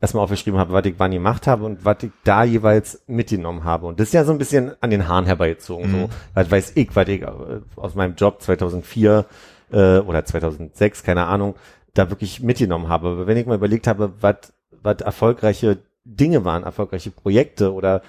erstmal 0.00 0.24
aufgeschrieben 0.24 0.58
habe, 0.58 0.72
was 0.72 0.84
ich 0.86 0.94
wann 0.98 1.10
gemacht 1.10 1.46
habe 1.46 1.64
und 1.64 1.84
was 1.84 2.02
ich 2.02 2.10
da 2.24 2.44
jeweils 2.44 3.02
mitgenommen 3.06 3.64
habe. 3.64 3.86
Und 3.86 4.00
das 4.00 4.08
ist 4.08 4.14
ja 4.14 4.24
so 4.24 4.32
ein 4.32 4.38
bisschen 4.38 4.72
an 4.80 4.90
den 4.90 5.08
Haaren 5.08 5.26
herbeigezogen. 5.26 5.90
Mhm. 5.90 6.00
So, 6.00 6.10
was 6.34 6.50
weiß 6.50 6.72
ich, 6.74 6.94
was 6.94 7.08
ich 7.08 7.22
äh, 7.22 7.30
aus 7.76 7.94
meinem 7.94 8.14
Job 8.14 8.42
2004 8.42 9.26
äh, 9.70 9.98
oder 9.98 10.24
2006, 10.24 11.02
keine 11.02 11.26
Ahnung, 11.26 11.54
da 11.94 12.10
wirklich 12.10 12.42
mitgenommen 12.42 12.88
habe. 12.88 13.08
Aber 13.08 13.26
wenn 13.26 13.36
ich 13.36 13.46
mal 13.46 13.56
überlegt 13.56 13.86
habe, 13.86 14.12
was 14.20 14.52
was 14.82 15.00
erfolgreiche 15.00 15.78
Dinge 16.04 16.44
waren, 16.44 16.62
erfolgreiche 16.62 17.10
Projekte 17.10 17.72
oder 17.72 18.02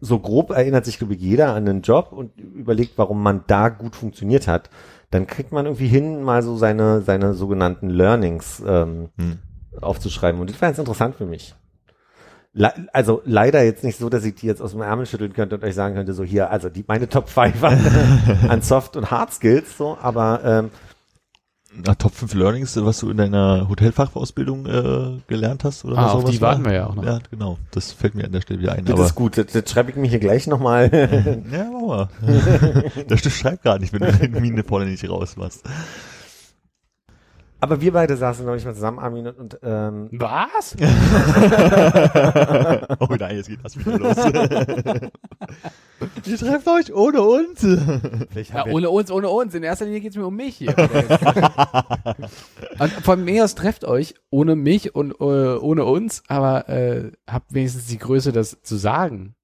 so 0.00 0.18
grob 0.18 0.50
erinnert 0.50 0.84
sich, 0.84 0.98
glaube 0.98 1.14
ich, 1.14 1.20
jeder 1.20 1.54
an 1.54 1.68
einen 1.68 1.82
Job 1.82 2.12
und 2.12 2.38
überlegt, 2.38 2.92
warum 2.96 3.22
man 3.22 3.42
da 3.46 3.68
gut 3.68 3.96
funktioniert 3.96 4.46
hat, 4.46 4.70
dann 5.10 5.26
kriegt 5.26 5.52
man 5.52 5.66
irgendwie 5.66 5.88
hin, 5.88 6.22
mal 6.22 6.42
so 6.42 6.56
seine, 6.56 7.02
seine 7.02 7.34
sogenannten 7.34 7.88
Learnings 7.88 8.62
ähm, 8.66 9.08
Hm. 9.18 9.38
aufzuschreiben. 9.80 10.40
Und 10.40 10.50
das 10.50 10.60
war 10.60 10.68
ganz 10.68 10.78
interessant 10.78 11.16
für 11.16 11.26
mich. 11.26 11.54
Le 12.54 12.72
also 12.92 13.22
leider 13.24 13.62
jetzt 13.62 13.84
nicht 13.84 13.98
so, 13.98 14.08
dass 14.08 14.24
ich 14.24 14.34
die 14.34 14.46
jetzt 14.46 14.62
aus 14.62 14.72
dem 14.72 14.80
Ärmel 14.82 15.06
schütteln 15.06 15.32
könnte 15.32 15.56
und 15.56 15.64
euch 15.64 15.74
sagen 15.74 15.94
könnte, 15.94 16.14
so 16.14 16.24
hier, 16.24 16.50
also 16.50 16.68
die 16.68 16.84
meine 16.86 17.08
Top 17.08 17.28
5 17.28 17.62
an, 17.62 17.78
an 18.48 18.62
Soft- 18.62 18.96
und 18.96 19.10
Hard 19.10 19.32
Skills, 19.32 19.76
so, 19.76 19.96
aber 20.00 20.40
ähm, 20.44 20.70
Na, 21.84 21.94
Top 21.94 22.12
5 22.14 22.34
Learnings, 22.34 22.76
was 22.84 22.98
du 23.00 23.10
in 23.10 23.16
deiner 23.16 23.68
Hotelfachausbildung 23.68 24.66
äh, 24.66 25.20
gelernt 25.28 25.64
hast 25.64 25.84
oder 25.84 25.96
Ah, 25.98 26.04
was 26.06 26.12
auf 26.12 26.20
sowas 26.22 26.30
die 26.34 26.40
war? 26.40 26.48
warten 26.50 26.64
wir 26.64 26.72
ja 26.72 26.86
auch 26.88 26.94
noch. 26.94 27.04
Ja, 27.04 27.18
genau. 27.30 27.58
Das 27.70 27.92
fällt 27.92 28.14
mir 28.14 28.24
an 28.24 28.32
der 28.32 28.40
Stelle 28.40 28.60
wieder 28.60 28.72
ein. 28.72 28.84
das 28.84 28.94
aber 28.94 29.04
ist 29.06 29.14
gut. 29.14 29.38
Das, 29.38 29.46
das 29.46 29.70
schreibe 29.70 29.90
ich 29.90 29.96
mir 29.96 30.08
hier 30.08 30.18
gleich 30.18 30.46
nochmal. 30.46 30.90
Ja, 31.52 31.66
mach 31.72 31.86
mal. 31.86 32.08
der 33.08 33.16
Stift 33.16 33.38
schreibt 33.38 33.62
gar 33.62 33.78
nicht, 33.78 33.92
wenn 33.92 34.00
du 34.00 34.12
den 34.12 34.32
Mine 34.42 34.64
vorne 34.64 34.86
nicht 34.86 35.08
rausmachst. 35.08 35.62
Aber 37.60 37.80
wir 37.80 37.92
beide 37.92 38.16
saßen 38.16 38.44
noch 38.46 38.54
nicht 38.54 38.64
mal 38.64 38.74
zusammen, 38.74 38.98
Armin, 38.98 39.28
und, 39.28 39.38
und 39.38 39.58
ähm, 39.62 40.08
Was? 40.12 40.76
Oh 43.00 43.14
nein, 43.18 43.36
jetzt 43.36 43.48
geht 43.48 43.60
das 43.62 43.78
wieder 43.78 43.98
los. 43.98 44.16
Ihr 46.24 46.36
trefft 46.36 46.68
euch 46.68 46.94
ohne 46.94 47.22
uns. 47.22 47.66
Ja, 48.52 48.66
ohne 48.66 48.90
uns, 48.90 49.10
ohne 49.10 49.28
uns. 49.28 49.54
In 49.54 49.62
erster 49.62 49.84
Linie 49.86 50.00
geht's 50.00 50.16
mir 50.16 50.26
um 50.26 50.36
mich 50.36 50.56
hier. 50.56 50.74
und 52.78 52.90
von 53.02 53.24
mir 53.24 53.44
aus 53.44 53.54
trefft 53.54 53.84
euch 53.84 54.14
ohne 54.30 54.56
mich 54.56 54.94
und 54.94 55.12
äh, 55.20 55.24
ohne 55.24 55.84
uns, 55.84 56.22
aber 56.28 56.68
äh, 56.68 57.12
habt 57.28 57.54
wenigstens 57.54 57.86
die 57.86 57.98
Größe, 57.98 58.32
das 58.32 58.62
zu 58.62 58.76
sagen. 58.76 59.34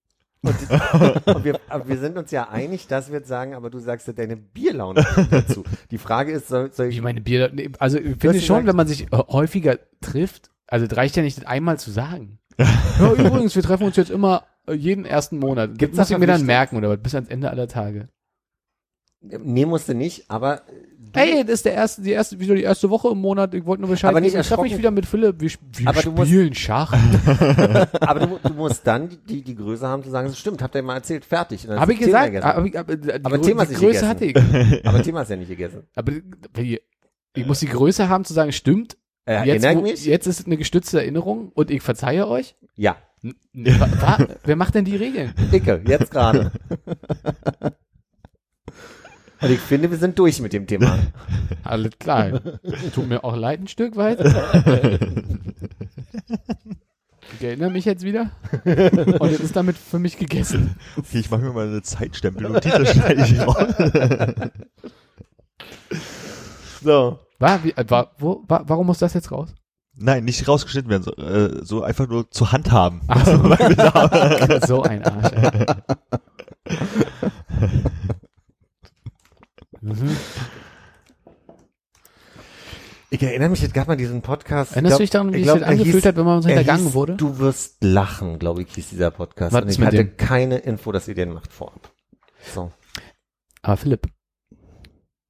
Und 1.24 1.45
wir, 1.45 1.59
aber 1.68 1.88
wir 1.88 1.99
sind 1.99 2.16
uns 2.16 2.30
ja 2.30 2.49
einig, 2.49 2.86
dass 2.86 3.09
wir 3.11 3.18
jetzt 3.18 3.28
sagen, 3.28 3.55
aber 3.55 3.70
du 3.70 3.78
sagst 3.78 4.07
ja 4.07 4.12
deine 4.12 4.36
Bierlaune 4.36 5.05
dazu. 5.30 5.64
Die 5.90 5.99
Frage 5.99 6.32
ist, 6.32 6.49
soll, 6.49 6.72
soll 6.72 6.90
Wie 6.90 6.95
ich, 6.95 7.03
meine 7.03 7.20
Bier, 7.20 7.51
nee, 7.53 7.70
also 7.78 7.99
ich 7.99 8.16
finde 8.16 8.40
schon, 8.40 8.57
gesagt- 8.59 8.66
wenn 8.66 8.76
man 8.76 8.86
sich 8.86 9.05
äh, 9.12 9.16
häufiger 9.16 9.78
trifft, 10.01 10.51
also 10.66 10.86
es 10.86 10.97
reicht 10.97 11.16
ja 11.16 11.22
nicht, 11.22 11.38
das 11.38 11.47
einmal 11.47 11.78
zu 11.78 11.90
sagen. 11.90 12.38
ja, 12.59 13.12
übrigens, 13.14 13.55
wir 13.57 13.62
treffen 13.62 13.84
uns 13.84 13.97
jetzt 13.97 14.11
immer 14.11 14.45
äh, 14.66 14.74
jeden 14.74 15.05
ersten 15.05 15.38
Monat. 15.38 15.78
Gibt's 15.78 15.97
muss 15.97 16.09
da 16.09 16.14
ich 16.14 16.20
mir 16.20 16.26
dann 16.26 16.47
merken 16.47 16.76
oder 16.76 16.90
was, 16.90 16.99
bis 16.99 17.14
ans 17.14 17.28
Ende 17.28 17.51
aller 17.51 17.68
Tage. 17.68 18.09
nee, 19.20 19.66
musste 19.66 19.95
nicht, 19.95 20.30
aber 20.30 20.62
Hey, 21.14 21.42
das 21.44 21.54
ist 21.54 21.64
der 21.64 21.74
erste, 21.74 22.02
die 22.02 22.10
erste, 22.10 22.38
wieder 22.40 22.54
die 22.54 22.62
erste 22.62 22.90
Woche 22.90 23.08
im 23.08 23.18
Monat. 23.18 23.54
Ich 23.54 23.64
wollte 23.64 23.82
nur 23.82 23.90
Bescheid 23.90 24.10
Aber 24.10 24.20
nicht 24.20 24.32
geben. 24.32 24.40
Ich 24.42 24.48
treffe 24.48 24.62
mich 24.62 24.76
wieder 24.76 24.90
mit 24.90 25.06
Philipp. 25.06 25.40
Wir, 25.40 25.50
wir 25.50 25.88
Aber 25.88 26.02
du 26.02 26.10
musst- 26.12 26.28
spielen 26.28 26.54
Schach. 26.54 26.92
aber 28.00 28.20
du, 28.26 28.38
du 28.42 28.54
musst 28.54 28.86
dann 28.86 29.08
die, 29.28 29.42
die, 29.42 29.54
Größe 29.54 29.86
haben 29.86 30.02
zu 30.02 30.10
sagen, 30.10 30.28
das 30.28 30.38
stimmt, 30.38 30.62
habt 30.62 30.74
ihr 30.74 30.82
mal 30.82 30.94
erzählt, 30.96 31.24
fertig. 31.24 31.68
Habe 31.68 31.92
ich 31.92 31.98
gesagt. 32.00 32.36
Aber, 32.42 32.56
aber, 32.78 32.96
die, 32.96 33.12
Aber 33.12 33.36
Grö- 33.36 33.42
Thema 33.44 33.64
die 33.66 33.74
Größe 33.74 34.06
hatte 34.08 34.24
ich. 34.26 34.36
Aber 34.86 35.02
Thema 35.02 35.22
ist 35.22 35.30
ja 35.30 35.36
nicht 35.36 35.48
gegessen. 35.48 35.84
Aber 35.94 36.12
wie- 36.54 36.80
ich 37.36 37.46
muss 37.46 37.60
die 37.60 37.66
Größe 37.66 38.08
haben 38.08 38.24
zu 38.24 38.32
sagen, 38.34 38.52
stimmt. 38.52 38.96
Äh, 39.26 39.44
Jetzt, 39.46 39.64
erinnert 39.64 39.76
wo, 39.76 39.88
mich? 39.88 40.04
jetzt 40.04 40.26
ist 40.26 40.40
es 40.40 40.46
eine 40.46 40.56
gestützte 40.58 41.00
Erinnerung 41.00 41.50
und 41.54 41.70
ich 41.70 41.80
verzeihe 41.82 42.28
euch. 42.28 42.56
Ja, 42.76 42.96
N- 43.22 43.34
wer 44.44 44.56
macht 44.56 44.74
denn 44.74 44.84
die 44.84 44.96
Regeln? 44.96 45.32
Icke, 45.50 45.80
jetzt 45.86 46.10
gerade. 46.10 46.52
Und 49.45 49.51
ich 49.51 49.61
finde, 49.61 49.90
wir 49.90 49.99
sind 49.99 50.18
durch 50.18 50.40
mit 50.40 50.55
dem 50.55 50.66
Thema. 50.66 50.99
Alles 51.64 51.99
klar. 51.99 52.40
Tut 52.95 53.09
mir 53.09 53.24
auch 53.24 53.36
leid 53.36 53.61
ein 53.61 53.68
Stück 53.68 53.97
weit. 53.97 54.20
Ich 57.38 57.45
erinnere 57.45 57.70
mich 57.70 57.84
jetzt 57.84 58.05
wieder. 58.05 58.30
Und 58.64 59.30
jetzt 59.30 59.40
ist 59.40 59.55
damit 59.55 59.76
für 59.76 59.99
mich 59.99 60.16
gegessen. 60.16 60.76
Okay, 60.97 61.18
ich 61.18 61.30
mache 61.30 61.42
mir 61.42 61.53
mal 61.53 61.66
eine 61.66 61.82
Zeitstempelnotiz, 61.82 62.72
das 62.72 62.92
schneide 62.92 63.22
ich 63.22 63.38
raus. 63.40 63.74
So. 66.82 67.18
War, 67.38 67.64
wie, 67.64 67.70
äh, 67.70 67.84
war, 67.88 68.12
wo, 68.18 68.45
war, 68.47 68.68
warum 68.68 68.86
muss 68.86 68.99
das 68.99 69.14
jetzt 69.14 69.32
raus? 69.32 69.55
Nein, 69.97 70.24
nicht 70.24 70.47
rausgeschnitten 70.47 70.90
werden, 70.90 71.03
so, 71.03 71.12
äh, 71.16 71.64
so 71.64 71.82
einfach 71.82 72.07
nur 72.07 72.30
zur 72.30 72.53
Hand 72.53 72.70
haben. 72.72 73.01
So. 73.24 74.66
so 74.66 74.82
ein 74.82 75.03
Arsch. 75.03 75.32
Ey. 75.32 75.66
Mhm. 79.85 80.16
Ich 83.11 83.22
erinnere 83.22 83.51
mich, 83.51 83.62
es 83.62 83.72
gab 83.72 83.87
mal 83.87 83.97
diesen 83.97 84.22
Podcast. 84.22 84.72
Erinnerst 84.72 84.99
du 84.99 85.03
dich 85.03 85.11
daran, 85.11 85.32
wie 85.32 85.43
es 85.43 85.53
sich 85.53 85.64
angefühlt 85.64 86.07
hat, 86.07 86.16
wenn 86.16 86.24
man 86.24 86.39
uns 86.39 86.47
er 86.47 86.57
hintergangen 86.57 86.87
hieß, 86.87 86.95
wurde? 86.95 87.16
Du 87.16 87.39
wirst 87.39 87.85
lachen, 87.85 88.39
glaube 88.39 88.62
ich, 88.62 88.74
hieß 88.74 88.89
dieser 88.89 89.11
Podcast. 89.11 89.53
Was 89.53 89.62
Und 89.62 89.70
ich 89.70 89.80
hatte 89.80 89.99
dem? 89.99 90.16
keine 90.16 90.57
Info, 90.57 90.91
dass 90.91 91.07
ihr 91.07 91.14
den 91.14 91.32
macht 91.35 91.53
vorab. 91.53 91.93
So. 92.55 92.72
Aber 93.62 93.76
Philipp, 93.76 94.07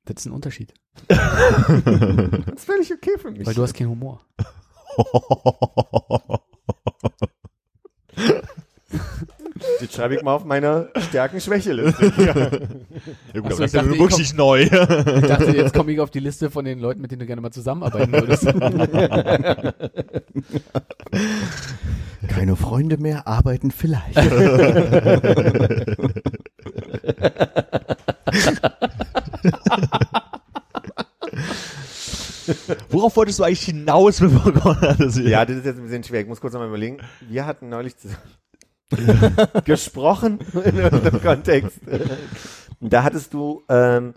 das 0.04 0.20
ist 0.20 0.26
ein 0.26 0.32
Unterschied. 0.32 0.72
Das 1.08 2.54
ist 2.54 2.64
völlig 2.64 2.92
okay 2.92 3.18
für 3.18 3.32
mich. 3.32 3.44
Weil 3.44 3.54
du 3.54 3.62
hast 3.62 3.74
keinen 3.74 3.90
Humor. 3.90 4.24
das 9.80 9.92
schreibe 9.94 10.14
ich 10.14 10.22
mal 10.22 10.34
auf 10.34 10.44
meine 10.44 10.90
Stärken-Schwäche-Liste. 11.08 12.12
Ja 13.34 13.40
gut, 13.40 13.50
Ach 13.50 13.50
aber 13.50 13.50
das 13.50 13.58
ich 13.58 13.64
ist 13.66 13.74
ja 13.74 13.82
dachte, 13.82 13.98
wirklich 13.98 14.34
neu. 14.34 14.62
Ich 14.62 14.70
dachte, 14.70 15.56
jetzt 15.56 15.74
komme 15.74 15.92
ich 15.92 16.00
auf 16.00 16.10
die 16.10 16.20
Liste 16.20 16.50
von 16.50 16.64
den 16.64 16.78
Leuten, 16.78 17.00
mit 17.00 17.10
denen 17.10 17.20
du 17.20 17.26
gerne 17.26 17.42
mal 17.42 17.50
zusammenarbeiten 17.50 18.12
würdest. 18.12 18.46
Keine 22.28 22.56
Freunde 22.56 22.96
mehr, 22.98 23.26
arbeiten 23.26 23.70
vielleicht. 23.70 24.16
Worauf 32.90 33.16
wolltest 33.16 33.38
du 33.38 33.44
eigentlich 33.44 33.64
hinaus, 33.64 34.20
bevor 34.20 34.52
Konrad 34.52 35.00
das 35.00 35.18
ja, 35.18 35.44
das 35.44 35.58
ist 35.58 35.66
jetzt 35.66 35.78
ein 35.78 35.84
bisschen 35.84 36.04
schwer. 36.04 36.20
Ich 36.20 36.28
muss 36.28 36.40
kurz 36.40 36.52
nochmal 36.52 36.68
überlegen. 36.68 36.98
Wir 37.28 37.46
hatten 37.46 37.68
neulich 37.68 37.96
zusammen 37.96 38.20
gesprochen 39.64 40.40
in 40.52 40.78
irgendeinem 40.78 41.22
Kontext. 41.22 41.80
Da 42.80 43.02
hattest 43.02 43.32
du, 43.32 43.62
ähm, 43.70 44.12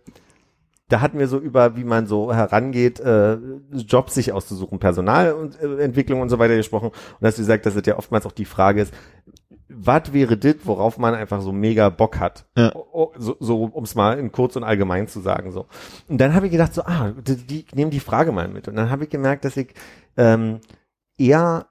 da 0.89 0.99
hatten 0.99 1.20
wir 1.20 1.28
so 1.30 1.38
über, 1.39 1.78
wie 1.78 1.86
man 1.86 2.05
so 2.05 2.34
herangeht, 2.34 2.99
äh, 2.99 3.38
Jobs 3.72 4.15
sich 4.15 4.34
auszusuchen, 4.34 4.80
Personalentwicklung 4.80 6.20
und, 6.20 6.22
äh, 6.22 6.24
und 6.24 6.30
so 6.30 6.39
weiter 6.39 6.55
gesprochen. 6.55 6.88
Und 6.89 7.28
hast 7.28 7.38
du 7.38 7.43
gesagt, 7.43 7.65
dass 7.65 7.76
es 7.76 7.86
ja 7.86 7.97
oftmals 7.97 8.26
auch 8.26 8.32
die 8.32 8.45
Frage 8.45 8.82
ist, 8.82 8.93
was 9.70 10.13
wäre 10.13 10.38
das, 10.38 10.55
worauf 10.63 10.97
man 10.97 11.13
einfach 11.13 11.41
so 11.41 11.51
mega 11.51 11.89
Bock 11.89 12.20
hat? 12.20 12.45
Ja. 12.57 12.72
So, 13.18 13.36
so 13.39 13.63
um 13.65 13.84
es 13.84 13.95
mal 13.95 14.18
in 14.18 14.32
kurz 14.32 14.55
und 14.55 14.63
allgemein 14.63 15.07
zu 15.07 15.20
sagen. 15.20 15.51
so. 15.51 15.68
Und 16.07 16.20
dann 16.20 16.34
habe 16.34 16.47
ich 16.47 16.51
gedacht, 16.51 16.74
so, 16.74 16.84
ah, 16.84 17.13
die, 17.15 17.36
die 17.36 17.65
nehmen 17.74 17.91
die 17.91 17.99
Frage 17.99 18.32
mal 18.32 18.47
mit. 18.47 18.68
Und 18.68 18.76
dann 18.76 18.89
habe 18.89 19.03
ich 19.03 19.09
gemerkt, 19.09 19.45
dass 19.45 19.57
ich 19.57 19.74
ähm, 20.15 20.61
eher 21.18 21.68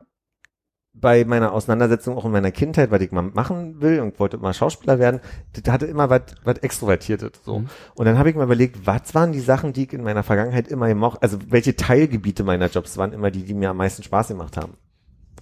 bei 0.99 1.25
meiner 1.25 1.53
Auseinandersetzung 1.53 2.17
auch 2.17 2.25
in 2.25 2.33
meiner 2.33 2.51
Kindheit, 2.51 2.91
was 2.91 3.03
ich 3.03 3.13
mal 3.13 3.23
machen 3.23 3.81
will 3.81 4.01
und 4.01 4.19
wollte 4.19 4.39
mal 4.39 4.55
Schauspieler 4.55 4.99
werden, 4.99 5.21
das 5.53 5.73
hatte 5.73 5.87
immer 5.87 6.09
was 6.09 6.23
was 6.45 6.59
extrovertiertes 6.59 7.33
so. 7.45 7.61
Mhm. 7.61 7.69
Und 7.95 8.07
dann 8.07 8.19
habe 8.19 8.31
ich 8.31 8.37
mir 8.37 8.45
überlegt, 8.45 8.87
was 8.87 9.15
waren 9.15 9.33
die 9.33 9.41
Sachen, 9.41 9.73
die 9.73 9.85
ich 9.85 9.93
in 9.93 10.03
meiner 10.03 10.23
Vergangenheit 10.23 10.69
immer 10.69 10.89
gemocht, 10.89 11.23
also 11.23 11.39
welche 11.49 11.77
Teilgebiete 11.77 12.45
meiner 12.45 12.69
Jobs 12.69 12.97
waren 12.97 13.13
immer 13.13 13.31
die, 13.31 13.45
die 13.45 13.55
mir 13.55 13.71
am 13.71 13.77
meisten 13.77 14.03
Spaß 14.03 14.29
gemacht 14.29 14.57
haben. 14.57 14.75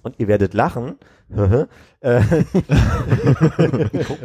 Und 0.03 0.17
ihr 0.19 0.29
werdet 0.29 0.53
lachen. 0.53 0.97
Gu 1.31 1.67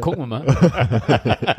gucken 0.02 0.20
wir 0.20 0.28
mal. 0.28 0.46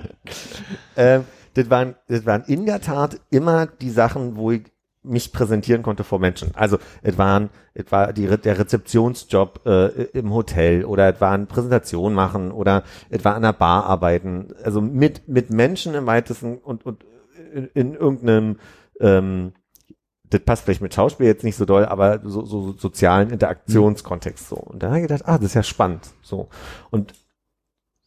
ähm, 0.96 1.24
das 1.54 1.70
waren, 1.70 1.94
das 2.08 2.26
waren 2.26 2.44
in 2.44 2.66
der 2.66 2.80
Tat 2.80 3.20
immer 3.30 3.66
die 3.66 3.90
Sachen, 3.90 4.36
wo 4.36 4.50
ich 4.50 4.64
mich 5.03 5.32
präsentieren 5.32 5.82
konnte 5.82 6.05
vor 6.05 6.18
Menschen. 6.18 6.55
Also 6.55 6.78
es 7.03 7.16
waren, 7.16 7.51
es 7.74 7.90
war 7.90 8.12
die, 8.12 8.26
der 8.26 8.59
Rezeptionsjob 8.59 9.61
äh, 9.66 9.86
im 10.12 10.32
Hotel 10.32 10.84
oder 10.84 11.14
es 11.14 11.20
waren 11.20 11.46
Präsentationen 11.46 12.14
machen 12.14 12.53
oder 12.53 12.84
es 13.09 13.24
war 13.24 13.34
an 13.34 13.42
der 13.42 13.55
Bar 13.55 13.86
arbeiten. 13.86 14.48
Also 14.62 14.80
mit 14.80 15.26
mit 15.28 15.51
Menschen 15.51 15.94
im 15.94 16.07
weitesten 16.07 16.59
und 16.59 16.84
und 16.84 17.05
in, 17.53 17.68
in 17.74 17.94
irgendeinem 17.94 18.59
ähm, 19.01 19.53
das 20.30 20.40
passt 20.40 20.64
vielleicht 20.64 20.82
mit 20.82 20.94
Schauspiel 20.94 21.26
jetzt 21.26 21.44
nicht 21.44 21.57
so 21.57 21.64
doll, 21.64 21.84
aber 21.84 22.20
so, 22.22 22.44
so 22.44 22.72
sozialen 22.72 23.30
Interaktionskontext 23.30 24.48
so. 24.48 24.57
Und 24.57 24.82
da 24.82 24.88
habe 24.88 24.98
ich 24.98 25.03
gedacht, 25.03 25.22
ah, 25.26 25.36
das 25.36 25.46
ist 25.46 25.55
ja 25.55 25.62
spannend. 25.64 26.09
So. 26.22 26.48
Und 26.90 27.14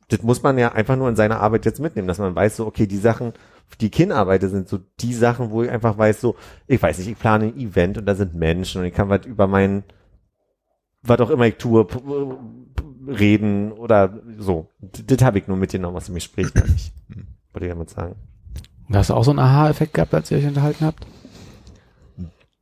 das 0.07 0.21
muss 0.21 0.41
man 0.41 0.57
ja 0.57 0.71
einfach 0.71 0.95
nur 0.95 1.09
in 1.09 1.15
seiner 1.15 1.41
Arbeit 1.41 1.65
jetzt 1.65 1.79
mitnehmen, 1.79 2.07
dass 2.07 2.19
man 2.19 2.35
weiß, 2.35 2.57
so, 2.57 2.65
okay, 2.65 2.87
die 2.87 2.97
Sachen, 2.97 3.33
die 3.81 3.89
Kinarbeiter 3.89 4.49
sind 4.49 4.67
so 4.67 4.79
die 4.99 5.13
Sachen, 5.13 5.51
wo 5.51 5.63
ich 5.63 5.69
einfach 5.69 5.97
weiß, 5.97 6.21
so, 6.21 6.35
ich 6.67 6.81
weiß 6.81 6.97
nicht, 6.97 7.09
ich 7.09 7.19
plane 7.19 7.45
ein 7.45 7.57
Event 7.57 7.97
und 7.97 8.05
da 8.05 8.15
sind 8.15 8.35
Menschen 8.35 8.81
und 8.81 8.87
ich 8.87 8.93
kann 8.93 9.09
was 9.09 9.25
über 9.25 9.47
mein, 9.47 9.83
was 11.01 11.19
auch 11.19 11.29
immer 11.29 11.45
ich 11.45 11.55
tue, 11.55 11.87
reden 13.07 13.71
oder 13.71 14.21
so. 14.37 14.67
Das 14.79 15.21
habe 15.23 15.39
ich 15.39 15.47
nur 15.47 15.57
mitgenommen 15.57 15.97
aus 15.97 16.05
dem 16.05 16.15
Gespräch, 16.15 16.53
gar 16.53 16.67
nicht. 16.67 16.93
Wollte 17.53 17.65
ich 17.65 17.71
damit 17.71 17.89
sagen. 17.89 18.15
Da 18.89 18.99
hast 18.99 19.09
du 19.09 19.13
auch 19.13 19.23
so 19.23 19.31
einen 19.31 19.39
Aha-Effekt 19.39 19.93
gehabt, 19.93 20.13
als 20.13 20.31
ihr 20.31 20.37
euch 20.37 20.45
unterhalten 20.45 20.85
habt? 20.85 21.05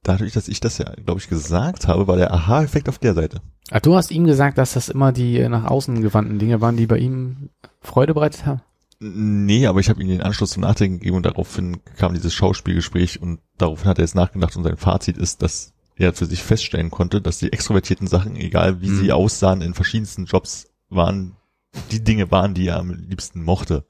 Dadurch, 0.04 0.34
dass 0.34 0.48
ich 0.48 0.60
das 0.60 0.78
ja, 0.80 0.92
glaube 1.06 1.20
ich, 1.20 1.30
gesagt 1.30 1.88
habe, 1.88 2.08
war 2.08 2.18
der 2.18 2.34
Aha-Effekt 2.34 2.90
auf 2.90 2.98
der 2.98 3.14
Seite. 3.14 3.42
Ach, 3.70 3.80
du 3.80 3.96
hast 3.96 4.12
ihm 4.12 4.26
gesagt, 4.26 4.58
dass 4.58 4.74
das 4.74 4.90
immer 4.90 5.12
die 5.12 5.38
äh, 5.40 5.50
nach 5.50 5.66
außen 5.66 6.02
gewandten 6.02 6.40
Dinge 6.40 6.60
waren, 6.60 6.76
die 6.76 6.88
bei 6.88 6.98
ihm 6.98 7.50
Freude 7.82 8.14
bereitet 8.14 8.46
haben? 8.46 8.62
Nee, 9.04 9.66
aber 9.66 9.80
ich 9.80 9.90
habe 9.90 10.00
ihm 10.02 10.10
den 10.10 10.22
Anschluss 10.22 10.52
zum 10.52 10.62
Nachdenken 10.62 11.00
gegeben 11.00 11.18
und 11.18 11.26
daraufhin 11.26 11.82
kam 11.98 12.14
dieses 12.14 12.36
Schauspielgespräch 12.36 13.20
und 13.20 13.40
daraufhin 13.58 13.88
hat 13.90 13.98
er 13.98 14.04
jetzt 14.04 14.14
nachgedacht 14.14 14.56
und 14.56 14.64
sein 14.64 14.78
Fazit 14.78 15.18
ist, 15.18 15.42
dass 15.42 15.74
er 15.96 16.14
für 16.14 16.28
sich 16.28 16.44
feststellen 16.44 16.92
konnte, 16.92 17.20
dass 17.20 17.40
die 17.40 17.52
extrovertierten 17.52 18.06
Sachen, 18.06 18.36
egal 18.36 18.80
wie 18.82 18.90
Mhm. 18.90 19.00
sie 19.00 19.12
aussahen, 19.12 19.62
in 19.64 19.74
verschiedensten 19.74 20.26
Jobs 20.26 20.68
waren, 20.90 21.36
die 21.90 22.04
Dinge 22.04 22.30
waren, 22.30 22.54
die 22.54 22.68
er 22.68 22.78
am 22.78 22.92
liebsten 22.92 23.44
mochte. 23.44 23.86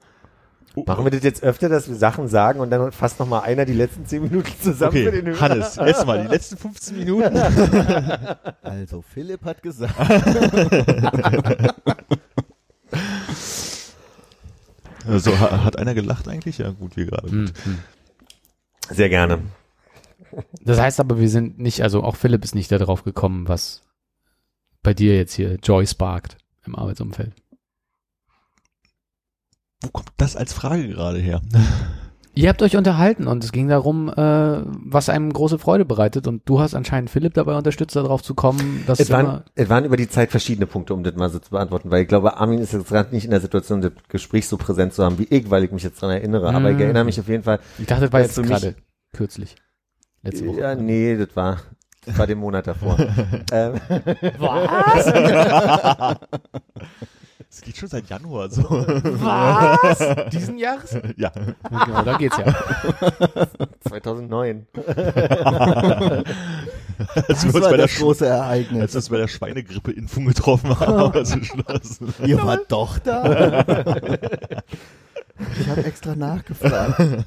Machen 0.85 1.03
wir 1.03 1.11
das 1.11 1.23
jetzt 1.23 1.43
öfter, 1.43 1.67
dass 1.67 1.89
wir 1.89 1.95
Sachen 1.97 2.29
sagen 2.29 2.61
und 2.61 2.69
dann 2.69 2.93
fasst 2.93 3.19
noch 3.19 3.27
mal 3.27 3.41
einer 3.41 3.65
die 3.65 3.73
letzten 3.73 4.05
zehn 4.05 4.23
Minuten 4.23 4.53
zusammen 4.61 4.93
für 4.93 5.11
den 5.11 5.27
Okay, 5.27 5.31
Hörer? 5.31 5.41
Hannes, 5.41 5.75
jetzt 5.75 6.05
mal 6.07 6.21
die 6.21 6.29
letzten 6.29 6.55
15 6.55 6.97
Minuten. 6.97 7.35
Also 8.63 9.01
Philipp 9.01 9.43
hat 9.43 9.61
gesagt, 9.61 9.93
So, 15.05 15.39
ha- 15.39 15.63
hat 15.63 15.77
einer 15.77 15.93
gelacht 15.93 16.27
eigentlich? 16.27 16.57
Ja, 16.59 16.71
gut, 16.71 16.95
wir 16.97 17.05
gerade. 17.05 17.29
Hm, 17.29 17.45
Gut. 17.47 17.65
hm. 17.65 17.77
Sehr 18.89 19.09
gerne. 19.09 19.41
Das 20.61 20.79
heißt 20.79 20.99
aber, 20.99 21.19
wir 21.19 21.29
sind 21.29 21.59
nicht, 21.59 21.81
also 21.81 22.03
auch 22.03 22.15
Philipp 22.15 22.43
ist 22.43 22.55
nicht 22.55 22.71
darauf 22.71 23.03
gekommen, 23.03 23.47
was 23.47 23.83
bei 24.83 24.93
dir 24.93 25.15
jetzt 25.15 25.33
hier 25.33 25.55
Joy 25.55 25.85
sparkt 25.87 26.37
im 26.65 26.75
Arbeitsumfeld. 26.75 27.33
Wo 29.81 29.89
kommt 29.89 30.11
das 30.17 30.35
als 30.35 30.53
Frage 30.53 30.87
gerade 30.89 31.19
her? 31.19 31.41
Ihr 32.33 32.47
habt 32.47 32.61
euch 32.61 32.77
unterhalten 32.77 33.27
und 33.27 33.43
es 33.43 33.51
ging 33.51 33.67
darum, 33.67 34.07
äh, 34.07 34.13
was 34.65 35.09
einem 35.09 35.33
große 35.33 35.59
Freude 35.59 35.83
bereitet 35.83 36.27
und 36.27 36.47
du 36.47 36.61
hast 36.61 36.73
anscheinend 36.75 37.09
Philipp 37.09 37.33
dabei 37.33 37.57
unterstützt, 37.57 37.95
darauf 37.95 38.23
zu 38.23 38.35
kommen, 38.35 38.83
dass 38.87 39.01
Es 39.01 39.09
waren, 39.09 39.43
es 39.55 39.67
waren 39.67 39.83
über 39.83 39.97
die 39.97 40.07
Zeit 40.07 40.31
verschiedene 40.31 40.65
Punkte, 40.65 40.93
um 40.93 41.03
das 41.03 41.13
mal 41.15 41.29
so 41.29 41.39
zu 41.39 41.49
beantworten, 41.51 41.91
weil 41.91 42.03
ich 42.03 42.07
glaube, 42.07 42.37
Armin 42.37 42.59
ist 42.59 42.71
jetzt 42.71 42.87
gerade 42.87 43.13
nicht 43.13 43.25
in 43.25 43.31
der 43.31 43.41
Situation, 43.41 43.81
das 43.81 43.91
Gespräch 44.07 44.47
so 44.47 44.55
präsent 44.55 44.93
zu 44.93 45.03
haben 45.03 45.19
wie 45.19 45.27
ich, 45.29 45.49
weil 45.49 45.65
ich 45.65 45.71
mich 45.71 45.83
jetzt 45.83 46.01
dran 46.01 46.11
erinnere. 46.11 46.47
Aber 46.53 46.69
ich 46.69 46.77
Mhm. 46.77 46.81
erinnere 46.83 47.03
mich 47.03 47.19
auf 47.19 47.27
jeden 47.27 47.43
Fall. 47.43 47.59
ich 47.77 47.85
dachte, 47.85 48.03
das 48.03 48.13
war 48.13 48.21
jetzt 48.21 48.41
gerade 48.41 48.75
kürzlich. 49.11 49.55
Letzte 50.23 50.47
Woche. 50.47 50.59
Ja, 50.61 50.75
nee, 50.75 51.17
das 51.17 51.35
war, 51.35 51.57
das 52.05 52.17
war 52.17 52.27
den 52.27 52.37
Monat 52.37 52.65
davor. 52.65 52.97
ähm, 53.51 53.73
Was? 54.39 55.05
Es 57.53 57.59
geht 57.59 57.75
schon 57.75 57.89
seit 57.89 58.07
Januar 58.09 58.49
so. 58.49 58.63
Was? 58.63 60.29
Diesen 60.31 60.57
Jahres? 60.57 60.97
ja. 61.17 61.31
Genau, 61.69 62.01
da 62.03 62.17
geht's 62.17 62.37
ja. 62.37 62.45
2009. 63.89 64.67
Als 64.73 64.85
das 67.27 67.43
wir 67.43 67.47
uns 67.47 67.53
war 67.55 67.61
bei 67.71 67.77
der, 67.77 67.87
das 67.87 67.95
große 67.97 68.25
als 68.25 68.39
Ereignis. 68.39 68.93
wir 68.93 68.97
uns 68.97 69.09
bei 69.09 69.17
der 69.17 69.27
Schweinegrippe-Impfung 69.27 70.25
getroffen 70.27 70.79
haben, 70.79 71.11
beschlossen. 71.11 72.13
Ihr 72.25 72.41
wart 72.41 72.71
doch 72.71 72.97
da? 72.99 73.95
Ich 75.59 75.67
habe 75.67 75.83
extra 75.83 76.15
nachgefragt. 76.15 77.25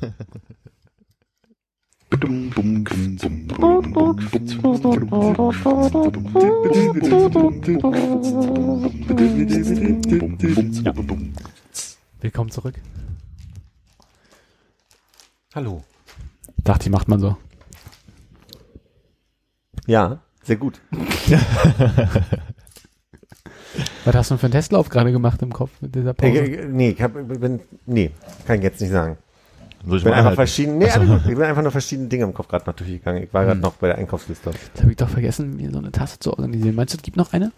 Willkommen 12.20 12.50
zurück. 12.50 12.74
Hallo. 15.54 15.82
Dachte 16.62 16.84
ich, 16.84 16.90
macht 16.92 17.08
man 17.08 17.18
so. 17.18 17.36
Ja, 19.86 20.22
sehr 20.44 20.56
gut. 20.56 20.80
Was 24.04 24.14
hast 24.14 24.30
du 24.30 24.34
denn 24.34 24.38
für 24.38 24.46
einen 24.46 24.52
Testlauf 24.52 24.88
gerade 24.88 25.10
gemacht 25.10 25.42
im 25.42 25.52
Kopf 25.52 25.72
mit 25.80 25.96
dieser 25.96 26.14
Pause? 26.14 26.38
ich, 26.38 26.68
nee, 26.68 26.90
ich 26.90 27.02
hab, 27.02 27.14
bin, 27.14 27.60
nee, 27.86 28.12
kann 28.46 28.58
ich 28.58 28.62
jetzt 28.62 28.80
nicht 28.80 28.90
sagen. 28.90 29.18
Soll 29.86 29.98
Ich 29.98 30.04
bin 30.04 30.12
einfach 30.12 30.34
verschiedene, 30.34 30.78
nee, 30.78 31.06
gut. 31.06 31.20
ich 31.28 31.34
bin 31.34 31.42
einfach 31.42 31.62
nur 31.62 31.70
verschiedene 31.70 32.08
Dinge 32.08 32.24
im 32.24 32.32
Kopf 32.34 32.48
gerade 32.48 32.64
noch 32.66 32.74
durchgegangen. 32.74 33.22
Ich 33.22 33.34
war 33.34 33.42
gerade 33.44 33.56
Hm. 33.56 33.60
noch 33.62 33.74
bei 33.74 33.88
der 33.88 33.98
Einkaufsliste. 33.98 34.50
Jetzt 34.50 34.80
habe 34.80 34.90
ich 34.90 34.96
doch 34.96 35.08
vergessen, 35.08 35.56
mir 35.56 35.70
so 35.70 35.78
eine 35.78 35.92
Tasse 35.92 36.18
zu 36.18 36.30
organisieren. 36.32 36.74
Meinst 36.74 36.94
du, 36.94 36.96
es 36.98 37.02
gibt 37.02 37.16
noch 37.16 37.32
eine? 37.32 37.52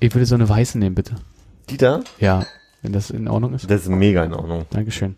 Ich 0.00 0.14
würde 0.14 0.26
so 0.26 0.34
eine 0.34 0.48
weiße 0.48 0.78
nehmen, 0.78 0.94
bitte. 0.94 1.14
Dieter, 1.70 2.02
Ja, 2.18 2.44
wenn 2.82 2.92
das 2.92 3.10
in 3.10 3.28
Ordnung 3.28 3.54
ist. 3.54 3.68
das 3.70 3.82
ist 3.82 3.88
mega 3.88 4.22
in 4.24 4.34
Ordnung. 4.34 4.66
Dankeschön. 4.70 5.16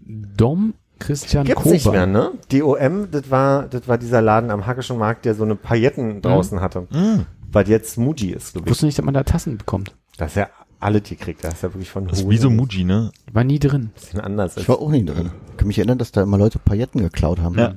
Dom 0.00 0.74
Christian 0.98 1.44
Gibt's 1.44 1.62
Kober. 1.62 1.74
nicht 1.74 1.90
mehr, 1.90 2.06
ne? 2.06 2.30
DOM, 2.50 3.10
das 3.10 3.30
war, 3.30 3.64
das 3.64 3.86
war 3.86 3.98
dieser 3.98 4.22
Laden 4.22 4.50
am 4.50 4.64
Hackischen 4.66 4.96
Markt, 4.96 5.26
der 5.26 5.34
so 5.34 5.44
eine 5.44 5.54
Pailletten 5.54 6.22
draußen 6.22 6.60
hatte. 6.62 6.82
Mm. 6.90 7.26
Weil 7.52 7.68
jetzt 7.68 7.98
Muji 7.98 8.30
ist, 8.30 8.52
glaube 8.54 8.66
ich. 8.66 8.70
Wusste 8.70 8.86
nicht, 8.86 8.96
dass 8.98 9.04
man 9.04 9.12
da 9.12 9.22
Tassen 9.22 9.58
bekommt. 9.58 9.94
Das 10.16 10.30
ist 10.32 10.36
ja 10.36 10.48
alle 10.80 11.00
gekriegt. 11.00 11.42
Das 11.44 11.54
ist 11.54 11.62
ja 11.62 11.72
wirklich 11.74 11.90
von 11.90 12.06
Das 12.08 12.20
ist 12.20 12.28
wie 12.28 12.36
so 12.36 12.50
Muji, 12.50 12.84
ne? 12.84 13.10
War 13.32 13.44
nie 13.44 13.58
drin. 13.58 13.90
bisschen 13.94 14.20
anders. 14.20 14.56
Ich 14.56 14.68
war 14.68 14.78
auch 14.80 14.90
nie 14.90 15.04
drin. 15.04 15.30
Ich 15.52 15.56
kann 15.56 15.68
mich 15.68 15.78
erinnern, 15.78 15.98
dass 15.98 16.12
da 16.12 16.22
immer 16.22 16.38
Leute 16.38 16.58
Pailletten 16.58 17.00
geklaut 17.00 17.40
haben. 17.40 17.58
Ja. 17.58 17.74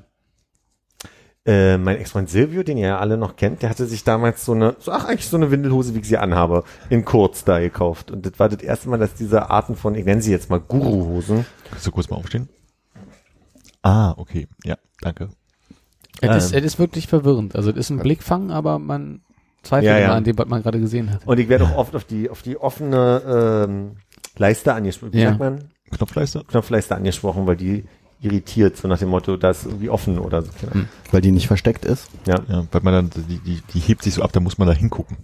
Äh, 1.45 1.77
mein 1.77 1.97
Ex-Freund 1.97 2.29
Silvio, 2.29 2.63
den 2.63 2.77
ihr 2.77 2.87
ja 2.87 2.97
alle 2.99 3.17
noch 3.17 3.35
kennt, 3.37 3.61
der 3.61 3.69
hatte 3.69 3.85
sich 3.87 4.03
damals 4.03 4.43
so 4.45 4.51
eine, 4.51 4.75
so, 4.79 4.91
ach 4.91 5.05
eigentlich 5.05 5.25
so 5.27 5.37
eine 5.37 5.49
Windelhose, 5.51 5.95
wie 5.95 5.99
ich 5.99 6.07
sie 6.07 6.17
anhabe, 6.17 6.63
in 6.89 7.05
kurz 7.05 7.43
da 7.45 7.59
gekauft. 7.59 8.11
Und 8.11 8.25
das 8.25 8.33
war 8.37 8.49
das 8.49 8.61
erste 8.61 8.89
Mal, 8.89 8.97
dass 8.99 9.13
diese 9.15 9.49
Arten 9.49 9.75
von, 9.75 9.95
ich 9.95 10.05
nenne 10.05 10.21
sie 10.21 10.31
jetzt 10.31 10.49
mal 10.49 10.59
Guru-Hosen. 10.59 11.45
Kannst 11.69 11.87
du 11.87 11.91
kurz 11.91 12.09
mal 12.09 12.17
aufstehen? 12.17 12.49
Ah, 13.81 14.13
okay. 14.17 14.47
Ja, 14.65 14.75
danke. 15.01 15.29
Es 16.21 16.45
ist, 16.45 16.51
Ähm. 16.51 16.59
es 16.59 16.65
ist 16.65 16.79
wirklich 16.79 17.07
verwirrend. 17.07 17.55
Also, 17.55 17.71
es 17.71 17.77
ist 17.77 17.89
ein 17.89 17.99
Blickfang, 17.99 18.51
aber 18.51 18.77
man 18.77 19.21
zweifelt 19.63 19.85
Ja, 19.91 19.97
ja. 19.99 20.13
an 20.15 20.23
dem, 20.23 20.37
was 20.37 20.47
man 20.47 20.61
gerade 20.63 20.79
gesehen 20.79 21.11
hat. 21.11 21.25
Und 21.27 21.39
ich 21.39 21.49
werde 21.49 21.65
auch 21.65 21.75
oft 21.77 21.95
auf 21.95 22.03
die, 22.05 22.29
auf 22.29 22.41
die 22.41 22.57
offene 22.57 23.65
ähm, 23.67 23.91
Leiste 24.37 24.73
angesprochen. 24.73 25.13
Wie 25.13 25.21
Ja. 25.21 25.29
sagt 25.29 25.39
man? 25.39 25.69
Knopfleiste? 25.91 26.43
Knopfleiste 26.47 26.95
angesprochen, 26.95 27.47
weil 27.47 27.55
die 27.57 27.85
irritiert, 28.21 28.75
so 28.77 28.87
nach 28.87 28.99
dem 28.99 29.09
Motto, 29.09 29.37
da 29.37 29.49
ist 29.51 29.65
irgendwie 29.65 29.89
offen 29.89 30.19
oder 30.19 30.41
so. 30.41 30.51
Hm. 30.71 30.87
Weil 31.11 31.21
die 31.21 31.31
nicht 31.31 31.47
versteckt 31.47 31.85
ist. 31.85 32.09
Ja. 32.27 32.39
Ja, 32.49 32.65
weil 32.71 32.81
man 32.81 32.93
dann, 32.93 33.09
die, 33.27 33.39
die, 33.39 33.61
die 33.73 33.79
hebt 33.79 34.03
sich 34.03 34.13
so 34.13 34.21
ab, 34.23 34.31
da 34.33 34.39
muss 34.39 34.57
man 34.57 34.67
da 34.67 34.73
hingucken. 34.73 35.17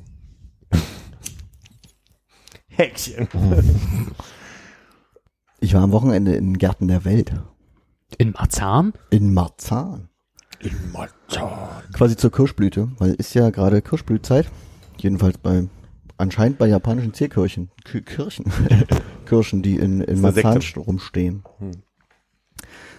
Häkchen. 2.68 3.28
Ich 5.60 5.74
war 5.74 5.82
am 5.82 5.92
Wochenende 5.92 6.36
in 6.36 6.58
Gärten 6.58 6.88
der 6.88 7.06
Welt. 7.06 7.34
In 8.18 8.32
Marzahn? 8.32 8.94
In 9.10 9.34
Marzahn. 9.34 10.10
Quasi 11.94 12.16
zur 12.16 12.32
Kirschblüte, 12.32 12.90
weil 12.98 13.14
ist 13.14 13.34
ja 13.34 13.50
gerade 13.50 13.82
Kirschblützeit. 13.82 14.50
Jedenfalls 14.98 15.38
bei, 15.38 15.68
anscheinend 16.18 16.58
bei 16.58 16.68
japanischen 16.68 17.14
Zierkirchen. 17.14 17.70
K 17.84 18.02
Kirchen. 18.02 18.46
Kirschen, 19.26 19.62
die 19.62 19.78
in, 19.78 20.02
in 20.02 20.22
Marzahn 20.22 20.62
rumstehen. 20.78 21.44
Hm. 21.60 21.72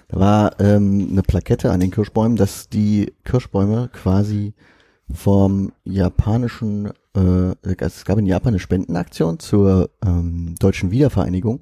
Da 0.09 0.21
war 0.21 0.61
ähm, 0.61 1.09
eine 1.11 1.23
Plakette 1.23 1.71
an 1.71 1.81
den 1.81 1.91
Kirschbäumen, 1.91 2.37
dass 2.37 2.69
die 2.69 3.13
Kirschbäume 3.25 3.91
quasi 3.93 4.55
vom 5.13 5.73
japanischen, 5.85 6.91
äh, 7.17 7.55
es 7.79 8.05
gab 8.05 8.19
in 8.19 8.27
Japan 8.27 8.51
eine 8.51 8.59
Spendenaktion 8.59 9.39
zur 9.39 9.91
ähm, 10.05 10.55
deutschen 10.59 10.91
Wiedervereinigung. 10.91 11.61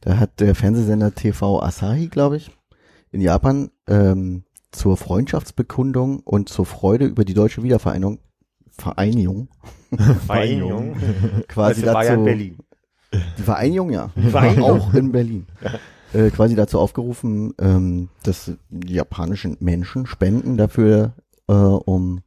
Da 0.00 0.18
hat 0.18 0.40
der 0.40 0.54
Fernsehsender 0.54 1.14
TV 1.14 1.60
Asahi, 1.60 2.06
glaube 2.06 2.36
ich, 2.36 2.50
in 3.10 3.20
Japan 3.20 3.70
ähm, 3.88 4.44
zur 4.72 4.96
Freundschaftsbekundung 4.96 6.20
und 6.20 6.48
zur 6.48 6.66
Freude 6.66 7.06
über 7.06 7.24
die 7.24 7.34
deutsche 7.34 7.62
Wiedervereinigung 7.62 8.18
Vereinigung 8.70 9.48
Vereinigung. 10.26 10.96
quasi 11.48 11.82
Also 11.82 11.92
Bayern, 11.92 12.14
dazu 12.14 12.24
Berlin. 12.24 12.58
die 13.38 13.42
Vereinigung 13.42 13.90
ja 13.90 14.10
Vereinigung. 14.30 14.70
auch 14.70 14.94
in 14.94 15.12
Berlin 15.12 15.46
äh, 16.12 16.30
quasi 16.30 16.54
dazu 16.54 16.78
aufgerufen, 16.78 17.54
ähm, 17.58 18.08
dass 18.22 18.52
die 18.70 18.94
japanischen 18.94 19.56
Menschen 19.60 20.06
spenden 20.06 20.56
dafür, 20.56 21.12
äh, 21.48 21.52
um 21.52 22.20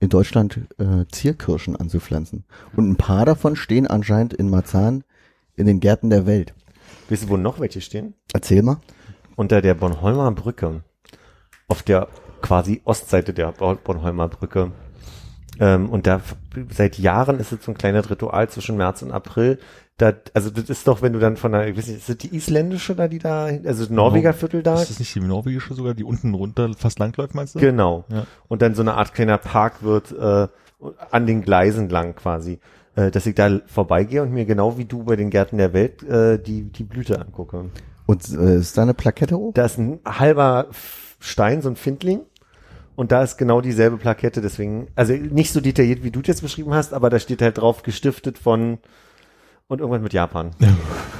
in 0.00 0.08
Deutschland 0.08 0.60
äh, 0.78 1.04
Zierkirschen 1.10 1.76
anzupflanzen. 1.76 2.44
Und 2.76 2.88
ein 2.88 2.96
paar 2.96 3.24
davon 3.24 3.56
stehen 3.56 3.86
anscheinend 3.86 4.32
in 4.32 4.48
Marzahn 4.48 5.04
in 5.56 5.66
den 5.66 5.80
Gärten 5.80 6.10
der 6.10 6.26
Welt. 6.26 6.54
Wisst 7.08 7.24
ihr, 7.24 7.28
wo 7.30 7.36
noch 7.36 7.58
welche 7.58 7.80
stehen? 7.80 8.14
Erzähl 8.32 8.62
mal. 8.62 8.78
Unter 9.34 9.60
der 9.60 9.74
Bornholmer 9.74 10.30
Brücke. 10.32 10.82
Auf 11.68 11.82
der 11.82 12.08
quasi 12.40 12.80
Ostseite 12.84 13.32
der 13.32 13.52
Bo- 13.52 13.76
Bornholmer 13.82 14.28
Brücke. 14.28 14.72
Ähm, 15.60 15.88
und 15.90 16.06
da 16.06 16.20
seit 16.70 16.98
Jahren 16.98 17.38
ist 17.40 17.52
es 17.52 17.64
so 17.64 17.72
ein 17.72 17.78
kleines 17.78 18.10
Ritual 18.10 18.48
zwischen 18.48 18.76
März 18.76 19.02
und 19.02 19.12
April. 19.12 19.58
Da, 19.96 20.12
also 20.32 20.50
das 20.50 20.70
ist 20.70 20.86
doch, 20.86 21.02
wenn 21.02 21.12
du 21.12 21.18
dann 21.18 21.36
von 21.36 21.50
der, 21.50 21.66
ich 21.66 21.76
weiß 21.76 21.88
nicht, 21.88 21.98
ist 21.98 22.08
das 22.08 22.16
die 22.18 22.34
isländische 22.34 22.94
da, 22.94 23.08
die 23.08 23.18
da, 23.18 23.46
also 23.46 23.82
das 23.82 23.90
Norweger 23.90 24.32
Viertel 24.32 24.62
da? 24.62 24.80
Ist 24.80 24.90
das 24.90 25.00
nicht 25.00 25.14
die 25.14 25.20
norwegische 25.20 25.74
sogar, 25.74 25.94
die 25.94 26.04
unten 26.04 26.34
runter 26.34 26.70
fast 26.78 27.00
langläuft, 27.00 27.34
meinst 27.34 27.56
du? 27.56 27.58
Genau. 27.58 28.04
Ja. 28.08 28.24
Und 28.46 28.62
dann 28.62 28.76
so 28.76 28.82
eine 28.82 28.94
Art 28.94 29.12
kleiner 29.12 29.38
Park 29.38 29.82
wird 29.82 30.12
äh, 30.12 30.46
an 31.10 31.26
den 31.26 31.42
Gleisen 31.42 31.88
lang 31.88 32.14
quasi. 32.14 32.60
Äh, 32.94 33.10
dass 33.10 33.26
ich 33.26 33.34
da 33.34 33.60
vorbeigehe 33.66 34.22
und 34.22 34.32
mir 34.32 34.44
genau 34.44 34.78
wie 34.78 34.84
du 34.84 35.02
bei 35.02 35.16
den 35.16 35.30
Gärten 35.30 35.58
der 35.58 35.72
Welt 35.72 36.04
äh, 36.04 36.38
die, 36.38 36.70
die 36.70 36.84
Blüte 36.84 37.20
angucke. 37.20 37.70
Und 38.06 38.28
äh, 38.32 38.56
ist 38.56 38.78
da 38.78 38.82
eine 38.82 38.94
Plakette 38.94 39.36
hoch? 39.36 39.52
Da 39.54 39.64
ist 39.64 39.78
ein 39.78 39.98
halber 40.06 40.66
Stein, 41.18 41.62
so 41.62 41.68
ein 41.68 41.76
Findling. 41.76 42.20
Und 42.96 43.12
da 43.12 43.22
ist 43.22 43.36
genau 43.36 43.60
dieselbe 43.60 43.96
Plakette, 43.96 44.40
deswegen, 44.40 44.88
also 44.96 45.12
nicht 45.12 45.52
so 45.52 45.60
detailliert, 45.60 46.02
wie 46.02 46.10
du 46.10 46.20
das 46.20 46.28
jetzt 46.28 46.40
beschrieben 46.42 46.74
hast, 46.74 46.92
aber 46.92 47.10
da 47.10 47.20
steht 47.20 47.42
halt 47.42 47.58
drauf, 47.58 47.82
gestiftet 47.82 48.38
von 48.38 48.78
und 49.68 49.80
irgendwas 49.80 50.02
mit 50.02 50.14
Japan. 50.14 50.50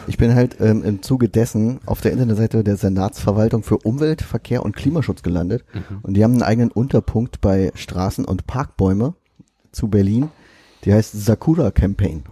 Ich 0.06 0.16
bin 0.16 0.34
halt 0.34 0.56
ähm, 0.58 0.82
im 0.82 1.02
Zuge 1.02 1.28
dessen 1.28 1.80
auf 1.84 2.00
der 2.00 2.12
Internetseite 2.12 2.64
der 2.64 2.76
Senatsverwaltung 2.76 3.62
für 3.62 3.76
Umwelt, 3.76 4.22
Verkehr 4.22 4.64
und 4.64 4.74
Klimaschutz 4.74 5.22
gelandet. 5.22 5.64
Und 6.02 6.14
die 6.14 6.24
haben 6.24 6.32
einen 6.32 6.42
eigenen 6.42 6.70
Unterpunkt 6.70 7.42
bei 7.42 7.70
Straßen 7.74 8.24
und 8.24 8.46
Parkbäume 8.46 9.14
zu 9.70 9.88
Berlin. 9.88 10.30
Die 10.84 10.94
heißt 10.94 11.12
Sakura 11.12 11.70
Campaign. 11.70 12.24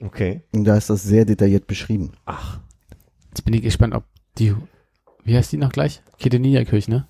Okay. 0.00 0.42
Und 0.52 0.64
da 0.64 0.76
ist 0.76 0.88
das 0.88 1.02
sehr 1.02 1.26
detailliert 1.26 1.66
beschrieben. 1.66 2.12
Ach, 2.24 2.58
Jetzt 3.34 3.44
bin 3.44 3.54
ich 3.54 3.62
gespannt, 3.62 3.94
ob 3.94 4.04
die, 4.38 4.54
wie 5.24 5.36
heißt 5.36 5.52
die 5.52 5.56
noch 5.56 5.72
gleich? 5.72 6.02
Kedenia-Kirche, 6.18 6.90
ne? 6.90 7.08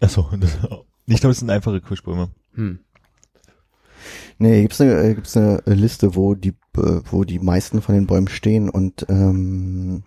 Achso, 0.00 0.28
ich 1.06 1.20
glaube, 1.20 1.32
es 1.32 1.38
sind 1.38 1.50
einfache 1.50 1.80
Kirschbäume. 1.80 2.30
Hm. 2.54 2.80
Nee, 4.38 4.62
gibt's 4.62 4.80
eine, 4.80 4.94
äh, 5.02 5.14
gibt's 5.14 5.36
eine 5.36 5.62
Liste, 5.66 6.14
wo 6.14 6.34
die, 6.34 6.54
äh, 6.76 7.00
wo 7.10 7.24
die 7.24 7.40
meisten 7.40 7.82
von 7.82 7.94
den 7.94 8.06
Bäumen 8.06 8.28
stehen 8.28 8.70
und 8.70 9.06
ähm, 9.08 10.04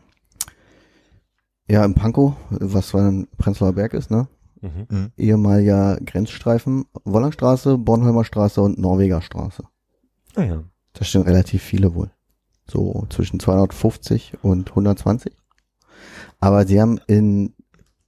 ja, 1.68 1.84
im 1.84 1.94
Pankow, 1.94 2.36
was 2.50 2.92
dann 2.92 3.28
Prenzlauer 3.38 3.74
Berg 3.74 3.94
ist, 3.94 4.12
ne? 4.12 4.28
mhm. 4.62 5.12
Ehemaliger 5.18 5.98
Grenzstreifen, 6.06 6.86
Wollangstraße, 7.04 7.78
Bornholmer 7.78 8.24
Straße 8.24 8.62
und 8.62 8.78
Norweger 8.78 9.22
Straße. 9.22 9.64
naja. 10.36 10.64
Da 10.94 11.06
stehen 11.06 11.22
relativ 11.22 11.64
viele 11.64 11.96
wohl. 11.96 12.12
So 12.68 13.06
zwischen 13.10 13.40
250 13.40 14.34
und 14.42 14.70
120. 14.70 15.34
Aber 16.42 16.68
sie 16.68 16.82
haben 16.82 17.00
in 17.08 17.54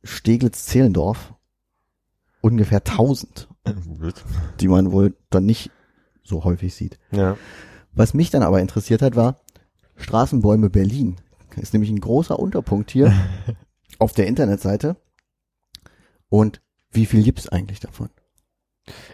Steglitz-Zehlendorf 0.03 1.33
ungefähr 2.41 2.79
1000, 2.79 3.47
Blöd. 3.97 4.15
die 4.59 4.67
man 4.67 4.91
wohl 4.91 5.15
dann 5.29 5.45
nicht 5.45 5.71
so 6.23 6.43
häufig 6.43 6.73
sieht. 6.75 6.99
Ja. 7.11 7.37
Was 7.93 8.13
mich 8.13 8.31
dann 8.31 8.43
aber 8.43 8.59
interessiert 8.59 9.01
hat, 9.01 9.15
war 9.15 9.39
Straßenbäume 9.95 10.69
Berlin. 10.69 11.17
Ist 11.55 11.73
nämlich 11.73 11.91
ein 11.91 11.99
großer 11.99 12.37
Unterpunkt 12.37 12.91
hier 12.91 13.13
auf 13.99 14.13
der 14.13 14.27
Internetseite. 14.27 14.97
Und 16.27 16.61
wie 16.91 17.05
viel 17.05 17.23
gibt's 17.23 17.47
eigentlich 17.47 17.79
davon? 17.79 18.09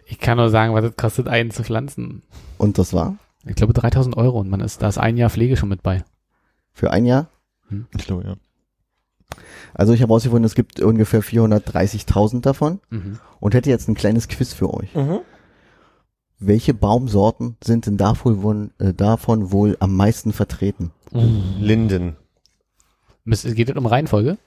Ich 0.05 0.19
kann 0.19 0.37
nur 0.37 0.49
sagen, 0.49 0.73
was 0.73 0.83
das 0.83 0.95
kostet, 0.95 1.27
einen 1.27 1.51
zu 1.51 1.63
pflanzen. 1.63 2.23
Und 2.57 2.77
das 2.77 2.93
war 2.93 3.17
Ich 3.45 3.55
glaube 3.55 3.73
3000 3.73 4.15
Euro 4.15 4.39
und 4.39 4.49
man 4.49 4.61
ist, 4.61 4.81
da 4.81 4.87
ist 4.87 4.97
ein 4.97 5.17
Jahr 5.17 5.29
Pflege 5.29 5.57
schon 5.57 5.69
mit 5.69 5.83
bei. 5.83 6.03
für 6.71 6.91
ein 6.91 7.05
Jahr. 7.05 7.29
Ich 7.95 8.05
glaube, 8.05 8.23
ja. 8.23 8.35
Also 9.73 9.93
ich 9.93 10.01
habe 10.01 10.09
herausgefunden, 10.11 10.45
es 10.45 10.55
gibt 10.55 10.79
ungefähr 10.81 11.21
430.000 11.23 12.41
davon 12.41 12.79
Mhm. 12.89 13.19
und 13.39 13.53
hätte 13.53 13.69
jetzt 13.69 13.87
ein 13.87 13.95
kleines 13.95 14.27
Quiz 14.27 14.53
für 14.53 14.73
euch. 14.73 14.93
Mhm. 14.95 15.19
Welche 16.39 16.73
Baumsorten 16.73 17.57
sind 17.63 17.85
denn 17.85 17.97
davon 17.97 18.41
wohl, 18.43 18.69
äh, 18.79 18.93
davon 18.93 19.51
wohl 19.51 19.75
am 19.79 19.95
meisten 19.95 20.31
vertreten? 20.31 20.91
Linden. 21.11 22.15
Miss- 23.25 23.43
Geht 23.43 23.69
es 23.69 23.75
um 23.75 23.85
Reihenfolge? 23.85 24.37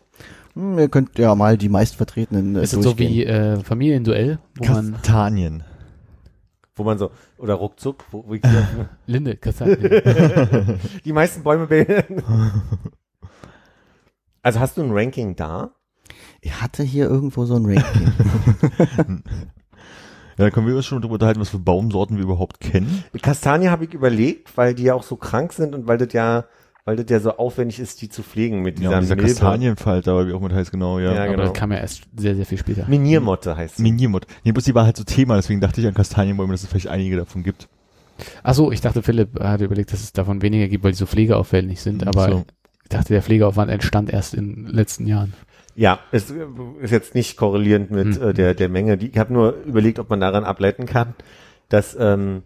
Hm, 0.54 0.78
ihr 0.78 0.88
könnt 0.88 1.18
ja 1.18 1.34
mal 1.34 1.56
die 1.58 1.68
meistvertretenen 1.68 2.56
äh, 2.56 2.62
ist 2.62 2.72
es 2.74 2.82
so 2.84 2.98
wie 2.98 3.24
äh, 3.24 3.58
Familienduell, 3.60 4.38
wo 4.56 4.72
man 4.72 4.92
Kastanien. 4.92 5.64
Wo 6.74 6.84
man 6.84 6.96
so, 6.98 7.10
oder 7.36 7.54
ruckzuck, 7.54 8.04
wo, 8.10 8.24
wo 8.26 8.34
ich, 8.34 8.42
Linde, 9.06 9.36
Kastanien. 9.36 9.78
die 11.04 11.12
meisten 11.12 11.42
Bäume 11.42 11.66
bilden. 11.66 12.22
Also 14.42 14.60
hast 14.60 14.76
du 14.76 14.82
ein 14.82 14.90
Ranking 14.92 15.36
da? 15.36 15.72
Ich 16.40 16.60
hatte 16.60 16.82
hier 16.82 17.06
irgendwo 17.08 17.44
so 17.44 17.54
ein 17.56 17.64
Ranking. 17.66 18.12
Ja, 20.38 20.46
da 20.46 20.50
können 20.50 20.66
wir 20.66 20.74
uns 20.74 20.86
schon 20.86 21.00
darüber 21.02 21.14
unterhalten, 21.14 21.40
was 21.40 21.50
für 21.50 21.58
Baumsorten 21.58 22.16
wir 22.16 22.24
überhaupt 22.24 22.58
kennen. 22.58 23.04
Kastanie 23.20 23.68
habe 23.68 23.84
ich 23.84 23.92
überlegt, 23.92 24.56
weil 24.56 24.74
die 24.74 24.84
ja 24.84 24.94
auch 24.94 25.02
so 25.02 25.16
krank 25.16 25.52
sind 25.52 25.74
und 25.74 25.86
weil 25.86 25.98
das 25.98 26.14
ja, 26.14 26.46
weil 26.86 26.96
das 26.96 27.04
ja 27.10 27.20
so 27.20 27.36
aufwendig 27.36 27.78
ist, 27.78 28.00
die 28.00 28.08
zu 28.08 28.22
pflegen 28.22 28.62
mit 28.62 28.80
Ja, 28.80 28.98
dieser, 29.00 29.12
und 29.12 29.20
dieser. 29.20 29.34
Kastanienfalter, 29.44 30.16
oder 30.16 30.28
wie 30.28 30.32
auch 30.32 30.40
mit 30.40 30.54
heißt, 30.54 30.70
genau, 30.72 30.98
ja. 30.98 31.12
Ja, 31.12 31.22
Aber 31.24 31.32
genau. 31.32 31.42
das 31.44 31.52
kam 31.52 31.70
ja 31.70 31.78
erst 31.78 32.04
sehr, 32.16 32.34
sehr 32.34 32.46
viel 32.46 32.56
später. 32.56 32.86
Miniermotte 32.88 33.54
heißt 33.56 33.76
sie. 33.76 33.82
Miniermod. 33.82 34.26
Nee, 34.42 34.52
bloß 34.52 34.64
die 34.64 34.74
war 34.74 34.86
halt 34.86 34.96
so 34.96 35.04
Thema, 35.04 35.36
deswegen 35.36 35.60
dachte 35.60 35.82
ich 35.82 35.86
an 35.86 35.92
Kastanienbäume, 35.94 36.52
dass 36.52 36.62
es 36.62 36.68
vielleicht 36.70 36.88
einige 36.88 37.16
davon 37.16 37.42
gibt. 37.42 37.68
Ach 38.42 38.54
so, 38.54 38.72
ich 38.72 38.80
dachte, 38.80 39.02
Philipp 39.02 39.38
hatte 39.38 39.66
überlegt, 39.66 39.92
dass 39.92 40.00
es 40.02 40.14
davon 40.14 40.40
weniger 40.40 40.66
gibt, 40.68 40.82
weil 40.82 40.92
die 40.92 40.98
so 40.98 41.06
pflegeaufwendig 41.06 41.82
sind, 41.82 42.06
aber 42.06 42.28
So. 42.30 42.44
Ich 42.92 42.98
dachte, 42.98 43.14
der 43.14 43.22
Pflegeaufwand 43.22 43.70
entstand 43.70 44.12
erst 44.12 44.34
in 44.34 44.54
den 44.54 44.66
letzten 44.66 45.06
Jahren. 45.06 45.32
Ja, 45.74 46.00
es 46.10 46.30
äh, 46.30 46.44
ist 46.80 46.90
jetzt 46.90 47.14
nicht 47.14 47.36
korrelierend 47.36 47.90
mit 47.90 48.16
Hm. 48.16 48.22
äh, 48.22 48.32
der, 48.34 48.54
der 48.54 48.68
Menge. 48.68 48.98
Die, 48.98 49.08
ich 49.08 49.18
habe 49.18 49.32
nur 49.32 49.54
überlegt, 49.64 49.98
ob 49.98 50.10
man 50.10 50.20
daran 50.20 50.44
ableiten 50.44 50.84
kann, 50.84 51.14
dass 51.70 51.96
ähm, 51.98 52.42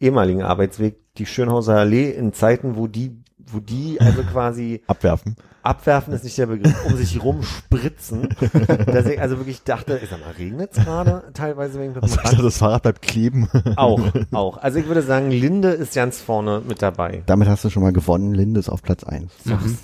ehemaligen 0.00 0.42
Arbeitsweg 0.42 1.14
die 1.16 1.26
Schönhauser 1.26 1.76
Allee 1.76 2.10
in 2.10 2.32
Zeiten, 2.32 2.76
wo 2.76 2.86
die, 2.86 3.21
wo 3.46 3.60
die 3.60 4.00
also 4.00 4.22
quasi 4.22 4.82
Abwerfen. 4.86 5.36
abwerfen 5.62 6.12
ist 6.14 6.24
nicht 6.24 6.36
der 6.38 6.46
Begriff, 6.46 6.74
um 6.86 6.96
sich 6.96 7.22
rumspritzen, 7.22 8.28
dass 8.86 9.06
ich 9.06 9.20
also 9.20 9.38
wirklich 9.38 9.62
dachte, 9.62 9.98
ich 10.02 10.10
sag 10.10 10.20
mal, 10.20 10.30
regnet 10.32 10.70
es 10.76 10.84
gerade 10.84 11.24
teilweise 11.34 11.80
wegen 11.80 11.94
Also 11.96 12.16
ich 12.16 12.22
dachte, 12.22 12.42
das 12.42 12.58
Fahrrad 12.58 12.82
bleibt 12.82 13.02
kleben. 13.02 13.48
Auch, 13.76 14.00
auch. 14.32 14.58
Also 14.58 14.78
ich 14.78 14.86
würde 14.86 15.02
sagen, 15.02 15.30
Linde 15.32 15.70
ist 15.70 15.94
ganz 15.94 16.20
vorne 16.20 16.62
mit 16.66 16.82
dabei. 16.82 17.22
Damit 17.26 17.48
hast 17.48 17.64
du 17.64 17.70
schon 17.70 17.82
mal 17.82 17.92
gewonnen. 17.92 18.34
Linde 18.34 18.60
ist 18.60 18.68
auf 18.68 18.82
Platz 18.82 19.04
eins. 19.04 19.32
Mhm. 19.44 19.76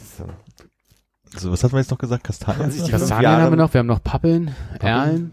Also 1.34 1.52
was 1.52 1.62
hat 1.62 1.72
man 1.72 1.80
jetzt 1.82 1.90
noch 1.90 1.98
gesagt? 1.98 2.24
Kastanien? 2.24 2.62
Also. 2.64 2.86
Kastanien 2.88 3.22
Jahre- 3.24 3.42
haben 3.42 3.52
wir 3.52 3.56
noch, 3.56 3.72
wir 3.74 3.80
haben 3.80 3.86
noch 3.86 4.02
Pappeln, 4.02 4.54
Erlen. 4.80 5.32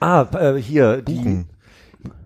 Ah, 0.00 0.26
äh, 0.38 0.60
hier, 0.60 1.02
die, 1.02 1.14
Buchen. 1.14 1.48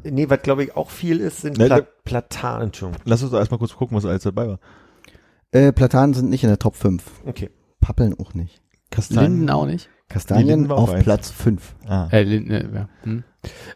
Nee, 0.03 0.29
was 0.31 0.43
glaube 0.43 0.65
ich 0.65 0.75
auch 0.77 0.91
viel 0.91 1.21
ist, 1.21 1.43
sind 1.43 1.59
Ne, 1.59 1.67
Pla 1.67 1.77
ne- 1.77 1.87
Platanen. 2.05 2.73
Lass 3.05 3.23
uns 3.23 3.31
doch 3.31 3.39
erstmal 3.39 3.59
kurz 3.59 3.75
gucken, 3.77 3.97
was 3.97 4.05
alles 4.07 4.23
dabei 4.23 4.49
war. 4.49 4.59
Äh, 5.53 5.73
Platanen 5.73 6.15
sind 6.15 6.31
nicht 6.31 6.45
in 6.45 6.49
der 6.51 6.59
Top 6.59 6.77
5. 6.77 7.03
Okay. 7.27 7.51
Pappeln 7.81 8.15
auch 8.19 8.35
nicht. 8.35 8.61
Linden 9.11 9.49
auch 9.51 9.67
nicht. 9.67 9.89
Kastanien 10.09 10.71
auf 10.71 10.91
eins. 10.91 11.05
Platz 11.05 11.31
5. 11.31 11.75
Ah. 11.87 12.09
Äh, 12.11 12.23
Linden, 12.23 12.51
äh, 12.51 12.65
ja. 12.75 12.89
Hm. 13.03 13.25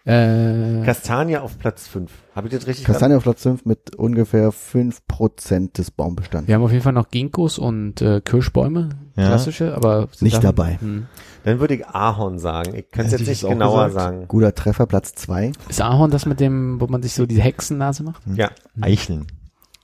Äh, 0.04 0.84
Kastanie 0.84 1.36
auf 1.36 1.58
Platz 1.58 1.86
5. 1.86 2.10
Habe 2.34 2.48
ich 2.48 2.54
das 2.54 2.66
richtig 2.66 2.86
Kastanien 2.86 3.18
auf 3.18 3.22
Platz 3.22 3.42
5 3.42 3.66
mit 3.66 3.94
ungefähr 3.96 4.50
5% 4.50 5.76
des 5.76 5.90
Baumbestands. 5.90 6.48
wir 6.48 6.54
haben 6.54 6.62
auf 6.62 6.72
jeden 6.72 6.82
Fall 6.82 6.94
noch 6.94 7.10
Ginkgos 7.10 7.58
und 7.58 8.00
äh, 8.00 8.22
Kirschbäume, 8.22 8.88
Ja. 9.14 9.26
klassische, 9.28 9.74
aber 9.76 10.08
Nicht 10.20 10.36
da- 10.36 10.40
dabei. 10.40 10.78
Hm. 10.80 11.06
Dann 11.44 11.60
würde 11.60 11.74
ich 11.74 11.86
Ahorn 11.86 12.38
sagen. 12.38 12.74
Ich 12.74 12.90
kann 12.90 13.04
es 13.06 13.12
jetzt 13.12 13.22
ich 13.22 13.28
nicht 13.28 13.46
genauer 13.48 13.88
gesagt. 13.88 14.14
sagen. 14.14 14.28
Guter 14.28 14.54
Treffer, 14.54 14.86
Platz 14.86 15.14
2. 15.14 15.52
Ist 15.68 15.82
Ahorn 15.82 16.10
das 16.10 16.24
mit 16.24 16.40
dem, 16.40 16.80
wo 16.80 16.86
man 16.86 17.02
sich 17.02 17.12
so 17.14 17.26
die 17.26 17.40
Hexennase 17.40 18.02
macht? 18.04 18.22
Ja. 18.34 18.50
Eicheln. 18.80 19.26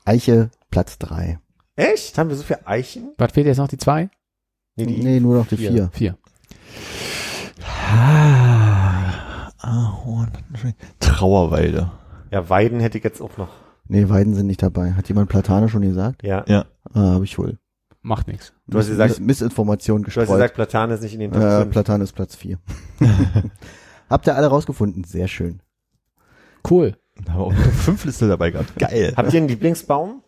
Eiche, 0.07 0.51
Platz 0.71 0.99
3. 0.99 1.39
Echt? 1.79 2.19
Haben 2.19 2.29
wir 2.29 2.37
so 2.37 2.43
viel 2.43 2.59
Eichen? 2.65 3.13
Was 3.19 3.31
fehlt 3.33 3.47
jetzt 3.47 3.59
noch? 3.59 3.69
Die 3.69 3.77
zwei? 3.79 4.11
Nee, 4.75 4.87
die 4.87 5.03
Nee, 5.03 5.21
nur 5.21 5.37
noch 5.39 5.47
die 5.47 5.57
vier. 5.57 5.71
4. 5.71 5.91
Vier. 5.93 6.19
Ah, 7.65 9.51
Ahorn. 9.59 10.33
Trauerweide. 10.99 11.91
Ja, 12.33 12.49
Weiden 12.51 12.81
hätte 12.81 12.99
ich 12.99 13.05
jetzt 13.05 13.21
auch 13.21 13.37
noch. 13.37 13.49
Nee, 13.87 14.09
Weiden 14.09 14.35
sind 14.35 14.49
nicht 14.49 14.61
dabei. 14.63 14.93
Hat 14.93 15.09
jemand 15.09 15.29
Platane 15.31 15.69
schon 15.69 15.83
gesagt? 15.83 16.25
Ja. 16.25 16.45
Ja. 16.49 16.67
Ah, 16.95 17.13
habe 17.15 17.25
ich 17.25 17.39
wohl. 17.39 17.59
Macht 18.03 18.27
nichts. 18.27 18.53
Du 18.67 18.79
hast 18.79 18.89
gesagt, 18.89 19.11
Miss 19.11 19.19
du 19.19 19.25
Missinformation 19.25 19.99
hast 20.01 20.05
gestreut. 20.07 20.27
gesagt, 20.29 20.55
Platan 20.55 20.91
ist 20.91 21.03
nicht 21.03 21.15
in 21.15 21.21
den 21.21 21.33
Top 21.33 21.43
äh, 21.43 21.61
5. 21.61 21.71
Platan 21.71 22.01
ist 22.01 22.13
Platz 22.13 22.35
4. 22.35 22.59
Habt 24.11 24.27
ihr 24.27 24.35
alle 24.35 24.49
rausgefunden? 24.49 25.05
Sehr 25.05 25.29
schön. 25.29 25.61
Cool. 26.69 26.97
Da 27.25 27.33
haben 27.35 27.39
wir 27.41 27.47
auch 27.47 27.53
fünf 27.73 28.05
Liste 28.05 28.27
dabei 28.29 28.51
gehabt. 28.51 28.77
Geil. 28.79 29.13
Habt 29.17 29.33
ihr 29.33 29.39
einen 29.39 29.49
Lieblingsbaum? 29.49 30.23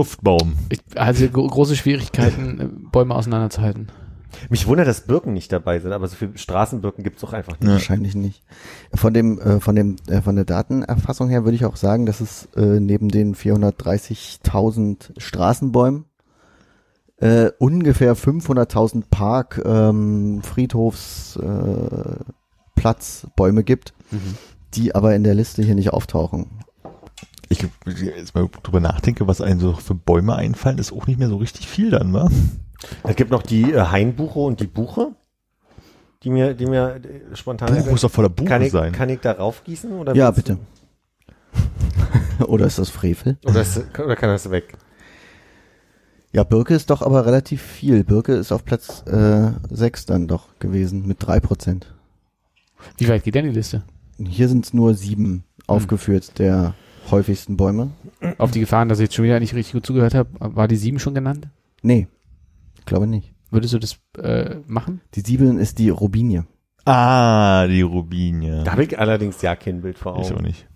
Duftbaum. 0.00 0.54
Ich 0.70 0.80
hatte 0.96 1.28
gro 1.28 1.46
große 1.46 1.76
Schwierigkeiten, 1.76 2.60
äh, 2.60 2.68
Bäume 2.90 3.14
auseinanderzuhalten. 3.14 3.88
Mich 4.48 4.66
wundert, 4.66 4.88
dass 4.88 5.02
Birken 5.02 5.34
nicht 5.34 5.52
dabei 5.52 5.78
sind, 5.78 5.92
aber 5.92 6.08
so 6.08 6.16
viele 6.16 6.38
Straßenbirken 6.38 7.04
gibt's 7.04 7.20
doch 7.20 7.34
einfach 7.34 7.52
nicht. 7.60 7.64
Ja. 7.64 7.74
Wahrscheinlich 7.74 8.14
nicht. 8.14 8.42
Von 8.94 9.12
dem, 9.12 9.38
äh, 9.40 9.60
von 9.60 9.76
dem, 9.76 9.96
äh, 10.08 10.22
von 10.22 10.36
der 10.36 10.46
Datenerfassung 10.46 11.28
her 11.28 11.44
würde 11.44 11.56
ich 11.56 11.66
auch 11.66 11.76
sagen, 11.76 12.06
dass 12.06 12.22
es 12.22 12.48
äh, 12.56 12.80
neben 12.80 13.10
den 13.10 13.34
430.000 13.34 15.20
Straßenbäumen 15.20 16.06
äh, 17.18 17.50
ungefähr 17.58 18.16
500.000 18.16 19.02
Park, 19.10 19.60
ähm, 19.62 20.40
Friedhofs, 20.42 21.36
äh, 21.36 22.24
Platzbäume 22.74 23.64
gibt, 23.64 23.92
die 24.72 24.94
aber 24.94 25.14
in 25.14 25.24
der 25.24 25.34
Liste 25.34 25.62
hier 25.62 25.74
nicht 25.74 25.92
auftauchen. 25.92 26.46
Ich 27.52 27.66
jetzt 27.84 28.34
mal 28.36 28.48
drüber 28.62 28.78
nachdenke, 28.78 29.26
was 29.26 29.40
einem 29.40 29.58
so 29.58 29.72
für 29.74 29.94
Bäume 29.94 30.36
einfallen, 30.36 30.78
ist 30.78 30.92
auch 30.92 31.08
nicht 31.08 31.18
mehr 31.18 31.28
so 31.28 31.36
richtig 31.36 31.68
viel 31.68 31.90
dann, 31.90 32.12
wa? 32.12 32.30
Es 33.02 33.16
gibt 33.16 33.32
noch 33.32 33.42
die 33.42 33.72
äh, 33.72 33.80
Hainbuche 33.80 34.38
und 34.38 34.60
die 34.60 34.68
Buche, 34.68 35.16
die 36.22 36.30
mir, 36.30 36.54
die 36.54 36.66
mir 36.66 37.00
äh, 37.02 37.36
spontan 37.36 37.74
Buch 37.74 37.90
muss 37.90 38.02
doch 38.02 38.10
voller 38.10 38.28
Buche 38.28 38.48
kann 38.48 38.62
ich, 38.62 38.70
sein. 38.70 38.92
Kann 38.92 39.08
ich 39.08 39.18
da 39.18 39.32
raufgießen? 39.32 39.92
Oder 39.92 40.14
Ja, 40.14 40.30
bitte. 40.30 40.58
Oder 42.46 42.66
ist 42.66 42.78
das 42.78 42.88
Frevel? 42.88 43.36
Oder, 43.44 43.62
ist, 43.62 43.82
oder 43.98 44.16
kann 44.16 44.30
das 44.30 44.50
weg? 44.50 44.78
Ja, 46.32 46.44
Birke 46.44 46.74
ist 46.74 46.88
doch 46.88 47.02
aber 47.02 47.26
relativ 47.26 47.60
viel. 47.60 48.04
Birke 48.04 48.32
ist 48.34 48.52
auf 48.52 48.64
Platz 48.64 49.02
äh, 49.06 49.50
6 49.68 50.06
dann 50.06 50.28
doch 50.28 50.58
gewesen 50.58 51.06
mit 51.06 51.22
3%. 51.22 51.82
Wie 52.96 53.08
weit 53.08 53.24
geht 53.24 53.34
denn 53.34 53.46
die 53.46 53.50
Liste? 53.50 53.82
Hier 54.16 54.48
sind 54.48 54.64
es 54.64 54.72
nur 54.72 54.94
sieben 54.94 55.44
aufgeführt 55.66 56.38
der 56.38 56.74
häufigsten 57.10 57.56
Bäume. 57.56 57.90
Auf 58.38 58.50
die 58.50 58.60
Gefahren, 58.60 58.88
dass 58.88 58.98
ich 58.98 59.04
jetzt 59.04 59.14
schon 59.14 59.24
wieder 59.24 59.40
nicht 59.40 59.54
richtig 59.54 59.72
gut 59.72 59.86
zugehört 59.86 60.14
habe, 60.14 60.30
war 60.38 60.68
die 60.68 60.76
sieben 60.76 60.98
schon 60.98 61.14
genannt? 61.14 61.48
Nee, 61.82 62.08
ich 62.78 62.86
glaube 62.86 63.06
nicht. 63.06 63.32
Würdest 63.50 63.74
du 63.74 63.78
das 63.78 63.98
äh, 64.18 64.56
machen? 64.66 65.00
Die 65.14 65.20
sieben 65.20 65.58
ist 65.58 65.78
die 65.78 65.88
Robinie. 65.90 66.44
Ah, 66.84 67.66
die 67.66 67.82
Rubinie. 67.82 68.62
Da 68.64 68.72
habe 68.72 68.84
ich 68.84 68.98
allerdings 68.98 69.42
ja 69.42 69.56
kein 69.56 69.82
Bild 69.82 69.98
vor 69.98 70.18
ich 70.20 70.28
auch 70.28 70.36
Augen. 70.36 70.44
nicht. 70.44 70.66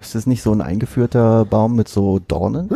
Ist 0.00 0.14
das 0.14 0.26
nicht 0.26 0.42
so 0.42 0.52
ein 0.52 0.60
eingeführter 0.60 1.44
Baum 1.44 1.76
mit 1.76 1.88
so 1.88 2.18
Dornen? 2.18 2.70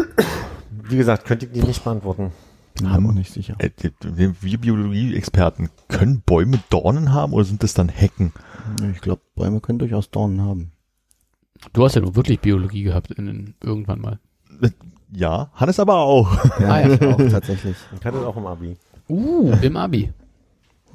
Wie 0.71 0.97
gesagt, 0.97 1.27
könnte 1.27 1.47
ich 1.47 1.53
die 1.53 1.63
nicht 1.63 1.85
beantworten. 1.85 2.33
Bin 2.79 2.89
mir 2.89 3.09
auch 3.11 3.13
nicht 3.13 3.33
sicher. 3.33 3.57
Äh, 3.59 3.71
wir 4.01 4.59
Biologie-Experten, 4.59 5.71
können 5.89 6.23
Bäume 6.25 6.61
Dornen 6.71 7.13
haben 7.13 7.33
oder 7.33 7.45
sind 7.45 7.63
das 7.63 7.75
dann 7.75 7.89
Hecken? 7.89 8.33
Ich 8.93 9.01
glaube, 9.01 9.23
Bäume 9.35 9.61
können 9.61 9.79
durchaus 9.79 10.11
Dornen 10.11 10.41
haben. 10.41 10.73
Du 11.73 11.85
hast 11.85 11.95
ja 11.95 12.01
nur 12.01 12.15
wirklich 12.17 12.41
Biologie 12.41 12.83
gehabt 12.83 13.11
in, 13.13 13.29
in, 13.29 13.55
irgendwann 13.63 14.01
mal. 14.01 14.19
Ja, 15.13 15.51
Hannes 15.55 15.81
aber 15.81 15.97
auch. 15.97 16.33
Ja, 16.61 16.69
Ah, 16.69 16.81
ja. 16.81 16.95
ich 16.95 17.03
auch 17.03 17.17
tatsächlich. 17.31 17.77
Ich 17.99 18.05
hatte 18.05 18.27
auch 18.27 18.37
im 18.37 18.47
Abi. 18.47 18.77
Uh, 19.09 19.53
im 19.63 19.77
Abi. 19.77 20.13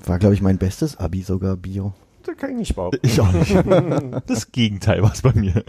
War, 0.05 0.19
glaube 0.19 0.35
ich, 0.35 0.41
mein 0.41 0.57
bestes 0.57 0.97
Abi 0.97 1.21
sogar 1.21 1.55
Bio. 1.57 1.93
Das 2.23 2.37
kann 2.37 2.51
ich 2.51 2.57
nicht 2.57 2.75
behaupten. 2.75 2.99
Ich 3.05 3.19
auch 3.19 3.31
nicht. 3.31 3.53
Das 4.27 4.51
Gegenteil 4.51 5.01
war 5.01 5.11
es 5.11 5.21
bei 5.21 5.33
mir. 5.33 5.63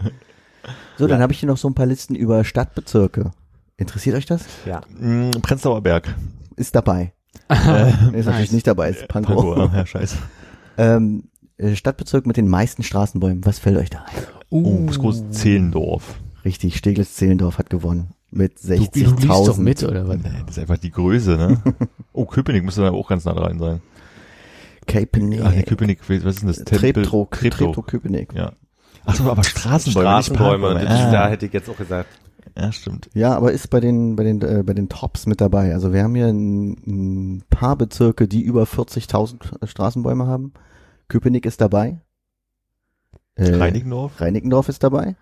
So, 0.97 1.07
dann 1.07 1.21
habe 1.21 1.33
ich 1.33 1.39
hier 1.39 1.47
noch 1.47 1.57
so 1.57 1.67
ein 1.69 1.73
paar 1.75 1.85
Listen 1.85 2.15
über 2.15 2.43
Stadtbezirke. 2.43 3.31
Interessiert 3.77 4.15
euch 4.15 4.25
das? 4.25 4.45
Ja. 4.65 4.81
Mm, 4.99 5.31
Prenzlauer 5.41 5.81
Berg. 5.81 6.15
Ist 6.55 6.75
dabei. 6.75 7.13
Äh, 7.49 7.91
Nee, 8.11 8.19
ist 8.19 8.25
natürlich 8.25 8.25
Nice. 8.47 8.51
nicht 8.53 8.67
dabei, 8.67 8.89
ist 8.89 9.07
Pankow. 9.09 9.55
Pankow, 9.55 9.73
ja, 9.73 9.85
scheiße. 9.85 10.17
Ähm, 10.77 11.25
äh, 11.57 11.75
Stadtbezirk 11.75 12.25
mit 12.25 12.37
den 12.37 12.47
meisten 12.47 12.81
Straßenbäumen. 12.81 13.45
Was 13.45 13.59
fällt 13.59 13.77
euch 13.77 13.89
da 13.89 13.99
ein? 14.05 14.23
Oh, 14.63 14.83
das 14.87 14.99
große 14.99 15.29
Zehlendorf. 15.31 16.19
Richtig, 16.43 16.77
Steglitz-Zehlendorf 16.77 17.57
hat 17.57 17.69
gewonnen. 17.69 18.09
Mit 18.31 18.61
Du, 18.63 18.67
du 18.67 18.75
liest 18.75 18.95
doch 19.29 19.57
60.000. 19.57 19.61
mit, 19.61 19.83
oder 19.83 20.07
was? 20.07 20.17
Nee, 20.17 20.29
das 20.45 20.57
ist 20.57 20.59
einfach 20.61 20.77
die 20.77 20.91
Größe, 20.91 21.37
ne? 21.37 21.61
Oh, 22.13 22.25
Köpenick 22.25 22.63
müsste 22.63 22.81
da 22.81 22.91
auch 22.91 23.07
ganz 23.09 23.25
nah 23.25 23.33
dran 23.33 23.59
sein. 23.59 23.81
Köpenick. 24.87 25.41
Ach, 25.43 25.51
nee, 25.51 25.63
Köpenick, 25.63 25.99
was 26.09 26.17
ist 26.35 26.41
denn 26.41 26.47
das? 26.47 26.63
Treptow, 26.63 27.27
Treptow. 27.29 27.85
Köpenick. 27.85 28.33
Ja. 28.33 28.51
Ach 29.05 29.15
so, 29.15 29.29
aber 29.29 29.43
Straßenbäume, 29.43 30.05
Straßenbäume, 30.07 30.73
nicht 30.75 30.83
das, 30.85 30.89
Parkbäume. 30.89 31.11
da 31.11 31.25
Ah, 31.25 31.29
hätte 31.29 31.45
ich 31.45 31.53
jetzt 31.53 31.69
auch 31.69 31.77
gesagt. 31.77 32.09
ja, 32.57 32.71
stimmt. 32.71 33.09
Ja, 33.13 33.35
aber 33.35 33.51
ist 33.51 33.69
bei 33.69 33.79
den 33.79 34.15
bei 34.15 34.23
den 34.23 34.41
äh, 34.41 34.63
bei 34.65 34.73
den 34.73 34.89
Tops 34.89 35.25
mit 35.27 35.41
dabei. 35.41 35.73
Also 35.73 35.93
wir 35.93 36.03
haben 36.03 36.15
hier 36.15 36.27
ein, 36.27 36.71
ein 37.37 37.43
paar 37.49 37.75
Bezirke, 37.75 38.27
die 38.27 38.41
über 38.41 38.63
40.000 38.63 39.65
Straßenbäume 39.67 40.27
haben. 40.27 40.53
Köpenick 41.07 41.45
ist 41.45 41.61
dabei. 41.61 41.99
Äh, 43.35 43.55
Reinickendorf, 43.55 44.19
Reinickendorf 44.21 44.69
ist 44.69 44.83
dabei. 44.83 45.15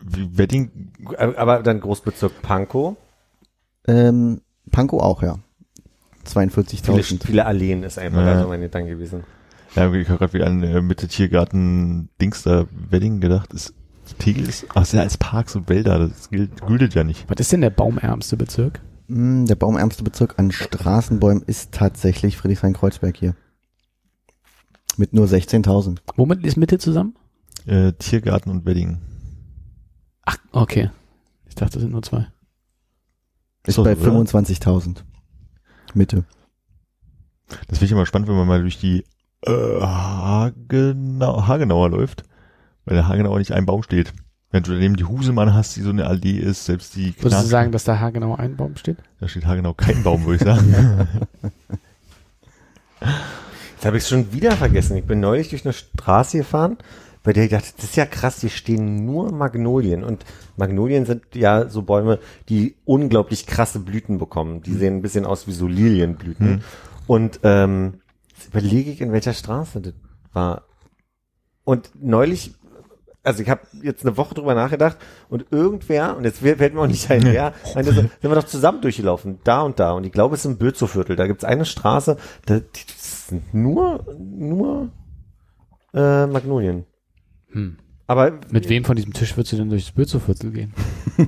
Wie- 0.00 0.36
Wedding, 0.38 0.92
Aber 1.16 1.62
dann 1.62 1.80
Großbezirk 1.80 2.42
Pankow. 2.42 2.96
Ähm, 3.88 4.40
Pankow 4.70 5.00
auch, 5.02 5.22
ja. 5.22 5.38
Viele, 6.24 6.48
42.000. 6.50 7.24
viele 7.24 7.46
Alleen 7.46 7.82
ist 7.84 7.98
einfach 7.98 8.20
Ja. 8.20 8.34
da 8.34 8.42
so 8.42 8.48
mein 8.48 8.60
Gedanke 8.60 8.90
gewesen. 8.90 9.24
Ja, 9.76 9.92
ich 9.92 10.08
habe 10.08 10.18
gerade 10.18 10.32
wieder 10.32 10.46
an 10.46 10.62
äh, 10.62 10.80
Mitte 10.80 11.06
Tiergarten 11.06 12.08
Dings 12.20 12.42
da 12.42 12.66
Wedding 12.90 13.20
gedacht. 13.20 13.52
Ist 13.52 13.74
Tegel 14.18 14.48
ist, 14.48 14.66
ach, 14.74 14.82
ist 14.82 14.92
ja 14.92 15.00
als 15.02 15.16
Parks 15.18 15.54
und 15.56 15.68
Wälder, 15.68 15.98
das 16.08 16.30
gilt, 16.30 16.64
gültet 16.66 16.94
ja 16.94 17.04
nicht. 17.04 17.26
Was 17.28 17.40
ist 17.40 17.52
denn 17.52 17.60
der 17.60 17.70
baumärmste 17.70 18.36
Bezirk? 18.36 18.80
Mm, 19.08 19.44
Der 19.46 19.54
baumärmste 19.56 20.02
Bezirk 20.04 20.34
an 20.38 20.50
Straßenbäumen 20.52 21.42
ist 21.44 21.72
tatsächlich 21.72 22.36
Friedrichshain-Kreuzberg 22.36 23.16
hier. 23.16 23.34
Mit 24.96 25.12
nur 25.12 25.26
16.000. 25.26 25.98
Womit 26.16 26.44
ist 26.44 26.56
Mitte 26.56 26.78
zusammen? 26.78 27.14
Äh, 27.66 27.92
Tiergarten 27.92 28.50
und 28.50 28.64
Wedding. 28.64 28.98
Ach, 30.24 30.38
okay. 30.52 30.90
Ich 31.48 31.54
dachte, 31.54 31.74
das 31.74 31.82
sind 31.82 31.92
nur 31.92 32.02
zwei. 32.02 32.26
Ist 33.66 33.74
So, 33.74 33.84
bei 33.84 33.96
oder? 33.96 34.10
25.000. 34.20 34.98
Mitte. 35.94 36.24
Das 37.68 37.78
finde 37.78 37.84
ich 37.86 37.92
immer 37.92 38.06
spannend, 38.06 38.28
wenn 38.28 38.36
man 38.36 38.48
mal 38.48 38.60
durch 38.60 38.78
die 38.78 39.04
äh, 39.42 39.80
Hagenau, 39.80 41.46
Hagenauer 41.46 41.90
läuft, 41.90 42.24
weil 42.84 42.96
der 42.96 43.08
Hagenauer 43.08 43.38
nicht 43.38 43.52
ein 43.52 43.66
Baum 43.66 43.82
steht. 43.82 44.12
Wenn 44.50 44.62
du 44.62 44.72
daneben 44.72 44.96
die 44.96 45.04
Husemann 45.04 45.52
hast, 45.54 45.76
die 45.76 45.82
so 45.82 45.90
eine 45.90 46.06
Allee 46.06 46.38
ist, 46.38 46.64
selbst 46.64 46.94
die 46.96 47.14
Würdest 47.20 47.42
du 47.44 47.46
sagen, 47.48 47.72
dass 47.72 47.84
da 47.84 47.98
haargenau 47.98 48.36
ein 48.36 48.56
Baum 48.56 48.76
steht? 48.76 48.96
da 49.20 49.28
steht 49.28 49.44
Hagenau 49.44 49.74
kein 49.74 50.02
Baum, 50.02 50.24
würde 50.24 50.36
ich 50.36 50.42
sagen. 50.42 51.08
Jetzt 53.76 53.84
habe 53.84 53.98
ich 53.98 54.04
es 54.04 54.08
schon 54.08 54.32
wieder 54.32 54.52
vergessen. 54.52 54.96
Ich 54.96 55.04
bin 55.04 55.20
neulich 55.20 55.50
durch 55.50 55.66
eine 55.66 55.74
Straße 55.74 56.38
gefahren, 56.38 56.78
bei 57.22 57.34
der 57.34 57.44
ich 57.44 57.50
dachte, 57.50 57.68
das 57.76 57.84
ist 57.84 57.96
ja 57.96 58.06
krass, 58.06 58.40
hier 58.40 58.48
stehen 58.50 59.04
nur 59.04 59.32
Magnolien. 59.32 60.02
Und 60.02 60.24
Magnolien 60.56 61.04
sind 61.04 61.34
ja 61.34 61.68
so 61.68 61.82
Bäume, 61.82 62.18
die 62.48 62.76
unglaublich 62.86 63.46
krasse 63.46 63.80
Blüten 63.80 64.16
bekommen. 64.18 64.62
Die 64.62 64.72
sehen 64.72 64.96
ein 64.96 65.02
bisschen 65.02 65.26
aus 65.26 65.46
wie 65.46 65.52
so 65.52 65.66
Lilienblüten. 65.66 66.50
Mhm. 66.50 66.60
Und 67.06 67.40
ähm, 67.42 68.00
jetzt 68.34 68.48
überlege 68.48 68.90
ich, 68.90 69.02
in 69.02 69.12
welcher 69.12 69.34
Straße 69.34 69.80
das 69.82 69.92
war. 70.32 70.64
Und 71.64 71.90
neulich, 72.00 72.54
also 73.26 73.42
ich 73.42 73.50
habe 73.50 73.62
jetzt 73.82 74.06
eine 74.06 74.16
Woche 74.16 74.34
drüber 74.34 74.54
nachgedacht 74.54 74.96
und 75.28 75.46
irgendwer, 75.50 76.16
und 76.16 76.24
jetzt 76.24 76.38
fällt 76.38 76.74
mir 76.74 76.80
auch 76.80 76.86
nicht 76.86 77.10
ein, 77.10 77.24
wer, 77.24 77.52
meinte 77.74 77.92
so, 77.92 78.00
sind 78.00 78.22
wir 78.22 78.34
doch 78.34 78.44
zusammen 78.44 78.80
durchgelaufen, 78.80 79.40
da 79.42 79.62
und 79.62 79.80
da. 79.80 79.92
Und 79.92 80.06
ich 80.06 80.12
glaube, 80.12 80.36
es 80.36 80.44
ist 80.44 80.52
im 80.52 80.58
Bözoviertel. 80.58 81.16
Da 81.16 81.26
gibt's 81.26 81.44
eine 81.44 81.64
Straße, 81.64 82.16
da, 82.46 82.60
das 82.60 83.28
sind 83.28 83.52
nur, 83.52 84.04
nur 84.18 84.90
äh, 85.92 86.26
Magnolien. 86.26 86.86
Hm. 87.50 87.78
Aber 88.06 88.38
Mit 88.50 88.68
wem 88.68 88.84
von 88.84 88.94
diesem 88.94 89.12
Tisch 89.12 89.36
würdest 89.36 89.52
du 89.52 89.56
denn 89.56 89.70
durchs 89.70 89.90
Bözoviertel 89.90 90.52
gehen? 90.52 90.72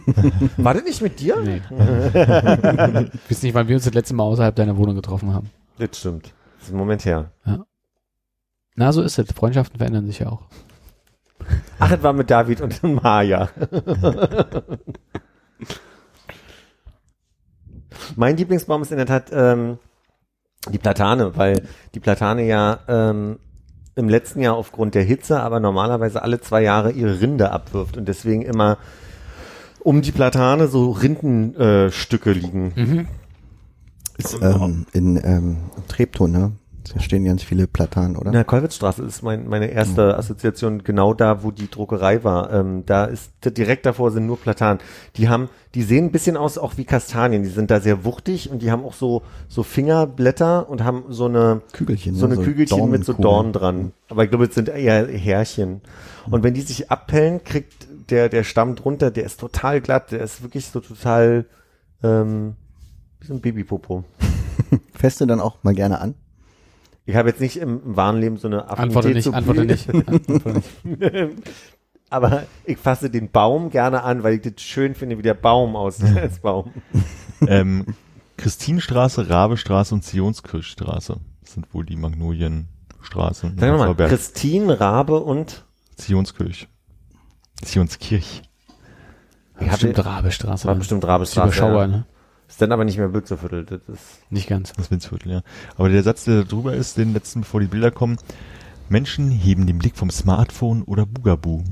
war 0.56 0.74
das 0.74 0.84
nicht 0.84 1.02
mit 1.02 1.18
dir? 1.18 1.36
Nee. 1.40 1.60
ich 1.70 3.30
weiß 3.30 3.42
nicht, 3.42 3.54
wann 3.54 3.66
wir 3.66 3.74
uns 3.74 3.84
das 3.84 3.94
letzte 3.94 4.14
Mal 4.14 4.22
außerhalb 4.22 4.54
deiner 4.54 4.76
Wohnung 4.76 4.94
getroffen 4.94 5.34
haben. 5.34 5.50
Das 5.78 5.98
stimmt. 5.98 6.32
Das 6.58 6.68
ist 6.68 6.74
ein 6.74 6.78
Moment 6.78 7.04
her. 7.04 7.32
Na, 8.76 8.92
so 8.92 9.02
ist 9.02 9.18
es. 9.18 9.32
Freundschaften 9.32 9.78
verändern 9.78 10.06
sich 10.06 10.20
ja 10.20 10.28
auch. 10.28 10.42
Ach, 11.78 11.90
das 11.90 12.02
war 12.02 12.12
mit 12.12 12.30
David 12.30 12.60
und 12.60 12.82
Maya. 13.02 13.48
mein 18.16 18.36
Lieblingsbaum 18.36 18.82
ist 18.82 18.90
in 18.90 18.98
der 18.98 19.06
Tat 19.06 19.30
ähm, 19.32 19.78
die 20.70 20.78
Platane, 20.78 21.36
weil 21.36 21.62
die 21.94 22.00
Platane 22.00 22.46
ja 22.46 22.80
ähm, 22.88 23.38
im 23.94 24.08
letzten 24.08 24.40
Jahr 24.40 24.54
aufgrund 24.54 24.94
der 24.94 25.02
Hitze, 25.02 25.40
aber 25.40 25.60
normalerweise 25.60 26.22
alle 26.22 26.40
zwei 26.40 26.62
Jahre 26.62 26.92
ihre 26.92 27.20
Rinde 27.20 27.50
abwirft 27.50 27.96
und 27.96 28.06
deswegen 28.06 28.42
immer 28.42 28.78
um 29.80 30.02
die 30.02 30.12
Platane 30.12 30.68
so 30.68 30.90
Rindenstücke 30.90 32.30
äh, 32.30 32.34
liegen. 32.34 33.08
Ist, 34.16 34.38
ähm, 34.42 34.86
in 34.92 35.16
ähm, 35.24 35.56
Treptow, 35.88 36.28
ne? 36.28 36.52
Da 36.94 37.00
stehen 37.00 37.24
ganz 37.24 37.42
viele 37.42 37.66
Platanen, 37.66 38.16
oder? 38.16 38.28
In 38.28 38.32
der 38.32 38.44
Kolwitzstraße 38.44 39.02
ist 39.02 39.22
mein, 39.22 39.48
meine 39.48 39.66
erste 39.66 40.16
Assoziation 40.16 40.84
genau 40.84 41.14
da, 41.14 41.42
wo 41.42 41.50
die 41.50 41.70
Druckerei 41.70 42.24
war. 42.24 42.52
Ähm, 42.52 42.84
da 42.86 43.04
ist 43.04 43.32
direkt 43.44 43.86
davor 43.86 44.10
sind 44.10 44.26
nur 44.26 44.38
Platanen. 44.38 44.80
Die 45.16 45.28
haben, 45.28 45.48
die 45.74 45.82
sehen 45.82 46.06
ein 46.06 46.12
bisschen 46.12 46.36
aus 46.36 46.58
auch 46.58 46.76
wie 46.76 46.84
Kastanien. 46.84 47.42
Die 47.42 47.48
sind 47.48 47.70
da 47.70 47.80
sehr 47.80 48.04
wuchtig 48.04 48.50
und 48.50 48.62
die 48.62 48.70
haben 48.70 48.84
auch 48.84 48.94
so 48.94 49.22
so 49.48 49.62
Fingerblätter 49.62 50.68
und 50.68 50.84
haben 50.84 51.04
so 51.08 51.26
eine 51.26 51.62
Kügelchen. 51.72 52.14
so 52.14 52.26
ne? 52.26 52.34
eine 52.34 52.44
Kügelchen 52.44 52.90
mit 52.90 53.04
so. 53.04 53.12
Dornen 53.12 53.52
dran. 53.52 53.92
Aber 54.08 54.24
ich 54.24 54.30
glaube, 54.30 54.46
es 54.46 54.54
sind 54.54 54.68
eher 54.68 55.06
Härchen. 55.06 55.80
Und 56.30 56.42
wenn 56.42 56.54
die 56.54 56.60
sich 56.60 56.90
abpellen, 56.90 57.42
kriegt 57.44 57.88
der 58.10 58.28
der 58.28 58.44
Stamm 58.44 58.76
drunter, 58.76 59.10
der 59.10 59.24
ist 59.24 59.40
total 59.40 59.80
glatt. 59.80 60.12
Der 60.12 60.20
ist 60.20 60.42
wirklich 60.42 60.66
so 60.66 60.80
total 60.80 61.46
ähm, 62.02 62.54
wie 63.20 63.26
so 63.26 63.34
ein 63.34 63.40
Babypopo. 63.40 64.04
Feste 64.94 65.26
dann 65.26 65.40
auch 65.40 65.62
mal 65.62 65.74
gerne 65.74 66.00
an. 66.00 66.14
Ich 67.08 67.16
habe 67.16 67.30
jetzt 67.30 67.40
nicht 67.40 67.56
im, 67.56 67.80
im 67.82 67.96
wahren 67.96 68.20
Leben 68.20 68.36
so 68.36 68.48
eine 68.48 68.68
Antworte 68.68 69.08
Affinität 69.08 69.14
nicht, 69.14 69.24
zu 69.24 69.32
antworte 69.32 69.64
nicht. 69.64 69.88
Antworte 69.88 70.62
nicht. 70.84 71.36
Aber 72.10 72.42
ich 72.66 72.76
fasse 72.76 73.08
den 73.08 73.30
Baum 73.30 73.70
gerne 73.70 74.02
an, 74.02 74.22
weil 74.22 74.34
ich 74.34 74.42
das 74.42 74.62
schön 74.62 74.94
finde, 74.94 75.16
wie 75.16 75.22
der 75.22 75.32
Baum 75.32 75.74
aussieht 75.74 76.16
als 76.18 76.38
Baum. 76.42 76.70
ähm, 77.46 77.86
Christinstraße, 78.36 79.30
Rabestraße 79.30 79.94
und 79.94 80.04
Zionskirchstraße 80.04 81.16
sind 81.44 81.72
wohl 81.72 81.86
die 81.86 81.96
Magnolienstraßen. 81.96 83.56
Sag 83.58 83.70
nochmal, 83.72 83.94
Berg. 83.94 84.10
Christine, 84.10 84.78
Rabe 84.78 85.20
und 85.20 85.64
Zionskirch. 85.96 86.68
Zionskirch. 87.62 88.42
Bestimmt 89.58 90.04
Rabestraße. 90.04 90.66
war 90.66 90.74
dann. 90.74 90.78
bestimmt 90.78 91.06
Rabestraße. 91.06 91.46
überschaubar, 91.48 91.82
Ja. 91.86 91.88
ne? 91.88 92.06
Ist 92.48 92.62
dann 92.62 92.72
aber 92.72 92.84
nicht 92.84 92.96
mehr 92.98 93.08
Bülzerviertel. 93.08 93.64
Das 93.66 93.80
ist 93.88 94.20
Nicht 94.30 94.48
ganz. 94.48 94.72
Das 94.72 94.90
Winzviertel, 94.90 95.30
ja. 95.32 95.42
Aber 95.76 95.88
der 95.90 96.02
Satz, 96.02 96.24
der 96.24 96.38
da 96.38 96.42
drüber 96.44 96.74
ist, 96.74 96.96
den 96.96 97.12
letzten, 97.12 97.42
bevor 97.42 97.60
die 97.60 97.66
Bilder 97.66 97.90
kommen, 97.90 98.16
Menschen 98.88 99.30
heben 99.30 99.66
den 99.66 99.78
Blick 99.78 99.96
vom 99.96 100.10
Smartphone 100.10 100.82
oder 100.82 101.04
Bugaboo. 101.04 101.62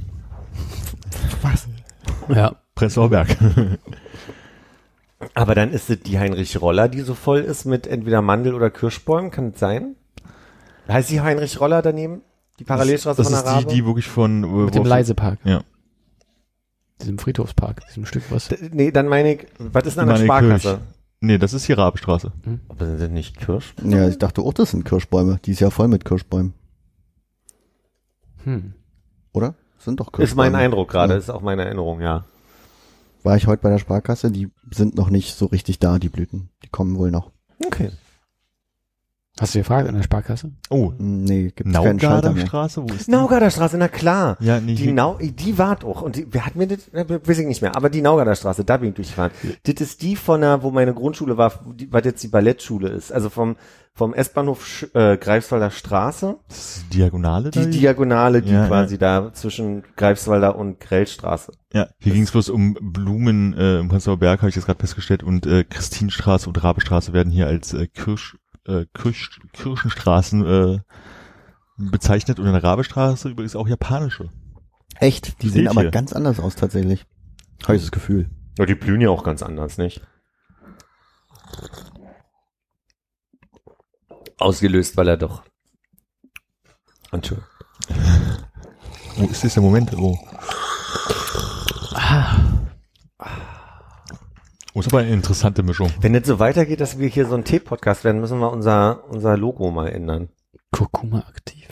Was? 1.43 1.67
Ja. 2.29 2.57
Prenzlauer 2.75 3.09
Berg. 3.09 3.37
aber 5.35 5.55
dann 5.55 5.73
ist 5.73 5.89
es 5.89 6.01
die 6.01 6.19
Heinrich 6.19 6.61
Roller, 6.61 6.89
die 6.89 7.01
so 7.01 7.15
voll 7.15 7.39
ist 7.41 7.65
mit 7.65 7.87
entweder 7.87 8.21
Mandel- 8.21 8.55
oder 8.55 8.69
Kirschbäumen. 8.71 9.31
Kann 9.31 9.53
das 9.53 9.61
sein? 9.61 9.97
Heißt 10.89 11.11
die 11.11 11.23
Heinrich 11.23 11.59
Roller 11.59 11.81
daneben? 11.81 12.21
Die 12.59 12.65
Parallelstraße 12.65 13.19
das 13.19 13.29
von 13.29 13.37
ist 13.37 13.45
der 13.45 13.53
Rabe? 13.53 13.67
die, 13.67 13.75
die 13.77 13.87
wirklich 13.87 14.09
von... 14.09 14.45
äh, 14.45 14.47
Mit 14.67 14.75
dem 14.75 14.85
Leisepark. 14.85 15.39
Ja. 15.45 15.63
Diesem 17.01 17.19
Friedhofspark. 17.19 17.87
Diesem 17.89 18.07
Stück, 18.07 18.25
was. 18.31 18.49
D- 18.49 18.71
Nee, 18.73 18.91
dann 18.91 19.09
meine 19.09 19.35
ich, 19.35 19.47
was 19.59 19.85
ist 19.87 19.97
denn 19.99 20.09
an 20.09 20.17
der 20.19 20.25
Sparkasse? 20.25 20.81
Nee, 21.21 21.39
das 21.39 21.53
ist 21.55 21.65
hier 21.65 21.79
Rabestraße. 21.79 22.33
Aber 22.69 22.87
sind 22.87 23.01
das 23.01 23.11
nicht 23.11 23.39
Kirsch? 23.39 23.75
Ja, 23.83 24.09
ich 24.09 24.19
dachte 24.19 24.43
auch, 24.43 24.53
das 24.55 24.71
sind 24.73 24.85
Kirschbäume. 24.85 25.39
Die 25.45 25.53
ist 25.53 25.61
ja 25.61 25.71
voll 25.71 25.89
mit 25.89 26.05
Kirschbäumen, 26.05 26.53
Hm. 28.45 28.75
oder? 29.33 29.55
Sind 29.79 30.01
doch 30.01 30.07
Kirschbäume. 30.07 30.25
Ist 30.25 30.35
mein 30.37 30.55
Eindruck 30.55 30.91
gerade, 30.91 31.15
Ja. 31.15 31.19
ist 31.19 31.31
auch 31.31 31.43
meine 31.43 31.65
Erinnerung, 31.65 32.01
ja. 32.01 32.25
War 33.23 33.37
ich 33.37 33.47
heute 33.47 33.63
bei 33.63 33.71
der 33.71 33.79
Sparkasse, 33.79 34.31
die 34.31 34.49
sind 34.71 34.95
noch 34.95 35.11
nicht 35.11 35.35
so 35.35 35.47
richtig 35.47 35.79
da, 35.79 35.99
die 35.99 36.09
Blüten. 36.09 36.51
Die 36.65 36.69
kommen 36.69 36.97
wohl 36.97 37.11
noch. 37.11 37.31
Okay. 37.65 37.91
Hast 39.39 39.55
du 39.55 39.59
gefragt 39.59 39.87
an 39.89 39.95
der 39.95 40.03
Sparkasse? 40.03 40.51
Oh, 40.71 40.93
Nee, 40.99 41.53
gibt 41.55 41.71
keinen 41.73 42.01
Schalter 42.01 42.33
mehr. 42.33 42.47
Straße? 42.47 42.83
Wo 42.83 42.87
ist 42.95 43.07
die? 43.07 43.11
Naugarder 43.11 43.51
Straße, 43.51 43.77
na 43.77 43.89
klar. 43.89 44.39
Ja, 44.41 44.61
nee, 44.61 44.75
Die, 44.75 44.85
hier- 44.85 44.95
Nau, 44.95 45.19
die 45.21 45.59
war 45.59 45.77
doch. 45.77 46.01
Und 46.03 46.17
die, 46.17 46.27
wer 46.31 46.47
hat 46.47 46.57
mir 46.57 46.67
das, 46.67 46.91
weiß 46.93 47.39
ich 47.41 47.47
nicht 47.47 47.61
mehr, 47.61 47.77
aber 47.77 47.91
die 47.91 48.01
Naugarder 48.01 48.35
Straße, 48.35 48.65
da 48.65 48.79
bin 48.79 48.91
ich 48.91 48.95
durchgefahren. 48.95 49.33
Das 49.65 49.75
ist 49.81 50.01
die 50.01 50.17
von 50.17 50.41
der, 50.41 50.63
wo 50.63 50.71
meine 50.71 50.95
Grundschule 50.95 51.37
war, 51.37 51.53
die, 51.75 51.93
was 51.93 52.05
jetzt 52.05 52.23
die 52.23 52.29
Ballettschule 52.29 52.89
ist. 52.89 53.13
Also 53.13 53.29
vom, 53.29 53.57
vom 53.93 54.15
S-Bahnhof 54.15 54.87
äh, 54.95 55.19
Greifswalder 55.19 55.71
Straße, 55.71 56.37
Das 56.49 56.59
ist 56.79 56.85
die 56.93 56.97
Diagonale 56.99 57.51
da? 57.51 57.61
die 57.61 57.71
Diagonale, 57.79 58.41
die 58.43 58.53
Ja, 58.53 58.67
quasi 58.69 58.97
da 58.97 59.33
zwischen 59.35 59.83
Greifswalder 59.97 60.57
und 60.57 60.81
Grellstraße. 60.81 61.53
Ja, 61.75 61.89
hier 61.99 62.15
ging 62.15 62.23
es 62.23 62.31
bloß 62.31 62.49
um 62.49 62.75
Blumen 62.81 63.53
äh, 63.55 63.81
im 63.81 63.89
Prenzlauer 63.89 64.17
Berg, 64.19 64.41
habe 64.41 64.49
ich 64.49 64.57
jetzt 64.57 64.65
gerade 64.67 64.81
festgestellt, 64.81 65.23
und 65.23 65.45
äh, 65.47 65.65
Christinstraße 65.65 66.49
und 66.49 66.63
Rabestraße 66.63 67.13
werden 67.13 67.31
hier 67.31 67.47
als 67.49 67.75
äh, 67.75 67.87
Kirsch, 67.87 68.37
äh, 68.67 68.87
Kirchenstraßen 69.53 70.47
äh, 70.47 70.81
bezeichnet 71.77 72.39
und 72.39 72.47
in 72.47 72.53
der 72.53 72.65
Rabestraße 72.65 73.29
übrigens 73.29 73.57
auch 73.57 73.69
japanische. 73.69 74.31
Echt? 74.99 75.43
Die 75.43 75.49
Steht 75.49 75.53
sehen 75.53 75.69
aber 75.69 75.83
hier. 75.83 75.91
ganz 75.91 76.13
anders 76.13 76.41
aus 76.41 76.57
tatsächlich. 76.57 77.05
Habe 77.65 77.77
ich 77.77 77.83
das 77.83 77.91
Gefühl. 77.93 78.31
Ja, 78.59 78.67
die 78.67 78.75
blühen 78.75 79.01
ja 79.01 79.11
auch 79.11 79.25
ganz 79.25 79.43
anders, 79.43 79.77
nicht? 79.79 80.01
Ausgelöst, 84.39 84.97
weil 84.97 85.09
er 85.09 85.17
doch. 85.17 85.43
Entschuldigung. 87.13 87.49
Wo 89.17 89.25
ist 89.27 89.45
das 89.45 89.55
der 89.55 89.63
Moment? 89.63 89.95
Oh. 89.97 90.19
Oh, 94.77 94.81
ist 94.81 94.89
aber 94.89 94.99
eine 94.99 95.11
interessante 95.11 95.63
Mischung. 95.63 95.91
Wenn 96.03 96.15
es 96.15 96.27
so 96.27 96.39
weitergeht, 96.39 96.83
dass 96.83 96.99
wir 96.99 97.09
hier 97.09 97.25
so 97.25 97.35
ein 97.35 97.45
Tee-Podcast 97.45 98.05
werden, 98.05 98.21
müssen 98.21 98.41
wir 98.41 98.53
unser, 98.53 99.09
unser 99.09 99.39
Logo 99.39 99.71
mal 99.71 99.89
ändern. 99.89 100.29
Kurkuma 100.71 101.21
aktiv. 101.21 101.67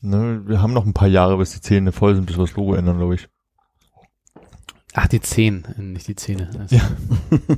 Ne, 0.00 0.42
wir 0.46 0.62
haben 0.62 0.72
noch 0.72 0.86
ein 0.86 0.94
paar 0.94 1.08
Jahre, 1.08 1.38
bis 1.38 1.50
die 1.50 1.60
Zähne 1.60 1.90
voll 1.90 2.14
sind, 2.14 2.26
bis 2.26 2.36
wir 2.38 2.44
das 2.44 2.54
Logo 2.54 2.74
ändern, 2.74 2.98
glaube 2.98 3.16
ich. 3.16 3.28
Ach, 4.94 5.08
die 5.08 5.20
Zehen, 5.20 5.66
nicht 5.76 6.06
die 6.06 6.14
Zähne. 6.14 6.48
Also, 6.56 6.76
Ja. 6.76 6.88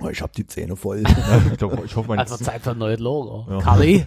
Oh, 0.00 0.08
ich 0.08 0.22
hab 0.22 0.32
die 0.32 0.46
Zähne 0.46 0.74
voll. 0.74 1.02
ich, 1.02 1.58
glaub, 1.58 1.84
ich 1.84 1.94
hoffe, 1.94 2.08
mein 2.08 2.20
Also 2.20 2.38
Zeit 2.38 2.62
für 2.62 2.70
ein 2.70 2.78
neues 2.78 3.00
Logo. 3.00 3.48
Ja. 3.50 3.58
Kali? 3.58 4.02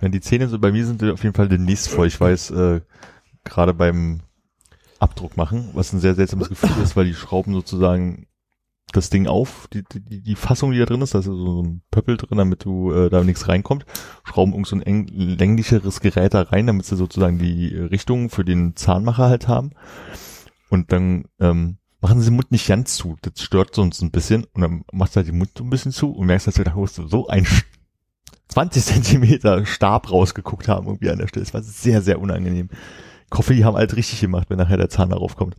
Wenn 0.00 0.12
die 0.12 0.20
Zähne 0.20 0.46
so 0.46 0.60
bei 0.60 0.70
mir 0.70 0.86
sind, 0.86 1.02
auf 1.02 1.24
jeden 1.24 1.34
Fall 1.34 1.48
demnächst 1.48 1.88
voll. 1.88 2.06
Ich 2.06 2.20
weiß, 2.20 2.50
äh, 2.50 2.82
gerade 3.42 3.74
beim 3.74 4.20
Abdruck 4.98 5.36
machen, 5.36 5.70
was 5.74 5.92
ein 5.92 6.00
sehr 6.00 6.14
seltsames 6.14 6.48
Gefühl 6.48 6.82
ist, 6.82 6.96
weil 6.96 7.06
die 7.06 7.14
schrauben 7.14 7.52
sozusagen 7.52 8.26
das 8.92 9.10
Ding 9.10 9.26
auf, 9.26 9.68
die, 9.72 9.82
die, 9.82 10.22
die 10.22 10.36
Fassung, 10.36 10.70
die 10.70 10.78
da 10.78 10.86
drin 10.86 11.02
ist, 11.02 11.14
da 11.14 11.18
ist 11.18 11.24
so 11.24 11.62
ein 11.62 11.82
Pöppel 11.90 12.16
drin, 12.16 12.38
damit 12.38 12.64
du 12.64 12.92
äh, 12.92 13.10
da 13.10 13.24
nichts 13.24 13.48
reinkommt, 13.48 13.84
schrauben 14.24 14.52
irgend 14.52 14.68
so 14.68 14.76
ein 14.76 14.82
eng, 14.82 15.08
länglicheres 15.08 16.00
Gerät 16.00 16.34
da 16.34 16.42
rein, 16.42 16.68
damit 16.68 16.86
sie 16.86 16.96
sozusagen 16.96 17.38
die 17.38 17.68
Richtung 17.76 18.30
für 18.30 18.44
den 18.44 18.76
Zahnmacher 18.76 19.28
halt 19.28 19.48
haben. 19.48 19.72
Und 20.70 20.92
dann 20.92 21.24
ähm, 21.40 21.78
machen 22.00 22.20
sie 22.20 22.30
den 22.30 22.36
Mund 22.36 22.52
nicht 22.52 22.68
ganz 22.68 22.94
zu. 22.94 23.16
Das 23.22 23.42
stört 23.42 23.74
sonst 23.74 24.02
ein 24.02 24.10
bisschen. 24.10 24.44
Und 24.52 24.62
dann 24.62 24.84
machst 24.92 25.14
du 25.14 25.18
halt 25.18 25.28
den 25.28 25.38
Mund 25.38 25.50
so 25.56 25.64
ein 25.64 25.70
bisschen 25.70 25.92
zu 25.92 26.12
und 26.12 26.26
merkst, 26.26 26.46
dass 26.46 26.54
du 26.54 26.64
da 26.64 26.74
so 26.86 27.26
ein 27.28 27.46
20 28.48 28.84
Zentimeter 28.84 29.66
Stab 29.66 30.10
rausgeguckt 30.10 30.68
haben 30.68 30.86
irgendwie 30.86 31.10
an 31.10 31.18
der 31.18 31.28
Stelle. 31.28 31.44
Das 31.44 31.54
war 31.54 31.62
sehr, 31.62 32.02
sehr 32.02 32.20
unangenehm. 32.20 32.68
Ich 33.32 33.38
hoffe, 33.38 33.54
die 33.54 33.64
haben 33.64 33.76
halt 33.76 33.96
richtig 33.96 34.20
gemacht, 34.20 34.48
wenn 34.50 34.58
nachher 34.58 34.76
der 34.76 34.88
Zahn 34.88 35.10
darauf 35.10 35.36
kommt. 35.36 35.56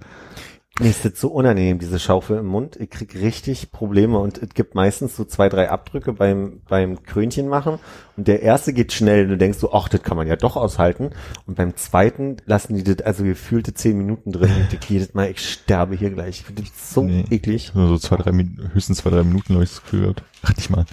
Mir 0.79 0.89
ist 0.91 1.03
das 1.05 1.19
so 1.19 1.29
unangenehm, 1.29 1.79
diese 1.79 1.97
Schaufel 1.97 2.37
im 2.37 2.45
Mund. 2.45 2.75
Ich 2.75 2.91
krieg 2.91 3.15
richtig 3.15 3.71
Probleme 3.71 4.19
und 4.19 4.37
es 4.37 4.49
gibt 4.49 4.75
meistens 4.75 5.15
so 5.15 5.25
zwei, 5.25 5.49
drei 5.49 5.71
Abdrücke 5.71 6.13
beim, 6.13 6.61
beim 6.69 7.01
Krönchen 7.01 7.47
machen 7.47 7.79
und 8.15 8.27
der 8.27 8.43
erste 8.43 8.73
geht 8.73 8.93
schnell 8.93 9.23
und 9.23 9.29
du 9.29 9.37
denkst 9.39 9.57
so, 9.57 9.73
ach, 9.73 9.89
das 9.89 10.03
kann 10.03 10.17
man 10.17 10.27
ja 10.27 10.35
doch 10.35 10.55
aushalten 10.55 11.09
und 11.47 11.55
beim 11.55 11.75
zweiten 11.77 12.37
lassen 12.45 12.75
die 12.75 12.83
das 12.83 13.01
also 13.01 13.23
gefühlte 13.23 13.73
zehn 13.73 13.97
Minuten 13.97 14.31
drin 14.31 14.51
und 14.55 14.71
ich 14.71 14.87
jedes 14.87 15.15
Mal, 15.15 15.31
ich 15.31 15.39
sterbe 15.39 15.95
hier 15.95 16.11
gleich. 16.11 16.41
Ich 16.41 16.45
finde 16.45 16.61
das 16.61 16.93
so 16.93 17.01
Nee. 17.01 17.25
eklig. 17.31 17.73
Nur 17.73 17.87
so 17.87 17.97
zwei, 17.97 18.17
drei 18.17 18.31
Minuten, 18.31 18.71
höchstens 18.71 18.99
zwei, 18.99 19.09
drei 19.09 19.23
Minuten 19.23 19.55
habe 19.55 19.63
ich 19.63 19.71
das 19.71 19.81
Gefühl 19.81 20.01
gehabt. 20.01 20.23
Ach, 20.43 20.55
nicht 20.55 20.69
mal. 20.69 20.85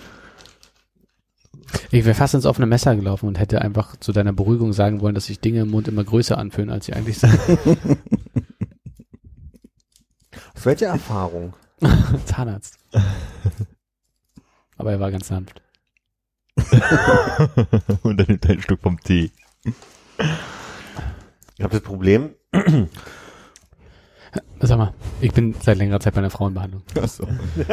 Ich 1.91 2.05
wäre 2.05 2.15
fast 2.15 2.35
ins 2.35 2.47
offene 2.47 2.67
Messer 2.67 2.97
gelaufen 2.97 3.27
und 3.29 3.39
hätte 3.39 3.63
einfach 3.63 3.97
zu 3.97 4.13
deiner 4.13 4.33
Beruhigung 4.33 4.73
sagen 4.73 5.01
wollen, 5.01 5.15
dass 5.15 5.27
sich 5.27 5.41
Dinge 5.41 5.61
im 5.63 5.71
Mund 5.71 5.89
immer 5.89 6.05
größer 6.05 6.37
anfühlen, 6.39 6.71
als 6.71 6.87
sie 6.87 6.93
eigentlich 6.95 7.19
sind. 7.19 7.39
Aus 10.55 10.67
welcher 10.67 10.87
Erfahrung? 10.89 11.55
Zahnarzt. 12.25 12.79
Aber 14.77 14.93
er 14.93 15.01
war 15.01 15.11
ganz 15.11 15.29
sanft. 15.29 15.63
und 18.03 18.17
dann 18.19 18.27
nimmt 18.29 18.45
er 18.45 18.53
ein 18.53 18.63
Stück 18.63 18.81
vom 18.81 19.01
Tee. 19.01 19.31
Ich 21.57 21.63
habe 21.63 21.73
das 21.73 21.83
Problem, 21.83 22.31
Sag 24.61 24.79
mal, 24.79 24.95
ich 25.21 25.33
bin 25.33 25.55
seit 25.61 25.77
längerer 25.79 26.01
Zeit 26.01 26.15
bei 26.15 26.21
einer 26.21 26.31
Frauenbehandlung. 26.31 26.83
Ach 27.01 27.09
so. 27.09 27.27
Ich 27.59 27.69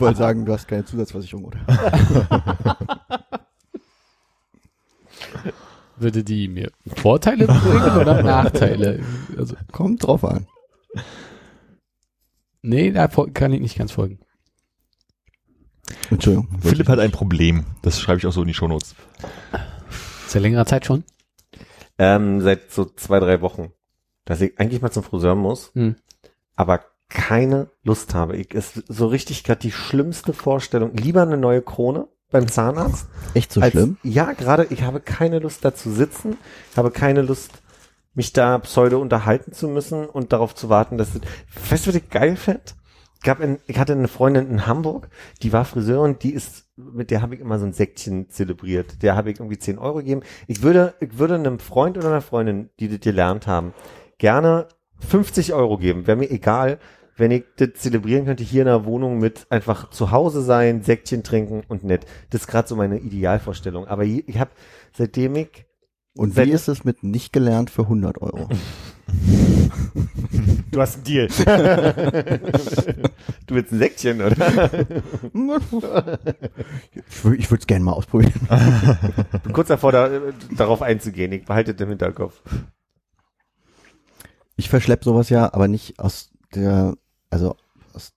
wollte 0.00 0.18
sagen, 0.18 0.44
du 0.44 0.52
hast 0.52 0.66
keine 0.66 0.84
Zusatzversicherung, 0.84 1.44
oder? 1.44 1.58
Würde 5.96 6.24
die 6.24 6.48
mir 6.48 6.70
Vorteile 6.96 7.46
bringen 7.46 7.96
oder 7.98 8.22
Nachteile? 8.22 9.00
Also, 9.36 9.54
Kommt 9.70 10.06
drauf 10.06 10.24
an. 10.24 10.46
nee, 12.62 12.90
da 12.90 13.06
kann 13.08 13.52
ich 13.52 13.60
nicht 13.60 13.76
ganz 13.78 13.92
folgen. 13.92 14.18
Entschuldigung. 16.10 16.48
Philipp 16.62 16.88
hat 16.88 16.98
ein 16.98 17.10
Problem. 17.12 17.66
Das 17.82 18.00
schreibe 18.00 18.18
ich 18.18 18.26
auch 18.26 18.32
so 18.32 18.42
in 18.42 18.48
die 18.48 18.54
Shownotes. 18.54 18.94
Seit 20.26 20.42
längerer 20.42 20.66
Zeit 20.66 20.86
schon? 20.86 21.04
ähm, 21.98 22.40
seit 22.40 22.72
so 22.72 22.86
zwei, 22.86 23.20
drei 23.20 23.42
Wochen, 23.42 23.72
dass 24.24 24.40
ich 24.40 24.58
eigentlich 24.58 24.82
mal 24.82 24.90
zum 24.90 25.02
Friseur 25.02 25.34
muss, 25.34 25.72
Hm. 25.74 25.96
aber 26.56 26.80
keine 27.08 27.70
Lust 27.82 28.14
habe. 28.14 28.36
Ich 28.36 28.54
ist 28.54 28.84
so 28.86 29.08
richtig 29.08 29.42
gerade 29.44 29.60
die 29.60 29.72
schlimmste 29.72 30.32
Vorstellung. 30.32 30.94
Lieber 30.94 31.22
eine 31.22 31.36
neue 31.36 31.60
Krone 31.62 32.06
beim 32.30 32.46
Zahnarzt. 32.46 33.08
Echt 33.34 33.52
so 33.52 33.60
als- 33.60 33.72
schlimm? 33.72 33.96
Ja, 34.04 34.32
gerade 34.32 34.66
ich 34.70 34.82
habe 34.82 35.00
keine 35.00 35.40
Lust 35.40 35.64
da 35.64 35.74
zu 35.74 35.90
sitzen, 35.90 36.36
habe 36.76 36.90
keine 36.92 37.22
Lust, 37.22 37.50
mich 38.14 38.32
da 38.32 38.58
pseudo 38.58 39.00
unterhalten 39.00 39.52
zu 39.52 39.66
müssen 39.68 40.06
und 40.06 40.32
darauf 40.32 40.54
zu 40.54 40.68
warten, 40.68 40.98
dass 40.98 41.14
es, 41.14 41.20
weißt 41.70 41.86
du, 41.86 41.88
was 41.90 41.96
ich 41.96 42.08
geil 42.10 42.36
fände? 42.36 42.62
Gab 43.22 43.40
ein, 43.40 43.58
ich 43.66 43.78
hatte 43.78 43.92
eine 43.92 44.08
Freundin 44.08 44.48
in 44.48 44.66
Hamburg, 44.66 45.10
die 45.42 45.52
war 45.52 45.64
Friseurin, 45.64 46.18
die 46.20 46.32
ist, 46.32 46.64
mit 46.76 47.10
der 47.10 47.20
habe 47.22 47.34
ich 47.34 47.40
immer 47.40 47.58
so 47.58 47.66
ein 47.66 47.72
Säckchen 47.74 48.30
zelebriert. 48.30 49.02
Der 49.02 49.14
habe 49.14 49.30
ich 49.30 49.38
irgendwie 49.40 49.58
10 49.58 49.78
Euro 49.78 49.96
gegeben. 49.98 50.22
Ich 50.46 50.62
würde, 50.62 50.94
ich 51.00 51.18
würde 51.18 51.34
einem 51.34 51.58
Freund 51.58 51.98
oder 51.98 52.08
einer 52.08 52.22
Freundin, 52.22 52.70
die 52.80 52.88
das 52.88 53.00
gelernt 53.00 53.46
haben, 53.46 53.74
gerne 54.20 54.68
50 55.00 55.52
Euro 55.54 55.76
geben. 55.78 56.06
Wäre 56.06 56.16
mir 56.16 56.30
egal, 56.30 56.78
wenn 57.16 57.32
ich 57.32 57.44
das 57.56 57.70
zelebrieren 57.74 58.24
könnte, 58.26 58.44
hier 58.44 58.62
in 58.62 58.66
der 58.68 58.84
Wohnung 58.84 59.18
mit 59.18 59.46
einfach 59.50 59.90
zu 59.90 60.10
Hause 60.12 60.42
sein, 60.42 60.82
Säckchen 60.82 61.22
trinken 61.24 61.62
und 61.68 61.82
nett. 61.84 62.06
Das 62.30 62.42
ist 62.42 62.46
gerade 62.46 62.68
so 62.68 62.76
meine 62.76 62.98
Idealvorstellung. 62.98 63.86
Aber 63.88 64.04
ich 64.04 64.38
habe, 64.38 64.50
seitdem 64.96 65.34
ich 65.36 65.66
Und 66.16 66.36
wie 66.36 66.50
ist 66.50 66.68
es 66.68 66.84
mit 66.84 67.02
nicht 67.02 67.32
gelernt 67.32 67.70
für 67.70 67.82
100 67.82 68.22
Euro? 68.22 68.48
Du 70.70 70.80
hast 70.80 70.94
einen 70.96 71.04
Deal. 71.04 71.26
du 73.46 73.54
willst 73.56 73.72
ein 73.72 73.78
Säckchen, 73.80 74.22
oder? 74.22 74.70
Ich, 76.92 77.02
wür- 77.24 77.34
ich 77.36 77.50
würde 77.50 77.60
es 77.60 77.66
gerne 77.66 77.84
mal 77.84 77.92
ausprobieren. 77.92 78.32
Kurz 79.52 79.66
davor, 79.66 79.90
da, 79.90 80.06
äh, 80.06 80.20
darauf 80.56 80.80
einzugehen. 80.82 81.32
Ich 81.32 81.44
behalte 81.44 81.72
im 81.82 81.88
Hinterkopf. 81.88 82.40
Ich 84.60 84.68
verschlepp 84.68 85.04
sowas 85.04 85.30
ja, 85.30 85.54
aber 85.54 85.68
nicht 85.68 85.98
aus 85.98 86.28
der, 86.54 86.94
also 87.30 87.56
aus 87.94 88.12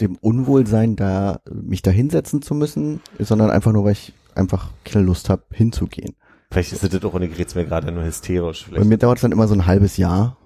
dem 0.00 0.16
Unwohlsein, 0.16 0.96
da 0.96 1.40
mich 1.48 1.80
da 1.80 1.92
hinsetzen 1.92 2.42
zu 2.42 2.54
müssen, 2.56 3.00
sondern 3.20 3.50
einfach 3.50 3.70
nur, 3.72 3.84
weil 3.84 3.92
ich 3.92 4.12
einfach 4.34 4.70
keine 4.84 5.04
Lust 5.04 5.30
habe, 5.30 5.44
hinzugehen. 5.52 6.16
Vielleicht 6.50 6.72
ist 6.72 6.82
das 6.82 7.04
auch, 7.04 7.14
und 7.14 7.22
ich 7.22 7.30
gerät's 7.30 7.54
mir 7.54 7.64
gerade 7.66 7.92
nur 7.92 8.02
hysterisch. 8.04 8.64
Bei 8.64 8.70
Vielleicht. 8.72 8.88
mir 8.88 8.98
dauert 8.98 9.18
es 9.18 9.22
dann 9.22 9.30
immer 9.30 9.46
so 9.46 9.54
ein 9.54 9.66
halbes 9.66 9.96
Jahr 9.96 10.36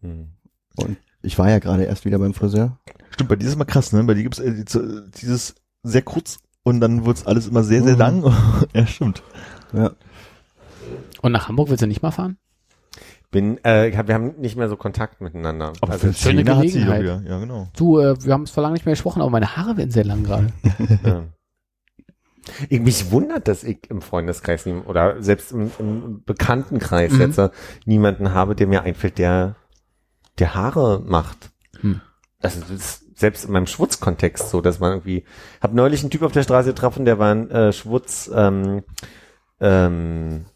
Hm. 0.00 0.28
und 0.76 0.96
ich 1.20 1.38
war 1.38 1.50
ja 1.50 1.58
gerade 1.58 1.84
erst 1.84 2.06
wieder 2.06 2.18
beim 2.18 2.32
Friseur. 2.32 2.78
Stimmt, 3.10 3.28
bei 3.28 3.36
dir 3.36 3.46
ist 3.46 3.54
immer 3.56 3.66
krass, 3.66 3.92
ne? 3.92 4.02
Bei 4.04 4.14
dir 4.14 4.22
gibt's 4.22 4.38
äh, 4.38 4.54
die- 4.54 5.10
dieses 5.20 5.54
sehr 5.82 6.02
kurz 6.02 6.38
und 6.62 6.80
dann 6.80 7.04
wird's 7.04 7.26
alles 7.26 7.46
immer 7.46 7.62
sehr, 7.62 7.82
sehr 7.82 7.92
Mhm. 7.92 7.98
lang. 7.98 8.34
ja, 8.72 8.86
stimmt. 8.86 9.22
Ja. 9.74 9.90
Und 11.20 11.32
nach 11.32 11.48
Hamburg 11.48 11.68
willst 11.68 11.82
du 11.82 11.86
nicht 11.86 12.00
mal 12.00 12.10
fahren? 12.10 12.38
Bin, 13.30 13.62
äh, 13.62 13.92
wir 14.06 14.14
haben 14.14 14.36
nicht 14.38 14.56
mehr 14.56 14.68
so 14.68 14.76
Kontakt 14.76 15.20
miteinander. 15.20 15.72
Aber 15.82 15.92
also, 15.92 16.08
für 16.08 16.14
schöne 16.14 16.44
Zähne 16.44 16.56
hat 16.56 16.62
sie 16.62 16.80
Gelegenheit. 16.80 17.26
Ja, 17.26 17.38
genau. 17.38 17.68
Du, 17.76 17.98
äh, 17.98 18.16
wir 18.24 18.32
haben 18.32 18.44
es 18.44 18.50
vor 18.50 18.62
lange 18.62 18.72
nicht 18.74 18.86
mehr 18.86 18.94
gesprochen, 18.94 19.20
aber 19.20 19.30
meine 19.30 19.56
Haare 19.56 19.76
werden 19.76 19.90
sehr 19.90 20.04
lang 20.04 20.24
gerade. 20.24 20.52
ja. 21.04 21.24
Ich, 22.70 22.80
mich 22.80 23.10
wundert, 23.10 23.46
dass 23.46 23.64
ich 23.64 23.90
im 23.90 24.00
Freundeskreis 24.00 24.64
nie- 24.64 24.80
oder 24.86 25.22
selbst 25.22 25.52
im, 25.52 25.70
im 25.78 26.22
Bekanntenkreis 26.24 27.12
Mhm. 27.12 27.20
jetzt 27.20 27.38
äh, 27.38 27.50
niemanden 27.84 28.32
habe, 28.32 28.54
der 28.54 28.66
mir 28.66 28.82
einfällt, 28.82 29.18
der, 29.18 29.56
der 30.38 30.54
Haare 30.54 31.02
macht. 31.04 31.50
Hm. 31.80 32.00
Also 32.40 32.60
das 32.60 32.70
ist 32.70 33.18
selbst 33.18 33.44
in 33.44 33.52
meinem 33.52 33.66
Schwutzkontext 33.66 34.48
so, 34.48 34.60
dass 34.60 34.80
man 34.80 34.92
irgendwie, 34.92 35.24
hab 35.60 35.74
neulich 35.74 36.00
einen 36.02 36.10
Typ 36.10 36.22
auf 36.22 36.32
der 36.32 36.44
Straße 36.44 36.68
getroffen, 36.68 37.04
der 37.04 37.18
war 37.18 37.34
ein 37.34 37.50
äh, 37.50 37.72
Schwutz, 37.72 38.30
ähm, 38.32 38.84
ähm, 39.60 40.46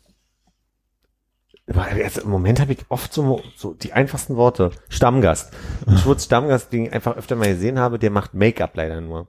Im 1.67 2.29
Moment 2.31 2.61
habe 2.61 2.73
ich 2.73 2.81
oft 2.89 3.13
so, 3.13 3.41
so 3.57 3.75
die 3.75 3.93
einfachsten 3.93 4.37
Worte. 4.37 4.71
Stammgast. 4.89 5.53
Ein 5.87 5.97
Schwutz 5.99 6.25
Stammgast, 6.25 6.73
den 6.73 6.87
ich 6.87 6.93
einfach 6.93 7.17
öfter 7.17 7.37
mal 7.37 7.49
gesehen 7.49 7.79
habe, 7.79 7.99
der 7.99 8.11
macht 8.11 8.35
Make-up 8.35 8.73
leider 8.75 9.01
nur. 9.01 9.29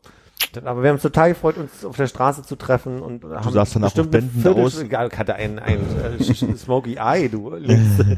Aber 0.64 0.81
wir 0.81 0.89
haben 0.89 0.95
uns 0.95 1.03
total 1.03 1.30
gefreut, 1.30 1.57
uns 1.57 1.85
auf 1.85 1.95
der 1.95 2.07
Straße 2.07 2.43
zu 2.43 2.55
treffen 2.55 3.01
und 3.01 3.23
haben 3.23 3.51
sahst 3.51 3.76
danach 3.76 3.93
bestimmt 3.93 4.31
Viertel- 4.34 4.64
aus. 4.64 4.77
Egal, 4.80 5.10
ich 5.11 5.18
hatte 5.18 5.35
ein, 5.35 5.57
ein 5.60 5.80
äh, 6.19 6.55
Smoky 6.55 6.95
Eye, 6.95 7.30
du 7.30 7.53
links. 7.55 8.03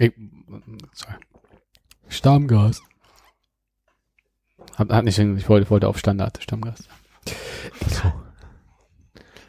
Ich, 0.00 0.12
sorry. 0.92 1.14
Stammgast. 2.08 2.82
Hat, 4.76 4.90
hat 4.92 5.04
nicht, 5.04 5.18
ich 5.18 5.48
wollte, 5.48 5.64
ich 5.64 5.70
wollte 5.72 5.88
auf 5.88 5.98
Standard, 5.98 6.40
Stammgast. 6.40 6.88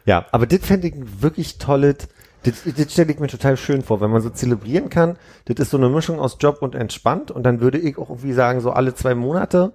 Ja, 0.06 0.26
aber 0.32 0.46
das 0.46 0.60
fände 0.60 0.88
ich 0.88 0.94
wirklich 1.22 1.58
tolles, 1.58 2.08
das, 2.44 2.62
das 2.64 2.92
stelle 2.92 3.12
ich 3.12 3.18
mir 3.20 3.26
total 3.28 3.56
schön 3.56 3.82
vor, 3.82 4.00
wenn 4.00 4.10
man 4.10 4.22
so 4.22 4.30
zelebrieren 4.30 4.88
kann. 4.88 5.16
Das 5.44 5.56
ist 5.58 5.70
so 5.70 5.76
eine 5.76 5.88
Mischung 5.88 6.18
aus 6.20 6.36
Job 6.40 6.58
und 6.62 6.74
entspannt 6.74 7.30
und 7.30 7.42
dann 7.42 7.60
würde 7.60 7.78
ich 7.78 7.98
auch 7.98 8.08
irgendwie 8.10 8.32
sagen, 8.32 8.60
so 8.60 8.70
alle 8.70 8.94
zwei 8.94 9.14
Monate 9.14 9.72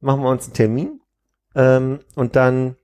machen 0.00 0.22
wir 0.22 0.30
uns 0.30 0.44
einen 0.46 0.54
Termin 0.54 1.00
ähm, 1.54 2.00
und 2.14 2.36
dann 2.36 2.76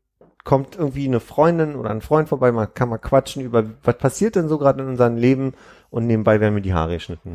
kommt 0.44 0.76
irgendwie 0.76 1.06
eine 1.06 1.20
Freundin 1.20 1.76
oder 1.76 1.90
ein 1.90 2.00
Freund 2.00 2.28
vorbei, 2.28 2.50
man 2.52 2.74
kann 2.74 2.88
mal 2.88 2.98
quatschen 2.98 3.42
über, 3.42 3.64
was 3.84 3.96
passiert 3.98 4.34
denn 4.34 4.48
so 4.48 4.58
gerade 4.58 4.82
in 4.82 4.88
unserem 4.88 5.16
Leben 5.16 5.54
und 5.88 6.06
nebenbei 6.06 6.40
werden 6.40 6.54
mir 6.54 6.62
die 6.62 6.74
Haare 6.74 6.94
geschnitten. 6.94 7.34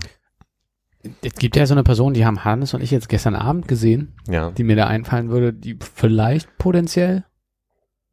Es 1.23 1.35
gibt 1.35 1.55
ja 1.55 1.65
so 1.65 1.73
eine 1.73 1.83
Person, 1.83 2.13
die 2.13 2.25
haben 2.25 2.43
Hannes 2.43 2.73
und 2.73 2.81
ich 2.81 2.91
jetzt 2.91 3.07
gestern 3.07 3.35
Abend 3.35 3.67
gesehen, 3.67 4.13
Ja. 4.27 4.51
die 4.51 4.63
mir 4.63 4.75
da 4.75 4.87
einfallen 4.87 5.29
würde, 5.29 5.53
die 5.53 5.79
vielleicht 5.81 6.57
potenziell, 6.57 7.23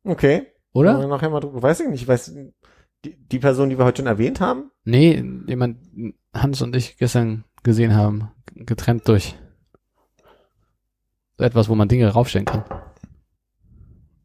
Okay. 0.07 0.47
Oder? 0.75 1.01
Wir 1.01 1.07
Nachher 1.07 1.31
mal 1.31 1.41
drüber, 1.41 1.63
weiß 1.63 1.81
ich 1.81 1.89
nicht, 1.89 2.03
ich 2.03 2.09
weiß, 2.09 2.35
die, 3.05 3.17
die 3.17 3.39
Person, 3.39 3.71
die 3.71 3.79
wir 3.79 3.87
heute 3.87 4.03
schon 4.03 4.07
erwähnt 4.07 4.41
haben? 4.41 4.71
Nee, 4.85 5.25
jemand, 5.47 5.79
Hans 6.35 6.61
und 6.61 6.77
ich 6.77 6.99
gestern 6.99 7.45
gesehen 7.63 7.95
haben, 7.95 8.31
getrennt 8.55 9.09
durch 9.09 9.37
etwas, 11.39 11.69
wo 11.69 11.75
man 11.75 11.89
Dinge 11.89 12.09
raufstellen 12.09 12.45
kann. 12.45 12.65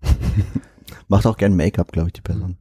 Macht 1.08 1.26
auch 1.26 1.38
gern 1.38 1.56
Make-up, 1.56 1.92
glaube 1.92 2.10
ich, 2.10 2.14
die 2.14 2.22
Person. 2.22 2.58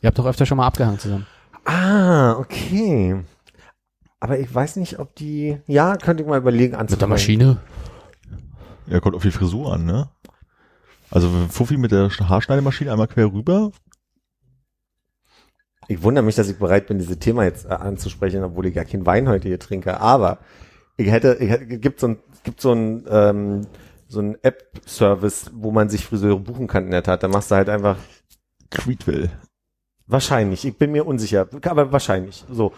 Ihr 0.00 0.08
habt 0.08 0.18
doch 0.18 0.26
öfter 0.26 0.46
schon 0.46 0.58
mal 0.58 0.66
abgehangen 0.66 0.98
zusammen. 0.98 1.26
Ah, 1.64 2.34
okay. 2.38 3.24
Aber 4.20 4.38
ich 4.38 4.52
weiß 4.52 4.76
nicht, 4.76 4.98
ob 4.98 5.14
die, 5.16 5.58
ja, 5.66 5.96
könnte 5.96 6.22
ich 6.22 6.28
mal 6.28 6.38
überlegen 6.38 6.72
Mit 6.72 6.80
anzufangen. 6.80 7.00
der 7.00 7.08
Maschine. 7.08 7.56
Ja, 8.86 9.00
kommt 9.00 9.16
auf 9.16 9.22
die 9.22 9.30
Frisur 9.30 9.72
an, 9.72 9.84
ne? 9.84 10.08
Also 11.10 11.28
Fuffi 11.48 11.76
mit 11.76 11.92
der 11.92 12.10
Haarschneidemaschine 12.10 12.92
einmal 12.92 13.08
quer 13.08 13.32
rüber. 13.32 13.72
Ich 15.88 16.02
wundere 16.02 16.24
mich, 16.24 16.34
dass 16.34 16.50
ich 16.50 16.58
bereit 16.58 16.86
bin, 16.86 16.98
dieses 16.98 17.18
Thema 17.18 17.44
jetzt 17.44 17.64
äh, 17.64 17.70
anzusprechen, 17.70 18.44
obwohl 18.44 18.66
ich 18.66 18.74
gar 18.74 18.84
keinen 18.84 19.06
Wein 19.06 19.28
heute 19.28 19.48
hier 19.48 19.58
trinke. 19.58 20.00
Aber 20.00 20.38
ich 20.98 21.10
hätte, 21.10 21.38
ich 21.40 21.48
hätte 21.48 21.66
gibt 21.66 22.00
so 22.00 22.08
ein, 22.08 22.18
gibt 22.44 22.60
so 22.60 22.72
ein, 22.72 23.06
ähm, 23.08 23.66
so 24.06 24.20
ein 24.20 24.36
App-Service, 24.42 25.50
wo 25.54 25.70
man 25.70 25.88
sich 25.88 26.04
Friseure 26.04 26.40
buchen 26.40 26.66
kann 26.66 26.84
in 26.84 26.90
der 26.90 27.02
Tat. 27.02 27.22
Da 27.22 27.28
machst 27.28 27.50
du 27.50 27.54
halt 27.54 27.70
einfach 27.70 27.96
Creedville. 28.70 29.30
Wahrscheinlich, 30.06 30.64
ich 30.66 30.76
bin 30.76 30.92
mir 30.92 31.06
unsicher, 31.06 31.48
aber 31.62 31.90
wahrscheinlich. 31.92 32.44
So. 32.50 32.72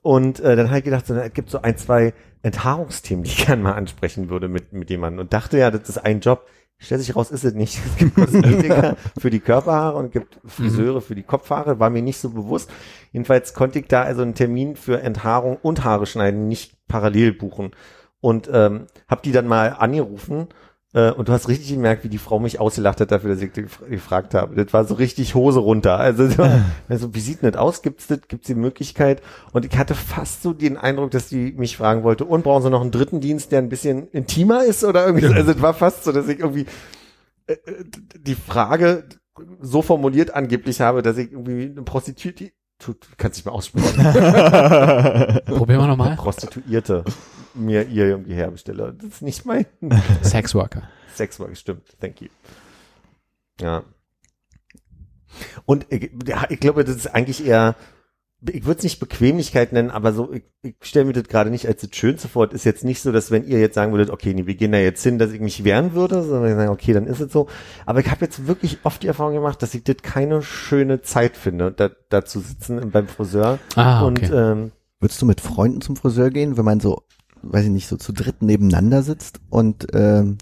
Und 0.00 0.40
äh, 0.40 0.56
dann 0.56 0.68
habe 0.68 0.78
ich 0.78 0.84
gedacht, 0.84 1.06
so, 1.06 1.14
es 1.14 1.32
gibt 1.32 1.50
so 1.50 1.60
ein, 1.60 1.76
zwei 1.76 2.14
Enthaarungsthemen, 2.42 3.24
die 3.24 3.30
ich 3.30 3.46
gerne 3.46 3.62
mal 3.62 3.72
ansprechen 3.72 4.30
würde 4.30 4.48
mit, 4.48 4.72
mit 4.72 4.88
jemandem. 4.88 5.20
Und 5.20 5.32
dachte 5.34 5.58
ja, 5.58 5.70
das 5.70 5.88
ist 5.88 5.98
ein 5.98 6.20
Job. 6.20 6.46
Stellt 6.80 7.00
sich 7.00 7.16
raus, 7.16 7.30
ist 7.30 7.44
es 7.44 7.54
nicht. 7.54 7.78
Es 7.86 7.96
gibt 7.96 8.14
Kosmetiker 8.14 8.96
für 9.18 9.30
die 9.30 9.40
Körperhaare 9.40 9.96
und 9.98 10.06
es 10.06 10.12
gibt 10.12 10.40
Friseure 10.44 11.00
für 11.00 11.14
die 11.14 11.24
Kopfhaare. 11.24 11.80
War 11.80 11.90
mir 11.90 12.02
nicht 12.02 12.18
so 12.18 12.30
bewusst. 12.30 12.70
Jedenfalls 13.12 13.52
konnte 13.52 13.80
ich 13.80 13.86
da 13.86 14.02
also 14.02 14.22
einen 14.22 14.34
Termin 14.34 14.76
für 14.76 15.00
Enthaarung 15.00 15.58
und 15.60 15.84
Haare 15.84 16.06
schneiden 16.06 16.48
nicht 16.48 16.86
parallel 16.86 17.32
buchen. 17.32 17.72
Und 18.20 18.48
ähm, 18.52 18.86
habe 19.08 19.22
die 19.24 19.32
dann 19.32 19.46
mal 19.46 19.76
angerufen 19.78 20.48
und 21.16 21.28
du 21.28 21.32
hast 21.32 21.48
richtig 21.48 21.68
gemerkt, 21.70 22.04
wie 22.04 22.08
die 22.08 22.18
Frau 22.18 22.38
mich 22.38 22.60
ausgelacht 22.60 23.00
hat 23.00 23.10
dafür, 23.10 23.30
dass 23.34 23.42
ich 23.42 23.50
gef- 23.52 23.84
gefragt 23.88 24.34
habe. 24.34 24.54
Das 24.54 24.72
war 24.72 24.84
so 24.84 24.94
richtig 24.94 25.34
Hose 25.34 25.60
runter. 25.60 25.98
Also, 25.98 26.28
also 26.88 27.14
wie 27.14 27.20
sieht 27.20 27.42
denn 27.42 27.52
das 27.52 27.60
aus? 27.60 27.82
Gibt's 27.82 28.06
das? 28.06 28.20
Gibt's 28.28 28.46
die 28.46 28.54
Möglichkeit? 28.54 29.22
Und 29.52 29.64
ich 29.64 29.76
hatte 29.78 29.94
fast 29.94 30.42
so 30.42 30.52
den 30.52 30.76
Eindruck, 30.76 31.10
dass 31.10 31.28
die 31.28 31.52
mich 31.52 31.76
fragen 31.76 32.02
wollte, 32.02 32.24
und 32.24 32.42
brauchen 32.44 32.62
sie 32.62 32.70
noch 32.70 32.80
einen 32.82 32.90
dritten 32.90 33.20
Dienst, 33.20 33.52
der 33.52 33.60
ein 33.60 33.68
bisschen 33.68 34.08
intimer 34.08 34.64
ist 34.64 34.84
oder 34.84 35.06
irgendwie? 35.06 35.26
so? 35.26 35.32
Also 35.34 35.52
es 35.52 35.62
war 35.62 35.74
fast 35.74 36.04
so, 36.04 36.12
dass 36.12 36.28
ich 36.28 36.38
irgendwie 36.40 36.66
äh, 37.46 37.52
äh, 37.52 37.84
die 38.18 38.34
Frage 38.34 39.04
so 39.60 39.82
formuliert 39.82 40.34
angeblich 40.34 40.80
habe, 40.80 41.00
dass 41.02 41.16
ich 41.16 41.30
irgendwie 41.30 41.70
eine 41.70 41.82
Prostituierte, 41.82 42.50
tu, 42.78 42.94
kannst 43.16 43.38
nicht 43.38 43.44
mehr 43.44 43.54
aussprechen, 43.54 43.94
Probieren 45.46 45.80
wir 45.80 45.86
nochmal. 45.86 46.16
Prostituierte 46.16 47.04
mir 47.54 47.86
ihr 47.88 48.06
irgendwie 48.06 48.34
herbestelle. 48.34 48.94
Das 48.94 49.08
ist 49.08 49.22
nicht 49.22 49.44
mein 49.44 49.66
Sexworker. 50.22 50.82
Sexwork, 51.14 51.56
stimmt. 51.56 51.96
Thank 52.00 52.20
you. 52.20 52.28
Ja. 53.60 53.82
Und 55.66 55.86
ich, 55.90 56.10
ja, 56.26 56.46
ich 56.48 56.60
glaube, 56.60 56.84
das 56.84 56.96
ist 56.96 57.06
eigentlich 57.08 57.44
eher, 57.44 57.74
ich 58.46 58.64
würde 58.66 58.78
es 58.78 58.84
nicht 58.84 59.00
Bequemlichkeit 59.00 59.72
nennen, 59.72 59.90
aber 59.90 60.12
so, 60.12 60.32
ich, 60.32 60.44
ich 60.62 60.76
stelle 60.82 61.06
mir 61.06 61.12
das 61.12 61.24
gerade 61.24 61.50
nicht 61.50 61.66
als 61.66 61.80
das 61.80 61.90
Schönste 61.94 62.28
vor. 62.28 62.46
Es 62.46 62.54
ist 62.54 62.64
jetzt 62.64 62.84
nicht 62.84 63.02
so, 63.02 63.10
dass 63.10 63.30
wenn 63.32 63.44
ihr 63.44 63.58
jetzt 63.58 63.74
sagen 63.74 63.92
würdet, 63.92 64.10
okay, 64.10 64.32
nee, 64.32 64.46
wir 64.46 64.54
gehen 64.54 64.70
da 64.70 64.78
jetzt 64.78 65.02
hin, 65.02 65.18
dass 65.18 65.32
ich 65.32 65.40
mich 65.40 65.64
wehren 65.64 65.92
würde, 65.92 66.22
sondern 66.22 66.50
ich 66.50 66.56
sage, 66.56 66.70
okay, 66.70 66.92
dann 66.92 67.06
ist 67.06 67.20
es 67.20 67.32
so. 67.32 67.48
Aber 67.84 67.98
ich 67.98 68.10
habe 68.10 68.24
jetzt 68.24 68.46
wirklich 68.46 68.78
oft 68.84 69.02
die 69.02 69.08
Erfahrung 69.08 69.34
gemacht, 69.34 69.60
dass 69.62 69.74
ich 69.74 69.82
das 69.82 69.96
keine 70.02 70.42
schöne 70.42 71.02
Zeit 71.02 71.36
finde, 71.36 71.72
da, 71.72 71.90
da 72.10 72.24
zu 72.24 72.38
sitzen 72.38 72.90
beim 72.90 73.08
Friseur. 73.08 73.58
Ah, 73.74 74.02
Und 74.04 74.18
okay. 74.18 74.32
ähm, 74.32 74.72
Würdest 75.00 75.20
du 75.22 75.26
mit 75.26 75.40
Freunden 75.40 75.80
zum 75.80 75.96
Friseur 75.96 76.30
gehen, 76.30 76.56
wenn 76.56 76.64
man 76.64 76.80
so, 76.80 77.02
weiß 77.42 77.64
ich 77.64 77.70
nicht, 77.70 77.88
so 77.88 77.96
zu 77.96 78.12
dritt 78.12 78.42
nebeneinander 78.42 79.02
sitzt 79.02 79.40
und 79.50 79.86
ähm, 79.94 80.38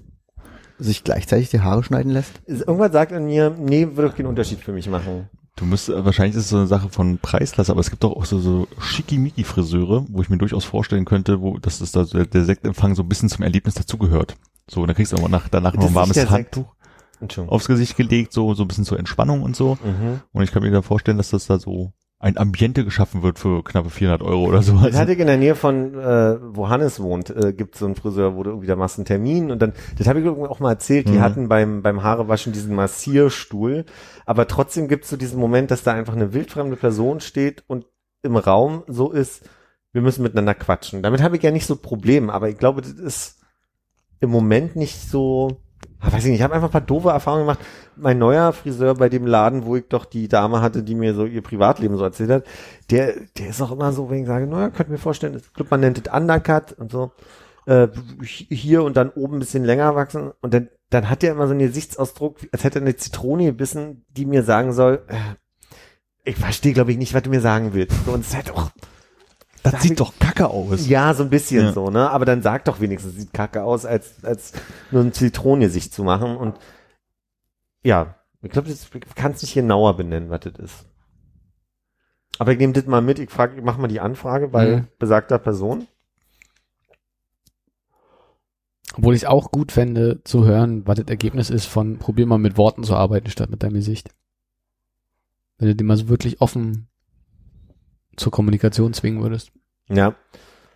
sich 0.78 1.05
gleichzeitig 1.05 1.51
die 1.51 1.60
Haare 1.60 1.82
schneiden 1.82 2.12
lässt? 2.12 2.32
irgendwas 2.47 2.93
sagt 2.93 3.12
in 3.12 3.24
mir, 3.27 3.55
nee, 3.59 3.89
würde 3.97 4.14
keinen 4.14 4.27
Unterschied 4.27 4.60
für 4.60 4.73
mich 4.73 4.89
machen. 4.89 5.28
Du 5.57 5.65
musst, 5.65 5.89
äh, 5.89 6.05
wahrscheinlich 6.05 6.37
ist 6.37 6.45
es 6.45 6.49
so 6.51 6.59
eine 6.59 6.66
Sache 6.66 6.91
von 6.91 7.19
Preisklasse, 7.19 7.73
aber 7.73 7.81
es 7.81 7.91
gibt 7.91 8.05
doch 8.05 8.15
auch 8.15 8.27
so, 8.27 8.39
so 8.39 8.69
Schickimicki-Friseure, 8.78 10.07
wo 10.09 10.23
ich 10.23 10.28
mir 10.28 10.37
durchaus 10.37 10.65
vorstellen 10.65 11.07
könnte, 11.07 11.41
wo, 11.41 11.59
dass 11.59 11.78
das 11.78 11.93
da 11.93 12.05
so 12.05 12.19
der, 12.19 12.27
der 12.27 12.45
Sektempfang 12.45 12.95
so 12.95 13.03
ein 13.03 13.09
bisschen 13.09 13.31
zum 13.31 13.43
Erlebnis 13.43 13.74
dazugehört. 13.74 14.37
So, 14.69 14.83
und 14.83 14.89
dann 14.89 14.97
kriegst 14.97 15.12
du 15.12 15.16
aber 15.16 15.28
nach, 15.28 15.49
danach 15.49 15.74
noch 15.74 15.89
ein 15.89 15.95
warmes. 15.95 16.31
Handtuch 16.31 16.66
aufs 17.47 17.66
Gesicht 17.66 17.97
gelegt, 17.97 18.35
so, 18.35 18.53
so 18.53 18.65
ein 18.65 18.69
bisschen 18.69 18.85
zur 18.85 18.99
Entspannung 18.99 19.43
und 19.43 19.57
so. 19.57 19.78
Mhm. 19.83 20.20
Und 20.33 20.45
ich 20.45 20.53
kann 20.53 20.62
mir 20.62 20.70
da 20.70 20.83
vorstellen, 20.83 21.16
dass 21.16 21.31
das 21.31 21.47
da 21.47 21.59
so 21.59 21.93
ein 22.18 22.38
Ambiente 22.38 22.84
geschaffen 22.84 23.22
wird 23.22 23.38
für 23.38 23.62
knappe 23.62 23.90
400 23.90 24.22
Euro 24.22 24.44
oder 24.44 24.62
so. 24.62 24.72
Das 24.78 24.97
hatte 24.97 25.12
ich 25.12 25.18
in 25.18 25.26
der 25.26 25.36
Nähe 25.36 25.55
von, 25.55 25.94
äh, 25.94 26.38
wo 26.43 26.68
Hannes 26.70 27.01
wohnt, 27.01 27.28
äh, 27.28 27.52
gibt 27.52 27.76
so 27.76 27.84
einen 27.84 27.94
Friseur, 27.94 28.36
wo 28.36 28.43
du 28.43 28.51
irgendwie 28.51 28.66
da 28.66 28.74
machst 28.74 28.98
einen 28.98 29.05
Termin 29.05 29.51
und 29.51 29.60
dann, 29.60 29.74
das 29.98 30.06
habe 30.06 30.20
ich 30.20 30.24
irgendwie 30.24 30.48
auch 30.48 30.59
mal 30.59 30.72
erzählt, 30.72 31.09
die 31.09 31.12
Mhm. 31.12 31.20
hatten 31.20 31.48
beim, 31.48 31.82
beim 31.82 32.02
Haarewaschen 32.02 32.55
diesen 32.55 32.74
Massierstuhl, 32.74 33.84
aber 34.24 34.47
trotzdem 34.48 34.88
gibt 34.88 35.05
es 35.05 35.10
so 35.10 35.16
diesen 35.18 35.38
Moment, 35.38 35.70
dass 35.70 35.82
da 35.82 35.93
einfach 35.93 36.14
eine 36.14 36.32
wildfremde 36.32 36.76
Person 36.76 37.20
steht 37.20 37.64
und 37.66 37.84
im 38.22 38.36
Raum 38.36 38.82
so 38.86 39.10
ist, 39.12 39.48
wir 39.93 40.01
müssen 40.01 40.22
miteinander 40.22 40.55
quatschen. 40.55 41.02
Damit 41.02 41.22
habe 41.22 41.36
ich 41.36 41.43
ja 41.43 41.51
nicht 41.51 41.66
so 41.66 41.76
Probleme, 41.76 42.32
aber 42.32 42.48
ich 42.48 42.56
glaube, 42.56 42.80
das 42.80 42.93
ist 42.93 43.40
im 44.20 44.30
Moment 44.30 44.74
nicht 44.74 44.98
so, 45.10 45.60
ah, 46.07 46.12
weiß 46.12 46.24
ich 46.24 46.31
nicht, 46.31 46.39
ich 46.39 46.43
habe 46.43 46.55
einfach 46.55 46.69
ein 46.69 46.73
paar 46.73 46.81
doofe 46.81 47.09
Erfahrungen 47.09 47.45
gemacht. 47.45 47.61
Mein 47.97 48.19
neuer 48.19 48.53
Friseur 48.53 48.95
bei 48.95 49.09
dem 49.09 49.27
Laden, 49.27 49.65
wo 49.65 49.77
ich 49.77 49.85
doch 49.89 50.05
die 50.05 50.28
Dame 50.28 50.61
hatte, 50.61 50.83
die 50.83 50.95
mir 50.95 51.15
so 51.15 51.24
ihr 51.24 51.43
Privatleben 51.43 51.97
so 51.97 52.05
erzählt 52.05 52.31
hat, 52.31 52.45
der, 52.91 53.15
der 53.39 53.49
ist 53.49 53.61
auch 53.61 53.73
immer 53.73 53.93
so, 53.93 54.11
wenn 54.11 54.20
ich 54.20 54.27
sage, 54.27 54.47
naja, 54.47 54.70
könnt 54.70 54.91
mir 54.91 54.99
vorstellen, 54.99 55.37
ich 55.37 55.53
glaube, 55.53 55.70
man 55.70 55.81
nennt 55.81 55.99
es 55.99 56.12
Undercut 56.12 56.73
und 56.73 56.93
so, 56.93 57.12
äh, 57.66 57.89
hier 58.23 58.85
und 58.85 58.97
dann 58.97 59.11
oben 59.11 59.37
ein 59.37 59.41
bisschen 59.41 59.65
länger 59.65 59.95
wachsen 59.95 60.33
und 60.41 60.55
dann, 60.55 60.69
dann 60.91 61.11
hat 61.11 61.24
er 61.24 61.33
immer 61.33 61.47
so 61.47 61.53
einen 61.53 61.66
Gesichtsausdruck, 61.66 62.39
als 62.53 62.65
hätte 62.65 62.78
er 62.78 62.83
eine 62.83 62.97
Zitrone 62.97 63.47
gebissen, 63.47 64.05
die 64.11 64.27
mir 64.27 64.43
sagen 64.43 64.73
soll, 64.73 65.05
äh, 65.09 65.37
ich 66.24 66.37
verstehe, 66.37 66.73
glaube 66.73 66.91
ich, 66.91 66.99
nicht, 66.99 67.15
was 67.15 67.23
du 67.23 67.31
mir 67.31 67.41
sagen 67.41 67.73
willst. 67.73 67.97
So, 68.05 68.15
ist 68.15 68.35
halt 68.35 68.51
auch, 68.51 68.70
das 69.66 69.74
hab 69.74 69.82
sieht 69.82 69.93
ich- 69.93 69.98
doch 69.98 70.12
kacke 70.18 70.48
aus. 70.48 70.88
ja, 70.88 71.12
so 71.14 71.22
ein 71.22 71.30
bisschen 71.30 71.66
Ja. 71.66 71.72
so, 71.72 71.90
ne? 71.90 72.10
Aber 72.10 72.24
dann 72.24 72.43
sag 72.43 72.64
doch 72.64 72.80
wenigstens, 72.80 73.14
sieht 73.16 73.32
kacke 73.32 73.62
aus, 73.62 73.84
als, 73.86 74.24
als 74.24 74.52
nur 74.90 75.02
ein 75.02 75.12
Zitronengesicht 75.12 75.93
zu 75.94 76.05
machen. 76.05 76.36
Und 76.36 76.59
ja, 77.82 78.16
ich 78.43 78.51
glaube, 78.51 78.68
ich 78.70 78.88
kann 79.14 79.32
es 79.32 79.43
nicht 79.43 79.55
genauer 79.55 79.97
benennen, 79.97 80.30
was 80.30 80.40
das 80.40 80.55
ist. 80.59 80.84
Aber 82.38 82.52
ich 82.52 82.59
nehme 82.59 82.72
das 82.74 82.86
mal 82.86 83.01
mit, 83.01 83.18
ich 83.18 83.30
frage, 83.30 83.56
ich 83.56 83.62
mache 83.64 83.80
mal 83.80 83.88
die 83.88 84.01
Anfrage 84.01 84.48
bei 84.48 84.76
Mhm. 84.76 84.88
besagter 84.98 85.38
Person. 85.38 85.86
Obwohl 88.94 89.14
ich 89.14 89.22
es 89.22 89.28
auch 89.28 89.51
gut 89.51 89.72
fände, 89.72 90.20
zu 90.24 90.44
hören, 90.44 90.86
was 90.86 90.97
das 90.97 91.09
Ergebnis 91.09 91.51
ist 91.51 91.66
von 91.66 91.98
probier 91.98 92.26
mal 92.26 92.38
mit 92.38 92.56
Worten 92.56 92.82
zu 92.84 92.94
arbeiten, 92.94 93.30
statt 93.30 93.51
mit 93.51 93.62
deinem 93.62 93.74
Gesicht. 93.74 94.10
Wenn 95.59 95.68
du 95.68 95.74
die 95.74 95.84
mal 95.84 95.97
so 95.97 96.09
wirklich 96.09 96.40
offen 96.40 96.88
zur 98.16 98.32
Kommunikation 98.32 98.93
zwingen 98.93 99.22
würdest. 99.22 99.52
Ja. 99.88 100.14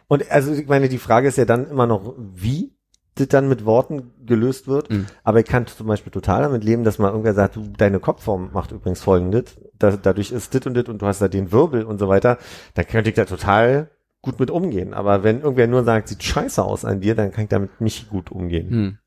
Und 0.09 0.31
also 0.31 0.53
ich 0.53 0.67
meine, 0.67 0.89
die 0.89 0.99
Frage 0.99 1.29
ist 1.29 1.39
ja 1.39 1.45
dann 1.45 1.69
immer 1.69 1.87
noch, 1.87 2.15
wie 2.17 2.73
das 3.15 3.29
dann 3.29 3.49
mit 3.49 3.65
Worten 3.65 4.13
gelöst 4.25 4.67
wird. 4.67 4.91
Mhm. 4.91 5.07
Aber 5.23 5.41
ich 5.41 5.47
kann 5.47 5.67
zum 5.67 5.87
Beispiel 5.87 6.13
total 6.13 6.43
damit 6.43 6.65
leben, 6.65 6.85
dass 6.85 6.99
mal 6.99 7.11
irgendwer 7.11 7.35
sagt, 7.35 7.57
du, 7.57 7.63
deine 7.63 8.01
Kopfform 8.01 8.51
macht 8.53 8.73
übrigens 8.73 9.03
folgendes. 9.03 9.57
Da, 9.79 9.97
dadurch 9.97 10.33
ist 10.33 10.55
dit 10.55 10.67
und 10.67 10.75
dit 10.75 10.89
und 10.89 11.03
du 11.03 11.07
hast 11.07 11.21
da 11.21 11.29
den 11.29 11.53
Wirbel 11.53 11.85
und 11.85 11.99
so 11.99 12.09
weiter. 12.09 12.39
Da 12.75 12.83
könnte 12.83 13.11
ich 13.11 13.17
da 13.17 13.25
total 13.25 13.91
gut 14.23 14.39
mit 14.39 14.51
umgehen. 14.51 14.95
Aber 14.95 15.23
wenn 15.23 15.41
irgendwer 15.41 15.67
nur 15.67 15.85
sagt, 15.85 16.09
sieht 16.09 16.23
scheiße 16.23 16.63
aus 16.63 16.85
an 16.85 17.01
dir, 17.01 17.15
dann 17.15 17.33
kann 17.33 17.45
ich 17.45 17.51
damit 17.51 17.81
nicht 17.81 18.11
gut 18.11 18.31
umgehen. 18.31 18.71
Hm. 18.71 18.99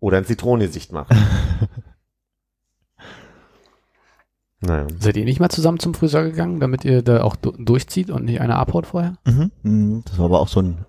Oder 0.00 0.18
ein 0.18 0.24
Zitronengesicht 0.24 0.92
machen. 0.92 1.16
naja. 4.60 4.86
Seid 4.98 5.16
ihr 5.16 5.24
nicht 5.24 5.40
mal 5.40 5.48
zusammen 5.50 5.78
zum 5.78 5.94
Friseur 5.94 6.24
gegangen, 6.24 6.60
damit 6.60 6.84
ihr 6.84 7.02
da 7.02 7.22
auch 7.22 7.36
du 7.36 7.52
durchzieht 7.52 8.10
und 8.10 8.24
nicht 8.24 8.40
einer 8.40 8.56
abhaut 8.58 8.86
vorher? 8.86 9.14
Mhm. 9.26 9.50
Hm, 9.62 10.02
Das 10.06 10.18
war 10.18 10.26
aber 10.26 10.40
auch 10.40 10.48
so 10.48 10.60
ein 10.60 10.84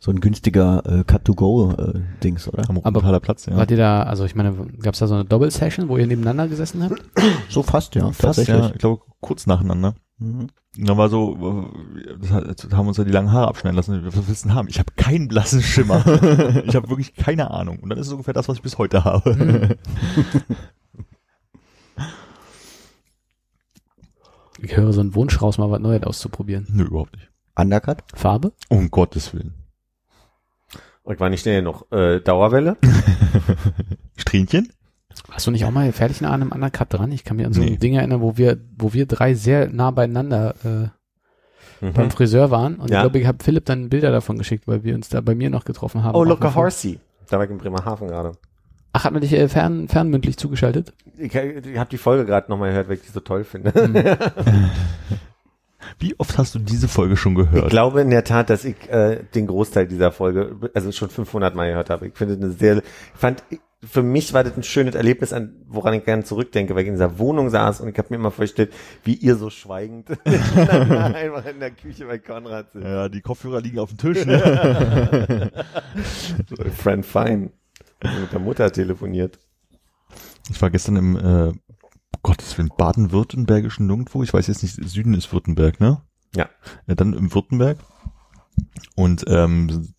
so 0.00 0.10
ein 0.10 0.18
günstiger 0.20 0.82
äh, 0.84 1.04
Cut-to-Go-Dings, 1.04 2.48
oder? 2.48 2.68
Am 2.68 2.78
Aber- 2.78 2.98
totaler 2.98 3.20
Platz, 3.20 3.46
ja. 3.46 3.56
Wart 3.56 3.70
ihr 3.70 3.76
da, 3.76 4.02
also 4.02 4.24
ich 4.24 4.34
meine, 4.34 4.52
gab 4.80 4.94
es 4.94 4.98
da 5.00 5.06
so 5.06 5.14
eine 5.14 5.24
Doppel-Session, 5.24 5.88
wo 5.88 5.96
ihr 5.96 6.08
nebeneinander 6.08 6.48
gesessen 6.48 6.82
habt? 6.82 7.00
So 7.48 7.62
fast, 7.62 7.94
ja, 7.94 8.06
Fast, 8.06 8.20
tatsächlich. 8.20 8.56
ja. 8.58 8.70
Ich 8.70 8.78
glaube, 8.78 9.02
kurz 9.20 9.46
nacheinander. 9.46 9.94
Mhm. 10.18 10.48
Und 10.76 10.88
dann 10.88 10.96
war 10.98 11.08
so, 11.08 11.36
äh, 12.00 12.18
das 12.48 12.72
haben 12.72 12.88
uns 12.88 12.96
ja 12.96 13.04
die 13.04 13.12
langen 13.12 13.30
Haare 13.30 13.46
abschneiden 13.46 13.76
lassen. 13.76 14.04
Was 14.04 14.26
willst 14.26 14.44
du 14.44 14.48
denn 14.48 14.56
haben? 14.56 14.66
Ich 14.66 14.80
habe 14.80 14.90
keinen 14.96 15.28
blassen 15.28 15.62
Schimmer. 15.62 15.98
ich 16.66 16.74
habe 16.74 16.88
wirklich 16.90 17.14
keine 17.14 17.52
Ahnung. 17.52 17.78
Und 17.78 17.90
dann 17.90 17.98
ist 17.98 18.08
es 18.08 18.12
ungefähr 18.12 18.34
das, 18.34 18.48
was 18.48 18.56
ich 18.56 18.62
bis 18.62 18.78
heute 18.78 19.04
habe. 19.04 19.76
Ich 24.62 24.76
höre 24.76 24.92
so 24.92 25.00
einen 25.00 25.14
Wunsch 25.14 25.42
raus, 25.42 25.58
mal 25.58 25.70
was 25.70 25.80
Neues 25.80 26.02
auszuprobieren. 26.04 26.66
Nö, 26.70 26.84
überhaupt 26.84 27.14
nicht. 27.16 27.30
Undercut? 27.56 27.98
Farbe? 28.14 28.52
Um 28.68 28.90
Gottes 28.90 29.34
Willen. 29.34 29.54
Und 31.02 31.18
war 31.20 31.28
nicht 31.28 31.42
schnell 31.42 31.62
noch 31.62 31.90
äh, 31.90 32.20
Dauerwelle? 32.20 32.76
Strähnchen? 34.16 34.72
Hast 35.30 35.46
du 35.46 35.50
nicht 35.50 35.64
auch 35.64 35.70
mal 35.70 35.90
fertig 35.92 36.20
nah 36.20 36.30
an 36.30 36.42
einem 36.42 36.52
Undercut 36.52 36.92
dran? 36.92 37.12
Ich 37.12 37.24
kann 37.24 37.36
mich 37.36 37.46
an 37.46 37.52
so 37.52 37.60
Nee. 37.60 37.72
ein 37.72 37.78
Ding 37.78 37.94
erinnern, 37.94 38.20
wo 38.20 38.36
wir, 38.36 38.58
wo 38.78 38.92
wir 38.92 39.06
drei 39.06 39.34
sehr 39.34 39.68
nah 39.68 39.90
beieinander 39.90 40.54
äh, 40.64 40.88
Mhm. 41.84 41.92
beim 41.94 42.10
Friseur 42.12 42.50
waren. 42.52 42.76
Und 42.76 42.90
Ja. 42.90 42.98
ich 42.98 43.02
glaube, 43.02 43.18
ich 43.18 43.26
habe 43.26 43.42
Philipp 43.42 43.64
dann 43.64 43.88
Bilder 43.88 44.12
davon 44.12 44.38
geschickt, 44.38 44.68
weil 44.68 44.84
wir 44.84 44.94
uns 44.94 45.08
da 45.08 45.20
bei 45.20 45.34
mir 45.34 45.50
noch 45.50 45.64
getroffen 45.64 46.04
haben. 46.04 46.14
Oh, 46.14 46.22
look 46.22 46.44
a 46.44 46.54
horsey. 46.54 47.00
Da 47.28 47.38
war 47.38 47.44
ich 47.44 47.50
in 47.50 47.58
Bremerhaven 47.58 48.06
gerade. 48.06 48.32
Ach, 48.92 49.04
hat 49.04 49.12
man 49.12 49.22
dich 49.22 49.32
äh, 49.32 49.48
fern, 49.48 49.88
fernmündlich 49.88 50.36
zugeschaltet? 50.36 50.92
Ich, 51.16 51.34
ich 51.34 51.78
habe 51.78 51.90
die 51.90 51.98
Folge 51.98 52.26
gerade 52.26 52.50
nochmal 52.50 52.70
gehört, 52.70 52.88
weil 52.88 52.96
ich 52.96 53.02
die 53.02 53.10
so 53.10 53.20
toll 53.20 53.44
finde. 53.44 53.72
Wie 55.98 56.18
oft 56.18 56.38
hast 56.38 56.54
du 56.54 56.58
diese 56.58 56.88
Folge 56.88 57.16
schon 57.16 57.34
gehört? 57.34 57.64
Ich 57.64 57.70
glaube 57.70 58.00
in 58.02 58.10
der 58.10 58.24
Tat, 58.24 58.50
dass 58.50 58.64
ich 58.64 58.76
äh, 58.90 59.24
den 59.34 59.46
Großteil 59.46 59.86
dieser 59.86 60.12
Folge, 60.12 60.56
also 60.74 60.92
schon 60.92 61.10
500 61.10 61.54
Mal 61.54 61.68
gehört 61.68 61.90
habe. 61.90 62.06
Ich 62.08 62.14
finde 62.14 62.34
eine 62.34 62.50
sehr, 62.50 62.78
ich 62.78 62.84
fand, 63.14 63.42
für 63.84 64.02
mich 64.02 64.32
war 64.32 64.44
das 64.44 64.56
ein 64.56 64.62
schönes 64.62 64.94
Erlebnis, 64.94 65.32
an 65.32 65.56
woran 65.66 65.94
ich 65.94 66.04
gerne 66.04 66.22
zurückdenke, 66.22 66.74
weil 66.74 66.82
ich 66.82 66.88
in 66.88 66.94
dieser 66.94 67.18
Wohnung 67.18 67.50
saß 67.50 67.80
und 67.80 67.88
ich 67.88 67.98
habe 67.98 68.08
mir 68.10 68.16
immer 68.16 68.30
vorgestellt, 68.30 68.72
wie 69.02 69.14
ihr 69.14 69.34
so 69.34 69.50
schweigend 69.50 70.08
einfach 70.24 71.46
in 71.46 71.58
der 71.58 71.72
Küche 71.72 72.06
bei 72.06 72.18
Konrad 72.18 72.72
sitzt. 72.72 72.84
ja, 72.84 73.08
die 73.08 73.20
Kopfhörer 73.20 73.60
liegen 73.60 73.80
auf 73.80 73.90
dem 73.90 73.98
Tisch. 73.98 74.24
Ne? 74.24 75.50
Friend 76.76 77.04
Fine. 77.04 77.50
Mit 78.20 78.32
der 78.32 78.40
Mutter 78.40 78.70
telefoniert. 78.72 79.38
Ich 80.50 80.60
war 80.60 80.70
gestern 80.70 80.96
im, 80.96 81.16
äh, 81.16 81.52
Gottes 82.22 82.56
Willen, 82.58 82.70
baden-württembergischen 82.76 83.86
nirgendwo. 83.86 84.22
Ich 84.22 84.32
weiß 84.32 84.46
jetzt 84.46 84.62
nicht, 84.62 84.74
Süden 84.74 85.14
ist 85.14 85.32
Württemberg, 85.32 85.80
ne? 85.80 86.02
Ja. 86.34 86.48
ja 86.86 86.94
dann 86.94 87.14
im 87.14 87.34
Württemberg. 87.34 87.78
Und 88.94 89.24
ähm, 89.28 89.94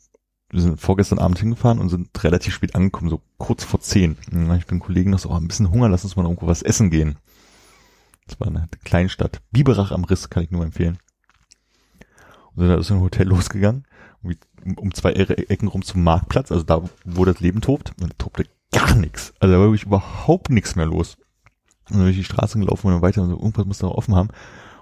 wir 0.49 0.61
sind 0.61 0.79
vorgestern 0.79 1.19
Abend 1.19 1.39
hingefahren 1.39 1.79
und 1.79 1.89
sind 1.89 2.23
relativ 2.23 2.53
spät 2.53 2.75
angekommen, 2.75 3.09
so 3.09 3.21
kurz 3.37 3.63
vor 3.63 3.79
zehn. 3.79 4.17
Dann 4.31 4.49
hab 4.49 4.57
ich 4.57 4.67
bin 4.67 4.79
Kollegen 4.79 5.09
noch 5.09 5.19
so, 5.19 5.29
oh, 5.29 5.35
ein 5.35 5.47
bisschen 5.47 5.71
Hunger, 5.71 5.89
lass 5.89 6.03
uns 6.03 6.15
mal 6.15 6.23
irgendwo 6.23 6.47
was 6.47 6.61
essen 6.61 6.91
gehen. 6.91 7.17
Das 8.27 8.39
war 8.39 8.47
eine 8.47 8.69
Kleinstadt. 8.83 9.41
Biberach 9.51 9.91
am 9.91 10.03
Riss, 10.03 10.29
kann 10.29 10.43
ich 10.43 10.51
nur 10.51 10.63
empfehlen. 10.63 10.97
Und 12.55 12.61
sind 12.61 12.69
da 12.69 12.77
aus 12.77 12.87
dem 12.87 13.01
Hotel 13.01 13.27
losgegangen, 13.27 13.85
um, 14.63 14.93
zwei 14.93 15.11
Ecken 15.13 15.67
rum 15.67 15.83
zum 15.83 16.03
Marktplatz, 16.03 16.51
also 16.51 16.63
da, 16.63 16.81
wo 17.05 17.25
das 17.25 17.39
Leben 17.39 17.61
tobt. 17.61 17.91
Und 17.99 18.09
da 18.09 18.15
tobte 18.17 18.45
gar 18.71 18.95
nichts. 18.95 19.33
Also 19.39 19.53
da 19.53 19.59
war 19.59 19.67
wirklich 19.67 19.85
überhaupt 19.85 20.49
nichts 20.49 20.75
mehr 20.75 20.85
los. 20.85 21.17
Und 21.89 21.97
dann 21.97 22.01
bin 22.01 22.09
ich 22.11 22.17
die 22.17 22.23
Straße 22.23 22.57
gelaufen 22.59 22.87
und 22.87 22.93
dann 22.93 23.01
weiter 23.01 23.21
und 23.23 23.29
so, 23.29 23.35
irgendwas 23.35 23.65
muss 23.65 23.77
da 23.79 23.87
offen 23.87 24.15
haben. 24.15 24.29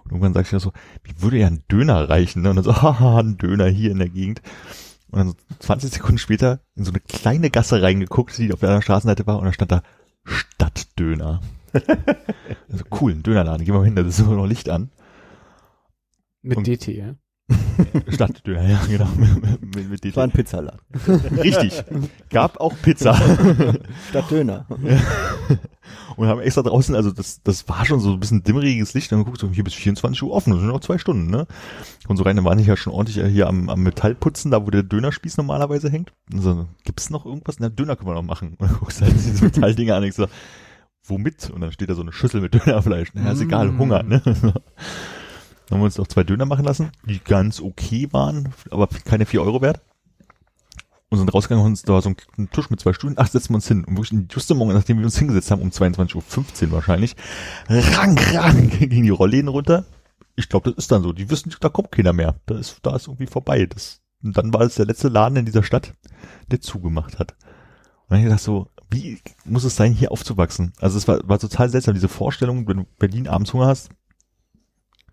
Und 0.04 0.12
irgendwann 0.12 0.34
sag 0.34 0.46
ich 0.46 0.52
mir 0.52 0.60
so, 0.60 0.72
wie 1.04 1.22
würde 1.22 1.38
ja 1.38 1.48
ein 1.48 1.64
Döner 1.70 2.10
reichen? 2.10 2.42
Ne? 2.42 2.50
Und 2.50 2.58
dann 2.58 2.66
so, 2.66 2.76
haha, 2.82 3.20
ein 3.20 3.38
Döner 3.38 3.68
hier 3.68 3.92
in 3.92 4.00
der 4.00 4.10
Gegend. 4.10 4.42
Und 5.10 5.20
dann 5.20 5.28
so 5.30 5.36
20 5.60 5.92
Sekunden 5.92 6.18
später 6.18 6.62
in 6.76 6.86
so 6.86 6.92
eine 6.92 7.02
kleine 7.02 7.50
Gasse 7.50 7.82
reingeguckt, 7.82 8.38
die 8.38 8.54
auf 8.54 8.60
der 8.60 8.70
anderen 8.70 8.84
Straßenseite 8.84 9.28
war, 9.28 9.40
und 9.40 9.46
da 9.46 9.54
stand 9.54 9.72
da 9.72 9.84
Stadtdöner. 10.24 11.42
also 11.74 12.86
cool, 13.00 13.12
ein 13.12 13.24
Dönerladen, 13.24 13.66
gehen 13.66 13.74
wir 13.74 13.80
mal 13.80 13.86
hin, 13.86 13.96
da 13.96 14.04
ist 14.04 14.20
immer 14.20 14.36
noch 14.36 14.46
Licht 14.46 14.70
an. 14.70 14.90
Mit 16.42 16.58
Und- 16.58 16.68
DT, 16.68 16.88
ja? 16.96 17.16
Stadtdöner, 18.10 18.68
ja, 18.68 18.80
genau. 18.88 19.08
mit, 19.16 19.62
mit, 19.76 19.90
mit 19.90 20.06
Das 20.06 20.16
war 20.16 20.24
ein 20.24 20.32
Pizzaladen. 20.32 20.80
Richtig. 21.38 21.84
Gab 22.30 22.60
auch 22.60 22.74
Pizza. 22.82 23.16
Statt 24.10 24.30
Döner. 24.30 24.66
und 26.16 26.28
haben 26.28 26.42
extra 26.42 26.62
draußen, 26.62 26.96
also 26.96 27.12
das, 27.12 27.42
das 27.44 27.68
war 27.68 27.86
schon 27.86 28.00
so 28.00 28.14
ein 28.14 28.20
bisschen 28.20 28.44
dimmeriges 28.44 28.94
Licht, 28.94 29.12
dann 29.12 29.20
geguckt, 29.20 29.40
so 29.40 29.50
hier 29.50 29.64
bis 29.64 29.74
24 29.74 30.22
Uhr 30.24 30.32
offen, 30.32 30.52
das 30.52 30.60
sind 30.60 30.70
noch 30.70 30.80
zwei 30.82 30.98
Stunden, 30.98 31.30
ne? 31.30 31.48
Und 32.08 32.18
so 32.18 32.24
rein, 32.24 32.36
dann 32.36 32.46
waren 32.46 32.60
ich 32.60 32.68
ja 32.68 32.78
schon 32.78 32.94
ordentlich 32.94 33.24
hier 33.26 33.48
am, 33.48 33.70
am 33.70 33.82
Metallputzen, 33.82 34.52
da 34.52 34.66
wo 34.66 34.70
der 34.70 34.84
Dönerspieß 34.84 35.38
normalerweise 35.38 35.90
hängt. 35.90 36.14
Und 36.32 36.42
so, 36.42 36.68
gibt's 36.84 37.10
noch 37.10 37.26
irgendwas? 37.26 37.60
Na, 37.60 37.70
Döner 37.70 37.96
können 37.96 38.10
wir 38.10 38.16
noch 38.16 38.22
machen. 38.24 38.56
Und 38.58 38.70
dann 38.70 38.78
guckst 38.78 39.02
du 39.02 39.06
halt 39.06 39.16
diese 39.16 39.44
Metalldinger 39.44 39.96
an, 39.96 40.04
ich 40.04 40.16
so, 40.16 40.28
womit? 41.06 41.50
Und 41.50 41.62
dann 41.62 41.72
steht 41.72 41.90
da 41.90 41.96
so 41.96 42.02
eine 42.02 42.12
Schüssel 42.12 42.42
mit 42.42 42.54
Dönerfleisch. 42.54 43.10
Na, 43.14 43.32
ist 43.32 43.42
egal. 43.42 43.78
Hunger, 43.78 44.04
ne? 44.04 44.22
Dann 45.66 45.78
haben 45.78 45.82
wir 45.82 45.86
uns 45.86 45.98
noch 45.98 46.08
zwei 46.08 46.24
Döner 46.24 46.46
machen 46.46 46.66
lassen, 46.66 46.92
die 47.06 47.20
ganz 47.20 47.62
okay 47.62 48.08
waren, 48.12 48.54
aber 48.70 48.88
keine 48.88 49.26
vier 49.26 49.42
Euro 49.42 49.62
wert. 49.62 49.82
Und 51.10 51.18
sind 51.18 51.34
rausgegangen 51.34 51.66
und 51.66 51.90
da 51.90 51.94
war 51.94 52.02
so 52.02 52.10
ein, 52.10 52.50
Tisch 52.52 52.70
mit 52.70 52.80
zwei 52.80 52.94
Stühlen. 52.94 53.16
Ach, 53.18 53.28
setzen 53.28 53.50
wir 53.50 53.56
uns 53.56 53.68
hin. 53.68 53.84
Und 53.84 53.98
wirklich 53.98 54.28
just 54.32 54.50
im 54.50 54.58
Moment, 54.58 54.80
nachdem 54.80 54.98
wir 54.98 55.06
uns 55.06 55.18
hingesetzt 55.20 55.52
haben, 55.52 55.62
um 55.62 55.70
22.15 55.70 56.68
Uhr 56.68 56.72
wahrscheinlich, 56.72 57.18
rang, 57.68 58.18
rang, 58.18 58.70
gingen 58.80 59.04
die 59.04 59.10
Rollläden 59.10 59.50
runter. 59.50 59.86
Ich 60.38 60.48
glaube, 60.48 60.70
das 60.70 60.78
ist 60.78 60.92
dann 60.92 61.04
so. 61.04 61.12
Die 61.12 61.30
wissen, 61.30 61.54
da 61.60 61.68
kommt 61.68 61.92
keiner 61.92 62.14
mehr. 62.14 62.36
Da 62.46 62.58
ist, 62.58 62.78
da 62.84 62.96
ist 62.96 63.08
irgendwie 63.08 63.28
vorbei. 63.28 63.66
Das, 63.66 64.00
und 64.24 64.38
dann 64.38 64.54
war 64.54 64.62
es 64.62 64.76
der 64.76 64.86
letzte 64.86 65.10
Laden 65.10 65.36
in 65.36 65.46
dieser 65.46 65.64
Stadt, 65.64 65.94
der 66.50 66.62
zugemacht 66.62 67.20
hat. 67.20 67.34
Und 67.34 68.12
dann 68.12 68.20
hab 68.20 68.20
ich 68.20 68.24
gedacht 68.24 68.44
so, 68.44 68.70
wie 68.90 69.20
muss 69.44 69.64
es 69.64 69.76
sein, 69.76 69.94
hier 69.94 70.12
aufzuwachsen? 70.12 70.74
Also 70.80 70.98
es 70.98 71.08
war, 71.08 71.28
war 71.28 71.40
total 71.40 71.70
seltsam, 71.70 71.94
diese 71.94 72.10
Vorstellung, 72.10 72.68
wenn 72.68 72.78
du 72.78 72.86
Berlin 73.00 73.28
abends 73.28 73.54
Hunger 73.54 73.68
hast, 73.68 73.90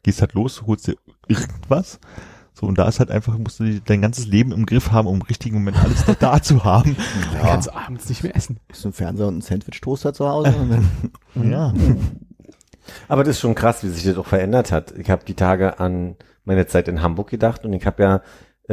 gehst 0.02 0.20
halt 0.20 0.34
los, 0.34 0.62
holst 0.66 0.86
dir 0.86 0.96
irgendwas. 1.26 1.98
So, 2.54 2.66
und 2.66 2.76
da 2.76 2.88
ist 2.88 2.98
halt 2.98 3.10
einfach, 3.12 3.38
musst 3.38 3.60
du 3.60 3.80
dein 3.80 4.02
ganzes 4.02 4.26
Leben 4.26 4.50
im 4.50 4.66
Griff 4.66 4.90
haben, 4.90 5.06
um 5.06 5.16
im 5.16 5.22
richtigen 5.22 5.56
Moment 5.56 5.76
alles 5.76 6.04
da, 6.04 6.14
da 6.14 6.42
zu 6.42 6.64
haben. 6.64 6.96
Du 7.32 7.38
kannst 7.40 7.72
abends 7.72 8.08
nicht 8.08 8.24
mehr 8.24 8.34
essen. 8.34 8.58
Hast 8.68 8.82
du 8.82 8.88
einen 8.88 8.92
Fernseher 8.94 9.26
und 9.28 9.34
einen 9.34 9.42
Sandwich-Toaster 9.42 10.12
zu 10.12 10.28
Hause? 10.28 10.54
Und 10.58 10.70
dann, 10.70 11.50
Ja. 11.50 11.72
Aber 13.06 13.22
das 13.22 13.36
ist 13.36 13.40
schon 13.40 13.54
krass, 13.54 13.84
wie 13.84 13.88
sich 13.88 14.04
das 14.04 14.16
auch 14.16 14.26
verändert 14.26 14.72
hat. 14.72 14.92
Ich 14.98 15.10
habe 15.10 15.24
die 15.24 15.34
Tage 15.34 15.78
an 15.78 16.16
meine 16.44 16.66
Zeit 16.66 16.88
in 16.88 17.02
Hamburg 17.02 17.28
gedacht 17.28 17.64
und 17.64 17.74
ich 17.74 17.86
habe 17.86 18.02
ja 18.02 18.22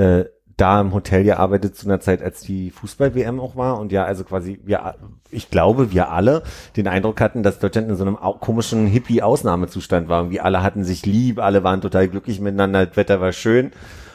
äh, 0.01 0.25
da 0.57 0.79
im 0.79 0.93
Hotel 0.93 1.23
gearbeitet 1.25 1.75
zu 1.75 1.85
einer 1.85 1.99
Zeit, 1.99 2.21
als 2.23 2.39
die 2.41 2.71
Fußball-WM 2.71 3.39
auch 3.39 3.55
war 3.57 3.77
und 3.79 3.91
ja, 3.91 4.05
also 4.05 4.23
quasi 4.23 4.59
wir, 4.63 4.95
ich 5.29 5.49
glaube, 5.49 5.91
wir 5.91 6.11
alle 6.11 6.43
den 6.77 6.87
Eindruck 6.87 7.19
hatten, 7.19 7.43
dass 7.43 7.59
Deutschland 7.59 7.89
in 7.89 7.95
so 7.97 8.03
einem 8.05 8.15
komischen 8.39 8.87
Hippie-Ausnahmezustand 8.87 10.07
war. 10.07 10.21
Irgendwie 10.21 10.39
alle 10.39 10.63
hatten 10.63 10.83
sich 10.83 11.05
lieb, 11.05 11.39
alle 11.39 11.63
waren 11.63 11.81
total 11.81 12.07
glücklich 12.07 12.39
miteinander, 12.39 12.85
das 12.85 12.95
Wetter 12.95 13.19
war 13.19 13.33
schön 13.33 13.71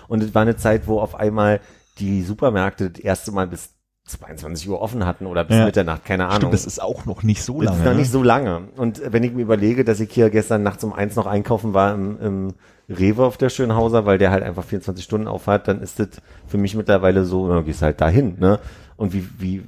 und 0.09 0.23
es 0.23 0.35
war 0.35 0.43
eine 0.43 0.57
Zeit, 0.57 0.87
wo 0.87 0.99
auf 1.01 1.15
einmal 1.15 1.61
die 1.99 2.23
Supermärkte 2.23 2.91
das 2.91 3.01
erste 3.03 3.33
Mal 3.33 3.47
bis 3.47 3.75
22 4.07 4.69
Uhr 4.69 4.81
offen 4.81 5.05
hatten 5.07 5.27
oder 5.27 5.45
bis 5.45 5.57
Ja. 5.59 5.67
Mitternacht, 5.67 6.05
keine 6.05 6.25
Ahnung. 6.25 6.37
Stimmt, 6.39 6.55
das 6.55 6.65
ist 6.65 6.83
auch 6.83 7.05
noch 7.05 7.23
nicht 7.23 7.43
so 7.43 7.61
Das 7.61 7.67
lange. 7.67 7.79
ist 7.79 7.85
noch 7.85 7.93
ne? 7.93 7.99
nicht 7.99 8.11
so 8.11 8.23
lange. 8.23 8.69
Und 8.77 9.03
wenn 9.12 9.23
ich 9.23 9.33
mir 9.33 9.43
überlege, 9.43 9.85
dass 9.85 10.01
ich 10.01 10.11
hier 10.11 10.31
gestern 10.31 10.62
nachts 10.62 10.83
um 10.83 10.93
eins 10.93 11.17
noch 11.17 11.27
einkaufen 11.27 11.75
war 11.75 11.95
im, 11.95 12.19
im 12.21 12.55
Rewe 12.91 13.25
auf 13.25 13.37
der 13.37 13.49
Schönhauser, 13.51 14.05
weil 14.07 14.19
der 14.19 14.31
halt 14.31 14.43
einfach 14.43 14.65
24 14.65 15.05
Stunden 15.05 15.29
auf 15.29 15.47
hat, 15.47 15.69
dann 15.69 15.81
ist 15.81 15.99
das 16.01 16.09
für 16.47 16.59
mich 16.59 16.75
mittlerweile 16.75 17.25
so, 17.25 17.47
na, 17.49 17.62
gehst 17.62 17.83
halt 17.83 18.01
dahin, 18.01 18.37
ne? 18.39 18.59
Und 18.97 19.12
wie, 19.12 19.27
wie 19.39 19.62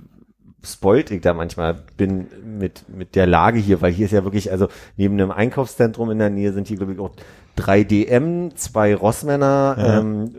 spoilt 0.65 1.11
ich 1.11 1.20
da 1.23 1.35
manchmal 1.35 1.74
bin 1.97 2.27
mit, 2.59 2.85
mit 2.89 3.15
der 3.16 3.27
Lage 3.27 3.59
hier, 3.59 3.81
weil 3.81 3.93
hier 3.93 4.07
ist 4.07 4.12
ja 4.12 4.24
wirklich, 4.24 4.51
also 4.53 4.69
neben 4.97 5.15
einem 5.15 5.31
Einkaufszentrum 5.31 6.11
in 6.11 6.19
der 6.19 6.31
Nähe 6.31 6.53
sind 6.53 6.69
hier, 6.69 6.77
glaube 6.77 6.93
ich, 6.93 6.99
auch 6.99 7.11
drei 7.57 7.82
DM, 7.85 8.55
zwei 8.57 8.94
Rossmänner, 8.94 9.74
Ja. 9.78 9.99
ähm, 10.01 10.31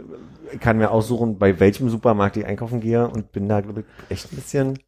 ich 0.54 0.60
kann 0.60 0.78
mir 0.78 0.92
aussuchen, 0.92 1.40
bei 1.40 1.60
welchem 1.60 1.90
Supermarkt 1.90 2.38
ich 2.38 2.46
einkaufen 2.46 2.80
gehe 2.80 3.08
und 3.08 3.32
bin 3.32 3.50
da, 3.50 3.62
glaube 3.62 3.82
ich, 3.82 3.86
echt 4.12 4.32
ein 4.32 4.36
bisschen 4.36 4.80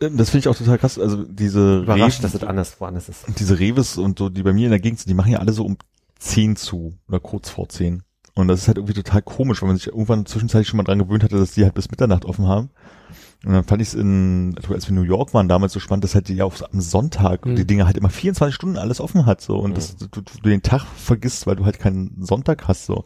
Ähm, 0.00 0.16
Das 0.16 0.30
finde 0.30 0.40
ich 0.42 0.48
auch 0.48 0.56
total 0.56 0.78
krass. 0.78 0.96
Also 0.98 1.24
diese 1.24 1.80
überrascht, 1.80 2.20
Rewe- 2.20 2.22
dass 2.22 2.32
das 2.32 2.44
anders 2.44 2.80
woanders 2.80 3.08
ist. 3.08 3.24
diese 3.38 3.58
Reves 3.58 3.98
und 3.98 4.16
so, 4.18 4.28
die 4.28 4.44
bei 4.44 4.52
mir 4.52 4.66
in 4.66 4.70
der 4.70 4.78
Gegend 4.78 5.00
sind, 5.00 5.08
die 5.10 5.14
machen 5.14 5.32
ja 5.32 5.40
alle 5.40 5.52
so 5.52 5.64
um 5.64 5.76
10 6.18 6.56
zu 6.56 6.98
oder 7.08 7.20
kurz 7.20 7.48
vor 7.50 7.68
10. 7.68 8.02
Und 8.34 8.48
das 8.48 8.60
ist 8.62 8.68
halt 8.68 8.76
irgendwie 8.78 8.94
total 8.94 9.22
komisch, 9.22 9.62
weil 9.62 9.68
man 9.68 9.76
sich 9.76 9.88
irgendwann 9.88 10.24
zwischenzeitlich 10.26 10.68
schon 10.68 10.76
mal 10.76 10.84
dran 10.84 10.98
gewöhnt 11.00 11.24
hatte, 11.24 11.38
dass 11.38 11.52
die 11.52 11.64
halt 11.64 11.74
bis 11.74 11.90
Mitternacht 11.90 12.24
offen 12.24 12.46
haben. 12.46 12.70
Und 13.44 13.52
dann 13.52 13.64
fand 13.64 13.80
ich 13.82 13.88
es 13.88 13.94
in, 13.94 14.54
also 14.56 14.74
als 14.74 14.86
wir 14.86 14.90
in 14.90 14.96
New 14.96 15.02
York 15.08 15.32
waren, 15.34 15.48
damals 15.48 15.72
so 15.72 15.80
spannend, 15.80 16.04
dass 16.04 16.14
halt 16.14 16.28
die 16.28 16.34
ja 16.34 16.44
auf, 16.44 16.62
am 16.72 16.80
Sonntag 16.80 17.46
Mhm. 17.46 17.56
die 17.56 17.66
Dinge 17.66 17.86
halt 17.86 17.96
immer 17.96 18.10
24 18.10 18.54
Stunden 18.54 18.76
alles 18.78 19.00
offen 19.00 19.26
hat, 19.26 19.40
so. 19.40 19.58
Und 19.58 19.70
Mhm. 19.70 19.74
das, 19.74 19.96
du, 19.96 20.06
du 20.08 20.22
den 20.48 20.62
Tag 20.62 20.82
vergisst, 20.96 21.46
weil 21.46 21.56
du 21.56 21.64
halt 21.64 21.78
keinen 21.78 22.16
Sonntag 22.24 22.68
hast, 22.68 22.86
so. 22.86 23.04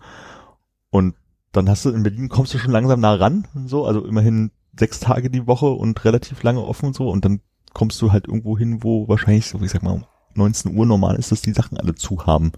Und 0.90 1.14
dann 1.52 1.68
hast 1.68 1.84
du 1.84 1.90
in 1.90 2.02
Berlin 2.02 2.28
kommst 2.28 2.54
du 2.54 2.58
schon 2.58 2.72
langsam 2.72 3.00
nah 3.00 3.14
ran, 3.14 3.46
so, 3.66 3.84
also 3.86 4.04
immerhin 4.06 4.50
sechs 4.78 5.00
Tage 5.00 5.28
die 5.30 5.46
Woche 5.46 5.66
und 5.66 6.02
relativ 6.04 6.42
lange 6.42 6.62
offen 6.62 6.86
und 6.86 6.94
so. 6.96 7.10
Und 7.10 7.24
dann 7.26 7.40
kommst 7.74 8.00
du 8.00 8.10
halt 8.12 8.26
irgendwo 8.26 8.56
hin, 8.58 8.82
wo 8.82 9.08
wahrscheinlich, 9.08 9.46
so, 9.46 9.60
ich 9.60 9.70
sag 9.70 9.82
mal, 9.82 9.92
um 9.92 10.04
19 10.34 10.74
Uhr 10.76 10.86
normal 10.86 11.16
ist, 11.16 11.30
dass 11.30 11.42
die 11.42 11.52
Sachen 11.52 11.76
alle 11.78 11.94
zu 11.94 12.26
haben. 12.26 12.52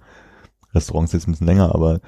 Restaurants 0.75 1.13
jetzt 1.13 1.29
ein 1.29 1.33
bisschen 1.33 1.47
länger, 1.47 1.75
aber 1.75 2.01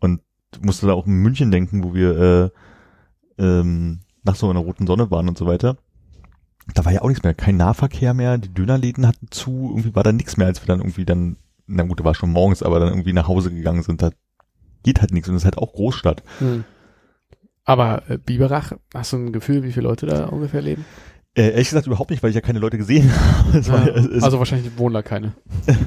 und 0.00 0.20
du 0.52 0.60
musst 0.62 0.82
da 0.82 0.92
auch 0.92 1.06
in 1.06 1.14
München 1.14 1.50
denken, 1.50 1.84
wo 1.84 1.94
wir 1.94 2.52
äh, 3.38 3.42
ähm, 3.42 4.00
nach 4.24 4.36
so 4.36 4.50
einer 4.50 4.60
roten 4.60 4.86
Sonne 4.86 5.10
waren 5.10 5.28
und 5.28 5.38
so 5.38 5.46
weiter. 5.46 5.76
Da 6.74 6.84
war 6.84 6.92
ja 6.92 7.02
auch 7.02 7.08
nichts 7.08 7.24
mehr, 7.24 7.34
kein 7.34 7.56
Nahverkehr 7.56 8.14
mehr, 8.14 8.38
die 8.38 8.52
Dönerläden 8.52 9.06
hatten 9.06 9.28
zu, 9.30 9.70
irgendwie 9.70 9.94
war 9.94 10.04
da 10.04 10.12
nichts 10.12 10.36
mehr, 10.36 10.46
als 10.46 10.62
wir 10.62 10.68
dann 10.68 10.80
irgendwie 10.80 11.04
dann, 11.04 11.36
na 11.66 11.82
gut, 11.82 12.00
da 12.00 12.04
war 12.04 12.14
schon 12.14 12.30
morgens, 12.30 12.62
aber 12.62 12.78
dann 12.78 12.90
irgendwie 12.90 13.12
nach 13.12 13.26
Hause 13.26 13.52
gegangen 13.52 13.82
sind, 13.82 14.00
da 14.00 14.10
geht 14.84 15.00
halt 15.00 15.12
nichts 15.12 15.28
und 15.28 15.34
das 15.34 15.42
ist 15.42 15.46
halt 15.46 15.58
auch 15.58 15.72
Großstadt. 15.72 16.22
Hm. 16.38 16.64
Aber 17.64 18.08
äh, 18.08 18.18
Biberach, 18.18 18.72
hast 18.94 19.12
du 19.12 19.16
ein 19.18 19.32
Gefühl, 19.32 19.62
wie 19.62 19.72
viele 19.72 19.88
Leute 19.88 20.06
da 20.06 20.26
ungefähr 20.26 20.62
leben? 20.62 20.84
Äh, 21.34 21.50
ehrlich 21.52 21.70
gesagt 21.70 21.86
überhaupt 21.86 22.10
nicht, 22.10 22.22
weil 22.22 22.28
ich 22.30 22.34
ja 22.36 22.42
keine 22.42 22.58
Leute 22.58 22.76
gesehen 22.76 23.10
habe. 23.46 23.58
Es 23.58 23.70
war, 23.70 23.86
Ja, 23.86 23.94
es, 23.94 24.04
es, 24.06 24.22
also 24.22 24.38
wahrscheinlich 24.38 24.76
wohnen 24.76 24.92
da 24.94 25.02
keine. 25.02 25.32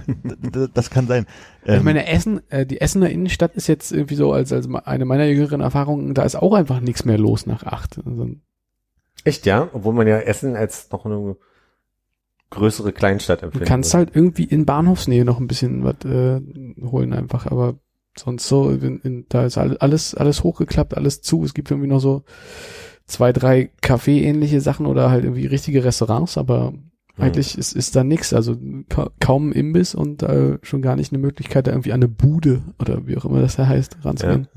das 0.73 0.89
kann 0.89 1.05
sein. 1.07 1.27
ich 1.63 1.69
Ähm, 1.69 1.83
meine, 1.83 2.07
Essen, 2.07 2.41
äh, 2.49 2.65
die 2.65 2.81
Essener 2.81 3.09
Innenstadt 3.11 3.55
ist 3.55 3.67
jetzt 3.67 3.91
irgendwie 3.91 4.15
so 4.15 4.33
als, 4.33 4.51
als 4.51 4.67
eine 4.85 5.05
meiner 5.05 5.25
jüngeren 5.25 5.61
Erfahrungen, 5.61 6.13
da 6.15 6.23
ist 6.23 6.35
auch 6.35 6.53
einfach 6.53 6.79
nichts 6.79 7.05
mehr 7.05 7.17
los 7.19 7.45
nach 7.45 7.63
acht. 7.63 7.99
Also, 8.03 8.29
Echt, 9.23 9.45
ja? 9.45 9.69
Obwohl 9.73 9.93
man 9.93 10.07
ja 10.07 10.19
Essen 10.19 10.55
als 10.55 10.89
noch 10.91 11.05
eine 11.05 11.35
größere 12.49 12.91
Kleinstadt 12.93 13.41
du 13.41 13.45
empfindet. 13.47 13.67
kannst 13.67 13.93
halt 13.93 14.15
irgendwie 14.15 14.43
in 14.45 14.65
Bahnhofsnähe 14.65 15.25
noch 15.25 15.39
ein 15.39 15.47
bisschen 15.47 15.83
was 15.83 15.95
äh, 16.05 16.41
holen 16.83 17.13
einfach, 17.13 17.47
aber 17.47 17.79
sonst 18.17 18.47
so, 18.47 18.69
in, 18.71 18.99
in, 19.01 19.25
da 19.29 19.45
ist 19.45 19.57
all- 19.57 19.77
alles, 19.77 20.15
alles 20.15 20.43
hochgeklappt, 20.43 20.95
alles 20.95 21.21
zu. 21.21 21.43
Es 21.43 21.53
gibt 21.53 21.69
irgendwie 21.69 21.89
noch 21.89 21.99
so 21.99 22.23
zwei, 23.05 23.33
drei 23.33 23.69
Café-ähnliche 23.81 24.61
Sachen 24.61 24.85
oder 24.85 25.09
halt 25.09 25.23
irgendwie 25.23 25.45
richtige 25.45 25.83
Restaurants, 25.83 26.37
aber 26.37 26.73
eigentlich 27.17 27.57
ist, 27.57 27.73
ist 27.73 27.95
da 27.95 28.03
nix. 28.03 28.33
Also 28.33 28.57
ka 28.89 29.09
kaum 29.19 29.49
ein 29.49 29.51
Imbiss 29.53 29.95
und 29.95 30.21
äh, 30.23 30.57
schon 30.63 30.81
gar 30.81 30.95
nicht 30.95 31.13
eine 31.13 31.21
Möglichkeit, 31.21 31.67
da 31.67 31.71
irgendwie 31.71 31.93
an 31.93 31.99
eine 31.99 32.09
Bude 32.09 32.61
oder 32.77 33.07
wie 33.07 33.17
auch 33.17 33.25
immer 33.25 33.41
das 33.41 33.55
da 33.55 33.67
heißt, 33.67 33.97
ranzugehen. 34.03 34.47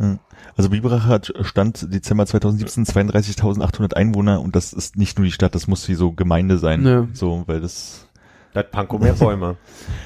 Also 0.57 0.71
Biberach 0.71 1.07
hat 1.07 1.33
Stand 1.43 1.93
Dezember 1.93 2.27
2017 2.27 2.85
32.800 2.85 3.95
Einwohner 3.95 4.41
und 4.41 4.57
das 4.57 4.73
ist 4.73 4.97
nicht 4.97 5.19
nur 5.19 5.25
die 5.25 5.33
Stadt, 5.33 5.55
das 5.55 5.69
muss 5.69 5.89
wie 5.89 5.95
so 5.95 6.13
Gemeinde 6.13 6.59
sein. 6.59 6.85
Ja. 6.85 7.07
So, 7.13 7.45
weil 7.47 7.61
das, 7.61 8.09
Da 8.55 8.61
hat 8.61 8.73
Pankow 8.73 9.01
mehr 9.01 9.13
Bäume. 9.15 9.57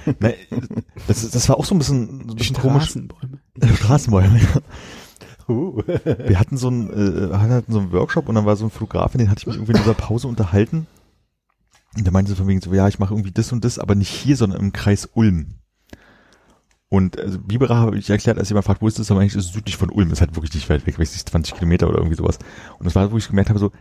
ne, 0.20 0.34
das, 1.06 1.28
das 1.30 1.48
war 1.48 1.58
auch 1.58 1.64
so 1.64 1.74
ein 1.74 1.78
bisschen, 1.78 2.24
so 2.26 2.34
ein 2.34 2.36
bisschen 2.36 2.56
komisch. 2.56 2.84
Straßenbäume. 2.84 3.38
Straßenbäume, 3.76 4.38
ja. 4.38 4.60
Wir 5.48 6.38
hatten 6.38 6.56
so 6.56 6.68
einen, 6.68 6.90
äh, 6.90 7.34
hatten 7.34 7.72
so 7.72 7.80
einen 7.80 7.92
Workshop 7.92 8.28
und 8.28 8.34
dann 8.34 8.46
war 8.46 8.56
so 8.56 8.64
ein 8.64 8.70
Fotograf, 8.70 9.12
den 9.12 9.30
hatte 9.30 9.40
ich 9.40 9.46
mich 9.46 9.56
irgendwie 9.56 9.72
in 9.72 9.78
dieser 9.78 9.94
Pause 9.94 10.28
unterhalten. 10.28 10.86
Und 11.96 12.04
der 12.04 12.12
meinte 12.12 12.30
so 12.30 12.36
von 12.36 12.48
wegen 12.48 12.60
so, 12.60 12.72
ja, 12.72 12.88
ich 12.88 12.98
mache 12.98 13.12
irgendwie 13.12 13.32
das 13.32 13.52
und 13.52 13.64
das, 13.64 13.78
aber 13.78 13.94
nicht 13.94 14.10
hier, 14.10 14.36
sondern 14.36 14.60
im 14.60 14.72
Kreis 14.72 15.08
Ulm. 15.14 15.54
Und 16.88 17.18
also 17.18 17.38
Biberach 17.38 17.76
habe 17.76 17.98
ich 17.98 18.10
erklärt, 18.10 18.38
als 18.38 18.50
jemand 18.50 18.66
fragt, 18.66 18.82
wo 18.82 18.88
ist 18.88 18.98
das, 18.98 19.10
aber 19.10 19.20
eigentlich 19.20 19.34
ist 19.34 19.46
es 19.46 19.52
südlich 19.52 19.76
von 19.76 19.90
Ulm, 19.90 20.10
ist 20.10 20.20
halt 20.20 20.34
wirklich 20.36 20.54
nicht 20.54 20.68
weit 20.68 20.86
weg, 20.86 20.98
weiß 20.98 21.12
nicht, 21.12 21.28
20 21.28 21.54
Kilometer 21.54 21.88
oder 21.88 21.98
irgendwie 21.98 22.16
sowas. 22.16 22.38
Und 22.78 22.84
das 22.84 22.94
war, 22.94 23.10
wo 23.10 23.16
ich 23.16 23.28
gemerkt 23.28 23.48
habe, 23.48 23.58
so, 23.58 23.72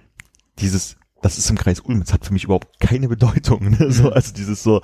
dieses, 0.60 0.96
das 1.22 1.38
ist 1.38 1.50
im 1.50 1.58
Kreis 1.58 1.82
Ulm, 1.82 2.00
das 2.00 2.14
hat 2.14 2.26
für 2.26 2.34
mich 2.34 2.46
überhaupt 2.46 2.80
keine 2.80 3.10
Bedeutung. 3.10 3.70
Ne? 3.80 3.92
So, 3.92 4.12
also 4.12 4.34
dieses 4.34 4.64
so, 4.64 4.82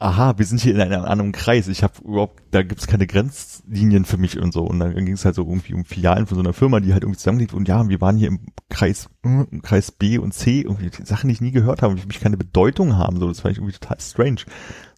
aha, 0.00 0.38
wir 0.38 0.46
sind 0.46 0.60
hier 0.60 0.74
in 0.74 0.80
einem 0.80 1.04
anderen 1.04 1.32
Kreis. 1.32 1.66
Ich 1.66 1.82
habe 1.82 1.94
überhaupt, 2.04 2.40
da 2.52 2.62
gibt's 2.62 2.86
keine 2.86 3.06
Grenzlinien 3.06 4.04
für 4.04 4.16
mich 4.16 4.38
und 4.38 4.52
so. 4.52 4.62
Und 4.62 4.78
dann 4.78 4.94
ging 4.94 5.14
es 5.14 5.24
halt 5.24 5.34
so 5.34 5.42
irgendwie 5.42 5.74
um 5.74 5.84
Filialen 5.84 6.26
von 6.26 6.36
so 6.36 6.42
einer 6.42 6.52
Firma, 6.52 6.78
die 6.78 6.92
halt 6.92 7.02
irgendwie 7.02 7.18
zusammenliegt. 7.18 7.52
Und 7.52 7.66
ja, 7.66 7.88
wir 7.88 8.00
waren 8.00 8.16
hier 8.16 8.28
im 8.28 8.46
Kreis, 8.70 9.10
im 9.24 9.60
Kreis 9.62 9.90
B 9.90 10.18
und 10.18 10.32
C, 10.32 10.60
irgendwie 10.60 10.90
die 10.90 11.04
Sachen, 11.04 11.28
die 11.28 11.34
ich 11.34 11.40
nie 11.40 11.50
gehört 11.50 11.82
habe, 11.82 11.96
die 11.96 12.02
für 12.02 12.06
mich 12.06 12.20
keine 12.20 12.36
Bedeutung 12.36 12.96
haben. 12.96 13.18
So, 13.18 13.26
das 13.26 13.40
fand 13.40 13.52
ich 13.52 13.58
irgendwie 13.58 13.76
total 13.76 14.00
strange. 14.00 14.42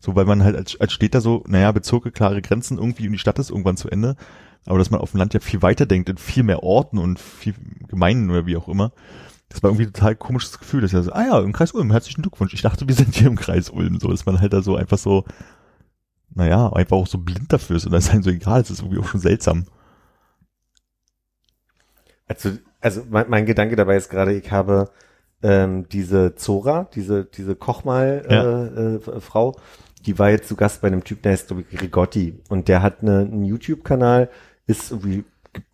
So, 0.00 0.16
weil 0.16 0.26
man 0.26 0.44
halt 0.44 0.56
als, 0.56 0.78
als 0.78 0.92
Städter 0.92 1.22
so, 1.22 1.44
naja, 1.46 1.72
Bezirke, 1.72 2.10
klare 2.10 2.42
Grenzen 2.42 2.76
irgendwie 2.76 3.06
und 3.06 3.12
die 3.12 3.18
Stadt 3.18 3.38
ist 3.38 3.50
irgendwann 3.50 3.78
zu 3.78 3.88
Ende. 3.88 4.16
Aber 4.66 4.78
dass 4.78 4.90
man 4.90 5.00
auf 5.00 5.12
dem 5.12 5.18
Land 5.18 5.32
ja 5.32 5.40
viel 5.40 5.62
weiter 5.62 5.86
denkt, 5.86 6.10
in 6.10 6.18
viel 6.18 6.42
mehr 6.42 6.62
Orten 6.62 6.98
und 6.98 7.18
viel 7.18 7.54
Gemeinden 7.88 8.30
oder 8.30 8.44
wie 8.44 8.58
auch 8.58 8.68
immer. 8.68 8.92
Das 9.50 9.62
war 9.62 9.70
irgendwie 9.70 9.86
ein 9.86 9.92
total 9.92 10.14
komisches 10.16 10.58
Gefühl, 10.58 10.80
dass 10.80 10.94
er 10.94 11.02
so, 11.02 11.12
ah 11.12 11.24
ja, 11.26 11.40
im 11.40 11.52
Kreis 11.52 11.72
Ulm, 11.72 11.90
herzlichen 11.90 12.22
Glückwunsch. 12.22 12.54
Ich 12.54 12.62
dachte, 12.62 12.86
wir 12.88 12.94
sind 12.94 13.14
hier 13.14 13.26
im 13.26 13.36
Kreis 13.36 13.68
Ulm, 13.68 13.98
so, 14.00 14.08
dass 14.08 14.24
man 14.24 14.40
halt 14.40 14.52
da 14.52 14.62
so 14.62 14.76
einfach 14.76 14.96
so, 14.98 15.24
naja, 16.34 16.72
einfach 16.72 16.96
auch 16.96 17.08
so 17.08 17.18
blind 17.18 17.52
dafür 17.52 17.76
ist 17.76 17.84
und 17.84 17.92
das 17.92 18.04
ist 18.04 18.10
einem 18.12 18.22
so 18.22 18.30
egal, 18.30 18.62
das 18.62 18.70
ist 18.70 18.80
irgendwie 18.80 19.00
auch 19.00 19.08
schon 19.08 19.20
seltsam. 19.20 19.66
Also, 22.28 22.50
also 22.80 23.02
mein, 23.10 23.28
mein 23.28 23.44
Gedanke 23.46 23.74
dabei 23.76 23.96
ist 23.96 24.08
gerade, 24.08 24.32
ich 24.34 24.50
habe 24.52 24.90
ähm, 25.42 25.88
diese 25.88 26.36
Zora, 26.36 26.88
diese 26.94 27.24
diese 27.24 27.56
Kochmal 27.56 28.24
äh, 28.28 28.34
Ja. 28.34 28.66
äh, 28.96 29.20
Frau, 29.20 29.56
die 30.06 30.18
war 30.18 30.30
jetzt 30.30 30.48
zu 30.48 30.54
Gast 30.54 30.80
bei 30.80 30.88
einem 30.88 31.02
Typ, 31.02 31.22
der 31.22 31.32
heißt 31.32 31.48
glaube 31.48 31.64
ich 31.68 31.80
Rigotti 31.80 32.40
und 32.48 32.68
der 32.68 32.82
hat 32.82 33.02
eine, 33.02 33.20
einen 33.20 33.44
YouTube-Kanal, 33.44 34.30
ist 34.66 34.92
irgendwie, 34.92 35.24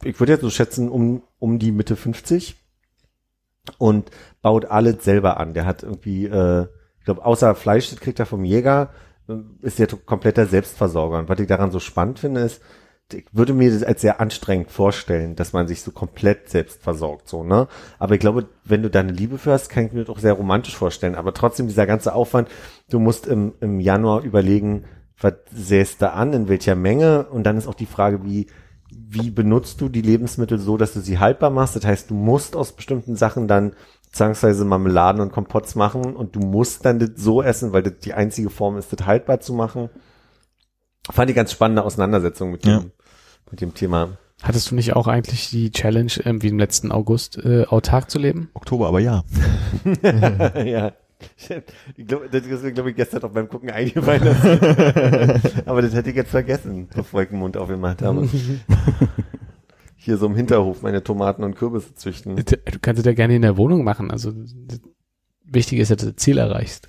ich 0.02 0.18
würde 0.18 0.32
jetzt 0.32 0.42
so 0.42 0.50
schätzen 0.50 0.88
um 0.88 1.22
um 1.38 1.58
die 1.58 1.72
Mitte 1.72 1.96
50 1.96 2.56
und 3.78 4.10
baut 4.42 4.66
alles 4.66 5.04
selber 5.04 5.38
an. 5.38 5.54
Der 5.54 5.66
hat 5.66 5.82
irgendwie, 5.82 6.26
äh, 6.26 6.66
ich 6.98 7.04
glaube, 7.04 7.24
außer 7.24 7.54
Fleisch, 7.54 7.90
das 7.90 8.00
kriegt 8.00 8.18
er 8.18 8.26
vom 8.26 8.44
Jäger, 8.44 8.90
äh, 9.28 9.34
ist 9.62 9.78
der 9.78 9.88
kompletter 9.88 10.46
Selbstversorger. 10.46 11.18
Und 11.18 11.28
was 11.28 11.38
ich 11.38 11.46
daran 11.46 11.70
so 11.70 11.80
spannend 11.80 12.18
finde, 12.18 12.40
ist, 12.40 12.62
ich 13.12 13.26
würde 13.30 13.54
mir 13.54 13.70
das 13.70 13.84
als 13.84 14.00
sehr 14.00 14.20
anstrengend 14.20 14.70
vorstellen, 14.70 15.36
dass 15.36 15.52
man 15.52 15.68
sich 15.68 15.82
so 15.82 15.92
komplett 15.92 16.48
selbst 16.48 16.82
versorgt, 16.82 17.28
so, 17.28 17.44
ne? 17.44 17.68
Aber 18.00 18.14
ich 18.14 18.20
glaube, 18.20 18.48
wenn 18.64 18.82
du 18.82 18.90
da 18.90 18.98
eine 18.98 19.12
Liebe 19.12 19.38
für 19.38 19.52
hast, 19.52 19.68
kann 19.68 19.86
ich 19.86 19.92
mir 19.92 20.00
das 20.00 20.08
auch 20.08 20.18
sehr 20.18 20.32
romantisch 20.32 20.76
vorstellen. 20.76 21.14
Aber 21.14 21.32
trotzdem 21.32 21.68
dieser 21.68 21.86
ganze 21.86 22.14
Aufwand, 22.14 22.48
du 22.90 22.98
musst 22.98 23.28
im, 23.28 23.54
im 23.60 23.78
Januar 23.78 24.22
überlegen, 24.24 24.86
was 25.20 25.34
säst 25.52 26.02
da 26.02 26.10
an, 26.10 26.32
in 26.32 26.48
welcher 26.48 26.74
Menge? 26.74 27.26
Und 27.28 27.44
dann 27.44 27.56
ist 27.56 27.68
auch 27.68 27.74
die 27.74 27.86
Frage, 27.86 28.24
wie, 28.24 28.48
wie 29.08 29.30
benutzt 29.30 29.80
du 29.80 29.88
die 29.88 30.02
Lebensmittel 30.02 30.58
so, 30.58 30.76
dass 30.76 30.92
du 30.92 31.00
sie 31.00 31.18
haltbar 31.18 31.50
machst? 31.50 31.76
Das 31.76 31.84
heißt, 31.84 32.10
du 32.10 32.14
musst 32.14 32.56
aus 32.56 32.72
bestimmten 32.72 33.14
Sachen 33.16 33.46
dann 33.46 33.72
zwangsweise 34.10 34.64
Marmeladen 34.64 35.20
und 35.20 35.32
Kompotts 35.32 35.74
machen 35.74 36.16
und 36.16 36.34
du 36.34 36.40
musst 36.40 36.84
dann 36.84 36.98
das 36.98 37.10
so 37.16 37.42
essen, 37.42 37.72
weil 37.72 37.82
das 37.82 37.98
die 38.02 38.14
einzige 38.14 38.50
Form 38.50 38.76
ist, 38.78 38.92
das 38.92 39.06
haltbar 39.06 39.40
zu 39.40 39.52
machen. 39.52 39.90
Fand 41.10 41.30
ich 41.30 41.36
ganz 41.36 41.52
spannende 41.52 41.84
Auseinandersetzung 41.84 42.50
mit 42.50 42.64
dem, 42.64 42.70
Ja. 42.70 42.82
mit 43.50 43.60
dem 43.60 43.74
Thema. 43.74 44.16
Hattest 44.42 44.70
du 44.70 44.74
nicht 44.74 44.94
auch 44.96 45.06
eigentlich 45.06 45.50
die 45.50 45.70
Challenge, 45.70 46.12
ähm, 46.24 46.42
wie 46.42 46.48
im 46.48 46.58
letzten 46.58 46.90
August, 46.92 47.38
äh, 47.38 47.64
autark 47.66 48.10
zu 48.10 48.18
leben? 48.18 48.50
Oktober, 48.54 48.88
aber 48.88 49.00
ja. 49.00 49.22
ja. 50.64 50.92
Ich 51.96 52.06
glaub, 52.06 52.30
das 52.30 52.46
ist 52.46 52.62
mir, 52.62 52.72
glaube 52.72 52.90
ich, 52.90 52.96
gestern 52.96 53.22
auch 53.22 53.30
beim 53.30 53.48
Gucken 53.48 53.70
eingefallen. 53.70 54.22
Aber 55.66 55.82
das 55.82 55.94
hätte 55.94 56.10
ich 56.10 56.16
jetzt 56.16 56.30
vergessen, 56.30 56.88
bevor 56.94 57.22
ich 57.22 57.28
den 57.28 57.38
Mund 57.38 57.56
aufgemacht 57.56 58.02
habe. 58.02 58.28
Hier 59.96 60.18
so 60.18 60.26
im 60.26 60.36
Hinterhof 60.36 60.82
meine 60.82 61.02
Tomaten 61.02 61.42
und 61.42 61.56
Kürbisse 61.56 61.94
züchten. 61.94 62.36
Du 62.36 62.78
kannst 62.80 63.00
es 63.00 63.06
ja 63.06 63.12
gerne 63.12 63.34
in 63.34 63.42
der 63.42 63.56
Wohnung 63.56 63.82
machen. 63.82 64.10
Also 64.10 64.30
das 64.30 64.80
Wichtige 65.44 65.82
ist, 65.82 65.90
dass 65.90 65.98
du 65.98 66.06
das 66.06 66.16
Ziel 66.16 66.38
erreichst. 66.38 66.88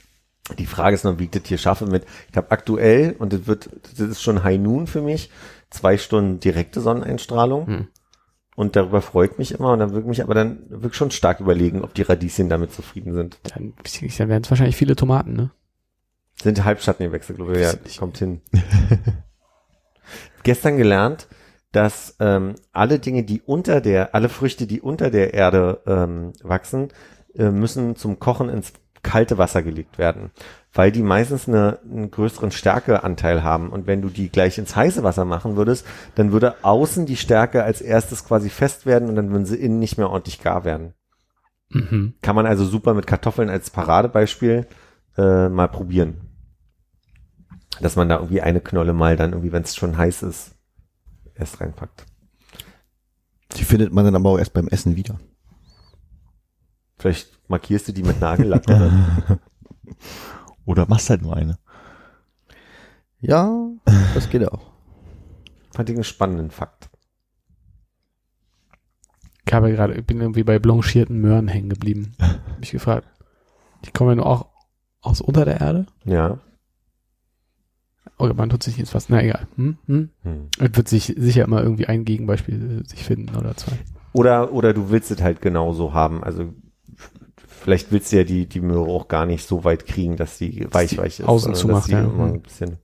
Die 0.58 0.66
Frage 0.66 0.96
ist 0.96 1.04
noch, 1.04 1.20
wie 1.20 1.26
ich 1.26 1.32
das 1.32 1.44
hier 1.46 1.58
schaffe 1.58 1.86
mit, 1.88 2.06
ich 2.30 2.38
habe 2.38 2.52
aktuell, 2.52 3.16
und 3.20 3.34
das 3.34 3.48
wird, 3.48 3.70
das 3.84 4.00
ist 4.00 4.22
schon 4.22 4.44
High 4.44 4.60
Noon 4.60 4.88
für 4.88 5.02
mich, 5.02 5.30
zwei 5.70 5.98
Stunden 5.98 6.40
direkte 6.40 6.80
Sonneneinstrahlung. 6.80 7.68
Hm. 7.68 7.88
Und 8.58 8.76
darüber 8.76 9.04
freut 9.04 9.38
mich 9.38 9.52
immer 9.52 9.72
und 9.74 9.78
dann 9.78 9.92
würde 9.92 10.08
mich 10.10 10.24
aber 10.24 10.34
dann 10.34 10.68
wirklich 10.68 10.96
schon 10.96 11.12
stark 11.12 11.40
überlegen, 11.40 11.84
ob 11.84 11.94
die 11.94 12.02
Radieschen 12.02 12.50
damit 12.50 12.74
zufrieden 12.74 13.14
sind. 13.14 13.38
Dann, 13.44 13.74
dann 13.76 14.30
werden 14.30 14.42
es 14.42 14.50
wahrscheinlich 14.50 14.76
viele 14.76 14.96
Tomaten, 14.96 15.34
ne? 15.34 15.52
Sind 16.42 16.66
Halbschattengewächse, 16.66 17.36
glaube 17.36 17.54
ich, 17.54 17.62
ja, 17.62 18.00
kommt 18.00 18.18
hin. 18.18 18.42
Gestern 20.44 20.78
gelernt, 20.78 21.28
dass 21.72 22.16
ähm, 22.20 22.56
alle 22.72 22.98
Dinge, 22.98 23.22
die 23.22 23.42
unter 23.42 23.80
der, 23.80 24.16
alle 24.16 24.28
Früchte, 24.28 24.66
die 24.66 24.82
unter 24.82 25.12
der 25.12 25.36
Erde 25.36 25.84
ähm, 25.86 26.34
wachsen, 26.42 26.88
äh, 27.36 27.52
müssen 27.52 27.96
zum 27.96 28.18
Kochen 28.18 28.50
ins 28.50 28.74
kalte 29.08 29.38
Wasser 29.38 29.64
gelegt 29.64 29.98
werden, 29.98 30.32
weil 30.74 30.92
die 30.92 31.02
meistens 31.02 31.48
eine, 31.48 31.80
einen 31.90 32.12
größeren 32.12 32.52
Stärkeanteil 32.52 33.42
haben. 33.42 33.70
Und 33.70 33.88
wenn 33.88 34.02
du 34.02 34.10
die 34.10 34.28
gleich 34.28 34.58
ins 34.58 34.76
heiße 34.76 35.02
Wasser 35.02 35.24
machen 35.24 35.56
würdest, 35.56 35.88
dann 36.16 36.34
würde 36.34 36.56
außen 36.62 37.06
die 37.06 37.16
Stärke 37.16 37.64
als 37.64 37.80
erstes 37.80 38.26
quasi 38.26 38.50
fest 38.50 38.86
werden 38.86 39.08
und 39.08 39.16
dann 39.16 39.32
würden 39.32 39.46
sie 39.46 39.56
innen 39.56 39.80
nicht 39.80 39.98
mehr 39.98 40.10
ordentlich 40.10 40.42
gar 40.42 40.66
werden. 40.66 40.94
Mhm. 41.70 42.16
Kann 42.22 42.36
man 42.36 42.46
also 42.46 42.66
super 42.66 42.94
mit 42.94 43.08
Kartoffeln 43.08 43.50
als 43.50 43.70
Paradebeispiel 43.70 44.68
äh, 45.18 45.48
mal 45.48 45.70
probieren. 45.70 46.18
Dass 47.80 47.96
man 47.96 48.10
da 48.10 48.16
irgendwie 48.16 48.42
eine 48.42 48.60
Knolle 48.60 48.92
mal 48.92 49.16
dann 49.16 49.32
irgendwie, 49.32 49.54
wenn 49.54 49.64
es 49.64 49.76
schon 49.76 49.98
heiß 49.98 50.24
ist, 50.24 50.54
erst 51.34 51.62
reinpackt. 51.62 52.06
Die 53.56 53.64
findet 53.64 53.94
man 53.94 54.04
dann 54.04 54.18
aber 54.18 54.32
auch 54.32 54.40
erst 54.40 54.54
beim 54.54 54.68
Essen 54.68 54.98
wieder. 54.98 55.18
Vielleicht 56.98 57.37
markierst 57.48 57.88
du 57.88 57.92
die 57.92 58.04
mit 58.04 58.20
Nagellack 58.20 58.68
oder 58.68 59.40
Oder 60.68 60.86
machst 60.86 61.10
halt 61.10 61.22
nur 61.22 61.36
eine. 61.36 61.58
Ja, 63.20 63.70
das 64.14 64.30
geht 64.30 64.48
auch. 64.52 64.70
fand 65.74 65.90
ich 65.90 65.96
einen 65.96 66.04
spannenden 66.04 66.52
Fakt. 66.52 66.90
Ich 69.46 69.54
habe 69.54 69.72
gerade, 69.72 69.96
ich 69.96 70.06
bin 70.06 70.20
irgendwie 70.20 70.44
bei 70.44 70.60
blanchierten 70.60 71.20
Möhren 71.22 71.48
hängen 71.48 71.70
geblieben. 71.70 72.12
Hab 72.20 72.60
mich 72.60 72.72
gefragt. 72.72 73.08
Die 73.86 73.92
kommen 73.92 74.10
ja 74.10 74.16
nur 74.16 74.26
auch 74.26 74.50
aus 75.02 75.22
unter 75.22 75.46
der 75.46 75.62
Erde? 75.62 75.86
Ja. 76.04 76.40
Oder 78.20 78.34
man 78.34 78.50
tut 78.50 78.62
sich 78.62 78.78
jetzt 78.78 78.94
was, 78.94 79.08
na 79.08 79.24
egal. 79.24 79.48
Hm? 79.56 79.78
Hm? 79.86 80.10
Hm. 80.24 80.50
Es 80.60 80.76
wird 80.76 80.90
sich 80.90 81.16
sicher 81.18 81.46
immer 81.46 81.64
irgendwie 81.64 81.86
ein 81.86 82.04
Gegenbeispiel 82.04 82.84
sich 82.86 83.06
finden 83.06 83.38
oder 83.38 83.56
zwei. 83.56 83.78
Oder, 84.12 84.52
oder 84.52 84.74
du 84.74 84.90
willst 84.90 85.12
es 85.12 85.22
halt 85.22 85.42
genauso 85.42 85.94
haben. 85.94 86.24
Also 86.24 86.54
vielleicht 87.58 87.92
willst 87.92 88.12
du 88.12 88.18
ja 88.18 88.24
die, 88.24 88.48
die 88.48 88.62
Möhre 88.62 88.88
auch 88.88 89.08
gar 89.08 89.26
nicht 89.26 89.48
so 89.48 89.64
weit 89.64 89.86
kriegen, 89.86 90.16
dass 90.18 90.38
die 90.38 90.68
weich 90.72 90.98
weich 90.98 91.20
ist. 91.20 91.28
außen 91.28 91.52
dass 91.52 91.62
zumacht, 91.62 91.88
die 91.88 91.94
ja. 91.94 92.04
immer 92.04 92.26
ein 92.26 92.42
bisschen 92.42 92.78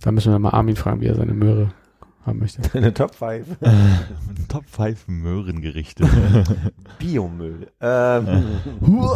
Da 0.00 0.12
müssen 0.12 0.32
wir 0.32 0.38
mal 0.38 0.50
Armin 0.50 0.76
fragen, 0.76 1.00
wie 1.00 1.06
er 1.06 1.14
seine 1.14 1.34
Möhre 1.34 1.72
haben 2.24 2.38
möchte. 2.40 2.62
eine 2.76 2.92
Top 2.92 3.14
5. 3.14 3.46
Top 4.48 4.68
5 4.68 5.08
Möhrengerichte. 5.08 6.08
Biomüll. 6.98 7.70
Ähm, 7.80 8.60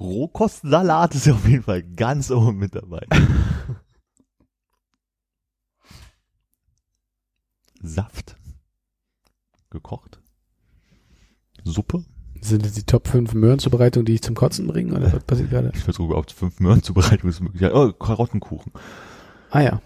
Rohkostsalat 0.00 1.14
ist 1.14 1.26
ja 1.26 1.34
auf 1.34 1.46
jeden 1.48 1.62
Fall 1.62 1.82
ganz 1.82 2.30
oben 2.30 2.58
mit 2.58 2.74
dabei. 2.74 3.06
Saft. 7.80 8.36
Gekocht. 9.70 10.23
Suppe. 11.64 12.04
Sind 12.40 12.64
das 12.64 12.72
die 12.72 12.84
Top 12.84 13.08
5 13.08 13.32
Möhrenzubereitungen, 13.34 14.04
die 14.04 14.14
ich 14.14 14.22
zum 14.22 14.34
Kotzen 14.34 14.66
bringe? 14.66 14.94
Oder 14.94 15.12
was 15.12 15.24
passiert 15.24 15.50
gerade? 15.50 15.72
Ich 15.74 15.82
versuche 15.82 16.08
überhaupt 16.08 16.32
fünf 16.32 16.60
Möhren 16.60 16.82
zubereiten. 16.82 17.28
ist 17.28 17.40
möglich. 17.40 17.70
Oh, 17.72 17.92
Karottenkuchen. 17.92 18.72
Ah 19.50 19.60
ja. 19.60 19.80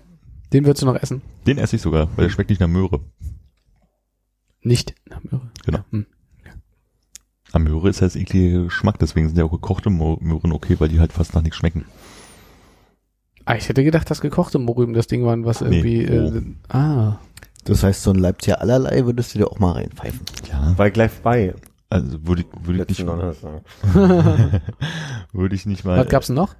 Den 0.52 0.64
würdest 0.64 0.82
du 0.82 0.86
noch 0.86 0.96
essen? 0.96 1.22
Den 1.46 1.58
esse 1.58 1.76
ich 1.76 1.82
sogar, 1.82 2.08
weil 2.16 2.24
der 2.26 2.30
schmeckt 2.30 2.50
nicht 2.50 2.60
nach 2.60 2.68
Möhre. 2.68 3.00
Nicht. 4.62 4.94
Na, 5.08 5.20
Möhre. 5.22 5.50
Genau. 5.64 5.78
Ja, 5.78 5.84
hm. 5.90 6.06
Am 7.52 7.64
Möhre 7.64 7.88
ist 7.88 8.02
das 8.02 8.16
eklige 8.16 8.64
Geschmack, 8.64 8.98
deswegen 8.98 9.28
sind 9.28 9.38
ja 9.38 9.44
auch 9.44 9.50
gekochte 9.50 9.88
Möhren 9.88 10.52
okay, 10.52 10.76
weil 10.78 10.88
die 10.88 11.00
halt 11.00 11.12
fast 11.12 11.34
nach 11.34 11.42
nichts 11.42 11.56
schmecken. 11.56 11.84
Ah, 13.46 13.56
ich 13.56 13.68
hätte 13.68 13.82
gedacht, 13.82 14.10
dass 14.10 14.20
gekochte 14.20 14.58
Morüben 14.58 14.92
das 14.92 15.06
Ding 15.06 15.24
waren, 15.24 15.46
was 15.46 15.62
Nee, 15.62 16.02
irgendwie. 16.02 16.02
Äh, 16.02 16.76
ah. 16.76 17.18
Das 17.64 17.82
heißt, 17.82 18.02
so 18.02 18.10
ein 18.10 18.18
Leipziger 18.18 18.60
allerlei 18.60 19.06
würdest 19.06 19.34
du 19.34 19.38
dir 19.38 19.50
auch 19.50 19.58
mal 19.58 19.72
reinpfeifen. 19.72 20.20
Ja. 20.50 20.74
Bei 20.76 20.90
gleich 20.90 21.12
bei. 21.22 21.54
Also 21.90 22.26
würde 22.26 22.42
ich, 22.42 22.66
würde 22.66 22.82
ich 22.82 22.98
nicht, 22.98 23.08
Donnerstag. 23.08 23.62
würde 25.32 25.54
ich 25.54 25.66
nicht 25.66 25.84
mal. 25.84 25.98
Was 25.98 26.08
gab's 26.08 26.26
denn 26.26 26.36
noch? 26.36 26.54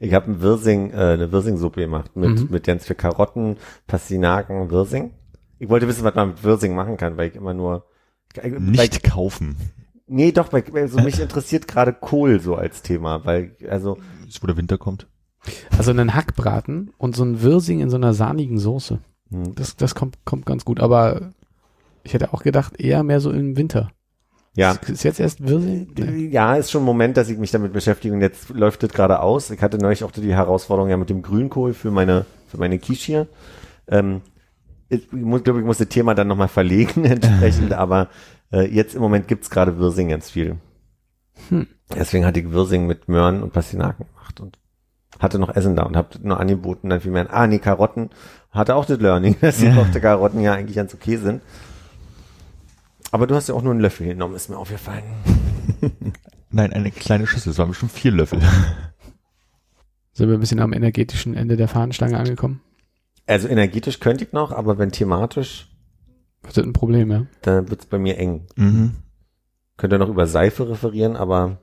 Ich 0.00 0.12
habe 0.14 0.30
ein 0.32 0.40
Wirsing, 0.40 0.90
äh, 0.90 0.96
eine 0.96 1.30
Wirsing-Suppe 1.30 1.80
gemacht 1.82 2.16
mit, 2.16 2.30
Mhm. 2.40 2.48
mit 2.50 2.64
ganz 2.64 2.86
viel 2.86 2.96
Karotten, 2.96 3.56
Pastinaken, 3.86 4.70
Wirsing. 4.70 5.12
Ich 5.60 5.68
wollte 5.68 5.86
wissen, 5.86 6.04
was 6.04 6.14
man 6.14 6.28
mit 6.30 6.42
Wirsing 6.42 6.74
machen 6.74 6.96
kann, 6.96 7.16
weil 7.16 7.28
ich 7.28 7.36
immer 7.36 7.54
nur 7.54 7.84
äh, 8.34 8.50
nicht 8.50 9.02
Bei, 9.04 9.08
kaufen. 9.10 9.56
nee, 10.06 10.32
doch, 10.32 10.48
bei, 10.48 10.64
also 10.74 11.00
mich 11.00 11.20
interessiert 11.20 11.68
gerade 11.68 11.92
Kohl 11.92 12.40
so 12.40 12.56
als 12.56 12.82
Thema, 12.82 13.24
weil 13.24 13.56
also 13.70 13.98
Ist, 14.26 14.42
wo 14.42 14.46
der 14.48 14.56
Winter 14.56 14.78
kommt. 14.78 15.06
Also 15.76 15.92
einen 15.92 16.14
Hackbraten 16.14 16.90
und 16.98 17.14
so 17.14 17.24
ein 17.24 17.40
Wirsing 17.42 17.78
in 17.80 17.90
so 17.90 17.96
einer 17.96 18.12
sahnigen 18.14 18.58
Soße. 18.58 18.98
hm, 19.30 19.54
Das, 19.54 19.76
das 19.76 19.94
kommt, 19.94 20.16
kommt 20.24 20.44
ganz 20.46 20.64
gut. 20.64 20.80
Aber 20.80 21.30
ich 22.08 22.14
hätte 22.14 22.32
auch 22.32 22.42
gedacht, 22.42 22.80
eher 22.80 23.02
mehr 23.02 23.20
so 23.20 23.30
im 23.30 23.56
Winter. 23.56 23.90
ja. 24.54 24.72
Ist, 24.86 25.04
jetzt 25.04 25.20
erst 25.20 25.46
Wirsing? 25.46 25.92
Nee. 25.96 26.28
Ja, 26.28 26.56
ist 26.56 26.70
schon 26.70 26.82
ein 26.82 26.86
Moment, 26.86 27.16
dass 27.16 27.28
ich 27.28 27.38
mich 27.38 27.50
damit 27.50 27.72
beschäftige 27.72 28.14
und 28.14 28.20
jetzt 28.20 28.48
läuft 28.50 28.82
das 28.82 28.90
gerade 28.92 29.20
aus. 29.20 29.50
Ich 29.50 29.62
hatte 29.62 29.78
neulich 29.78 30.04
auch 30.04 30.10
die 30.10 30.34
Herausforderung 30.34 30.90
ja 30.90 30.96
mit 30.96 31.10
dem 31.10 31.22
Grünkohl 31.22 31.74
für 31.74 31.90
meine, 31.90 32.24
für 32.48 32.56
meine 32.58 32.78
Quiche 32.78 33.04
hier. 33.06 33.26
Ähm, 33.88 34.22
ich 34.88 35.12
muss, 35.12 35.44
glaube 35.44 35.60
ich, 35.60 35.66
muss 35.66 35.78
das 35.78 35.88
Thema 35.88 36.14
dann 36.14 36.28
nochmal 36.28 36.48
verlegen 36.48 37.04
entsprechend, 37.04 37.72
aber 37.84 38.08
äh, 38.52 38.66
jetzt 38.66 38.94
im 38.94 39.02
Moment 39.02 39.28
gibt's 39.28 39.50
gerade 39.50 39.78
Wirsing 39.78 40.08
ganz 40.08 40.30
viel. 40.30 40.56
Hm. 41.50 41.66
Deswegen 41.94 42.24
hatte 42.26 42.40
ich 42.40 42.50
Wirsing 42.50 42.86
mit 42.86 43.08
Möhren 43.08 43.42
und 43.42 43.52
Pastinaken 43.52 44.06
gemacht 44.06 44.40
und 44.40 44.58
hatte 45.18 45.38
noch 45.38 45.54
Essen 45.54 45.76
da 45.76 45.82
und 45.84 45.96
habe 45.96 46.08
nur 46.22 46.38
angeboten, 46.40 46.90
dann 46.90 47.00
viel 47.00 47.10
mehr. 47.12 47.32
Ah, 47.32 47.46
nee, 47.46 47.58
Karotten. 47.58 48.10
Hatte 48.50 48.76
auch 48.76 48.84
das 48.86 48.98
Learning, 49.00 49.36
dass 49.40 49.58
die 49.58 49.66
Ja. 49.66 49.74
gekochte 49.74 50.00
Karotten 50.00 50.40
ja 50.40 50.54
eigentlich 50.54 50.76
ganz 50.76 50.94
okay 50.94 51.16
sind. 51.16 51.42
Aber 53.10 53.26
du 53.26 53.34
hast 53.34 53.48
ja 53.48 53.54
auch 53.54 53.62
nur 53.62 53.72
einen 53.72 53.80
Löffel 53.80 54.06
genommen, 54.06 54.34
ist 54.34 54.50
mir 54.50 54.58
aufgefallen. 54.58 55.04
Nein, 56.50 56.72
eine 56.72 56.90
kleine 56.90 57.26
Schüssel. 57.26 57.50
Es 57.52 57.58
waren 57.58 57.68
bestimmt 57.68 57.92
vier 57.92 58.10
Löffel. 58.12 58.40
Sind 60.12 60.28
wir 60.28 60.34
ein 60.36 60.40
bisschen 60.40 60.60
am 60.60 60.72
energetischen 60.72 61.34
Ende 61.34 61.56
der 61.56 61.68
Fahnenstange 61.68 62.18
angekommen? 62.18 62.60
Also 63.26 63.46
energetisch 63.48 64.00
könnte 64.00 64.24
ich 64.24 64.32
noch, 64.32 64.52
aber 64.52 64.78
wenn 64.78 64.90
thematisch, 64.90 65.68
Das 66.42 66.56
ist 66.56 66.64
ein 66.64 66.72
Problem, 66.72 67.10
ja. 67.10 67.26
dann 67.42 67.68
wird's 67.70 67.86
bei 67.86 67.98
mir 67.98 68.16
eng. 68.18 68.46
Mhm. 68.56 68.96
Könnte 69.76 69.98
noch 69.98 70.08
über 70.08 70.26
Seife 70.26 70.68
referieren, 70.68 71.14
aber 71.14 71.60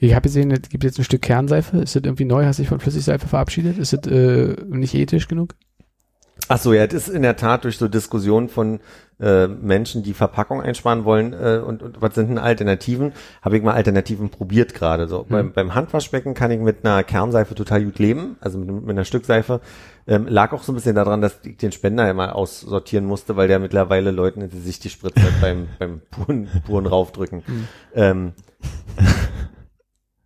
Ich 0.00 0.14
habe 0.14 0.22
gesehen, 0.22 0.50
es 0.50 0.68
gibt 0.68 0.82
jetzt 0.84 0.98
ein 0.98 1.04
Stück 1.04 1.22
Kernseife. 1.22 1.78
Ist 1.78 1.94
das 1.94 2.02
irgendwie 2.02 2.24
neu? 2.24 2.44
Hast 2.44 2.58
du 2.58 2.62
dich 2.62 2.68
von 2.68 2.80
Flüssigseife 2.80 3.28
verabschiedet? 3.28 3.78
Ist 3.78 3.92
das 3.92 4.06
äh, 4.10 4.56
nicht 4.66 4.94
ethisch 4.94 5.28
genug? 5.28 5.54
Ach 6.48 6.58
so, 6.58 6.72
ja, 6.72 6.86
das 6.86 7.08
ist 7.08 7.14
in 7.14 7.22
der 7.22 7.36
Tat 7.36 7.64
durch 7.64 7.78
so 7.78 7.88
Diskussionen 7.88 8.48
von 8.48 8.80
äh, 9.18 9.46
Menschen, 9.46 10.02
die 10.02 10.12
Verpackung 10.12 10.60
einsparen 10.60 11.04
wollen 11.04 11.32
äh, 11.32 11.60
und, 11.64 11.82
und 11.82 12.02
was 12.02 12.14
sind 12.14 12.28
denn 12.28 12.38
Alternativen, 12.38 13.12
habe 13.40 13.56
ich 13.56 13.62
mal 13.62 13.72
Alternativen 13.72 14.28
probiert 14.28 14.74
gerade. 14.74 15.08
So 15.08 15.24
beim, 15.28 15.52
beim 15.52 15.74
Handwaschbecken 15.74 16.34
kann 16.34 16.50
ich 16.50 16.60
mit 16.60 16.84
einer 16.84 17.02
Kernseife 17.02 17.54
total 17.54 17.84
gut 17.84 17.98
leben, 17.98 18.36
also 18.40 18.58
mit, 18.58 18.68
mit 18.68 18.90
einer 18.90 19.04
Stückseife. 19.04 19.60
Ähm, 20.06 20.26
lag 20.28 20.52
auch 20.52 20.62
so 20.62 20.72
ein 20.72 20.74
bisschen 20.74 20.94
daran, 20.94 21.20
dass 21.20 21.40
ich 21.44 21.56
den 21.56 21.72
Spender 21.72 22.08
immer 22.10 22.36
aussortieren 22.36 23.06
musste, 23.06 23.36
weil 23.36 23.48
der 23.48 23.58
mittlerweile 23.58 24.10
Leuten 24.10 24.42
in 24.42 24.50
die 24.50 24.60
Sicht 24.60 24.84
die 24.84 24.90
Spritze 24.90 25.22
beim, 25.40 25.68
beim 25.78 26.02
puren, 26.10 26.48
puren 26.66 26.86
raufdrücken. 26.86 27.42
Ähm, 27.94 28.32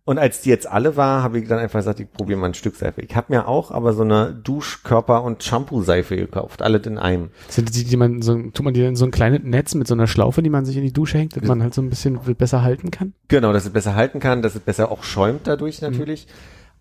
und 0.03 0.17
als 0.17 0.41
die 0.41 0.49
jetzt 0.49 0.67
alle 0.67 0.97
war, 0.97 1.21
habe 1.21 1.39
ich 1.39 1.47
dann 1.47 1.59
einfach 1.59 1.79
gesagt, 1.79 1.99
ich 1.99 2.11
probiere 2.11 2.39
mal 2.39 2.47
ein 2.47 2.53
Stück 2.55 2.75
Seife. 2.75 3.01
Ich 3.01 3.15
habe 3.15 3.27
mir 3.29 3.47
auch 3.47 3.69
aber 3.69 3.93
so 3.93 4.01
eine 4.01 4.33
Dusch-, 4.33 4.83
Körper- 4.83 5.23
und 5.23 5.43
Shampoo-Seife 5.43 6.15
gekauft, 6.15 6.63
alles 6.63 6.87
in 6.87 6.97
einem. 6.97 7.29
Sind 7.49 7.75
die, 7.75 7.83
die 7.83 7.97
man 7.97 8.23
so, 8.23 8.35
tut 8.49 8.65
man 8.65 8.73
die 8.73 8.83
in 8.83 8.95
so 8.95 9.05
ein 9.05 9.11
kleines 9.11 9.41
Netz 9.43 9.75
mit 9.75 9.87
so 9.87 9.93
einer 9.93 10.07
Schlaufe, 10.07 10.41
die 10.41 10.49
man 10.49 10.65
sich 10.65 10.75
in 10.75 10.83
die 10.83 10.93
Dusche 10.93 11.19
hängt, 11.19 11.35
dass 11.35 11.43
man 11.43 11.61
halt 11.61 11.75
so 11.75 11.81
ein 11.83 11.89
bisschen 11.89 12.19
besser 12.35 12.63
halten 12.63 12.89
kann? 12.89 13.13
Genau, 13.27 13.53
dass 13.53 13.65
es 13.65 13.71
besser 13.71 13.95
halten 13.95 14.19
kann, 14.19 14.41
dass 14.41 14.55
es 14.55 14.61
besser 14.61 14.91
auch 14.91 15.03
schäumt 15.03 15.41
dadurch 15.45 15.81
natürlich. 15.81 16.27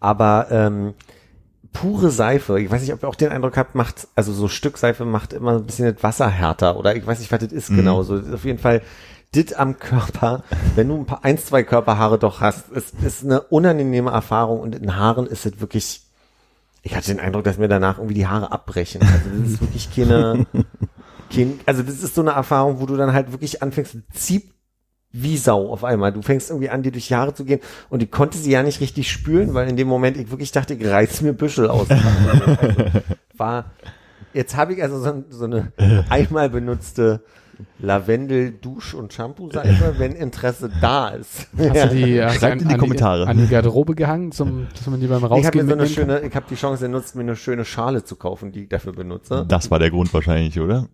Aber 0.01 0.47
ähm, 0.51 0.95
pure 1.75 2.11
Seife, 2.11 2.59
ich 2.59 2.71
weiß 2.71 2.81
nicht, 2.81 2.93
ob 2.95 3.03
ihr 3.03 3.09
auch 3.09 3.15
den 3.15 3.31
Eindruck 3.31 3.57
habt, 3.59 3.75
macht, 3.75 4.09
also 4.15 4.33
so 4.33 4.49
Stück 4.49 4.79
Seife 4.79 5.05
macht 5.05 5.35
immer 5.35 5.59
ein 5.59 5.67
bisschen 5.67 5.93
das 5.93 6.03
Wasser 6.03 6.29
härter 6.29 6.79
oder 6.79 6.97
ich 6.97 7.07
weiß 7.07 7.19
nicht, 7.21 7.31
was 7.31 7.41
das 7.41 7.53
ist 7.53 7.69
genau. 7.69 8.03
So 8.03 8.15
auf 8.17 8.45
jeden 8.45 8.59
Fall 8.59 8.81
dit 9.35 9.57
am 9.57 9.79
Körper, 9.79 10.43
wenn 10.75 10.89
du 10.89 10.97
ein 10.97 11.07
paar, 11.07 11.25
eins, 11.25 11.47
zwei 11.47 11.63
Körperhaare 11.63 12.19
doch 12.19 12.41
hast, 12.41 12.69
ist, 12.71 12.95
ist 13.03 13.25
eine 13.25 13.43
unangenehme 13.43 14.11
Erfahrung 14.11 14.61
und 14.61 14.75
in 14.75 14.97
Haaren 14.97 15.27
ist 15.27 15.47
es 15.47 15.61
wirklich, 15.61 16.03
ich 16.83 16.97
hatte 16.97 17.09
den 17.09 17.21
Eindruck, 17.21 17.45
dass 17.45 17.59
mir 17.59 17.69
danach 17.69 17.99
irgendwie 17.99 18.15
die 18.15 18.27
Haare 18.27 18.51
abbrechen. 18.51 19.03
Also 19.03 19.41
das 19.41 19.51
ist 19.51 19.61
wirklich 19.61 19.95
keine, 19.95 20.47
kein, 21.33 21.61
also 21.65 21.83
das 21.83 22.03
ist 22.03 22.15
so 22.15 22.23
eine 22.23 22.33
Erfahrung, 22.33 22.81
wo 22.81 22.87
du 22.87 22.97
dann 22.97 23.13
halt 23.13 23.31
wirklich 23.31 23.63
anfängst, 23.63 23.99
zieht 24.13 24.53
wie 25.13 25.37
Sau 25.37 25.73
auf 25.73 25.85
einmal. 25.85 26.13
Du 26.13 26.23
fängst 26.23 26.51
irgendwie 26.51 26.71
an, 26.71 26.83
dir 26.83 26.93
durch 26.93 27.09
die 27.09 27.15
Haare 27.15 27.35
zu 27.35 27.45
gehen 27.45 27.61
und 27.89 28.03
ich 28.03 28.11
konnte 28.11 28.39
sie 28.39 28.51
ja 28.51 28.63
nicht 28.63 28.81
richtig 28.81 29.11
spülen, 29.11 29.55
weil 29.55 29.69
in 29.69 29.77
dem 29.77 29.89
Moment 29.89 30.17
ich 30.17 30.31
wirklich 30.31 30.53
dachte, 30.53 30.75
ich 30.75 30.87
reiß 30.87 31.23
mir 31.23 31.33
Büschel 31.33 31.69
aus. 31.69 31.89
Also, 31.91 33.01
war, 33.37 33.71
jetzt 34.33 34.57
habe 34.57 34.75
ich 34.75 34.83
also 34.83 35.01
so, 35.01 35.25
so 35.31 35.45
eine 35.45 35.73
einmal 36.09 36.51
benutzte 36.51 37.23
Lavendel-Dusch- 37.81 38.95
und 38.95 39.13
Shampoo-Seife, 39.13 39.95
wenn 39.99 40.13
Interesse 40.13 40.71
da 40.81 41.09
ist. 41.09 41.49
Hast 41.57 41.85
du 41.85 41.89
die, 41.97 42.23
hast 42.23 42.37
Schreibt 42.37 42.63
in 42.63 42.69
die 42.69 42.75
an 42.75 42.81
Kommentare. 42.81 43.27
an 43.27 43.39
die 43.39 43.47
Garderobe 43.47 43.95
gehangen, 43.95 44.33
zum, 44.33 44.67
dass 44.75 44.87
man 44.87 45.01
die 45.01 45.07
beim 45.07 45.19
Ich 45.19 45.23
habe 45.25 45.35
Rausgehen 45.37 45.67
mir 45.67 45.73
so 45.73 45.79
eine 45.79 45.89
schöne, 45.89 46.21
ich 46.21 46.35
habe 46.35 46.47
die 46.51 46.55
Chance 46.57 46.85
genutzt, 46.87 47.15
mir 47.15 47.23
eine 47.23 47.37
schöne 47.37 47.65
Schale 47.65 48.05
zu 48.05 48.17
kaufen, 48.17 48.53
die 48.53 48.65
ich 48.65 48.69
dafür 48.69 48.93
benutze. 48.93 49.45
Das 49.49 49.71
war 49.71 49.79
der 49.79 49.91
Grund 49.91 50.13
wahrscheinlich, 50.15 50.59
oder? 50.61 50.89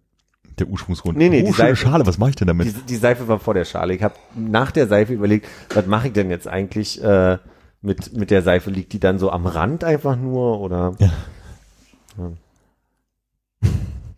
Der 0.58 0.68
Ursprungsgrund. 0.68 1.18
Nee, 1.18 1.28
nee, 1.28 1.42
oh, 1.42 1.46
die 1.48 1.52
Seife- 1.52 1.76
Schale, 1.76 2.06
was 2.06 2.16
mache 2.18 2.30
ich 2.30 2.36
denn 2.36 2.48
damit? 2.48 2.66
Die, 2.66 2.72
die 2.72 2.96
Seife 2.96 3.28
war 3.28 3.38
vor 3.38 3.52
der 3.54 3.64
Schale. 3.66 3.94
Ich 3.94 4.02
habe 4.02 4.14
nach 4.34 4.70
der 4.70 4.86
Seife 4.86 5.12
überlegt, 5.12 5.46
was 5.74 5.86
mache 5.86 6.06
ich 6.08 6.12
denn 6.14 6.30
jetzt 6.30 6.48
eigentlich 6.48 7.02
äh, 7.04 7.36
mit, 7.82 8.16
mit 8.16 8.30
der 8.30 8.40
Seife? 8.42 8.70
Liegt 8.70 8.92
die 8.94 9.00
dann 9.00 9.18
so 9.18 9.30
am 9.30 9.46
Rand 9.46 9.84
einfach 9.84 10.16
nur 10.16 10.60
oder? 10.60 10.94
Ja. 10.98 11.12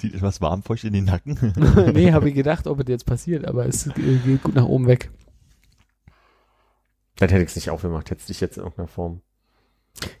Zieht 0.00 0.14
etwas 0.14 0.40
warm 0.40 0.62
feucht 0.62 0.84
in 0.84 0.94
den 0.94 1.04
Nacken? 1.04 1.52
nee, 1.92 2.12
habe 2.12 2.30
ich 2.30 2.34
gedacht, 2.34 2.66
ob 2.66 2.80
es 2.80 2.88
jetzt 2.88 3.04
passiert, 3.04 3.44
aber 3.46 3.66
es 3.66 3.86
äh, 3.86 3.92
geht 4.24 4.42
gut 4.42 4.54
nach 4.54 4.64
oben 4.64 4.86
weg. 4.86 5.10
Dann 7.16 7.28
hätte 7.28 7.42
ich 7.42 7.50
es 7.50 7.56
nicht 7.56 7.68
aufgemacht, 7.68 8.10
hätte 8.10 8.26
dich 8.26 8.40
jetzt 8.40 8.56
in 8.56 8.62
irgendeiner 8.62 8.88
Form. 8.88 9.20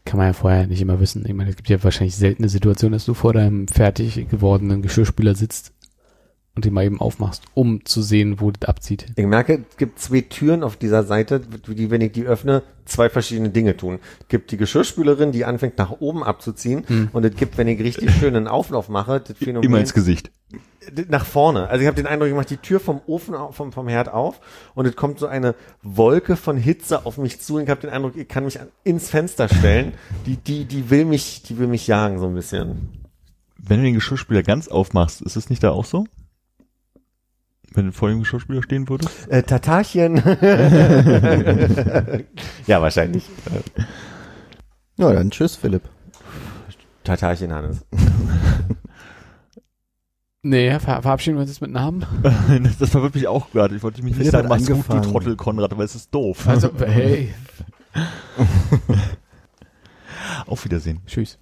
Kann 0.04 0.18
man 0.18 0.26
ja 0.26 0.32
vorher 0.34 0.66
nicht 0.66 0.82
immer 0.82 1.00
wissen. 1.00 1.24
Ich 1.24 1.32
meine, 1.32 1.48
es 1.48 1.56
gibt 1.56 1.70
ja 1.70 1.82
wahrscheinlich 1.82 2.14
seltene 2.16 2.50
Situationen, 2.50 2.92
dass 2.92 3.06
du 3.06 3.14
vor 3.14 3.32
deinem 3.32 3.68
fertig 3.68 4.28
gewordenen 4.28 4.82
Geschirrspüler 4.82 5.34
sitzt 5.34 5.72
und 6.54 6.64
den 6.64 6.74
mal 6.74 6.84
eben 6.84 7.00
aufmachst, 7.00 7.44
um 7.54 7.84
zu 7.84 8.02
sehen, 8.02 8.40
wo 8.40 8.50
das 8.50 8.68
abzieht. 8.68 9.06
Ich 9.16 9.26
merke, 9.26 9.64
es 9.70 9.76
gibt 9.76 9.98
zwei 10.00 10.20
Türen 10.22 10.62
auf 10.62 10.76
dieser 10.76 11.04
Seite, 11.04 11.40
die, 11.40 11.90
wenn 11.90 12.00
ich 12.00 12.12
die 12.12 12.24
öffne, 12.24 12.62
zwei 12.84 13.08
verschiedene 13.08 13.50
Dinge 13.50 13.76
tun. 13.76 14.00
Es 14.20 14.28
gibt 14.28 14.50
die 14.50 14.56
Geschirrspülerin, 14.56 15.30
die 15.32 15.44
anfängt 15.44 15.78
nach 15.78 16.00
oben 16.00 16.24
abzuziehen 16.24 17.08
und 17.12 17.24
es 17.24 17.36
gibt, 17.36 17.56
wenn 17.56 17.68
ich 17.68 17.80
richtig 17.80 18.10
schön 18.12 18.34
einen 18.34 18.48
Auflauf 18.48 18.88
mache, 18.88 19.20
das 19.20 19.36
Phänomen 19.38 19.62
Immer 19.64 19.78
ins 19.78 19.94
Gesicht. 19.94 20.32
nach 21.08 21.24
vorne. 21.24 21.68
Also 21.68 21.82
ich 21.82 21.86
habe 21.86 21.96
den 21.96 22.06
Eindruck, 22.06 22.28
ich 22.28 22.34
mache 22.34 22.46
die 22.46 22.56
Tür 22.56 22.80
vom 22.80 23.00
Ofen 23.06 23.36
vom, 23.52 23.70
vom 23.70 23.86
Herd 23.86 24.08
auf 24.08 24.40
und 24.74 24.86
es 24.86 24.96
kommt 24.96 25.20
so 25.20 25.28
eine 25.28 25.54
Wolke 25.82 26.34
von 26.34 26.56
Hitze 26.56 27.06
auf 27.06 27.16
mich 27.16 27.40
zu 27.40 27.56
und 27.56 27.62
ich 27.62 27.68
habe 27.70 27.80
den 27.80 27.90
Eindruck, 27.90 28.16
ich 28.16 28.26
kann 28.26 28.44
mich 28.44 28.60
an, 28.60 28.66
ins 28.82 29.08
Fenster 29.08 29.48
stellen. 29.48 29.92
Die 30.26 30.36
die 30.36 30.64
die 30.64 30.90
will 30.90 31.04
mich 31.04 31.42
die 31.44 31.58
will 31.58 31.68
mich 31.68 31.86
jagen 31.86 32.18
so 32.18 32.26
ein 32.26 32.34
bisschen. 32.34 32.88
Wenn 33.56 33.78
du 33.78 33.84
den 33.84 33.94
Geschirrspüler 33.94 34.42
ganz 34.42 34.66
aufmachst, 34.68 35.20
ist 35.22 35.36
es 35.36 35.48
nicht 35.48 35.62
da 35.62 35.70
auch 35.70 35.84
so? 35.84 36.06
Wenn 37.72 37.86
du 37.86 37.92
vor 37.92 38.08
dem 38.08 38.20
Geschirrspüler 38.20 38.62
stehen 38.62 38.88
würdest? 38.88 39.30
Äh, 39.30 39.42
Tatarchen. 39.42 40.16
ja, 42.66 42.82
wahrscheinlich. 42.82 43.24
Ja, 44.96 45.12
dann 45.12 45.30
tschüss, 45.30 45.56
Philipp. 45.56 45.82
Tatarchen 47.04 47.52
Hannes. 47.52 47.84
Nee, 50.42 50.70
ver 50.80 51.02
verabschieden 51.02 51.36
wir 51.36 51.42
uns 51.42 51.50
jetzt 51.50 51.60
mit 51.60 51.70
Namen. 51.70 52.06
das, 52.62 52.78
das 52.78 52.90
verwirrt 52.90 53.14
mich 53.14 53.28
auch 53.28 53.50
gerade. 53.50 53.76
Ich 53.76 53.82
wollte 53.82 54.02
mich 54.02 54.16
nicht 54.16 54.30
sagen, 54.30 54.48
mach's 54.48 54.62
gut, 54.62 54.70
du 54.70 54.74
angefangen. 54.74 55.02
Trottel 55.02 55.36
Konrad, 55.36 55.72
aber 55.72 55.84
es 55.84 55.94
ist 55.94 56.14
doof. 56.14 56.48
Also, 56.48 56.70
hey, 56.78 57.34
Auf 60.46 60.64
Wiedersehen. 60.64 61.00
tschüss. 61.06 61.38